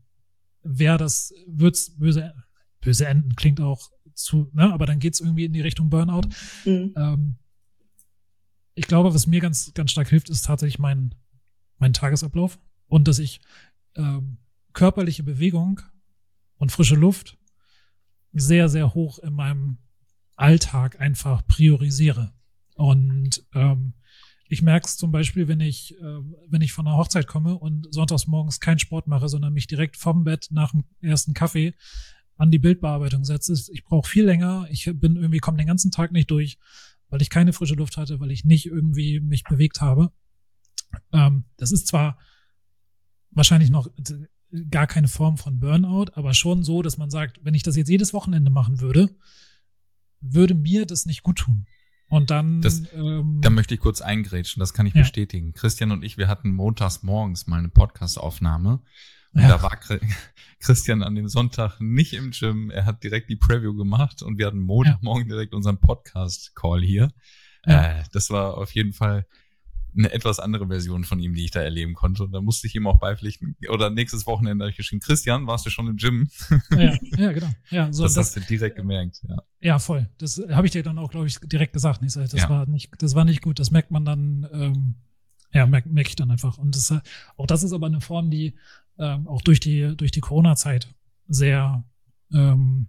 wäre 0.62 0.99
das, 0.99 1.33
wird's 1.47 1.97
böse 1.97 2.35
böse 2.81 3.07
enden 3.07 3.37
klingt 3.37 3.61
auch 3.61 3.91
zu, 4.14 4.51
ne, 4.53 4.73
aber 4.73 4.87
dann 4.87 4.99
geht's 4.99 5.21
irgendwie 5.21 5.45
in 5.45 5.53
die 5.53 5.61
Richtung 5.61 5.91
Burnout. 5.91 6.29
Mhm. 6.64 6.93
Ähm, 6.97 7.37
ich 8.75 8.87
glaube, 8.87 9.14
was 9.14 9.27
mir 9.27 9.41
ganz, 9.41 9.73
ganz 9.75 9.91
stark 9.91 10.09
hilft, 10.09 10.31
ist 10.31 10.45
tatsächlich 10.45 10.79
mein, 10.79 11.14
mein 11.79 11.93
Tagesablauf 11.93 12.59
und 12.87 13.09
dass 13.09 13.18
ich 13.18 13.41
ähm, 13.97 14.39
körperliche 14.73 15.23
Bewegung 15.23 15.81
und 16.57 16.73
frische 16.73 16.95
Luft 16.95 17.39
sehr, 18.33 18.68
sehr 18.68 18.95
hoch 18.95 19.18
in 19.18 19.35
meinem 19.35 19.79
Alltag 20.37 21.01
einfach 21.01 21.47
priorisiere. 21.47 22.33
Und 22.75 23.45
ähm, 23.55 23.95
ich 24.51 24.62
merke 24.62 24.86
es 24.86 24.96
zum 24.96 25.12
Beispiel, 25.12 25.46
wenn 25.46 25.61
ich, 25.61 25.96
äh, 26.01 26.18
wenn 26.48 26.61
ich 26.61 26.72
von 26.72 26.86
einer 26.86 26.96
Hochzeit 26.96 27.28
komme 27.28 27.57
und 27.57 27.86
sonntags 27.94 28.26
morgens 28.26 28.59
keinen 28.59 28.80
Sport 28.80 29.07
mache, 29.07 29.28
sondern 29.28 29.53
mich 29.53 29.68
direkt 29.68 29.96
vom 29.96 30.24
Bett 30.24 30.48
nach 30.51 30.72
dem 30.72 30.84
ersten 31.01 31.34
Kaffee 31.34 31.72
an 32.36 32.51
die 32.51 32.59
Bildbearbeitung 32.59 33.24
setze. 33.24 33.55
Ich 33.72 33.84
brauche 33.84 34.09
viel 34.09 34.24
länger. 34.24 34.66
Ich 34.68 34.90
bin 34.92 35.14
irgendwie, 35.14 35.38
komme 35.38 35.59
den 35.59 35.68
ganzen 35.68 35.92
Tag 35.92 36.11
nicht 36.11 36.32
durch, 36.32 36.59
weil 37.11 37.22
ich 37.22 37.30
keine 37.30 37.53
frische 37.53 37.76
Luft 37.76 37.96
hatte, 37.96 38.18
weil 38.18 38.32
ich 38.32 38.44
nicht 38.44 38.66
irgendwie 38.66 39.20
mich 39.20 39.44
bewegt 39.44 39.80
habe. 39.80 40.11
Ähm, 41.12 41.44
das 41.57 41.70
ist 41.70 41.86
zwar 41.86 42.18
wahrscheinlich 43.30 43.70
noch 43.70 43.88
gar 44.68 44.88
keine 44.88 45.07
Form 45.07 45.36
von 45.36 45.61
Burnout, 45.61 46.07
aber 46.14 46.34
schon 46.34 46.64
so, 46.64 46.82
dass 46.82 46.98
man 46.98 47.11
sagt, 47.11 47.38
wenn 47.44 47.55
ich 47.55 47.62
das 47.62 47.76
jetzt 47.76 47.88
jedes 47.88 48.12
Wochenende 48.12 48.51
machen 48.51 48.80
würde, 48.80 49.14
würde 50.20 50.55
mir 50.55 50.86
das 50.86 51.07
nicht 51.07 51.22
gut 51.22 51.38
tun. 51.38 51.66
Und 52.11 52.30
dann. 52.30 52.61
Das, 52.61 52.82
ähm, 52.92 53.38
da 53.40 53.50
möchte 53.50 53.72
ich 53.74 53.80
kurz 53.80 54.00
eingrätschen, 54.00 54.61
das 54.61 54.74
kann 54.74 54.84
ich 54.84 54.94
ja. 54.94 55.02
bestätigen. 55.02 55.52
Christian 55.52 55.92
und 55.92 56.04
ich, 56.04 56.18
wir 56.18 56.28
hatten 56.28 56.52
montags 56.52 57.02
morgens 57.02 57.46
mal 57.46 57.58
eine 57.58 57.68
Podcast-Aufnahme. 57.68 58.80
Und 59.32 59.42
ja. 59.42 59.48
da 59.48 59.62
war 59.62 59.78
Christian 60.61 61.04
an 61.04 61.14
dem 61.14 61.28
Sonntag 61.28 61.80
nicht 61.80 62.12
im 62.12 62.32
Gym. 62.32 62.70
Er 62.70 62.84
hat 62.84 63.04
direkt 63.04 63.30
die 63.30 63.36
Preview 63.36 63.74
gemacht 63.74 64.22
und 64.22 64.38
wir 64.38 64.46
hatten 64.48 64.61
Montagmorgen 64.61 65.28
ja. 65.28 65.34
direkt 65.36 65.54
unseren 65.54 65.78
Podcast-Call 65.78 66.82
hier. 66.82 67.12
Äh, 67.62 68.02
das 68.12 68.30
war 68.30 68.58
auf 68.58 68.72
jeden 68.74 68.92
Fall 68.92 69.24
eine 69.97 70.12
etwas 70.12 70.38
andere 70.38 70.68
Version 70.68 71.05
von 71.05 71.18
ihm, 71.20 71.34
die 71.34 71.45
ich 71.45 71.51
da 71.51 71.61
erleben 71.61 71.95
konnte. 71.95 72.24
Und 72.24 72.32
da 72.32 72.41
musste 72.41 72.66
ich 72.66 72.74
ihm 72.74 72.86
auch 72.86 72.99
beipflichten. 72.99 73.57
Oder 73.68 73.91
nächstes 73.91 74.26
Wochenende 74.26 74.64
habe 74.64 74.70
ich 74.70 74.76
geschrieben, 74.76 75.01
Christian, 75.01 75.47
warst 75.47 75.66
du 75.66 75.70
schon 75.70 75.88
im 75.88 75.97
Gym? 75.97 76.30
Ja, 76.70 76.97
ja 77.16 77.32
genau. 77.32 77.51
Ja, 77.70 77.93
so, 77.93 78.05
das, 78.05 78.14
das 78.14 78.26
hast 78.26 78.36
du 78.36 78.41
direkt 78.41 78.76
gemerkt, 78.76 79.22
ja. 79.28 79.43
Ja, 79.61 79.78
voll. 79.78 80.09
Das 80.18 80.41
habe 80.51 80.66
ich 80.66 80.72
dir 80.72 80.82
dann 80.82 80.99
auch, 80.99 81.11
glaube 81.11 81.26
ich, 81.26 81.38
direkt 81.41 81.72
gesagt. 81.72 82.01
Das 82.03 82.14
ja. 82.14 82.49
war 82.49 82.66
nicht, 82.66 82.91
das 82.99 83.14
war 83.14 83.24
nicht 83.24 83.43
gut. 83.43 83.59
Das 83.59 83.70
merkt 83.70 83.91
man 83.91 84.05
dann, 84.05 84.49
ähm, 84.53 84.95
ja, 85.53 85.66
merke 85.66 85.88
merk 85.88 86.09
ich 86.09 86.16
dann 86.16 86.30
einfach. 86.30 86.59
Und 86.59 86.76
das, 86.76 86.95
auch 87.36 87.47
das 87.47 87.62
ist 87.62 87.72
aber 87.72 87.86
eine 87.86 88.01
Form, 88.01 88.30
die 88.30 88.55
ähm, 88.99 89.26
auch 89.28 89.43
durch 89.43 89.61
die, 89.61 89.97
durch 89.97 90.12
die 90.12 90.20
Corona-Zeit 90.20 90.88
sehr 91.28 91.84
ähm, 92.32 92.88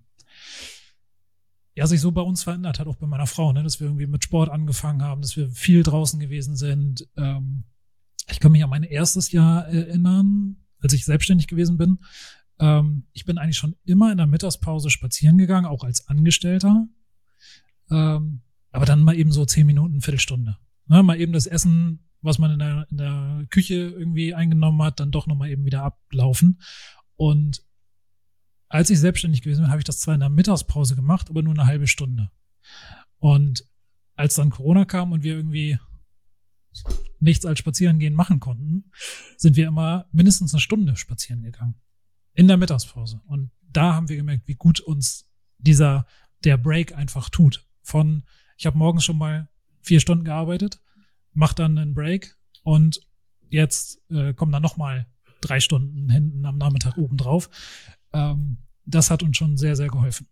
ja, 1.76 1.88
sich 1.88 2.02
so 2.02 2.12
bei 2.12 2.22
uns 2.22 2.44
verändert 2.44 2.80
hat, 2.80 2.88
auch 2.88 2.98
bei 2.98 3.08
meiner 3.08 3.28
Frau, 3.28 3.54
ne, 3.54 3.64
dass 3.64 3.80
wir 3.80 3.88
irgendwie 3.88 4.08
mit 4.08 4.24
Sport 4.24 4.50
angefangen 4.50 5.04
haben, 5.04 5.22
dass 5.22 5.38
wir 5.38 5.50
viel 5.50 5.84
draußen 5.84 6.20
gewesen 6.20 6.56
sind. 6.56 7.08
Ähm, 7.16 7.64
ich 8.30 8.40
kann 8.40 8.52
mich 8.52 8.64
an 8.64 8.70
mein 8.70 8.84
erstes 8.84 9.32
Jahr 9.32 9.68
erinnern, 9.68 10.58
als 10.80 10.94
ich 10.94 11.06
selbstständig 11.06 11.48
gewesen 11.48 11.78
bin. 11.78 12.00
Ähm, 12.60 13.08
ich 13.14 13.26
bin 13.26 13.38
eigentlich 13.38 13.58
schon 13.58 13.76
immer 13.86 14.12
in 14.12 14.18
der 14.18 14.28
Mittagspause 14.28 14.90
spazieren 14.90 15.38
gegangen, 15.38 15.66
auch 15.66 15.84
als 15.84 16.08
Angestellter. 16.08 16.88
Ähm, 17.90 18.42
aber 18.72 18.86
dann 18.86 19.04
mal 19.04 19.16
eben 19.16 19.32
so 19.32 19.46
zehn 19.46 19.66
Minuten, 19.66 20.02
Viertelstunde. 20.02 20.58
Ne, 20.88 21.04
mal 21.04 21.20
eben 21.20 21.34
das 21.34 21.48
Essen, 21.48 22.08
was 22.22 22.38
man 22.38 22.52
in 22.52 22.60
der, 22.60 22.88
in 22.92 22.98
der 22.98 23.46
Küche 23.50 23.76
irgendwie 23.76 24.34
eingenommen 24.34 24.82
hat, 24.82 25.00
dann 25.00 25.12
doch 25.12 25.26
nochmal 25.26 25.50
eben 25.50 25.66
wieder 25.66 25.84
ablaufen. 25.84 26.62
Und 27.16 27.64
als 28.72 28.90
ich 28.90 29.00
selbstständig 29.00 29.42
gewesen 29.42 29.64
bin, 29.64 29.70
habe 29.70 29.80
ich 29.80 29.86
das 29.86 30.00
zwar 30.00 30.14
in 30.14 30.22
der 30.22 30.30
Mittagspause 30.30 30.96
gemacht, 30.96 31.30
aber 31.30 31.42
nur 31.44 31.54
eine 31.54 31.66
halbe 31.66 31.88
Stunde. 31.88 32.32
Und 33.20 33.66
als 34.16 34.36
dann 34.36 34.50
Corona 34.50 34.86
kam 34.86 35.12
und 35.12 35.24
wir 35.24 35.36
irgendwie 35.36 35.78
nichts 37.20 37.46
als 37.46 37.60
spazieren 37.60 38.00
gehen 38.00 38.14
machen 38.14 38.40
konnten, 38.40 38.90
sind 39.36 39.58
wir 39.58 39.68
immer 39.68 40.08
mindestens 40.14 40.54
eine 40.54 40.62
Stunde 40.62 40.96
spazieren 40.96 41.44
gegangen. 41.44 41.76
In 42.34 42.48
der 42.48 42.56
Mittagspause. 42.56 43.22
Und 43.26 43.52
da 43.62 43.94
haben 43.94 44.08
wir 44.08 44.16
gemerkt, 44.16 44.48
wie 44.48 44.56
gut 44.56 44.80
uns 44.80 45.28
dieser, 45.58 46.06
der 46.46 46.58
Break 46.58 46.96
einfach 46.96 47.30
tut. 47.30 47.68
Von, 47.82 48.24
ich 48.58 48.66
habe 48.66 48.78
morgens 48.78 49.04
schon 49.04 49.18
mal 49.18 49.50
vier 49.82 50.00
Stunden 50.00 50.24
gearbeitet, 50.24 50.82
mach 51.34 51.54
dann 51.54 51.78
einen 51.78 51.94
Break 51.94 52.38
und 52.64 53.02
jetzt 53.50 54.00
äh, 54.10 54.34
kommen 54.34 54.54
dann 54.54 54.62
nochmal 54.62 55.08
drei 55.42 55.60
Stunden 55.60 56.10
hinten 56.10 56.46
am 56.46 56.58
Nachmittag 56.58 56.98
oben 56.98 57.18
drauf. 57.18 57.50
Ähm, 58.14 58.58
das 58.86 59.10
hat 59.10 59.24
uns 59.24 59.38
schon 59.38 59.58
sehr, 59.58 59.76
sehr 59.76 59.88
geholfen. 59.88 60.28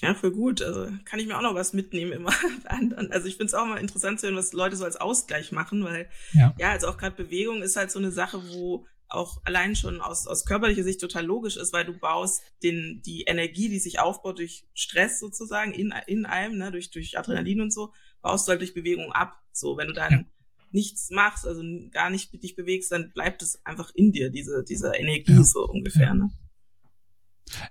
Ja, 0.00 0.14
für 0.14 0.30
gut. 0.30 0.60
Also 0.62 0.90
kann 1.04 1.18
ich 1.18 1.26
mir 1.26 1.38
auch 1.38 1.42
noch 1.42 1.54
was 1.54 1.72
mitnehmen 1.72 2.12
immer 2.12 2.32
bei 2.64 2.70
anderen. 2.70 3.10
Also 3.12 3.28
ich 3.28 3.36
finde 3.36 3.46
es 3.46 3.54
auch 3.54 3.66
mal 3.66 3.78
interessant 3.78 4.20
zu 4.20 4.26
hören, 4.26 4.36
was 4.36 4.52
Leute 4.52 4.76
so 4.76 4.84
als 4.84 4.96
Ausgleich 4.96 5.52
machen, 5.52 5.84
weil 5.84 6.08
ja, 6.32 6.54
ja 6.58 6.70
also 6.70 6.88
auch 6.88 6.98
gerade 6.98 7.16
Bewegung 7.16 7.62
ist 7.62 7.76
halt 7.76 7.90
so 7.90 7.98
eine 7.98 8.10
Sache, 8.10 8.42
wo 8.52 8.86
auch 9.08 9.40
allein 9.44 9.76
schon 9.76 10.00
aus, 10.00 10.26
aus 10.26 10.44
körperlicher 10.44 10.82
Sicht 10.82 11.00
total 11.00 11.24
logisch 11.24 11.56
ist, 11.56 11.72
weil 11.72 11.84
du 11.84 11.96
baust 11.96 12.42
den, 12.62 13.02
die 13.06 13.22
Energie, 13.22 13.68
die 13.68 13.78
sich 13.78 14.00
aufbaut 14.00 14.38
durch 14.38 14.66
Stress 14.74 15.20
sozusagen 15.20 15.72
in, 15.72 15.94
in 16.08 16.26
einem, 16.26 16.58
ne, 16.58 16.72
durch, 16.72 16.90
durch 16.90 17.16
Adrenalin 17.16 17.60
und 17.60 17.72
so, 17.72 17.92
baust 18.20 18.46
du 18.46 18.50
halt 18.50 18.60
durch 18.60 18.74
Bewegung 18.74 19.12
ab. 19.12 19.40
So, 19.52 19.76
wenn 19.76 19.86
du 19.86 19.94
dann 19.94 20.12
ja 20.12 20.24
nichts 20.72 21.10
machst, 21.10 21.46
also 21.46 21.62
gar 21.90 22.10
nicht 22.10 22.32
dich 22.42 22.56
bewegst, 22.56 22.92
dann 22.92 23.12
bleibt 23.12 23.42
es 23.42 23.64
einfach 23.64 23.90
in 23.94 24.12
dir, 24.12 24.30
diese, 24.30 24.64
diese 24.64 24.92
Energie 24.94 25.32
ja. 25.32 25.42
so 25.42 25.66
ungefähr. 25.66 26.08
Ja. 26.08 26.14
Ne? 26.14 26.30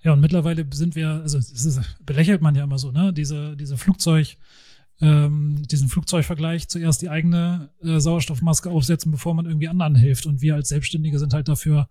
Ja, 0.04 0.14
und 0.14 0.22
mittlerweile 0.22 0.66
sind 0.72 0.96
wir, 0.96 1.10
also 1.10 1.38
das 1.38 1.66
ist, 1.66 1.82
belächelt 2.06 2.42
man 2.42 2.56
ja 2.56 2.64
immer 2.64 2.80
so, 2.80 2.92
ne? 2.92 3.12
Diese, 3.12 3.58
diese 3.58 3.78
Flugzeug, 3.78 4.38
ähm, 5.02 5.64
diesen 5.70 5.90
Flugzeugvergleich, 5.90 6.70
zuerst 6.70 7.02
die 7.02 7.10
eigene 7.10 7.72
äh, 7.84 8.00
Sauerstoffmaske 8.00 8.70
aufsetzen, 8.70 9.12
bevor 9.12 9.34
man 9.34 9.46
irgendwie 9.46 9.68
anderen 9.68 9.96
hilft. 9.96 10.26
Und 10.26 10.42
wir 10.42 10.56
als 10.56 10.70
Selbstständige 10.70 11.20
sind 11.20 11.34
halt 11.34 11.48
dafür, 11.48 11.90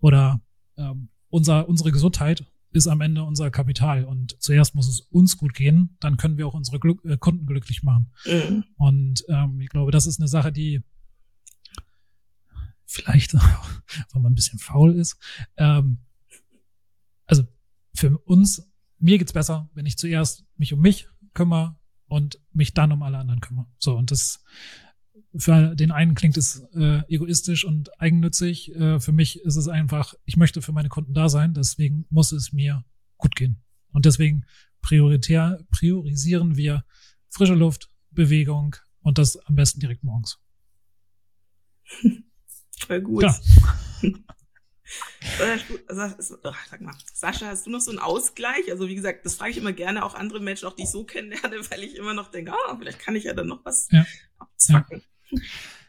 oder 0.00 0.42
ähm, 0.76 1.08
unser, 1.30 1.68
unsere 1.68 1.92
Gesundheit 1.92 2.44
ist 2.74 2.88
am 2.88 3.00
Ende 3.00 3.22
unser 3.22 3.50
Kapital. 3.50 4.04
Und 4.04 4.36
zuerst 4.42 4.74
muss 4.74 4.88
es 4.88 5.00
uns 5.00 5.38
gut 5.38 5.54
gehen, 5.54 5.96
dann 6.00 6.16
können 6.16 6.36
wir 6.36 6.46
auch 6.46 6.54
unsere 6.54 6.80
Glück, 6.80 7.04
äh, 7.04 7.16
Kunden 7.16 7.46
glücklich 7.46 7.82
machen. 7.84 8.12
Mhm. 8.26 8.64
Und 8.76 9.24
ähm, 9.28 9.60
ich 9.60 9.68
glaube, 9.68 9.92
das 9.92 10.06
ist 10.06 10.18
eine 10.20 10.28
Sache, 10.28 10.52
die 10.52 10.82
vielleicht, 12.84 13.32
wenn 14.12 14.22
man 14.22 14.32
ein 14.32 14.34
bisschen 14.34 14.58
faul 14.58 14.92
ist, 14.94 15.16
ähm, 15.56 16.00
also 17.26 17.44
für 17.94 18.18
uns, 18.18 18.68
mir 18.98 19.18
geht's 19.18 19.32
besser, 19.32 19.70
wenn 19.74 19.86
ich 19.86 19.96
zuerst 19.96 20.44
mich 20.56 20.72
um 20.72 20.80
mich 20.80 21.08
kümmere 21.32 21.76
und 22.08 22.40
mich 22.52 22.74
dann 22.74 22.90
um 22.90 23.04
alle 23.04 23.18
anderen 23.18 23.40
kümmere. 23.40 23.66
So, 23.78 23.96
und 23.96 24.10
das 24.10 24.42
für 25.36 25.74
den 25.74 25.90
einen 25.90 26.14
klingt 26.14 26.36
es 26.36 26.60
äh, 26.74 27.02
egoistisch 27.08 27.64
und 27.64 28.00
eigennützig. 28.00 28.74
Äh, 28.74 29.00
für 29.00 29.12
mich 29.12 29.40
ist 29.40 29.56
es 29.56 29.68
einfach, 29.68 30.14
ich 30.24 30.36
möchte 30.36 30.62
für 30.62 30.72
meine 30.72 30.88
Kunden 30.88 31.14
da 31.14 31.28
sein, 31.28 31.54
deswegen 31.54 32.06
muss 32.10 32.32
es 32.32 32.52
mir 32.52 32.84
gut 33.16 33.34
gehen. 33.36 33.62
Und 33.92 34.06
deswegen 34.06 34.44
prioritär, 34.80 35.64
priorisieren 35.70 36.56
wir 36.56 36.84
frische 37.30 37.54
Luft, 37.54 37.90
Bewegung 38.10 38.76
und 39.00 39.18
das 39.18 39.36
am 39.36 39.54
besten 39.56 39.80
direkt 39.80 40.04
morgens. 40.04 40.38
Voll 42.78 43.00
gut. 43.00 43.22
Ja. 43.22 43.38
Sag 45.88 46.80
mal, 46.80 46.94
Sascha, 47.12 47.46
hast 47.46 47.66
du 47.66 47.70
noch 47.70 47.80
so 47.80 47.90
einen 47.90 47.98
Ausgleich? 48.00 48.70
Also 48.70 48.88
wie 48.88 48.94
gesagt, 48.94 49.24
das 49.24 49.34
frage 49.34 49.52
ich 49.52 49.56
immer 49.56 49.72
gerne 49.72 50.04
auch 50.04 50.14
andere 50.14 50.40
Menschen, 50.40 50.66
auch 50.66 50.76
die 50.76 50.82
ich 50.82 50.90
so 50.90 51.04
kennenlerne, 51.04 51.56
weil 51.70 51.82
ich 51.82 51.96
immer 51.96 52.14
noch 52.14 52.30
denke, 52.30 52.52
ah, 52.52 52.76
vielleicht 52.78 52.98
kann 52.98 53.16
ich 53.16 53.24
ja 53.24 53.32
dann 53.32 53.48
noch 53.48 53.64
was 53.64 53.88
ja. 53.90 54.04
abzwacken. 54.38 55.02
Ja. 55.30 55.38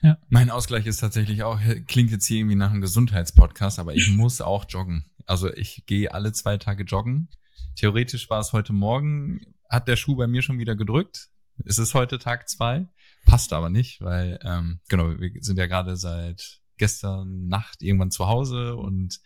Ja. 0.02 0.18
Mein 0.30 0.52
Ausgleich 0.52 0.86
ist 0.86 1.00
tatsächlich 1.00 1.42
auch, 1.42 1.60
klingt 1.88 2.12
jetzt 2.12 2.28
hier 2.28 2.38
irgendwie 2.38 2.56
nach 2.56 2.70
einem 2.70 2.82
Gesundheitspodcast, 2.82 3.80
aber 3.80 3.96
ich 3.96 4.08
muss 4.16 4.40
auch 4.40 4.66
joggen. 4.70 5.06
Also 5.26 5.52
ich 5.52 5.86
gehe 5.88 6.14
alle 6.14 6.32
zwei 6.32 6.58
Tage 6.58 6.84
joggen. 6.84 7.30
Theoretisch 7.76 8.30
war 8.30 8.40
es 8.40 8.54
heute 8.54 8.72
Morgen, 8.72 9.42
hat 9.68 9.88
der 9.88 9.96
Schuh 9.96 10.16
bei 10.16 10.28
mir 10.28 10.44
schon 10.44 10.60
wieder 10.60 10.76
gedrückt. 10.76 11.30
Es 11.66 11.80
ist 11.80 11.96
heute 11.96 12.20
Tag 12.20 12.48
zwei, 12.50 12.88
passt 13.26 13.52
aber 13.52 13.70
nicht, 13.70 14.02
weil 14.02 14.38
ähm, 14.44 14.80
genau, 14.90 15.20
wir 15.20 15.32
sind 15.42 15.58
ja 15.58 15.66
gerade 15.66 15.98
seit 15.98 16.62
gestern 16.78 17.48
Nacht 17.48 17.82
irgendwann 17.82 18.12
zu 18.12 18.28
Hause 18.28 18.76
und 18.76 19.20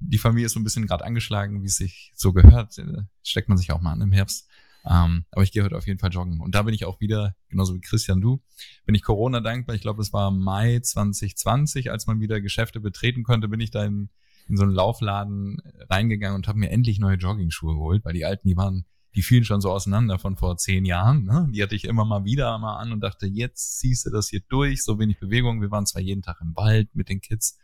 die 0.00 0.18
Familie 0.18 0.46
ist 0.46 0.52
so 0.52 0.60
ein 0.60 0.64
bisschen 0.64 0.86
gerade 0.86 1.04
angeschlagen, 1.04 1.62
wie 1.62 1.66
es 1.66 1.76
sich 1.76 2.12
so 2.14 2.32
gehört. 2.32 2.78
Äh, 2.78 3.02
steckt 3.22 3.48
man 3.48 3.58
sich 3.58 3.72
auch 3.72 3.80
mal 3.80 3.92
an 3.92 4.00
im 4.00 4.12
Herbst. 4.12 4.48
Ähm, 4.88 5.24
aber 5.32 5.42
ich 5.42 5.52
gehe 5.52 5.64
heute 5.64 5.76
auf 5.76 5.86
jeden 5.86 5.98
Fall 5.98 6.10
joggen. 6.10 6.40
Und 6.40 6.54
da 6.54 6.62
bin 6.62 6.72
ich 6.72 6.84
auch 6.84 7.00
wieder, 7.00 7.34
genauso 7.48 7.74
wie 7.74 7.80
Christian, 7.80 8.20
du, 8.20 8.40
bin 8.86 8.94
ich 8.94 9.02
Corona 9.02 9.40
dankbar. 9.40 9.74
Ich 9.74 9.82
glaube, 9.82 10.00
es 10.00 10.12
war 10.12 10.30
Mai 10.30 10.80
2020, 10.80 11.90
als 11.90 12.06
man 12.06 12.20
wieder 12.20 12.40
Geschäfte 12.40 12.80
betreten 12.80 13.22
konnte, 13.22 13.48
bin 13.48 13.60
ich 13.60 13.70
da 13.70 13.84
in, 13.84 14.08
in 14.48 14.56
so 14.56 14.62
einen 14.62 14.72
Laufladen 14.72 15.60
reingegangen 15.90 16.36
und 16.36 16.48
habe 16.48 16.58
mir 16.58 16.70
endlich 16.70 17.00
neue 17.00 17.16
Joggingschuhe 17.16 17.74
geholt, 17.74 18.04
weil 18.04 18.14
die 18.14 18.24
alten, 18.24 18.48
die 18.48 18.56
waren, 18.56 18.86
die 19.18 19.22
fielen 19.24 19.44
schon 19.44 19.60
so 19.60 19.72
auseinander 19.72 20.20
von 20.20 20.36
vor 20.36 20.58
zehn 20.58 20.84
Jahren. 20.84 21.24
Ne? 21.24 21.48
Die 21.52 21.60
hatte 21.60 21.74
ich 21.74 21.86
immer 21.86 22.04
mal 22.04 22.24
wieder 22.24 22.56
mal 22.58 22.76
an 22.76 22.92
und 22.92 23.00
dachte, 23.00 23.26
jetzt 23.26 23.80
ziehst 23.80 24.06
du 24.06 24.10
das 24.10 24.28
hier 24.28 24.42
durch, 24.48 24.84
so 24.84 25.00
wenig 25.00 25.18
Bewegung. 25.18 25.60
Wir 25.60 25.72
waren 25.72 25.86
zwar 25.86 26.00
jeden 26.00 26.22
Tag 26.22 26.40
im 26.40 26.54
Wald 26.54 26.94
mit 26.94 27.08
den 27.08 27.20
Kids, 27.20 27.58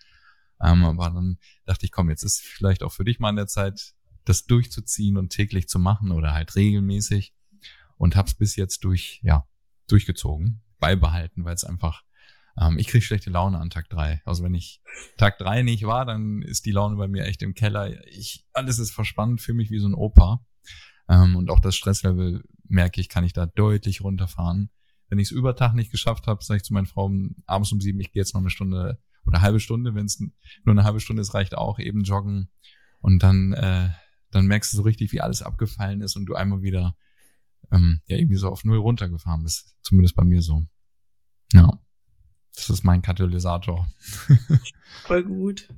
Ähm, 0.61 0.85
aber 0.85 1.11
dann 1.11 1.39
dachte 1.65 1.87
ich, 1.87 1.93
komm, 1.93 2.11
jetzt 2.11 2.25
ist 2.25 2.41
vielleicht 2.41 2.83
auch 2.83 2.91
für 2.91 3.05
dich 3.05 3.21
mal 3.21 3.29
an 3.29 3.37
der 3.37 3.47
Zeit, 3.47 3.95
das 4.25 4.47
durchzuziehen 4.47 5.17
und 5.17 5.29
täglich 5.29 5.69
zu 5.69 5.79
machen 5.79 6.11
oder 6.11 6.33
halt 6.35 6.57
regelmäßig. 6.57 7.33
Und 7.99 8.17
hab's 8.17 8.35
bis 8.35 8.57
jetzt 8.57 8.83
durch, 8.83 9.21
ja, 9.23 9.47
durchgezogen, 9.87 10.61
beibehalten, 10.81 11.45
weil 11.45 11.55
es 11.55 11.63
einfach, 11.63 12.03
ähm, 12.61 12.79
ich 12.79 12.89
krieg 12.89 13.05
schlechte 13.05 13.31
Laune 13.31 13.61
an 13.61 13.71
Tag 13.71 13.89
drei. 13.91 14.23
Also 14.25 14.43
wenn 14.43 14.55
ich 14.55 14.83
Tag 15.19 15.39
drei 15.39 15.63
nicht 15.63 15.85
war, 15.85 16.05
dann 16.05 16.43
ist 16.43 16.67
die 16.67 16.73
Laune 16.73 16.97
bei 16.97 17.07
mir 17.07 17.27
echt 17.27 17.43
im 17.43 17.55
Keller. 17.55 18.05
Ich, 18.09 18.45
alles 18.53 18.81
ist 18.81 18.91
verspannt 18.91 19.41
für 19.41 19.55
mich 19.55 19.71
wie 19.71 19.79
so 19.79 19.87
ein 19.87 19.95
Opa. 19.95 20.45
Ähm, 21.09 21.37
und 21.37 21.51
auch 21.51 21.61
das 21.61 21.77
Stresslevel 21.77 22.43
merke 22.69 23.01
ich, 23.01 23.09
kann 23.09 23.25
ich 23.25 23.33
da 23.33 23.47
deutlich 23.47 24.03
runterfahren. 24.03 24.71
Wenn 25.09 25.19
ich 25.19 25.29
es 25.29 25.33
über 25.33 25.55
Tag 25.55 25.75
nicht 25.75 25.91
geschafft 25.91 26.27
habe, 26.27 26.43
sage 26.43 26.59
ich 26.59 26.65
zu 26.65 26.73
meinen 26.73 26.87
Frauen 26.87 27.37
abends 27.47 27.73
um 27.73 27.81
sieben, 27.81 28.01
ich 28.01 28.13
gehe 28.13 28.21
jetzt 28.21 28.35
noch 28.35 28.41
eine 28.41 28.51
Stunde 28.51 28.99
oder 29.27 29.37
eine 29.37 29.43
halbe 29.43 29.61
Stunde, 29.61 29.95
wenn 29.95 30.07
es 30.07 30.21
nur 30.21 30.33
eine 30.67 30.85
halbe 30.85 31.01
Stunde 31.01 31.23
ist, 31.23 31.35
reicht 31.35 31.57
auch, 31.57 31.79
eben 31.79 32.03
joggen. 32.03 32.51
Und 33.01 33.23
dann, 33.23 33.53
äh, 33.53 33.91
dann 34.31 34.47
merkst 34.47 34.73
du 34.73 34.79
so 34.79 34.83
richtig, 34.83 35.13
wie 35.13 35.21
alles 35.21 35.43
abgefallen 35.43 36.01
ist 36.01 36.17
und 36.17 36.27
du 36.27 36.35
einmal 36.35 36.63
wieder 36.63 36.97
ähm, 37.71 38.01
ja 38.07 38.17
irgendwie 38.17 38.37
so 38.37 38.49
auf 38.49 38.65
null 38.65 38.79
runtergefahren 38.79 39.43
bist. 39.43 39.77
Zumindest 39.83 40.17
bei 40.17 40.25
mir 40.25 40.43
so. 40.43 40.67
Ja. 41.53 41.81
Das 42.55 42.71
ist 42.71 42.85
mein 42.85 43.03
Katalysator. 43.03 43.89
Voll 45.05 45.25
gut. 45.25 45.69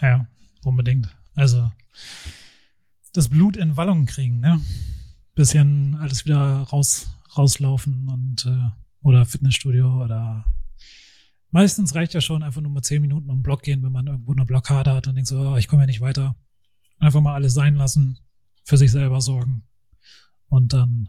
ja, 0.00 0.26
unbedingt. 0.64 1.08
Also 1.34 1.70
das 3.12 3.28
Blut 3.28 3.56
in 3.56 3.76
Wallung 3.76 4.06
kriegen, 4.06 4.40
ne? 4.40 4.60
Bisschen 5.34 5.96
alles 5.96 6.24
wieder 6.24 6.62
raus, 6.62 7.10
rauslaufen 7.36 8.08
und 8.08 8.46
äh, 8.46 8.70
oder 9.02 9.24
Fitnessstudio 9.24 10.02
oder 10.04 10.44
meistens 11.50 11.94
reicht 11.94 12.14
ja 12.14 12.20
schon 12.20 12.42
einfach 12.42 12.60
nur 12.60 12.70
mal 12.70 12.82
zehn 12.82 13.02
Minuten 13.02 13.30
um 13.30 13.38
den 13.38 13.42
Block 13.42 13.62
gehen, 13.62 13.82
wenn 13.82 13.92
man 13.92 14.06
irgendwo 14.06 14.32
eine 14.32 14.44
Blockade 14.44 14.92
hat 14.92 15.06
und 15.08 15.14
denkt 15.14 15.28
so, 15.28 15.38
oh, 15.38 15.56
ich 15.56 15.68
komme 15.68 15.82
ja 15.82 15.86
nicht 15.86 16.00
weiter. 16.00 16.36
Einfach 16.98 17.20
mal 17.20 17.34
alles 17.34 17.54
sein 17.54 17.74
lassen, 17.74 18.18
für 18.64 18.76
sich 18.76 18.90
selber 18.90 19.20
sorgen 19.20 19.64
und 20.48 20.72
dann, 20.72 21.08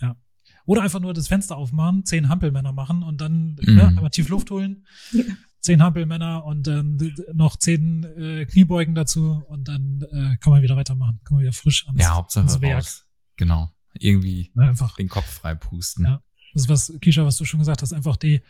ja. 0.00 0.16
Oder 0.64 0.82
einfach 0.82 1.00
nur 1.00 1.14
das 1.14 1.28
Fenster 1.28 1.56
aufmachen, 1.56 2.04
zehn 2.04 2.28
Hampelmänner 2.28 2.72
machen 2.72 3.02
und 3.02 3.20
dann 3.20 3.56
mhm. 3.60 3.74
ne, 3.74 3.88
einmal 3.88 4.10
tief 4.10 4.28
Luft 4.28 4.50
holen. 4.50 4.86
Ja. 5.12 5.24
Zehn 5.60 5.82
Hampelmänner 5.82 6.44
und 6.44 6.66
dann 6.66 6.98
noch 7.32 7.56
zehn 7.56 8.04
äh, 8.04 8.46
Kniebeugen 8.46 8.94
dazu 8.94 9.42
und 9.48 9.66
dann 9.66 10.02
äh, 10.12 10.36
kann 10.38 10.52
man 10.52 10.62
wieder 10.62 10.76
weitermachen. 10.76 11.20
Kann 11.24 11.36
man 11.36 11.42
wieder 11.42 11.52
frisch 11.52 11.86
ans, 11.86 12.00
ja, 12.00 12.14
Hauptsache 12.14 12.44
ans 12.46 12.60
Werk. 12.60 12.78
Raus. 12.78 13.06
Genau. 13.36 13.70
Irgendwie 13.94 14.52
ja, 14.54 14.62
einfach 14.62 14.96
den 14.96 15.08
Kopf 15.08 15.26
frei 15.26 15.54
pusten. 15.54 16.04
Ja. 16.04 16.22
Das 16.52 16.62
ist 16.62 16.68
was, 16.68 16.92
Kisha, 17.00 17.24
was 17.24 17.36
du 17.36 17.44
schon 17.44 17.58
gesagt 17.58 17.82
hast, 17.82 17.92
einfach 17.92 18.16
die, 18.16 18.40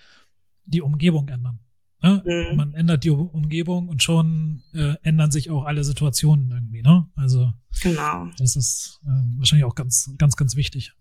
die 0.67 0.83
Umgebung 0.83 1.29
ändern. 1.29 1.61
Ne? 2.03 2.23
Mhm. 2.25 2.57
Man 2.57 2.75
ändert 2.75 3.05
die 3.05 3.11
Umgebung 3.11 3.89
und 3.89 4.03
schon 4.03 4.63
äh, 4.73 4.95
ändern 5.03 5.31
sich 5.31 5.51
auch 5.51 5.65
alle 5.65 5.83
Situationen 5.83 6.51
irgendwie. 6.51 6.83
Ne? 6.83 7.09
Also 7.17 7.53
genau. 7.83 8.29
das 8.39 8.55
ist 8.55 9.01
äh, 9.05 9.39
wahrscheinlich 9.39 9.65
auch 9.65 9.75
ganz, 9.75 10.15
ganz, 10.17 10.37
ganz 10.37 10.55
wichtig. 10.55 10.93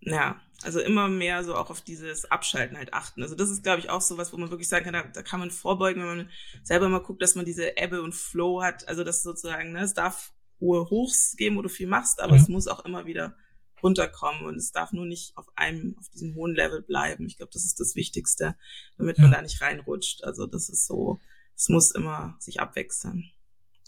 Ja, 0.00 0.36
also 0.62 0.80
immer 0.80 1.08
mehr 1.08 1.44
so 1.44 1.54
auch 1.54 1.70
auf 1.70 1.80
dieses 1.80 2.30
Abschalten 2.30 2.76
halt 2.76 2.92
achten. 2.92 3.22
Also 3.22 3.34
das 3.34 3.50
ist, 3.50 3.62
glaube 3.62 3.80
ich, 3.80 3.90
auch 3.90 4.00
so 4.00 4.18
was, 4.18 4.32
wo 4.32 4.36
man 4.36 4.50
wirklich 4.50 4.68
sagen 4.68 4.84
kann, 4.84 4.94
da, 4.94 5.02
da 5.02 5.22
kann 5.22 5.40
man 5.40 5.50
vorbeugen, 5.50 6.02
wenn 6.02 6.16
man 6.16 6.30
selber 6.64 6.88
mal 6.88 6.98
guckt, 6.98 7.22
dass 7.22 7.36
man 7.36 7.44
diese 7.44 7.76
Ebbe 7.76 8.02
und 8.02 8.14
Flow 8.14 8.62
hat. 8.62 8.88
Also 8.88 9.04
das 9.04 9.22
sozusagen, 9.22 9.72
ne, 9.72 9.82
es 9.82 9.94
darf 9.94 10.32
hohe 10.60 10.90
Hochs 10.90 11.36
geben, 11.36 11.56
wo 11.56 11.62
du 11.62 11.68
viel 11.68 11.86
machst, 11.86 12.20
aber 12.20 12.34
ja. 12.34 12.42
es 12.42 12.48
muss 12.48 12.66
auch 12.66 12.84
immer 12.84 13.06
wieder 13.06 13.36
runterkommen 13.82 14.46
und 14.46 14.56
es 14.56 14.72
darf 14.72 14.92
nur 14.92 15.06
nicht 15.06 15.36
auf 15.36 15.46
einem, 15.54 15.94
auf 15.98 16.08
diesem 16.08 16.34
hohen 16.34 16.54
Level 16.54 16.82
bleiben. 16.82 17.26
Ich 17.26 17.36
glaube, 17.36 17.52
das 17.52 17.64
ist 17.64 17.78
das 17.78 17.94
Wichtigste, 17.94 18.56
damit 18.96 19.18
ja. 19.18 19.22
man 19.22 19.32
da 19.32 19.42
nicht 19.42 19.60
reinrutscht. 19.60 20.24
Also 20.24 20.46
das 20.46 20.68
ist 20.68 20.86
so, 20.86 21.20
es 21.54 21.68
muss 21.68 21.92
immer 21.92 22.36
sich 22.40 22.60
abwechseln. 22.60 23.30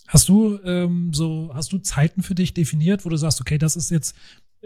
Hast 0.06 0.28
du 0.28 0.58
ähm, 0.64 1.12
so, 1.12 1.50
hast 1.54 1.72
du 1.72 1.78
Zeiten 1.78 2.22
für 2.22 2.34
dich 2.34 2.54
definiert, 2.54 3.04
wo 3.04 3.08
du 3.08 3.16
sagst, 3.16 3.40
okay, 3.40 3.58
das 3.58 3.74
ist 3.74 3.90
jetzt 3.90 4.14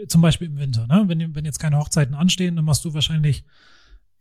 zum 0.07 0.21
Beispiel 0.21 0.47
im 0.47 0.57
Winter, 0.57 0.87
ne? 0.87 1.03
Wenn, 1.07 1.35
wenn 1.35 1.45
jetzt 1.45 1.59
keine 1.59 1.77
Hochzeiten 1.77 2.15
anstehen, 2.15 2.55
dann 2.55 2.65
machst 2.65 2.85
du 2.85 2.93
wahrscheinlich 2.93 3.43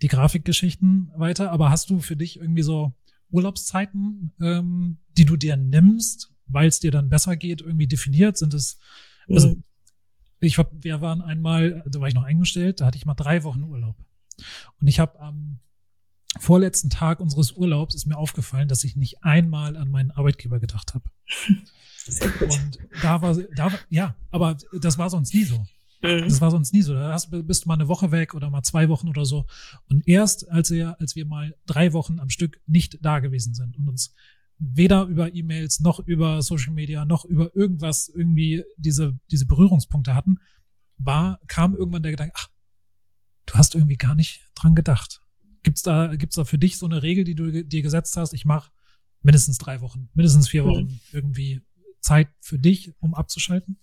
die 0.03 0.09
Grafikgeschichten 0.09 1.11
weiter, 1.17 1.51
aber 1.51 1.71
hast 1.71 1.91
du 1.91 2.01
für 2.01 2.17
dich 2.17 2.39
irgendwie 2.39 2.63
so 2.63 2.93
Urlaubszeiten, 3.31 4.33
ähm, 4.41 4.99
die 5.17 5.25
du 5.25 5.37
dir 5.37 5.57
nimmst, 5.57 6.33
weil 6.47 6.69
es 6.69 6.81
dir 6.81 6.91
dann 6.91 7.09
besser 7.09 7.37
geht, 7.37 7.61
irgendwie 7.61 7.87
definiert? 7.87 8.37
Sind 8.37 8.55
es, 8.55 8.79
also 9.29 9.49
mhm. 9.51 9.65
Ich 10.41 10.59
hab, 10.59 10.71
wir 10.85 11.01
waren 11.01 11.23
einmal, 11.23 11.83
da 11.87 12.01
war 12.01 12.09
ich 12.09 12.15
noch 12.15 12.25
eingestellt, 12.25 12.81
da 12.81 12.87
hatte 12.87 12.99
ich 12.99 13.07
mal 13.07 13.15
drei 13.15 13.45
Wochen 13.45 13.63
Urlaub. 13.63 13.97
Und 14.81 14.89
ich 14.89 15.01
habe 15.01 15.19
am 15.21 15.59
vorletzten 16.41 16.91
Tag 16.91 17.21
unseres 17.21 17.53
Urlaubs 17.53 17.95
ist 17.95 18.07
mir 18.07 18.17
aufgefallen, 18.17 18.69
dass 18.69 18.85
ich 18.85 18.97
nicht 18.97 19.23
einmal 19.23 19.77
an 19.77 19.91
meinen 19.91 20.11
Arbeitgeber 20.11 20.61
gedacht 20.61 20.95
habe. 20.95 21.05
Und 22.41 22.79
da 23.03 23.23
war, 23.23 23.35
da 23.57 23.73
war, 23.73 23.79
ja, 23.89 24.15
aber 24.31 24.57
das 24.79 24.99
war 24.99 25.09
sonst 25.09 25.33
nie 25.33 25.45
so. 25.45 25.65
Mhm. 26.03 26.29
Das 26.29 26.41
war 26.41 26.51
sonst 26.51 26.73
nie 26.73 26.83
so. 26.83 26.95
Da 26.95 27.13
hast, 27.13 27.31
bist 27.31 27.65
du 27.65 27.69
mal 27.69 27.75
eine 27.75 27.89
Woche 27.89 28.13
weg 28.13 28.35
oder 28.35 28.51
mal 28.51 28.63
zwei 28.63 28.89
Wochen 28.89 29.09
oder 29.09 29.25
so. 29.25 29.47
Und 29.89 30.07
erst 30.07 30.51
als 30.51 30.71
wir, 30.71 31.01
als 31.01 31.17
wir 31.17 31.25
mal 31.25 31.55
drei 31.67 31.93
Wochen 31.93 32.21
am 32.21 32.29
Stück 32.29 32.61
nicht 32.67 32.99
da 33.03 33.21
gewesen 33.21 33.55
sind 33.55 33.77
und 33.79 33.89
uns 33.89 34.15
weder 34.59 35.05
über 35.05 35.35
E-Mails 35.35 35.81
noch 35.81 35.99
über 36.01 36.41
Social 36.43 36.73
Media 36.73 37.05
noch 37.05 37.25
über 37.25 37.55
irgendwas 37.57 38.09
irgendwie 38.09 38.65
diese, 38.77 39.19
diese 39.31 39.47
Berührungspunkte 39.47 40.15
hatten, 40.15 40.39
war, 40.99 41.41
kam 41.49 41.75
irgendwann 41.75 42.03
der 42.03 42.13
Gedanke, 42.13 42.35
ach, 42.37 42.51
du 43.47 43.55
hast 43.55 43.75
irgendwie 43.75 43.97
gar 43.97 44.15
nicht 44.15 44.43
dran 44.55 44.75
gedacht. 44.75 45.21
Gibt's 45.65 45.83
da, 45.83 46.15
gibt's 46.15 46.37
da 46.37 46.45
für 46.45 46.59
dich 46.59 46.79
so 46.79 46.87
eine 46.87 47.03
Regel, 47.03 47.25
die 47.25 47.35
du 47.35 47.65
dir 47.65 47.83
gesetzt 47.83 48.17
hast? 48.17 48.33
Ich 48.33 48.45
mache 48.45 48.71
mindestens 49.23 49.59
drei 49.59 49.81
Wochen, 49.81 50.09
mindestens 50.15 50.49
vier 50.49 50.65
Wochen 50.65 50.85
mhm. 50.85 51.01
irgendwie 51.13 51.63
Zeit 52.01 52.29
für 52.41 52.59
dich, 52.59 52.93
um 53.01 53.15
abzuschalten? 53.15 53.79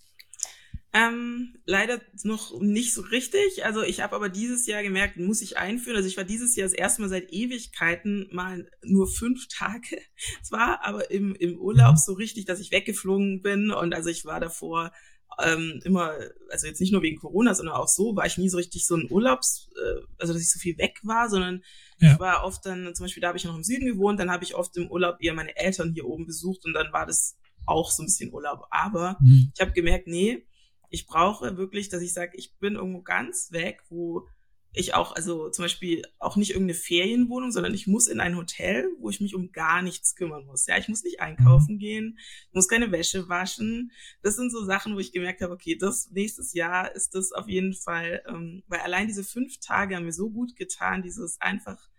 Ähm, 0.94 1.56
leider 1.66 2.02
noch 2.24 2.60
nicht 2.60 2.94
so 2.94 3.02
richtig. 3.02 3.64
Also 3.64 3.82
ich 3.82 4.02
habe 4.02 4.16
aber 4.16 4.28
dieses 4.28 4.68
Jahr 4.68 4.84
gemerkt, 4.84 5.18
muss 5.18 5.42
ich 5.42 5.58
einführen. 5.58 5.96
Also 5.96 6.10
ich 6.10 6.18
war 6.18 6.26
dieses 6.26 6.56
Jahr 6.56 6.68
das 6.68 6.74
erste 6.74 7.02
Mal 7.02 7.08
seit 7.08 7.32
Ewigkeiten 7.32 8.28
mal 8.32 8.70
nur 8.84 9.08
fünf 9.08 9.48
Tage 9.48 10.02
zwar, 10.44 10.84
aber 10.84 11.10
im, 11.10 11.34
im 11.36 11.58
Urlaub 11.58 11.94
mhm. 11.94 11.98
so 11.98 12.14
richtig, 12.14 12.46
dass 12.46 12.60
ich 12.60 12.72
weggeflogen 12.72 13.42
bin. 13.42 13.72
Und 13.72 13.94
also 13.94 14.10
ich 14.10 14.26
war 14.26 14.40
davor 14.40 14.92
ähm, 15.40 15.80
immer, 15.84 16.14
also 16.50 16.68
jetzt 16.68 16.82
nicht 16.82 16.92
nur 16.92 17.02
wegen 17.02 17.20
Corona, 17.20 17.54
sondern 17.54 17.76
auch 17.76 17.88
so, 17.88 18.16
war 18.16 18.26
ich 18.26 18.38
nie 18.38 18.50
so 18.50 18.58
richtig 18.58 18.86
so 18.86 18.96
ein 18.96 19.08
Urlaubs, 19.10 19.70
äh, 19.76 20.02
also 20.20 20.34
dass 20.34 20.42
ich 20.42 20.52
so 20.52 20.60
viel 20.60 20.78
weg 20.78 21.00
war, 21.04 21.30
sondern 21.30 21.64
ja. 22.00 22.14
ich 22.14 22.20
war 22.20 22.44
oft 22.44 22.66
dann, 22.66 22.94
zum 22.96 23.06
Beispiel 23.06 23.22
da 23.22 23.30
habe 23.30 23.38
ich 23.38 23.46
noch 23.46 23.56
im 23.56 23.64
Süden 23.64 23.86
gewohnt, 23.86 24.20
dann 24.20 24.32
habe 24.32 24.44
ich 24.44 24.56
oft 24.56 24.76
im 24.78 24.90
Urlaub 24.90 25.18
eher 25.20 25.34
meine 25.34 25.56
Eltern 25.56 25.94
hier 25.94 26.06
oben 26.06 26.26
besucht 26.26 26.66
und 26.66 26.74
dann 26.74 26.92
war 26.92 27.06
das 27.06 27.38
auch 27.66 27.92
so 27.92 28.04
ein 28.04 28.08
bisschen 28.08 28.34
Urlaub. 28.34 28.66
Aber 28.72 29.18
mhm. 29.20 29.52
ich 29.54 29.62
habe 29.62 29.72
gemerkt, 29.72 30.08
nee, 30.08 30.46
ich 30.90 31.08
brauche 31.08 31.58
wirklich, 31.58 31.90
dass 31.90 32.02
ich 32.02 32.14
sage, 32.14 32.34
ich 32.36 32.58
bin 32.60 32.76
irgendwo 32.76 33.02
ganz 33.02 33.52
weg, 33.52 33.82
wo 33.90 34.28
ich 34.74 34.93
auch, 34.93 35.13
also 35.13 35.49
zum 35.49 35.65
Beispiel 35.65 36.03
auch 36.17 36.38
nicht 36.38 36.51
irgendeine 36.51 36.80
Ferienwohnung, 36.80 37.51
sondern 37.51 37.74
ich 37.74 37.88
muss 37.88 38.07
in 38.07 38.22
ein 38.22 38.38
Hotel, 38.38 38.88
wo 38.99 39.09
ich 39.09 39.19
mich 39.19 39.36
um 39.36 39.51
gar 39.51 39.82
nichts 39.82 40.15
kümmern 40.15 40.45
muss. 40.45 40.65
Ja, 40.65 40.78
ich 40.78 40.88
muss 40.88 41.03
nicht 41.03 41.19
einkaufen 41.19 41.76
mhm. 41.76 41.80
gehen, 41.80 42.19
ich 42.47 42.53
muss 42.53 42.69
keine 42.69 42.91
Wäsche 42.91 43.28
waschen. 43.28 43.91
Das 44.22 44.38
sind 44.38 44.49
so 44.49 44.63
Sachen, 44.63 44.95
wo 44.95 44.99
ich 44.99 45.11
gemerkt 45.11 45.41
habe, 45.41 45.53
okay, 45.53 45.78
das 45.78 46.09
nächstes 46.11 46.53
Jahr 46.53 46.95
ist 46.95 47.15
das 47.15 47.34
auf 47.34 47.49
jeden 47.49 47.74
Fall, 47.74 48.24
ähm, 48.28 48.63
weil 48.67 48.80
allein 48.80 49.07
diese 49.07 49.26
fünf 49.26 49.59
Tage 49.59 49.95
haben 49.95 50.05
mir 50.05 50.13
so 50.13 50.30
gut 50.30 50.55
getan, 50.55 51.01
dieses 51.01 51.41
einfach 51.41 51.89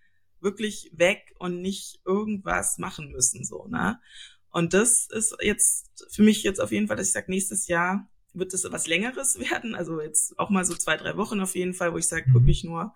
wirklich 0.40 0.90
weg 0.94 1.34
und 1.38 1.60
nicht 1.60 2.00
irgendwas 2.06 2.78
machen 2.78 3.10
müssen, 3.10 3.44
so, 3.44 3.66
ne? 3.68 4.00
Und 4.50 4.74
das 4.74 5.08
ist 5.10 5.34
jetzt 5.40 6.06
für 6.10 6.22
mich 6.22 6.42
jetzt 6.42 6.60
auf 6.60 6.72
jeden 6.72 6.86
Fall, 6.86 6.96
dass 6.96 7.06
ich 7.06 7.14
sage, 7.14 7.30
nächstes 7.30 7.68
Jahr 7.68 8.10
wird 8.32 8.54
es 8.54 8.66
was 8.70 8.86
Längeres 8.86 9.38
werden. 9.50 9.74
Also 9.74 10.00
jetzt 10.00 10.38
auch 10.38 10.50
mal 10.50 10.64
so 10.64 10.74
zwei, 10.74 10.96
drei 10.96 11.16
Wochen 11.16 11.40
auf 11.40 11.54
jeden 11.54 11.74
Fall, 11.74 11.92
wo 11.92 11.98
ich 11.98 12.08
sage, 12.08 12.28
mhm. 12.28 12.34
wirklich 12.34 12.64
nur, 12.64 12.94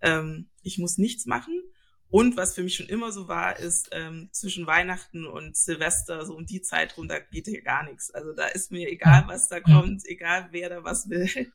ähm, 0.00 0.48
ich 0.62 0.78
muss 0.78 0.98
nichts 0.98 1.26
machen. 1.26 1.62
Und 2.10 2.36
was 2.36 2.54
für 2.54 2.62
mich 2.62 2.76
schon 2.76 2.86
immer 2.86 3.10
so 3.10 3.26
war, 3.26 3.58
ist 3.58 3.88
ähm, 3.90 4.28
zwischen 4.30 4.68
Weihnachten 4.68 5.26
und 5.26 5.56
Silvester, 5.56 6.24
so 6.24 6.36
um 6.36 6.46
die 6.46 6.62
Zeit 6.62 6.96
rum, 6.96 7.08
da 7.08 7.18
geht 7.18 7.46
hier 7.46 7.62
gar 7.62 7.82
nichts. 7.84 8.12
Also 8.12 8.32
da 8.32 8.46
ist 8.46 8.70
mir 8.70 8.88
egal, 8.88 9.24
was 9.26 9.48
da 9.48 9.58
kommt, 9.58 10.06
egal 10.06 10.48
wer 10.52 10.68
da 10.68 10.84
was 10.84 11.08
will. 11.08 11.28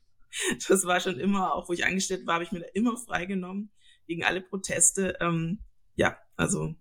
Das 0.68 0.84
war 0.84 1.00
schon 1.00 1.18
immer, 1.18 1.54
auch 1.54 1.68
wo 1.68 1.72
ich 1.72 1.84
angestellt 1.84 2.24
war, 2.24 2.34
habe 2.34 2.44
ich 2.44 2.52
mir 2.52 2.60
da 2.60 2.66
immer 2.72 2.96
freigenommen 2.96 3.72
gegen 4.06 4.22
alle 4.22 4.40
Proteste. 4.40 5.16
Ähm, 5.20 5.58
ja, 5.96 6.16
also 6.36 6.76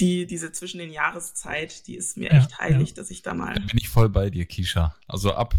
die, 0.00 0.26
diese 0.26 0.52
zwischen 0.52 0.78
den 0.78 0.90
Jahreszeit, 0.90 1.86
die 1.86 1.96
ist 1.96 2.16
mir 2.16 2.30
ja, 2.30 2.38
echt 2.38 2.58
heilig, 2.58 2.90
ja. 2.90 2.96
dass 2.96 3.10
ich 3.10 3.22
da 3.22 3.34
mal. 3.34 3.54
Da 3.54 3.60
bin 3.60 3.78
ich 3.78 3.88
voll 3.88 4.08
bei 4.08 4.30
dir, 4.30 4.46
Kisha. 4.46 4.94
Also 5.06 5.34
ab 5.34 5.54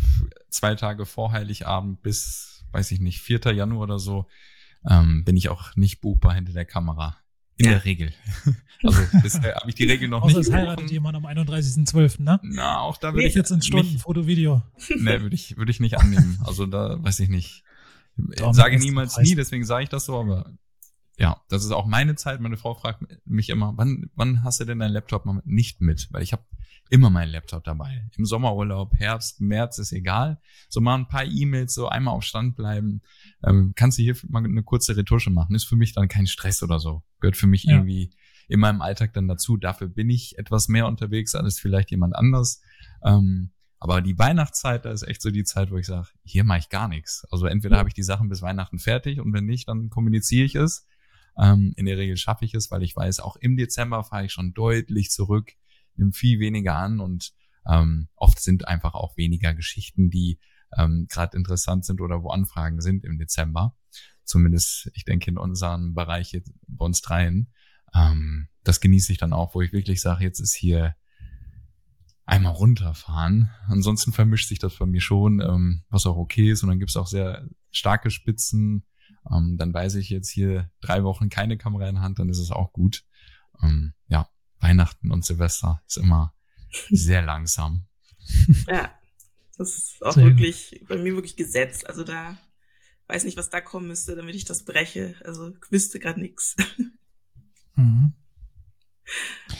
zwei 0.49 0.75
Tage 0.75 1.05
vor 1.05 1.31
Heiligabend 1.31 2.01
bis, 2.01 2.63
weiß 2.71 2.91
ich 2.91 2.99
nicht, 2.99 3.21
4. 3.21 3.39
Januar 3.53 3.83
oder 3.83 3.99
so, 3.99 4.27
ähm, 4.89 5.23
bin 5.25 5.35
ich 5.35 5.49
auch 5.49 5.75
nicht 5.75 6.01
buchbar 6.01 6.33
hinter 6.33 6.53
der 6.53 6.65
Kamera. 6.65 7.17
In 7.57 7.65
ja. 7.65 7.71
der 7.71 7.85
Regel. 7.85 8.13
Also 8.81 9.01
bisher 9.21 9.55
habe 9.55 9.67
ich 9.67 9.75
die 9.75 9.83
Regel 9.83 10.07
noch 10.07 10.21
Außer 10.21 10.37
nicht. 10.37 10.47
es 10.47 10.53
heiratet 10.53 10.89
jemand 10.89 11.17
am 11.17 11.25
31.12., 11.25 12.21
ne? 12.21 12.39
Na, 12.43 12.79
auch 12.79 12.95
da 12.95 13.13
würde 13.13 13.27
ich 13.27 13.35
jetzt 13.35 13.51
in 13.51 13.61
Stunden 13.61 13.99
Foto, 13.99 14.25
Video. 14.25 14.61
Ne, 14.95 15.21
würde 15.21 15.35
ich, 15.35 15.57
würde 15.57 15.69
ich 15.69 15.81
nicht 15.81 15.97
annehmen. 15.99 16.39
Also 16.45 16.65
da 16.65 16.95
weiß 17.03 17.19
ich 17.19 17.27
nicht. 17.27 17.65
Ich 18.31 18.41
sage 18.53 18.79
niemals 18.79 19.17
nie, 19.17 19.35
deswegen 19.35 19.65
sage 19.65 19.83
ich 19.83 19.89
das 19.89 20.05
so, 20.05 20.17
aber 20.17 20.49
ja, 21.19 21.41
das 21.49 21.65
ist 21.65 21.71
auch 21.71 21.85
meine 21.85 22.15
Zeit. 22.15 22.39
Meine 22.39 22.55
Frau 22.55 22.73
fragt 22.73 23.03
mich 23.25 23.49
immer, 23.49 23.73
wann, 23.75 24.09
wann 24.15 24.43
hast 24.43 24.61
du 24.61 24.65
denn 24.65 24.79
deinen 24.79 24.93
Laptop 24.93 25.25
mal 25.25 25.41
nicht 25.43 25.81
mit? 25.81 26.07
Weil 26.11 26.23
ich 26.23 26.31
habe 26.31 26.43
immer 26.89 27.09
meinen 27.09 27.31
Laptop 27.31 27.65
dabei. 27.65 28.09
Im 28.17 28.25
Sommerurlaub, 28.25 28.93
Herbst, 28.97 29.41
März 29.41 29.79
ist 29.79 29.91
egal. 29.91 30.39
So 30.69 30.79
mal 30.79 30.95
ein 30.95 31.09
paar 31.09 31.25
E-Mails, 31.25 31.73
so 31.73 31.89
einmal 31.89 32.15
auf 32.15 32.23
Stand 32.23 32.55
bleiben. 32.55 33.01
Ähm, 33.43 33.73
kannst 33.75 33.97
du 33.97 34.01
hier 34.01 34.15
mal 34.29 34.43
eine 34.43 34.63
kurze 34.63 34.95
Retusche 34.95 35.29
machen. 35.29 35.55
Ist 35.55 35.65
für 35.65 35.75
mich 35.75 35.93
dann 35.93 36.07
kein 36.07 36.25
Stress 36.25 36.63
oder 36.63 36.79
so. 36.79 37.03
Gehört 37.19 37.35
für 37.35 37.47
mich 37.47 37.65
ja. 37.65 37.75
irgendwie 37.75 38.11
in 38.47 38.61
meinem 38.61 38.81
Alltag 38.81 39.13
dann 39.13 39.27
dazu. 39.27 39.57
Dafür 39.57 39.89
bin 39.89 40.09
ich 40.09 40.39
etwas 40.39 40.69
mehr 40.69 40.87
unterwegs 40.87 41.35
als 41.35 41.59
vielleicht 41.59 41.91
jemand 41.91 42.15
anders. 42.15 42.61
Ähm, 43.03 43.51
aber 43.77 44.01
die 44.01 44.17
Weihnachtszeit, 44.17 44.85
da 44.85 44.91
ist 44.91 45.03
echt 45.03 45.21
so 45.21 45.31
die 45.31 45.43
Zeit, 45.43 45.69
wo 45.71 45.77
ich 45.77 45.85
sage, 45.85 46.07
hier 46.23 46.45
mache 46.45 46.59
ich 46.59 46.69
gar 46.69 46.87
nichts. 46.87 47.25
Also 47.29 47.45
entweder 47.45 47.77
habe 47.77 47.89
ich 47.89 47.93
die 47.93 48.03
Sachen 48.03 48.29
bis 48.29 48.41
Weihnachten 48.41 48.79
fertig 48.79 49.19
und 49.19 49.33
wenn 49.33 49.45
nicht, 49.45 49.67
dann 49.67 49.89
kommuniziere 49.89 50.45
ich 50.45 50.55
es. 50.55 50.85
Ähm, 51.37 51.73
in 51.75 51.85
der 51.85 51.97
Regel 51.97 52.17
schaffe 52.17 52.45
ich 52.45 52.53
es, 52.53 52.71
weil 52.71 52.83
ich 52.83 52.95
weiß, 52.95 53.19
auch 53.19 53.35
im 53.37 53.57
Dezember 53.57 54.03
fahre 54.03 54.25
ich 54.25 54.31
schon 54.31 54.53
deutlich 54.53 55.11
zurück, 55.11 55.51
nehme 55.95 56.13
viel 56.13 56.39
weniger 56.39 56.75
an 56.75 56.99
und 56.99 57.33
ähm, 57.67 58.07
oft 58.15 58.39
sind 58.39 58.67
einfach 58.67 58.93
auch 58.93 59.17
weniger 59.17 59.53
Geschichten, 59.53 60.09
die 60.09 60.39
ähm, 60.77 61.07
gerade 61.09 61.37
interessant 61.37 61.85
sind 61.85 62.01
oder 62.01 62.23
wo 62.23 62.29
Anfragen 62.29 62.81
sind 62.81 63.03
im 63.03 63.17
Dezember. 63.17 63.75
Zumindest, 64.23 64.91
ich 64.93 65.05
denke, 65.05 65.31
in 65.31 65.37
unserem 65.37 65.93
Bereich, 65.95 66.31
jetzt, 66.33 66.51
bei 66.67 66.85
uns 66.85 67.01
dreien. 67.01 67.51
Ähm, 67.95 68.47
das 68.63 68.79
genieße 68.79 69.11
ich 69.11 69.17
dann 69.17 69.33
auch, 69.33 69.55
wo 69.55 69.61
ich 69.61 69.73
wirklich 69.73 70.01
sage, 70.01 70.23
jetzt 70.23 70.39
ist 70.39 70.53
hier 70.53 70.95
einmal 72.25 72.53
runterfahren. 72.53 73.49
Ansonsten 73.67 74.11
vermischt 74.11 74.47
sich 74.47 74.59
das 74.59 74.77
bei 74.77 74.85
mir 74.85 75.01
schon, 75.01 75.41
ähm, 75.41 75.83
was 75.89 76.05
auch 76.05 76.17
okay 76.17 76.51
ist. 76.51 76.61
Und 76.61 76.69
dann 76.69 76.79
gibt's 76.79 76.95
auch 76.95 77.07
sehr 77.07 77.47
starke 77.71 78.11
Spitzen, 78.11 78.85
ähm, 79.31 79.57
dann 79.57 79.73
weiß 79.73 79.95
ich 79.95 80.09
jetzt 80.09 80.29
hier 80.29 80.69
drei 80.81 81.03
Wochen 81.03 81.29
keine 81.29 81.57
Kamera 81.57 81.87
in 81.87 82.01
Hand, 82.01 82.19
dann 82.19 82.29
ist 82.29 82.39
es 82.39 82.51
auch 82.51 82.73
gut. 82.73 83.03
Ähm, 83.61 83.93
ja, 84.07 84.29
Weihnachten 84.59 85.11
und 85.11 85.25
Silvester 85.25 85.81
ist 85.87 85.97
immer 85.97 86.33
sehr 86.89 87.21
langsam. 87.21 87.85
Ja, 88.67 88.93
das 89.57 89.77
ist 89.77 90.03
auch 90.03 90.13
sehr 90.13 90.25
wirklich 90.25 90.75
gut. 90.79 90.87
bei 90.89 90.97
mir 90.97 91.15
wirklich 91.15 91.35
gesetzt. 91.35 91.87
Also 91.87 92.03
da 92.03 92.37
weiß 93.07 93.23
nicht, 93.23 93.37
was 93.37 93.49
da 93.49 93.59
kommen 93.59 93.87
müsste, 93.87 94.15
damit 94.15 94.35
ich 94.35 94.45
das 94.45 94.63
breche. 94.63 95.15
Also 95.25 95.49
ich 95.49 95.71
wüsste 95.71 95.99
gerade 95.99 96.19
nichts. 96.19 96.55
Mhm. 97.75 98.13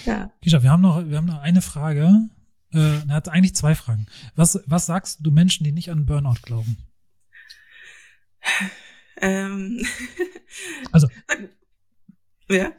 Ja. 0.06 0.32
Kisha, 0.42 0.62
wir 0.62 0.72
haben 0.72 0.82
noch, 0.82 1.08
wir 1.08 1.18
haben 1.18 1.26
noch 1.26 1.40
eine 1.40 1.62
Frage. 1.62 2.30
Äh, 2.72 3.08
er 3.08 3.16
hat 3.16 3.30
eigentlich 3.30 3.56
zwei 3.56 3.76
Fragen. 3.76 4.08
Was, 4.36 4.60
was 4.66 4.86
sagst 4.86 5.20
du 5.22 5.32
Menschen, 5.32 5.64
die 5.64 5.72
nicht 5.72 5.90
an 5.90 6.06
Burnout 6.06 6.42
glauben? 6.44 6.78
Ähm. 9.22 9.86
Also. 10.92 11.08
ja. 12.50 12.74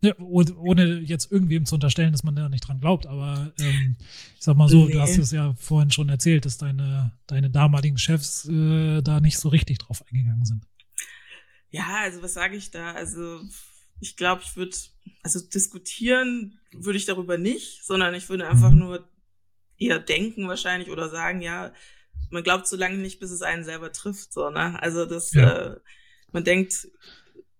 Ja, 0.00 0.18
ohne 0.18 1.00
jetzt 1.00 1.30
irgendwem 1.30 1.64
zu 1.64 1.76
unterstellen, 1.76 2.12
dass 2.12 2.24
man 2.24 2.34
da 2.34 2.48
nicht 2.48 2.66
dran 2.66 2.80
glaubt, 2.80 3.06
aber 3.06 3.52
ähm, 3.58 3.96
ich 3.98 4.42
sag 4.42 4.56
mal 4.56 4.68
so, 4.68 4.84
nee. 4.84 4.92
du 4.92 5.00
hast 5.00 5.16
es 5.16 5.30
ja 5.32 5.54
vorhin 5.58 5.90
schon 5.90 6.08
erzählt, 6.08 6.44
dass 6.44 6.58
deine, 6.58 7.12
deine 7.26 7.50
damaligen 7.50 7.96
Chefs 7.96 8.46
äh, 8.46 9.02
da 9.02 9.20
nicht 9.20 9.38
so 9.38 9.48
richtig 9.48 9.78
drauf 9.78 10.04
eingegangen 10.06 10.44
sind. 10.44 10.66
Ja, 11.70 12.00
also 12.02 12.22
was 12.22 12.34
sage 12.34 12.56
ich 12.56 12.70
da? 12.70 12.92
Also 12.92 13.40
ich 14.00 14.16
glaube, 14.16 14.42
ich 14.44 14.56
würde, 14.56 14.76
also 15.22 15.40
diskutieren 15.40 16.58
würde 16.72 16.98
ich 16.98 17.06
darüber 17.06 17.38
nicht, 17.38 17.84
sondern 17.84 18.14
ich 18.14 18.28
würde 18.28 18.46
einfach 18.46 18.70
mhm. 18.70 18.78
nur 18.78 19.08
eher 19.78 19.98
denken 19.98 20.48
wahrscheinlich 20.48 20.90
oder 20.90 21.08
sagen, 21.08 21.40
ja, 21.40 21.72
man 22.30 22.42
glaubt 22.42 22.66
so 22.66 22.76
lange 22.76 22.96
nicht, 22.96 23.20
bis 23.20 23.30
es 23.30 23.42
einen 23.42 23.64
selber 23.64 23.92
trifft, 23.92 24.32
so, 24.32 24.50
ne? 24.50 24.80
Also 24.82 25.06
das, 25.06 25.32
ja. 25.32 25.72
äh, 25.72 25.80
man 26.32 26.44
denkt, 26.44 26.88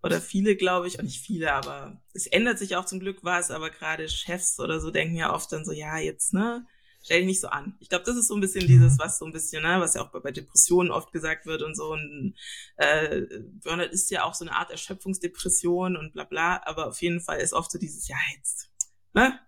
oder 0.03 0.21
viele, 0.21 0.55
glaube 0.57 0.87
ich, 0.87 0.99
auch 0.99 1.03
nicht 1.03 1.25
viele, 1.25 1.53
aber 1.53 2.01
es 2.13 2.27
ändert 2.27 2.59
sich 2.59 2.77
auch 2.77 2.85
zum 2.85 3.01
Glück 3.01 3.19
was, 3.23 3.51
aber 3.51 3.71
gerade 3.71 4.09
Chefs 4.09 4.61
oder 4.61 4.79
so 4.79 4.91
denken 4.91 5.17
ja 5.17 5.33
oft 5.33 5.51
dann 5.51 5.65
so, 5.65 5.73
ja, 5.73 5.97
jetzt, 5.97 6.35
ne, 6.35 6.67
stell 7.03 7.21
dich 7.21 7.27
nicht 7.27 7.41
so 7.41 7.49
an. 7.49 7.75
Ich 7.81 7.89
glaube, 7.89 8.05
das 8.05 8.17
ist 8.17 8.29
so 8.29 8.35
ein 8.35 8.41
bisschen 8.41 8.67
dieses, 8.67 8.99
was 8.99 9.19
so 9.19 9.27
ein 9.27 9.33
bisschen, 9.33 9.63
ne, 9.63 9.81
was 9.81 9.95
ja 9.95 10.03
auch 10.03 10.11
bei, 10.11 10.21
bei 10.21 10.31
Depressionen 10.31 10.91
oft 10.91 11.13
gesagt 11.13 11.47
wird 11.47 11.63
und 11.63 11.75
so. 11.75 11.93
Und 11.93 12.35
äh, 12.77 13.23
Burnout 13.63 13.93
ist 13.93 14.11
ja 14.11 14.25
auch 14.25 14.35
so 14.35 14.45
eine 14.45 14.57
Art 14.57 14.71
Erschöpfungsdepression 14.71 15.97
und 15.97 16.13
bla 16.13 16.25
bla, 16.25 16.63
aber 16.65 16.89
auf 16.89 17.01
jeden 17.01 17.21
Fall 17.21 17.41
ist 17.41 17.53
oft 17.53 17.71
so 17.71 17.79
dieses, 17.79 18.09
ja, 18.09 18.17
jetzt, 18.37 18.71
ne? 19.13 19.39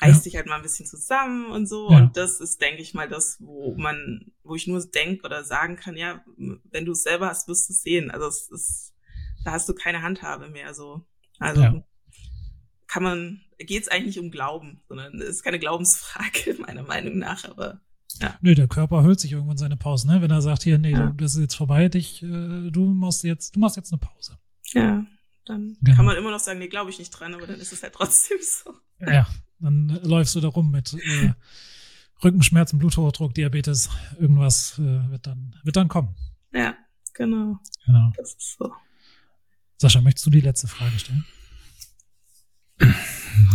Reißt 0.00 0.20
ja. 0.20 0.22
dich 0.24 0.36
halt 0.36 0.46
mal 0.46 0.56
ein 0.56 0.62
bisschen 0.62 0.86
zusammen 0.86 1.50
und 1.50 1.68
so. 1.68 1.90
Ja. 1.90 1.98
Und 1.98 2.16
das 2.16 2.40
ist, 2.40 2.60
denke 2.60 2.82
ich 2.82 2.94
mal, 2.94 3.08
das, 3.08 3.38
wo 3.40 3.74
man, 3.76 4.32
wo 4.42 4.54
ich 4.54 4.66
nur 4.66 4.84
denke 4.84 5.24
oder 5.24 5.44
sagen 5.44 5.76
kann, 5.76 5.96
ja, 5.96 6.24
wenn 6.36 6.84
du 6.84 6.92
es 6.92 7.02
selber 7.02 7.28
hast, 7.28 7.48
wirst 7.48 7.68
du 7.68 7.72
es 7.72 7.82
sehen. 7.82 8.10
Also 8.10 8.26
es 8.26 8.48
ist, 8.48 8.94
da 9.44 9.52
hast 9.52 9.68
du 9.68 9.74
keine 9.74 10.02
Handhabe 10.02 10.48
mehr. 10.48 10.74
So. 10.74 11.06
Also 11.38 11.62
ja. 11.62 11.82
kann 12.86 13.02
man, 13.02 13.40
geht 13.58 13.82
es 13.82 13.88
eigentlich 13.88 14.16
nicht 14.16 14.24
um 14.24 14.30
Glauben, 14.30 14.82
sondern 14.88 15.20
es 15.20 15.28
ist 15.28 15.42
keine 15.42 15.58
Glaubensfrage, 15.58 16.56
meiner 16.60 16.82
Meinung 16.84 17.18
nach, 17.18 17.44
aber 17.44 17.80
ja. 18.20 18.36
Nö, 18.40 18.54
der 18.54 18.68
Körper 18.68 19.02
hört 19.02 19.20
sich 19.20 19.32
irgendwann 19.32 19.58
seine 19.58 19.76
Pause, 19.76 20.08
ne? 20.08 20.22
Wenn 20.22 20.30
er 20.30 20.42
sagt, 20.42 20.62
hier, 20.62 20.78
nee, 20.78 20.92
ja. 20.92 21.12
das 21.16 21.34
ist 21.34 21.40
jetzt 21.40 21.54
vorbei, 21.54 21.88
dich, 21.88 22.22
äh, 22.22 22.70
du 22.70 22.86
machst 22.86 23.22
jetzt, 23.22 23.54
du 23.54 23.60
machst 23.60 23.76
jetzt 23.76 23.92
eine 23.92 24.00
Pause. 24.00 24.38
Ja, 24.72 25.04
dann 25.44 25.76
genau. 25.82 25.96
kann 25.96 26.06
man 26.06 26.16
immer 26.16 26.30
noch 26.30 26.40
sagen, 26.40 26.58
nee, 26.58 26.68
glaube 26.68 26.90
ich 26.90 26.98
nicht 26.98 27.10
dran, 27.10 27.34
aber 27.34 27.46
dann 27.46 27.60
ist 27.60 27.72
es 27.72 27.82
halt 27.82 27.94
trotzdem 27.94 28.38
so. 28.42 28.74
Ja, 29.00 29.26
dann 29.60 29.90
äh, 29.90 30.06
läufst 30.06 30.34
du 30.34 30.40
da 30.40 30.48
rum 30.48 30.70
mit 30.70 30.94
äh, 30.94 31.32
Rückenschmerzen, 32.22 32.78
Bluthochdruck, 32.78 33.34
Diabetes, 33.34 33.90
irgendwas 34.18 34.78
äh, 34.78 35.10
wird 35.10 35.26
dann 35.26 35.54
wird 35.62 35.76
dann 35.76 35.88
kommen. 35.88 36.14
Ja, 36.52 36.74
genau. 37.14 37.58
Genau. 37.86 38.12
Das 38.16 38.34
ist 38.34 38.56
so. 38.58 38.72
Sascha, 39.76 40.00
möchtest 40.00 40.26
du 40.26 40.30
die 40.30 40.40
letzte 40.40 40.66
Frage 40.66 40.98
stellen? 40.98 41.24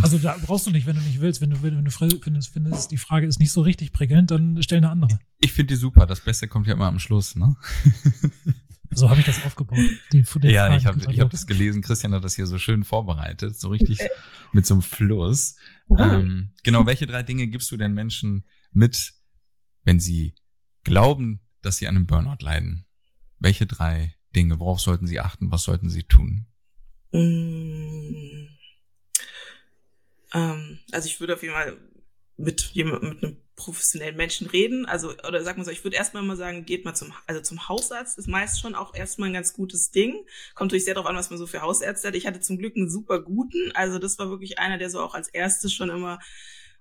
Also 0.02 0.18
da 0.18 0.38
brauchst 0.46 0.68
du 0.68 0.72
nicht, 0.72 0.86
wenn 0.86 0.96
du 0.96 1.02
nicht 1.02 1.22
willst. 1.22 1.42
Wenn 1.42 1.50
du, 1.50 1.62
wenn 1.62 1.84
du 1.84 1.92
findest, 1.92 2.54
findest, 2.54 2.92
die 2.92 2.98
Frage 2.98 3.28
ist 3.28 3.40
nicht 3.40 3.52
so 3.52 3.62
richtig 3.62 3.92
prickelnd, 3.92 4.32
dann 4.32 4.62
stell 4.64 4.78
eine 4.78 4.90
andere. 4.90 5.20
Ich 5.40 5.54
finde 5.54 5.74
die 5.74 5.80
super. 5.80 6.06
Das 6.06 6.22
Beste 6.22 6.48
kommt 6.48 6.68
ja 6.68 6.74
immer 6.74 6.88
am 6.88 7.00
Schluss, 7.00 7.36
ne? 7.36 7.56
So 8.96 9.10
habe 9.10 9.20
ich 9.20 9.26
das 9.26 9.44
aufgebaut. 9.46 9.78
Die, 10.12 10.24
die 10.24 10.48
ja, 10.48 10.76
ich 10.76 10.86
habe 10.86 11.00
ich 11.12 11.20
hab 11.20 11.30
das 11.30 11.48
gelesen. 11.48 11.82
Christian 11.82 12.14
hat 12.14 12.24
das 12.24 12.36
hier 12.36 12.48
so 12.48 12.58
schön 12.58 12.84
vorbereitet, 12.84 13.60
so 13.60 13.70
richtig 13.70 14.00
mit 14.52 14.66
so 14.66 14.76
einem 14.76 14.82
Fluss. 14.82 15.56
Ähm, 15.98 16.52
genau, 16.64 16.86
welche 16.86 17.08
drei 17.08 17.24
Dinge 17.24 17.48
gibst 17.48 17.72
du 17.72 17.78
den 17.78 17.94
Menschen 17.94 18.46
mit, 18.72 19.14
wenn 19.84 20.00
sie 20.00 20.36
glauben, 20.84 21.42
dass 21.62 21.78
sie 21.78 21.88
an 21.88 21.96
einem 21.96 22.08
Burnout 22.08 22.44
leiden? 22.44 22.86
Welche 23.40 23.66
drei 23.66 24.16
Dinge? 24.36 24.60
Worauf 24.60 24.80
sollten 24.80 25.08
sie 25.08 25.20
achten? 25.20 25.52
Was 25.52 25.64
sollten 25.64 25.90
sie 25.90 26.04
tun? 26.04 26.46
Mm. 27.12 28.48
Ähm, 30.34 30.80
also 30.92 31.08
ich 31.08 31.20
würde 31.20 31.36
auf 31.36 31.44
jeden 31.44 31.54
Fall 31.54 31.78
mit 32.38 32.62
jemandem, 32.74 33.10
mit 33.10 33.24
einem 33.24 33.38
professionellen 33.56 34.16
Menschen 34.16 34.48
reden. 34.48 34.86
Also, 34.86 35.12
oder 35.28 35.44
sag 35.44 35.58
mal 35.58 35.64
so, 35.64 35.72
ich 35.72 35.84
würde 35.84 35.98
erstmal 35.98 36.24
mal 36.24 36.36
sagen, 36.36 36.66
geht 36.66 36.86
mal 36.86 36.96
zum, 36.96 37.14
also 37.28 37.42
zum 37.42 37.68
Hausarzt 37.68 38.18
ist 38.18 38.28
meist 38.28 38.60
schon 38.60 38.76
auch 38.76 38.96
erstmal 38.96 39.30
ein 39.30 39.34
ganz 39.34 39.54
gutes 39.54 39.92
Ding. 39.92 40.26
Kommt 40.56 40.72
natürlich 40.72 40.86
sehr 40.86 40.96
darauf 40.96 41.10
an, 41.10 41.16
was 41.16 41.30
man 41.30 41.40
so 41.40 41.48
für 41.48 41.62
Hausärzte 41.62 42.08
hat. 42.08 42.16
Ich 42.16 42.28
hatte 42.28 42.40
zum 42.40 42.58
Glück 42.58 42.76
einen 42.76 42.90
super 42.90 43.22
guten. 43.22 43.72
Also 43.74 44.00
das 44.00 44.18
war 44.20 44.30
wirklich 44.30 44.60
einer, 44.60 44.78
der 44.78 44.90
so 44.90 45.00
auch 45.00 45.14
als 45.14 45.30
erstes 45.30 45.74
schon 45.74 45.90
immer 45.90 46.20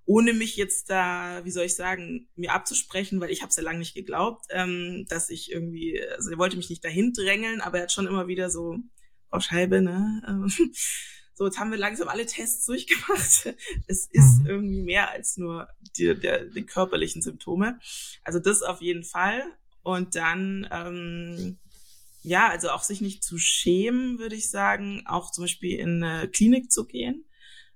ohne 0.05 0.33
mich 0.33 0.57
jetzt 0.57 0.91
da, 0.91 1.43
wie 1.45 1.51
soll 1.51 1.65
ich 1.65 1.77
sagen, 1.77 2.29
mir 2.35 2.53
abzusprechen, 2.53 3.21
weil 3.21 3.31
ich 3.31 3.43
habe 3.43 3.51
es 3.51 3.57
ja 3.57 3.63
lange 3.63 3.79
nicht 3.79 3.95
geglaubt, 3.95 4.47
ähm, 4.51 5.07
dass 5.09 5.31
ich 5.31 5.53
irgendwie, 5.53 6.03
also 6.17 6.31
er 6.31 6.39
wollte 6.39 6.57
mich 6.57 6.71
nicht 6.71 6.85
dahin 6.85 7.13
drängeln, 7.13 7.61
aber 7.61 7.79
er 7.79 7.83
hat 7.85 7.93
schon 7.93 8.09
immer 8.09 8.27
wieder 8.27 8.51
so, 8.51 8.79
Frau 9.31 9.41
Scheibe, 9.41 9.81
ne? 9.81 10.23
So, 11.43 11.47
jetzt 11.47 11.59
haben 11.59 11.73
wir 11.73 11.79
langsam 11.79 12.07
alle 12.07 12.25
Tests 12.25 12.67
durchgemacht. 12.67 13.57
Es 13.89 14.07
ist 14.13 14.39
mhm. 14.43 14.47
irgendwie 14.47 14.83
mehr 14.83 15.11
als 15.11 15.37
nur 15.39 15.67
die, 15.97 16.15
der, 16.15 16.45
die 16.45 16.63
körperlichen 16.63 17.21
Symptome. 17.21 17.81
Also 18.23 18.39
das 18.39 18.63
auf 18.63 18.81
jeden 18.81 19.03
Fall. 19.03 19.43
Und 19.83 20.15
dann, 20.15 20.69
ähm, 20.71 21.59
ja, 22.23 22.49
also 22.49 22.71
auch 22.71 22.85
sich 22.85 23.01
nicht 23.01 23.25
zu 23.25 23.39
schämen, 23.39 24.21
würde 24.21 24.37
ich 24.37 24.51
sagen, 24.51 25.03
auch 25.07 25.33
zum 25.33 25.43
Beispiel 25.43 25.81
in 25.81 26.05
eine 26.05 26.29
Klinik 26.29 26.71
zu 26.71 26.87
gehen. 26.87 27.25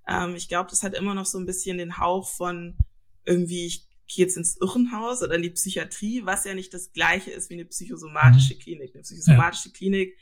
Ähm, 0.07 0.37
ich 0.37 0.47
glaube, 0.47 0.71
das 0.71 0.85
hat 0.85 0.95
immer 0.95 1.15
noch 1.15 1.27
so 1.27 1.37
ein 1.37 1.47
bisschen 1.47 1.79
den 1.79 1.99
Hauch 1.99 2.29
von 2.29 2.77
irgendwie, 3.25 3.67
ich 3.67 3.89
gehe 4.07 4.27
jetzt 4.27 4.37
ins 4.37 4.59
Irrenhaus 4.61 5.25
oder 5.25 5.35
in 5.35 5.43
die 5.43 5.51
Psychiatrie, 5.51 6.25
was 6.25 6.45
ja 6.45 6.55
nicht 6.55 6.73
das 6.73 6.93
gleiche 6.93 7.33
ist 7.33 7.51
wie 7.51 7.55
eine 7.55 7.65
psychosomatische 7.65 8.55
mhm. 8.55 8.61
Klinik. 8.61 8.95
Eine 8.95 9.03
psychosomatische 9.03 9.71
ja. 9.71 9.75
Klinik 9.75 10.17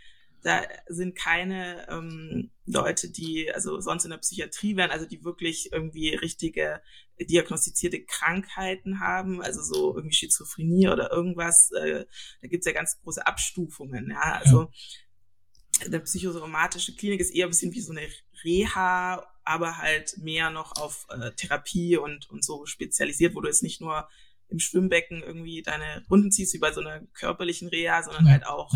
da 0.45 0.63
sind 0.89 1.17
keine 1.17 1.89
ähm, 1.89 2.51
Leute, 2.67 3.11
die 3.11 3.51
also 3.53 3.81
sonst 3.81 4.05
in 4.05 4.11
der 4.11 4.19
Psychiatrie 4.19 4.77
wären, 4.77 4.91
also 4.91 5.07
die 5.07 5.25
wirklich 5.25 5.73
irgendwie 5.73 6.15
richtige 6.15 6.83
diagnostizierte 7.19 8.05
Krankheiten 8.05 9.01
haben, 9.01 9.41
also 9.41 9.63
so 9.63 9.97
irgendwie 9.97 10.15
Schizophrenie 10.15 10.89
oder 10.89 11.11
irgendwas. 11.11 11.71
Äh, 11.73 12.05
da 12.43 12.49
gibt's 12.49 12.67
ja 12.67 12.73
ganz 12.73 13.01
große 13.03 13.27
Abstufungen. 13.27 14.11
Ja, 14.11 14.41
also 14.45 14.71
ja. 15.81 15.87
eine 15.87 16.01
psychosomatische 16.01 16.95
Klinik 16.95 17.21
ist 17.21 17.35
eher 17.35 17.47
ein 17.47 17.51
bisschen 17.51 17.73
wie 17.73 17.81
so 17.81 17.93
eine 17.93 18.07
Reha, 18.45 19.27
aber 19.45 19.79
halt 19.79 20.19
mehr 20.19 20.51
noch 20.51 20.77
auf 20.77 21.07
äh, 21.09 21.31
Therapie 21.33 21.97
und 21.97 22.29
und 22.29 22.45
so 22.45 22.67
spezialisiert, 22.67 23.35
wo 23.35 23.41
du 23.41 23.49
jetzt 23.49 23.63
nicht 23.63 23.81
nur 23.81 24.09
im 24.49 24.59
Schwimmbecken 24.59 25.23
irgendwie 25.23 25.63
deine 25.63 26.05
Runden 26.11 26.31
ziehst 26.31 26.53
wie 26.53 26.59
bei 26.59 26.73
so 26.73 26.83
einer 26.83 27.01
körperlichen 27.15 27.69
Reha, 27.69 28.03
sondern 28.03 28.27
ja. 28.27 28.33
halt 28.33 28.47
auch 28.47 28.75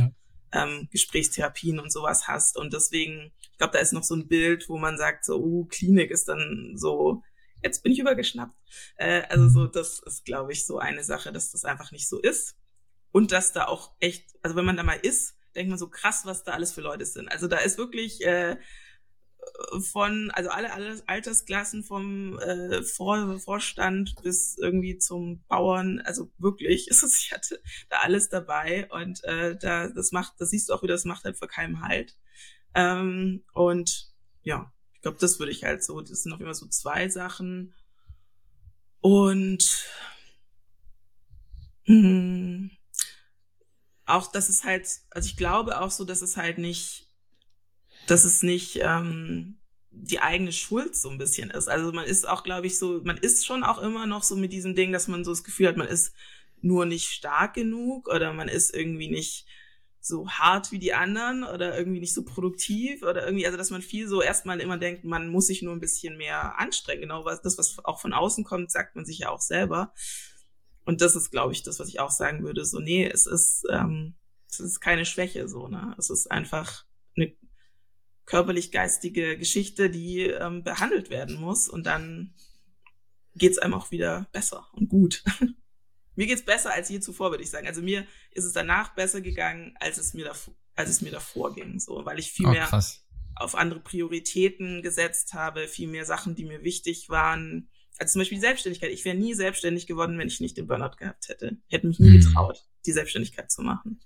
ähm, 0.52 0.88
Gesprächstherapien 0.90 1.78
und 1.78 1.92
sowas 1.92 2.28
hast. 2.28 2.56
Und 2.56 2.72
deswegen, 2.72 3.32
ich 3.52 3.58
glaube, 3.58 3.72
da 3.72 3.78
ist 3.78 3.92
noch 3.92 4.04
so 4.04 4.14
ein 4.14 4.28
Bild, 4.28 4.68
wo 4.68 4.78
man 4.78 4.96
sagt, 4.96 5.24
so, 5.24 5.38
uh, 5.38 5.64
Klinik 5.66 6.10
ist 6.10 6.28
dann 6.28 6.74
so, 6.76 7.22
jetzt 7.62 7.82
bin 7.82 7.92
ich 7.92 7.98
übergeschnappt. 7.98 8.54
Äh, 8.96 9.22
also 9.28 9.48
so, 9.48 9.66
das 9.66 10.00
ist, 10.00 10.24
glaube 10.24 10.52
ich, 10.52 10.66
so 10.66 10.78
eine 10.78 11.04
Sache, 11.04 11.32
dass 11.32 11.50
das 11.50 11.64
einfach 11.64 11.92
nicht 11.92 12.08
so 12.08 12.20
ist. 12.20 12.56
Und 13.10 13.32
dass 13.32 13.52
da 13.52 13.66
auch 13.66 13.92
echt, 14.00 14.26
also 14.42 14.56
wenn 14.56 14.64
man 14.64 14.76
da 14.76 14.82
mal 14.82 14.98
ist, 15.00 15.34
denkt 15.54 15.70
man 15.70 15.78
so 15.78 15.88
krass, 15.88 16.22
was 16.24 16.44
da 16.44 16.52
alles 16.52 16.72
für 16.72 16.82
Leute 16.82 17.04
sind. 17.04 17.28
Also 17.28 17.48
da 17.48 17.58
ist 17.58 17.78
wirklich 17.78 18.24
äh, 18.24 18.56
von, 19.80 20.30
also 20.32 20.50
alle, 20.50 20.72
alle 20.72 21.02
Altersklassen 21.06 21.82
vom 21.84 22.38
äh, 22.38 22.82
Vor 22.82 23.38
Vorstand 23.38 24.14
bis 24.22 24.56
irgendwie 24.58 24.98
zum 24.98 25.44
Bauern, 25.48 26.00
also 26.00 26.30
wirklich, 26.38 26.88
ist 26.88 27.02
es, 27.02 27.18
ich 27.22 27.32
hatte 27.32 27.60
da 27.88 27.98
alles 27.98 28.28
dabei 28.28 28.88
und 28.90 29.22
äh, 29.24 29.56
da, 29.56 29.88
das 29.88 30.12
macht, 30.12 30.34
das 30.38 30.50
siehst 30.50 30.68
du 30.68 30.74
auch 30.74 30.82
wieder, 30.82 30.94
das 30.94 31.04
macht 31.04 31.24
halt 31.24 31.38
für 31.38 31.48
keinem 31.48 31.82
Halt. 31.82 32.16
Ähm, 32.74 33.44
und 33.54 34.12
ja, 34.42 34.72
ich 34.94 35.02
glaube, 35.02 35.18
das 35.20 35.38
würde 35.38 35.52
ich 35.52 35.64
halt 35.64 35.84
so, 35.84 36.00
das 36.00 36.22
sind 36.22 36.32
jeden 36.32 36.44
Fall 36.44 36.54
so 36.54 36.66
zwei 36.68 37.08
Sachen. 37.08 37.74
Und 39.00 39.84
mh, 41.86 41.94
hm, 41.94 42.70
auch, 44.06 44.32
dass 44.32 44.48
es 44.48 44.64
halt, 44.64 44.88
also 45.10 45.26
ich 45.26 45.36
glaube 45.36 45.80
auch 45.80 45.90
so, 45.90 46.04
dass 46.04 46.22
es 46.22 46.36
halt 46.36 46.58
nicht 46.58 47.07
dass 48.10 48.24
es 48.24 48.42
nicht 48.42 48.78
ähm, 48.82 49.58
die 49.90 50.20
eigene 50.20 50.52
Schuld 50.52 50.96
so 50.96 51.10
ein 51.10 51.18
bisschen 51.18 51.50
ist. 51.50 51.68
Also 51.68 51.92
man 51.92 52.04
ist 52.04 52.28
auch, 52.28 52.42
glaube 52.42 52.66
ich, 52.66 52.78
so, 52.78 53.00
man 53.04 53.18
ist 53.18 53.46
schon 53.46 53.64
auch 53.64 53.78
immer 53.78 54.06
noch 54.06 54.22
so 54.22 54.36
mit 54.36 54.52
diesem 54.52 54.74
Ding, 54.74 54.92
dass 54.92 55.08
man 55.08 55.24
so 55.24 55.32
das 55.32 55.44
Gefühl 55.44 55.68
hat, 55.68 55.76
man 55.76 55.88
ist 55.88 56.14
nur 56.60 56.86
nicht 56.86 57.08
stark 57.08 57.54
genug 57.54 58.08
oder 58.08 58.32
man 58.32 58.48
ist 58.48 58.74
irgendwie 58.74 59.08
nicht 59.08 59.46
so 60.00 60.28
hart 60.28 60.72
wie 60.72 60.78
die 60.78 60.94
anderen 60.94 61.44
oder 61.44 61.76
irgendwie 61.76 62.00
nicht 62.00 62.14
so 62.14 62.24
produktiv 62.24 63.02
oder 63.02 63.24
irgendwie, 63.24 63.46
also 63.46 63.58
dass 63.58 63.70
man 63.70 63.82
viel 63.82 64.08
so 64.08 64.22
erstmal 64.22 64.60
immer 64.60 64.78
denkt, 64.78 65.04
man 65.04 65.28
muss 65.28 65.48
sich 65.48 65.62
nur 65.62 65.74
ein 65.74 65.80
bisschen 65.80 66.16
mehr 66.16 66.58
anstrengen. 66.58 67.02
Genau, 67.02 67.24
was 67.24 67.42
das, 67.42 67.58
was 67.58 67.84
auch 67.84 68.00
von 68.00 68.12
außen 68.12 68.44
kommt, 68.44 68.70
sagt 68.70 68.96
man 68.96 69.04
sich 69.04 69.18
ja 69.18 69.30
auch 69.30 69.40
selber. 69.40 69.92
Und 70.84 71.00
das 71.00 71.16
ist, 71.16 71.30
glaube 71.30 71.52
ich, 71.52 71.62
das, 71.62 71.78
was 71.80 71.88
ich 71.88 72.00
auch 72.00 72.10
sagen 72.10 72.44
würde. 72.44 72.64
So, 72.64 72.78
nee, 72.78 73.06
es 73.06 73.26
ist, 73.26 73.64
ähm, 73.70 74.14
es 74.48 74.60
ist 74.60 74.80
keine 74.80 75.04
Schwäche, 75.04 75.48
so, 75.48 75.68
ne? 75.68 75.94
Es 75.98 76.08
ist 76.08 76.30
einfach 76.30 76.86
körperlich-geistige 78.28 79.38
Geschichte, 79.38 79.88
die 79.88 80.20
ähm, 80.20 80.62
behandelt 80.62 81.08
werden 81.08 81.40
muss. 81.40 81.66
Und 81.66 81.86
dann 81.86 82.34
geht's 83.34 83.58
einem 83.58 83.72
auch 83.72 83.90
wieder 83.90 84.28
besser 84.32 84.68
und 84.72 84.88
gut. 84.88 85.24
mir 86.14 86.26
geht's 86.26 86.44
besser 86.44 86.72
als 86.74 86.90
je 86.90 87.00
zuvor, 87.00 87.30
würde 87.30 87.42
ich 87.42 87.50
sagen. 87.50 87.66
Also 87.66 87.80
mir 87.80 88.06
ist 88.32 88.44
es 88.44 88.52
danach 88.52 88.94
besser 88.94 89.22
gegangen, 89.22 89.74
als 89.80 89.96
es 89.96 90.12
mir 90.12 90.26
davor, 90.26 90.54
als 90.76 90.90
es 90.90 91.00
mir 91.00 91.10
davor 91.10 91.54
ging, 91.54 91.80
so, 91.80 92.04
weil 92.04 92.18
ich 92.18 92.30
viel 92.30 92.46
oh, 92.46 92.50
mehr 92.50 92.66
krass. 92.66 93.02
auf 93.34 93.54
andere 93.54 93.80
Prioritäten 93.80 94.82
gesetzt 94.82 95.32
habe, 95.32 95.66
viel 95.66 95.88
mehr 95.88 96.04
Sachen, 96.04 96.34
die 96.34 96.44
mir 96.44 96.62
wichtig 96.62 97.08
waren. 97.08 97.70
Also 97.96 98.12
zum 98.12 98.20
Beispiel 98.20 98.40
Selbstständigkeit. 98.40 98.92
Ich 98.92 99.06
wäre 99.06 99.16
nie 99.16 99.32
selbstständig 99.32 99.86
geworden, 99.86 100.18
wenn 100.18 100.28
ich 100.28 100.40
nicht 100.40 100.58
den 100.58 100.66
Burnout 100.66 100.96
gehabt 100.98 101.30
hätte. 101.30 101.56
Ich 101.66 101.74
hätte 101.74 101.86
mich 101.86 101.98
nie 101.98 102.12
hm. 102.12 102.20
getraut, 102.20 102.68
die 102.84 102.92
Selbstständigkeit 102.92 103.50
zu 103.50 103.62
machen 103.62 104.00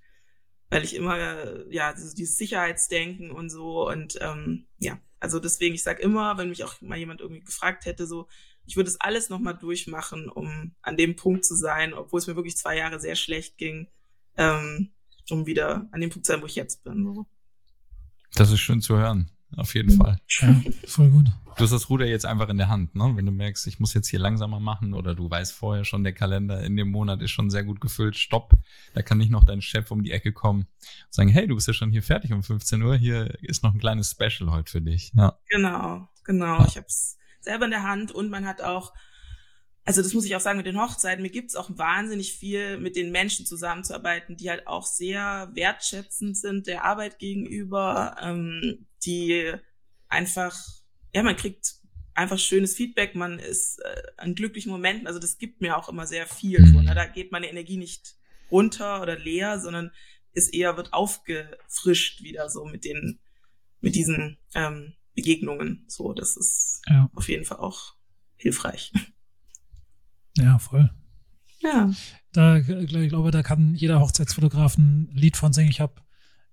weil 0.73 0.85
ich 0.85 0.97
immer, 0.97 1.71
ja, 1.71 1.93
dieses 1.93 2.39
Sicherheitsdenken 2.39 3.31
und 3.31 3.51
so 3.51 3.87
und 3.91 4.19
ähm, 4.23 4.65
ja, 4.79 4.99
also 5.21 5.39
deswegen, 5.39 5.75
ich 5.75 5.83
sag 5.83 6.01
immer, 6.01 6.39
wenn 6.39 6.49
mich 6.49 6.65
auch 6.65 6.81
mal 6.81 6.97
jemand 6.97 7.21
irgendwie 7.21 7.43
gefragt 7.43 7.85
hätte, 7.85 8.07
so, 8.07 8.27
ich 8.65 8.77
würde 8.77 8.89
es 8.89 8.99
alles 8.99 9.29
nochmal 9.29 9.55
durchmachen, 9.55 10.31
um 10.31 10.75
an 10.81 10.97
dem 10.97 11.15
Punkt 11.15 11.45
zu 11.45 11.57
sein, 11.57 11.93
obwohl 11.93 12.21
es 12.21 12.27
mir 12.27 12.37
wirklich 12.37 12.57
zwei 12.57 12.79
Jahre 12.79 12.99
sehr 13.01 13.17
schlecht 13.17 13.59
ging, 13.59 13.89
ähm, 14.39 14.93
um 15.29 15.45
wieder 15.45 15.89
an 15.93 16.01
dem 16.01 16.09
Punkt 16.09 16.25
zu 16.25 16.33
sein, 16.33 16.41
wo 16.41 16.47
ich 16.47 16.57
jetzt 16.57 16.85
bin. 16.85 17.05
So. 17.05 17.27
Das 18.33 18.51
ist 18.51 18.61
schön 18.61 18.81
zu 18.81 18.97
hören, 18.97 19.31
auf 19.57 19.75
jeden 19.75 19.97
Fall. 19.97 20.19
Ja, 20.41 20.61
voll 20.87 21.11
gut. 21.11 21.27
Du 21.57 21.65
hast 21.65 21.71
das 21.71 21.91
Ruder 21.91 22.07
jetzt 22.07 22.25
einfach 22.25 22.49
in 22.49 22.57
der 22.57 22.69
Hand, 22.69 22.95
ne? 22.95 23.13
Wenn 23.15 23.27
du 23.27 23.33
merkst, 23.33 23.67
ich 23.67 23.79
muss 23.79 23.93
jetzt 23.93 24.09
hier 24.09 24.19
langsamer 24.19 24.59
machen 24.59 24.95
oder 24.95 25.15
du 25.15 25.31
weißt 25.31 25.53
vorher 25.53 25.85
schon, 25.85 26.03
der 26.03 26.15
Kalender 26.15 26.63
in 26.63 26.77
dem 26.77 26.91
Monat 26.91 27.21
ist 27.21 27.31
schon 27.31 27.51
sehr 27.51 27.63
gut 27.63 27.81
gefüllt, 27.81 28.17
stopp. 28.17 28.55
Da 28.95 29.03
kann 29.03 29.19
nicht 29.19 29.31
noch 29.31 29.45
dein 29.45 29.61
Chef 29.61 29.91
um 29.91 30.03
die 30.03 30.13
Ecke 30.13 30.33
kommen 30.33 30.63
und 30.63 31.15
sagen, 31.15 31.29
hey, 31.29 31.47
du 31.47 31.55
bist 31.55 31.69
ja 31.69 31.75
schon 31.75 31.91
hier 31.91 32.03
fertig 32.03 32.33
um 32.33 32.43
15 32.43 32.83
Uhr, 32.83 32.97
hier 32.97 33.35
ist 33.43 33.63
noch 33.63 33.75
ein 33.75 33.81
kleines 33.81 34.11
Special 34.11 34.51
heute 34.51 34.71
für 34.71 34.81
dich. 34.81 35.13
Ja. 35.15 35.39
Genau, 35.51 36.09
genau. 36.25 36.65
Ich 36.67 36.77
hab's 36.77 37.19
selber 37.41 37.67
in 37.67 37.71
der 37.71 37.83
Hand 37.83 38.13
und 38.13 38.31
man 38.31 38.47
hat 38.47 38.63
auch, 38.63 38.95
also 39.85 40.01
das 40.01 40.15
muss 40.15 40.25
ich 40.25 40.35
auch 40.37 40.41
sagen 40.41 40.57
mit 40.57 40.67
den 40.67 40.81
Hochzeiten, 40.81 41.23
mir 41.23 41.31
gibt's 41.31 41.57
auch 41.57 41.71
wahnsinnig 41.77 42.35
viel 42.35 42.79
mit 42.79 42.97
den 42.97 43.11
Menschen 43.11 43.45
zusammenzuarbeiten, 43.45 44.37
die 44.37 44.49
halt 44.49 44.67
auch 44.67 44.87
sehr 44.87 45.51
wertschätzend 45.53 46.37
sind 46.37 46.67
der 46.67 46.85
Arbeit 46.85 47.19
gegenüber, 47.19 48.17
ähm, 48.23 48.87
die 49.05 49.53
einfach 50.09 50.55
ja, 51.15 51.23
man 51.23 51.37
kriegt 51.37 51.75
einfach 52.15 52.39
schönes 52.39 52.75
Feedback, 52.75 53.15
man 53.15 53.39
ist 53.39 53.79
äh, 53.79 54.03
an 54.17 54.35
glücklichen 54.35 54.73
Momenten, 54.73 55.07
also 55.07 55.19
das 55.19 55.39
gibt 55.39 55.61
mir 55.61 55.77
auch 55.77 55.89
immer 55.89 56.07
sehr 56.07 56.27
viel. 56.27 56.67
So, 56.67 56.81
ne? 56.81 56.95
Da 56.95 57.07
geht 57.07 57.33
meine 57.33 57.51
Energie 57.51 57.77
nicht 57.77 58.17
runter 58.51 59.01
oder 59.01 59.19
leer, 59.19 59.61
sondern 59.61 59.91
ist 60.33 60.53
eher, 60.55 60.77
wird 60.77 60.93
aufgefrischt 60.93 62.23
wieder 62.23 62.49
so 62.49 62.65
mit 62.65 62.85
den, 62.85 63.21
mit 63.81 63.95
diesen 63.95 64.39
ähm, 64.55 64.95
Begegnungen. 65.15 65.85
So, 65.89 66.13
das 66.13 66.37
ist 66.37 66.83
ja. 66.89 67.11
auf 67.15 67.29
jeden 67.29 67.45
Fall 67.45 67.59
auch 67.59 67.95
hilfreich. 68.37 68.93
Ja, 70.37 70.59
voll. 70.59 70.91
Ja. 71.61 71.93
Da, 72.33 72.57
ich 72.57 72.89
glaube, 72.89 73.31
da 73.31 73.43
kann 73.43 73.75
jeder 73.75 74.01
Hochzeitsfotograf 74.01 74.79
ein 74.79 75.11
Lied 75.13 75.37
von 75.37 75.53
singen. 75.53 75.71
Ich 75.71 75.81
habe 75.81 76.03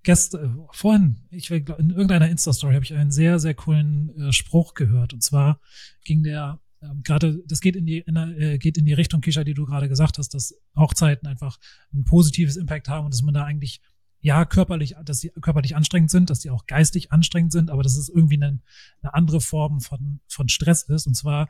gestern, 0.02 0.60
äh, 0.60 0.66
vorhin, 0.72 1.26
ich 1.30 1.50
in 1.50 1.90
irgendeiner 1.90 2.28
Insta-Story 2.28 2.74
habe 2.74 2.84
ich 2.84 2.94
einen 2.94 3.10
sehr, 3.10 3.38
sehr 3.38 3.54
coolen 3.54 4.10
äh, 4.16 4.32
Spruch 4.32 4.74
gehört. 4.74 5.12
Und 5.12 5.22
zwar 5.22 5.60
ging 6.04 6.22
der 6.22 6.60
ähm, 6.82 7.02
gerade, 7.02 7.42
das 7.46 7.60
geht 7.60 7.76
in 7.76 7.86
die, 7.86 7.98
in, 7.98 8.16
äh, 8.16 8.58
geht 8.58 8.78
in 8.78 8.84
die 8.84 8.92
Richtung, 8.92 9.20
Kisha, 9.20 9.44
die 9.44 9.54
du 9.54 9.66
gerade 9.66 9.88
gesagt 9.88 10.18
hast, 10.18 10.34
dass 10.34 10.54
Hochzeiten 10.76 11.28
einfach 11.28 11.58
ein 11.92 12.04
positives 12.04 12.56
Impact 12.56 12.88
haben 12.88 13.04
und 13.04 13.14
dass 13.14 13.22
man 13.22 13.34
da 13.34 13.44
eigentlich 13.44 13.80
ja, 14.22 14.44
körperlich, 14.44 14.96
dass 15.04 15.20
sie 15.20 15.30
körperlich 15.40 15.76
anstrengend 15.76 16.10
sind, 16.10 16.28
dass 16.28 16.42
sie 16.42 16.50
auch 16.50 16.66
geistig 16.66 17.10
anstrengend 17.10 17.52
sind, 17.52 17.70
aber 17.70 17.82
dass 17.82 17.96
es 17.96 18.08
irgendwie 18.08 18.36
eine, 18.36 18.60
eine 19.02 19.14
andere 19.14 19.40
Form 19.40 19.80
von, 19.80 20.20
von 20.28 20.48
Stress 20.48 20.82
ist. 20.82 21.06
Und 21.06 21.14
zwar 21.14 21.48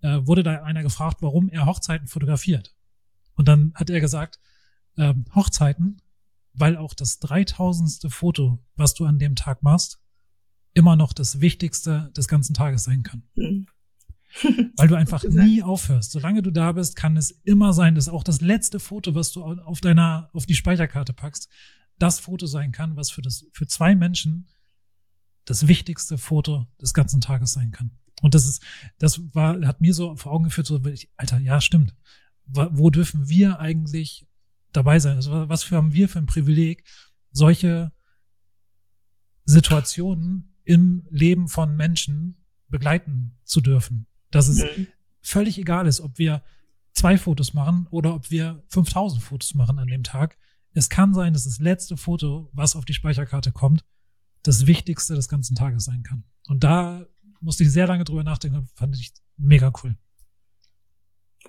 äh, 0.00 0.20
wurde 0.24 0.42
da 0.42 0.62
einer 0.62 0.82
gefragt, 0.82 1.18
warum 1.20 1.50
er 1.50 1.66
Hochzeiten 1.66 2.08
fotografiert. 2.08 2.74
Und 3.34 3.48
dann 3.48 3.72
hat 3.74 3.90
er 3.90 4.00
gesagt, 4.00 4.38
ähm, 4.96 5.26
Hochzeiten 5.34 6.00
weil 6.58 6.76
auch 6.76 6.94
das 6.94 7.18
dreitausendste 7.18 8.10
Foto, 8.10 8.58
was 8.74 8.94
du 8.94 9.04
an 9.04 9.18
dem 9.18 9.36
Tag 9.36 9.62
machst, 9.62 10.00
immer 10.74 10.96
noch 10.96 11.12
das 11.12 11.40
Wichtigste 11.40 12.10
des 12.16 12.28
ganzen 12.28 12.54
Tages 12.54 12.84
sein 12.84 13.02
kann. 13.02 13.22
Mhm. 13.34 13.66
weil 14.76 14.88
du 14.88 14.94
einfach 14.94 15.24
nie 15.28 15.62
aufhörst. 15.62 16.12
Solange 16.12 16.42
du 16.42 16.50
da 16.50 16.72
bist, 16.72 16.96
kann 16.96 17.16
es 17.16 17.30
immer 17.30 17.72
sein, 17.72 17.94
dass 17.94 18.08
auch 18.08 18.24
das 18.24 18.40
letzte 18.40 18.80
Foto, 18.80 19.14
was 19.14 19.32
du 19.32 19.42
auf 19.44 19.80
deiner, 19.80 20.28
auf 20.32 20.46
die 20.46 20.54
Speicherkarte 20.54 21.12
packst, 21.12 21.48
das 21.98 22.20
Foto 22.20 22.46
sein 22.46 22.72
kann, 22.72 22.96
was 22.96 23.10
für 23.10 23.22
das, 23.22 23.46
für 23.52 23.66
zwei 23.66 23.94
Menschen 23.94 24.48
das 25.46 25.68
wichtigste 25.68 26.18
Foto 26.18 26.66
des 26.80 26.92
ganzen 26.92 27.20
Tages 27.20 27.52
sein 27.52 27.70
kann. 27.70 27.92
Und 28.20 28.34
das 28.34 28.46
ist, 28.46 28.62
das 28.98 29.20
war, 29.34 29.64
hat 29.66 29.80
mir 29.80 29.94
so 29.94 30.16
vor 30.16 30.32
Augen 30.32 30.44
geführt, 30.44 30.66
so, 30.66 30.80
Alter, 31.16 31.38
ja, 31.38 31.60
stimmt. 31.60 31.94
Wo 32.46 32.90
dürfen 32.90 33.28
wir 33.28 33.58
eigentlich 33.58 34.25
dabei 34.76 34.98
sein. 34.98 35.16
Also 35.16 35.48
was 35.48 35.64
für 35.64 35.76
haben 35.76 35.92
wir 35.92 36.08
für 36.08 36.18
ein 36.18 36.26
Privileg, 36.26 36.84
solche 37.32 37.92
Situationen 39.44 40.56
im 40.64 41.06
Leben 41.10 41.48
von 41.48 41.76
Menschen 41.76 42.44
begleiten 42.68 43.38
zu 43.44 43.60
dürfen. 43.60 44.06
Dass 44.30 44.48
es 44.48 44.62
mhm. 44.62 44.88
völlig 45.20 45.58
egal 45.58 45.86
ist, 45.86 46.00
ob 46.00 46.18
wir 46.18 46.42
zwei 46.92 47.18
Fotos 47.18 47.54
machen 47.54 47.86
oder 47.90 48.14
ob 48.14 48.30
wir 48.30 48.64
5000 48.68 49.22
Fotos 49.22 49.54
machen 49.54 49.78
an 49.78 49.88
dem 49.88 50.02
Tag. 50.02 50.36
Es 50.72 50.88
kann 50.88 51.14
sein, 51.14 51.32
dass 51.32 51.44
das 51.44 51.60
letzte 51.60 51.96
Foto, 51.96 52.50
was 52.52 52.74
auf 52.74 52.84
die 52.84 52.94
Speicherkarte 52.94 53.52
kommt, 53.52 53.84
das 54.42 54.66
wichtigste 54.66 55.14
des 55.14 55.28
ganzen 55.28 55.54
Tages 55.54 55.84
sein 55.84 56.02
kann. 56.02 56.24
Und 56.48 56.64
da 56.64 57.06
musste 57.40 57.64
ich 57.64 57.70
sehr 57.70 57.86
lange 57.86 58.04
drüber 58.04 58.24
nachdenken, 58.24 58.68
fand 58.74 58.96
ich 58.96 59.12
mega 59.36 59.72
cool. 59.82 59.96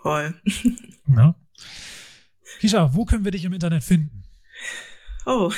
Voll. 0.02 0.40
Ja. 1.08 1.36
Kisha, 2.60 2.94
wo 2.94 3.06
können 3.06 3.24
wir 3.24 3.32
dich 3.32 3.45
im 3.45 3.53
Internet 3.53 3.84
finden? 3.84 4.24
Oh, 5.26 5.52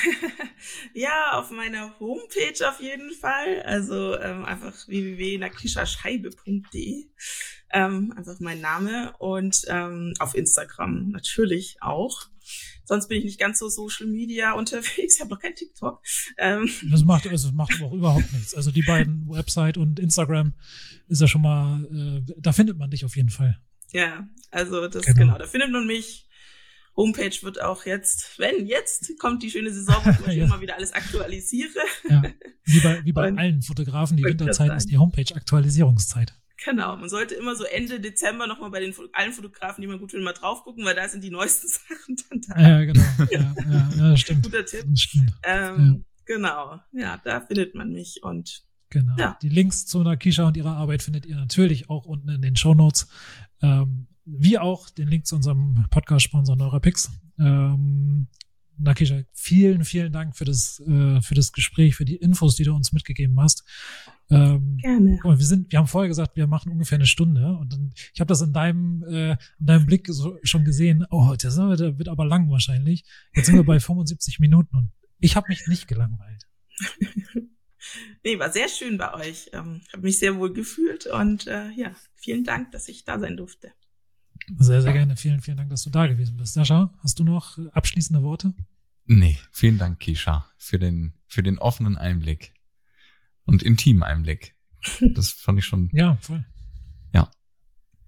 ja, 0.96 1.34
auf 1.34 1.52
meiner 1.52 2.00
Homepage 2.00 2.68
auf 2.68 2.82
jeden 2.82 3.12
Fall. 3.14 3.62
Also 3.62 4.20
ähm, 4.20 4.44
einfach 4.44 4.74
www.nakishascheibe.de. 4.88 7.06
Ähm, 7.72 8.12
einfach 8.18 8.40
mein 8.40 8.62
Name 8.62 9.14
und 9.20 9.64
ähm, 9.68 10.16
auf 10.18 10.34
Instagram 10.34 11.10
natürlich 11.10 11.78
auch. 11.82 12.24
Sonst 12.84 13.10
bin 13.10 13.20
ich 13.20 13.26
nicht 13.26 13.40
ganz 13.40 13.60
so 13.60 13.70
Social 13.70 14.08
Media 14.08 14.54
unterwegs. 14.58 15.16
Ich 15.16 15.22
habe 15.22 15.30
noch 15.30 15.40
kein 15.40 15.54
TikTok. 15.54 16.02
Ähm. 16.40 16.68
Das 16.90 17.06
macht 17.06 17.28
also 17.28 17.50
das 17.50 17.56
macht 17.56 17.80
auch 17.84 17.94
überhaupt 17.94 18.34
nichts. 18.34 18.56
Also 18.56 18.72
die 18.72 18.82
beiden 18.82 19.30
Website 19.30 19.78
und 19.78 20.00
Instagram 20.00 20.56
ist 21.10 21.22
ja 21.22 21.28
schon 21.28 21.44
mal, 21.44 21.86
äh, 21.94 22.24
da 22.40 22.54
findet 22.54 22.80
man 22.80 22.90
dich 22.90 23.06
auf 23.06 23.16
jeden 23.16 23.30
Fall. 23.30 23.62
Ja, 23.92 24.28
also 24.50 24.88
das 24.88 25.06
genau, 25.06 25.20
genau 25.20 25.38
da 25.38 25.46
findet 25.46 25.72
man 25.72 25.86
mich 25.86 26.28
Homepage 27.00 27.36
wird 27.44 27.62
auch 27.62 27.86
jetzt, 27.86 28.38
wenn 28.40 28.68
jetzt 28.68 29.18
kommt 29.20 29.42
die 29.42 29.50
schöne 29.50 29.72
Saison, 29.72 29.96
wo 30.04 30.10
ich 30.30 30.36
ja. 30.36 30.46
immer 30.46 30.60
wieder 30.60 30.76
alles 30.76 30.92
aktualisiere. 30.92 31.80
Ja. 32.10 32.24
Wie 32.66 32.80
bei, 32.82 33.06
wie 33.06 33.14
bei 33.14 33.34
allen 33.38 33.62
Fotografen, 33.62 34.18
die 34.18 34.24
Winterzeit 34.24 34.76
ist 34.76 34.90
die 34.90 34.98
Homepage 34.98 35.34
Aktualisierungszeit. 35.34 36.34
Genau, 36.66 36.98
man 36.98 37.08
sollte 37.08 37.36
immer 37.36 37.56
so 37.56 37.64
Ende 37.64 38.02
Dezember 38.02 38.46
nochmal 38.46 38.70
bei 38.70 38.82
den 38.82 38.94
allen 39.14 39.32
Fotografen, 39.32 39.82
die 39.82 39.88
man 39.88 39.98
gut 39.98 40.12
findet, 40.12 40.26
mal 40.26 40.34
drauf 40.34 40.64
gucken, 40.64 40.84
weil 40.84 40.94
da 40.94 41.08
sind 41.08 41.24
die 41.24 41.30
neuesten 41.30 41.68
Sachen 41.70 42.18
dann 42.30 42.42
da. 42.50 42.70
Ja, 42.70 42.84
genau. 42.84 43.04
ja, 43.32 43.56
ja, 43.70 43.90
ja, 43.96 44.18
stimmt. 44.18 44.44
Guter 44.44 44.66
Tipp. 44.66 44.86
Stimmt. 44.96 45.32
Ähm, 45.44 46.04
ja. 46.06 46.36
Genau, 46.36 46.80
ja, 46.92 47.20
da 47.24 47.42
findet 47.42 47.76
man 47.76 47.92
mich 47.92 48.20
und 48.24 48.66
Genau. 48.92 49.16
Ja. 49.18 49.38
Die 49.44 49.50
Links 49.50 49.86
zu 49.86 50.02
Nakisha 50.02 50.48
und 50.48 50.58
ihrer 50.58 50.76
Arbeit 50.76 51.04
findet 51.04 51.28
ihr 51.28 51.36
natürlich 51.36 51.92
auch 51.92 52.06
unten 52.06 52.30
in 52.30 52.42
den 52.42 52.56
Show 52.56 52.74
Notes. 52.74 53.08
Ähm, 53.62 54.08
wie 54.38 54.58
auch 54.58 54.90
den 54.90 55.08
Link 55.08 55.26
zu 55.26 55.36
unserem 55.36 55.86
Podcast-Sponsor 55.90 56.56
Neurapix. 56.56 57.12
Ähm, 57.40 58.28
Nakisha, 58.80 59.24
vielen, 59.34 59.84
vielen 59.84 60.12
Dank 60.12 60.38
für 60.38 60.46
das, 60.46 60.80
äh, 60.80 61.22
für 61.22 61.36
das 61.36 61.52
Gespräch, 61.52 61.96
für 61.96 62.06
die 62.06 62.16
Infos, 62.16 62.56
die 62.56 62.64
du 62.64 62.74
uns 62.74 62.94
mitgegeben 62.94 63.40
hast. 63.40 63.64
Ähm, 64.32 64.78
Gerne. 64.78 65.20
wir 65.24 65.46
sind, 65.46 65.72
wir 65.72 65.80
haben 65.80 65.88
vorher 65.88 66.08
gesagt, 66.08 66.36
wir 66.36 66.48
machen 66.48 66.72
ungefähr 66.72 66.98
eine 66.98 67.08
Stunde 67.08 67.58
und 67.58 67.74
dann, 67.74 67.94
ich 68.14 68.20
habe 68.22 68.28
das 68.28 68.42
in 68.42 68.54
deinem, 68.54 69.04
äh, 69.04 69.32
in 69.60 69.66
deinem 69.66 69.86
Blick 69.86 70.08
so, 70.08 70.38
schon 70.44 70.64
gesehen. 70.64 71.06
Oh, 71.10 71.34
das 71.38 71.58
wird 71.58 72.08
aber 72.08 72.26
lang 72.26 72.50
wahrscheinlich. 72.50 73.04
Jetzt 73.36 73.48
sind 73.48 73.56
wir 73.56 73.66
bei 73.66 73.80
75 73.80 74.40
Minuten 74.40 74.76
und 74.76 74.92
ich 75.20 75.36
habe 75.36 75.48
mich 75.50 75.68
nicht 75.68 75.88
gelangweilt. 75.88 76.44
nee, 78.24 78.40
war 78.40 78.52
sehr 78.52 78.70
schön 78.70 78.98
bei 78.98 79.14
euch. 79.14 79.50
Ähm, 79.52 79.82
habe 79.92 80.04
mich 80.04 80.20
sehr 80.20 80.38
wohl 80.38 80.54
gefühlt 80.54 81.08
und 81.08 81.48
äh, 81.48 81.72
ja, 81.72 81.94
vielen 82.16 82.44
Dank, 82.44 82.72
dass 82.72 82.88
ich 82.88 83.04
da 83.04 83.20
sein 83.20 83.36
durfte. 83.36 83.74
Sehr, 84.58 84.82
sehr 84.82 84.94
gerne. 84.94 85.16
Vielen, 85.16 85.42
vielen 85.42 85.58
Dank, 85.58 85.70
dass 85.70 85.84
du 85.84 85.90
da 85.90 86.08
gewesen 86.08 86.38
bist. 86.38 86.54
Sascha, 86.54 86.94
hast 87.00 87.20
du 87.20 87.24
noch 87.24 87.58
abschließende 87.74 88.24
Worte? 88.24 88.54
Nee, 89.06 89.38
vielen 89.52 89.78
Dank, 89.78 90.00
Kisha, 90.00 90.46
für 90.58 90.80
den, 90.80 91.14
für 91.28 91.44
den 91.44 91.58
offenen 91.58 91.98
Einblick 91.98 92.54
und 93.46 93.64
intimen 93.64 94.04
Einblick. 94.04 94.56
Das 95.14 95.32
fand 95.32 95.60
ich 95.60 95.66
schon. 95.66 95.90
ja, 95.94 96.18
voll. 96.22 96.46
Ja. 97.14 97.30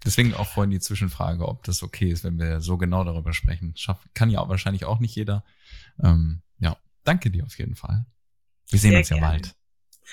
Deswegen 0.05 0.33
auch 0.33 0.47
vorhin 0.47 0.71
die 0.71 0.79
Zwischenfrage, 0.79 1.47
ob 1.47 1.63
das 1.63 1.83
okay 1.83 2.09
ist, 2.11 2.23
wenn 2.23 2.39
wir 2.39 2.61
so 2.61 2.77
genau 2.77 3.03
darüber 3.03 3.33
sprechen. 3.33 3.73
Schaff, 3.75 4.07
kann 4.13 4.29
ja 4.29 4.39
auch 4.39 4.49
wahrscheinlich 4.49 4.85
auch 4.85 4.99
nicht 4.99 5.15
jeder. 5.15 5.43
Ähm, 6.01 6.41
ja, 6.59 6.77
danke 7.03 7.29
dir 7.29 7.45
auf 7.45 7.57
jeden 7.57 7.75
Fall. 7.75 8.05
Wir 8.69 8.79
sehen 8.79 8.91
Sehr 8.91 8.99
uns 8.99 9.09
ja 9.09 9.17
gerne. 9.17 9.31
bald. 9.33 9.55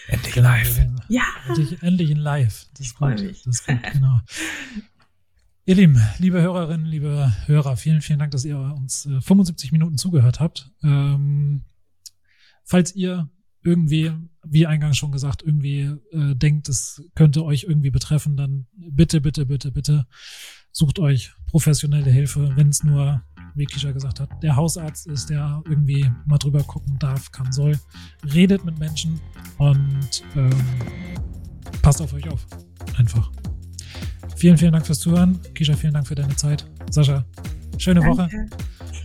Endlich 0.07 0.35
genau, 0.35 0.49
live. 0.49 0.81
Ja. 1.09 1.23
Endlich, 1.47 1.83
endlich 1.83 2.11
in 2.11 2.19
live. 2.19 2.67
Das 2.75 2.87
ist 2.87 2.97
gut. 2.97 3.21
Das 3.21 3.47
ist 3.47 3.67
gut, 3.67 3.83
genau. 3.93 4.21
Ihr 5.69 5.75
Lieben, 5.75 6.01
liebe 6.17 6.41
Hörerinnen, 6.41 6.87
liebe 6.87 7.31
Hörer, 7.45 7.77
vielen, 7.77 8.01
vielen 8.01 8.19
Dank, 8.19 8.31
dass 8.31 8.47
ihr 8.47 8.59
uns 8.59 9.05
äh, 9.05 9.21
75 9.21 9.71
Minuten 9.71 9.99
zugehört 9.99 10.41
habt. 10.41 10.73
Ähm, 10.83 11.61
falls 12.65 12.97
ihr 12.97 13.29
irgendwie, 13.63 14.13
wie 14.47 14.67
eingangs 14.67 14.97
schon 14.97 15.13
gesagt, 15.13 15.43
irgendwie 15.43 15.81
äh, 16.11 16.35
denkt, 16.35 16.71
es 16.71 17.03
könnte 17.15 17.45
euch 17.45 17.65
irgendwie 17.65 17.91
betreffen, 17.91 18.35
dann 18.35 18.67
bitte, 18.73 19.21
bitte, 19.21 19.45
bitte, 19.45 19.71
bitte 19.71 20.07
sucht 20.73 20.99
euch 21.01 21.35
professionelle 21.45 22.11
Hilfe, 22.11 22.51
wenn 22.57 22.71
es 22.71 22.83
nur, 22.83 23.23
wie 23.55 23.67
Kisha 23.67 23.93
gesagt 23.93 24.21
hat, 24.21 24.43
der 24.43 24.57
Hausarzt 24.57 25.07
ist, 25.07 25.29
der 25.29 25.63
irgendwie 25.67 26.11
mal 26.25 26.39
drüber 26.39 26.63
gucken 26.63 26.99
darf, 26.99 27.31
kann, 27.31 27.53
soll. 27.53 27.79
Redet 28.33 28.65
mit 28.65 28.79
Menschen 28.79 29.21
und 29.59 30.25
ähm, 30.35 30.51
passt 31.83 32.01
auf 32.01 32.15
euch 32.15 32.27
auf. 32.31 32.47
Einfach. 32.97 33.31
Vielen, 34.39 34.57
vielen 34.57 34.73
Dank 34.73 34.87
fürs 34.87 35.01
Zuhören. 35.01 35.41
Kisha, 35.53 35.75
vielen 35.75 35.95
Dank 35.95 36.07
für 36.07 36.15
deine 36.15 36.37
Zeit. 36.37 36.65
Sascha, 36.91 37.25
schöne 37.77 38.01
Danke. 38.01 38.19
Woche. 38.19 38.47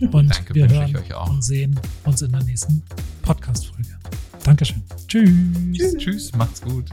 Und 0.12 0.32
Danke, 0.32 0.54
wir 0.54 0.68
hören 0.68 0.96
und 1.28 1.44
sehen 1.44 1.78
uns 2.04 2.20
in 2.22 2.32
der 2.32 2.42
nächsten 2.42 2.82
Podcast-Folge. 3.22 3.96
Dankeschön. 4.42 4.82
Tschüss. 5.06 5.30
Tschüss. 5.72 5.96
Tschüss. 5.96 6.32
Macht's 6.34 6.60
gut. 6.60 6.84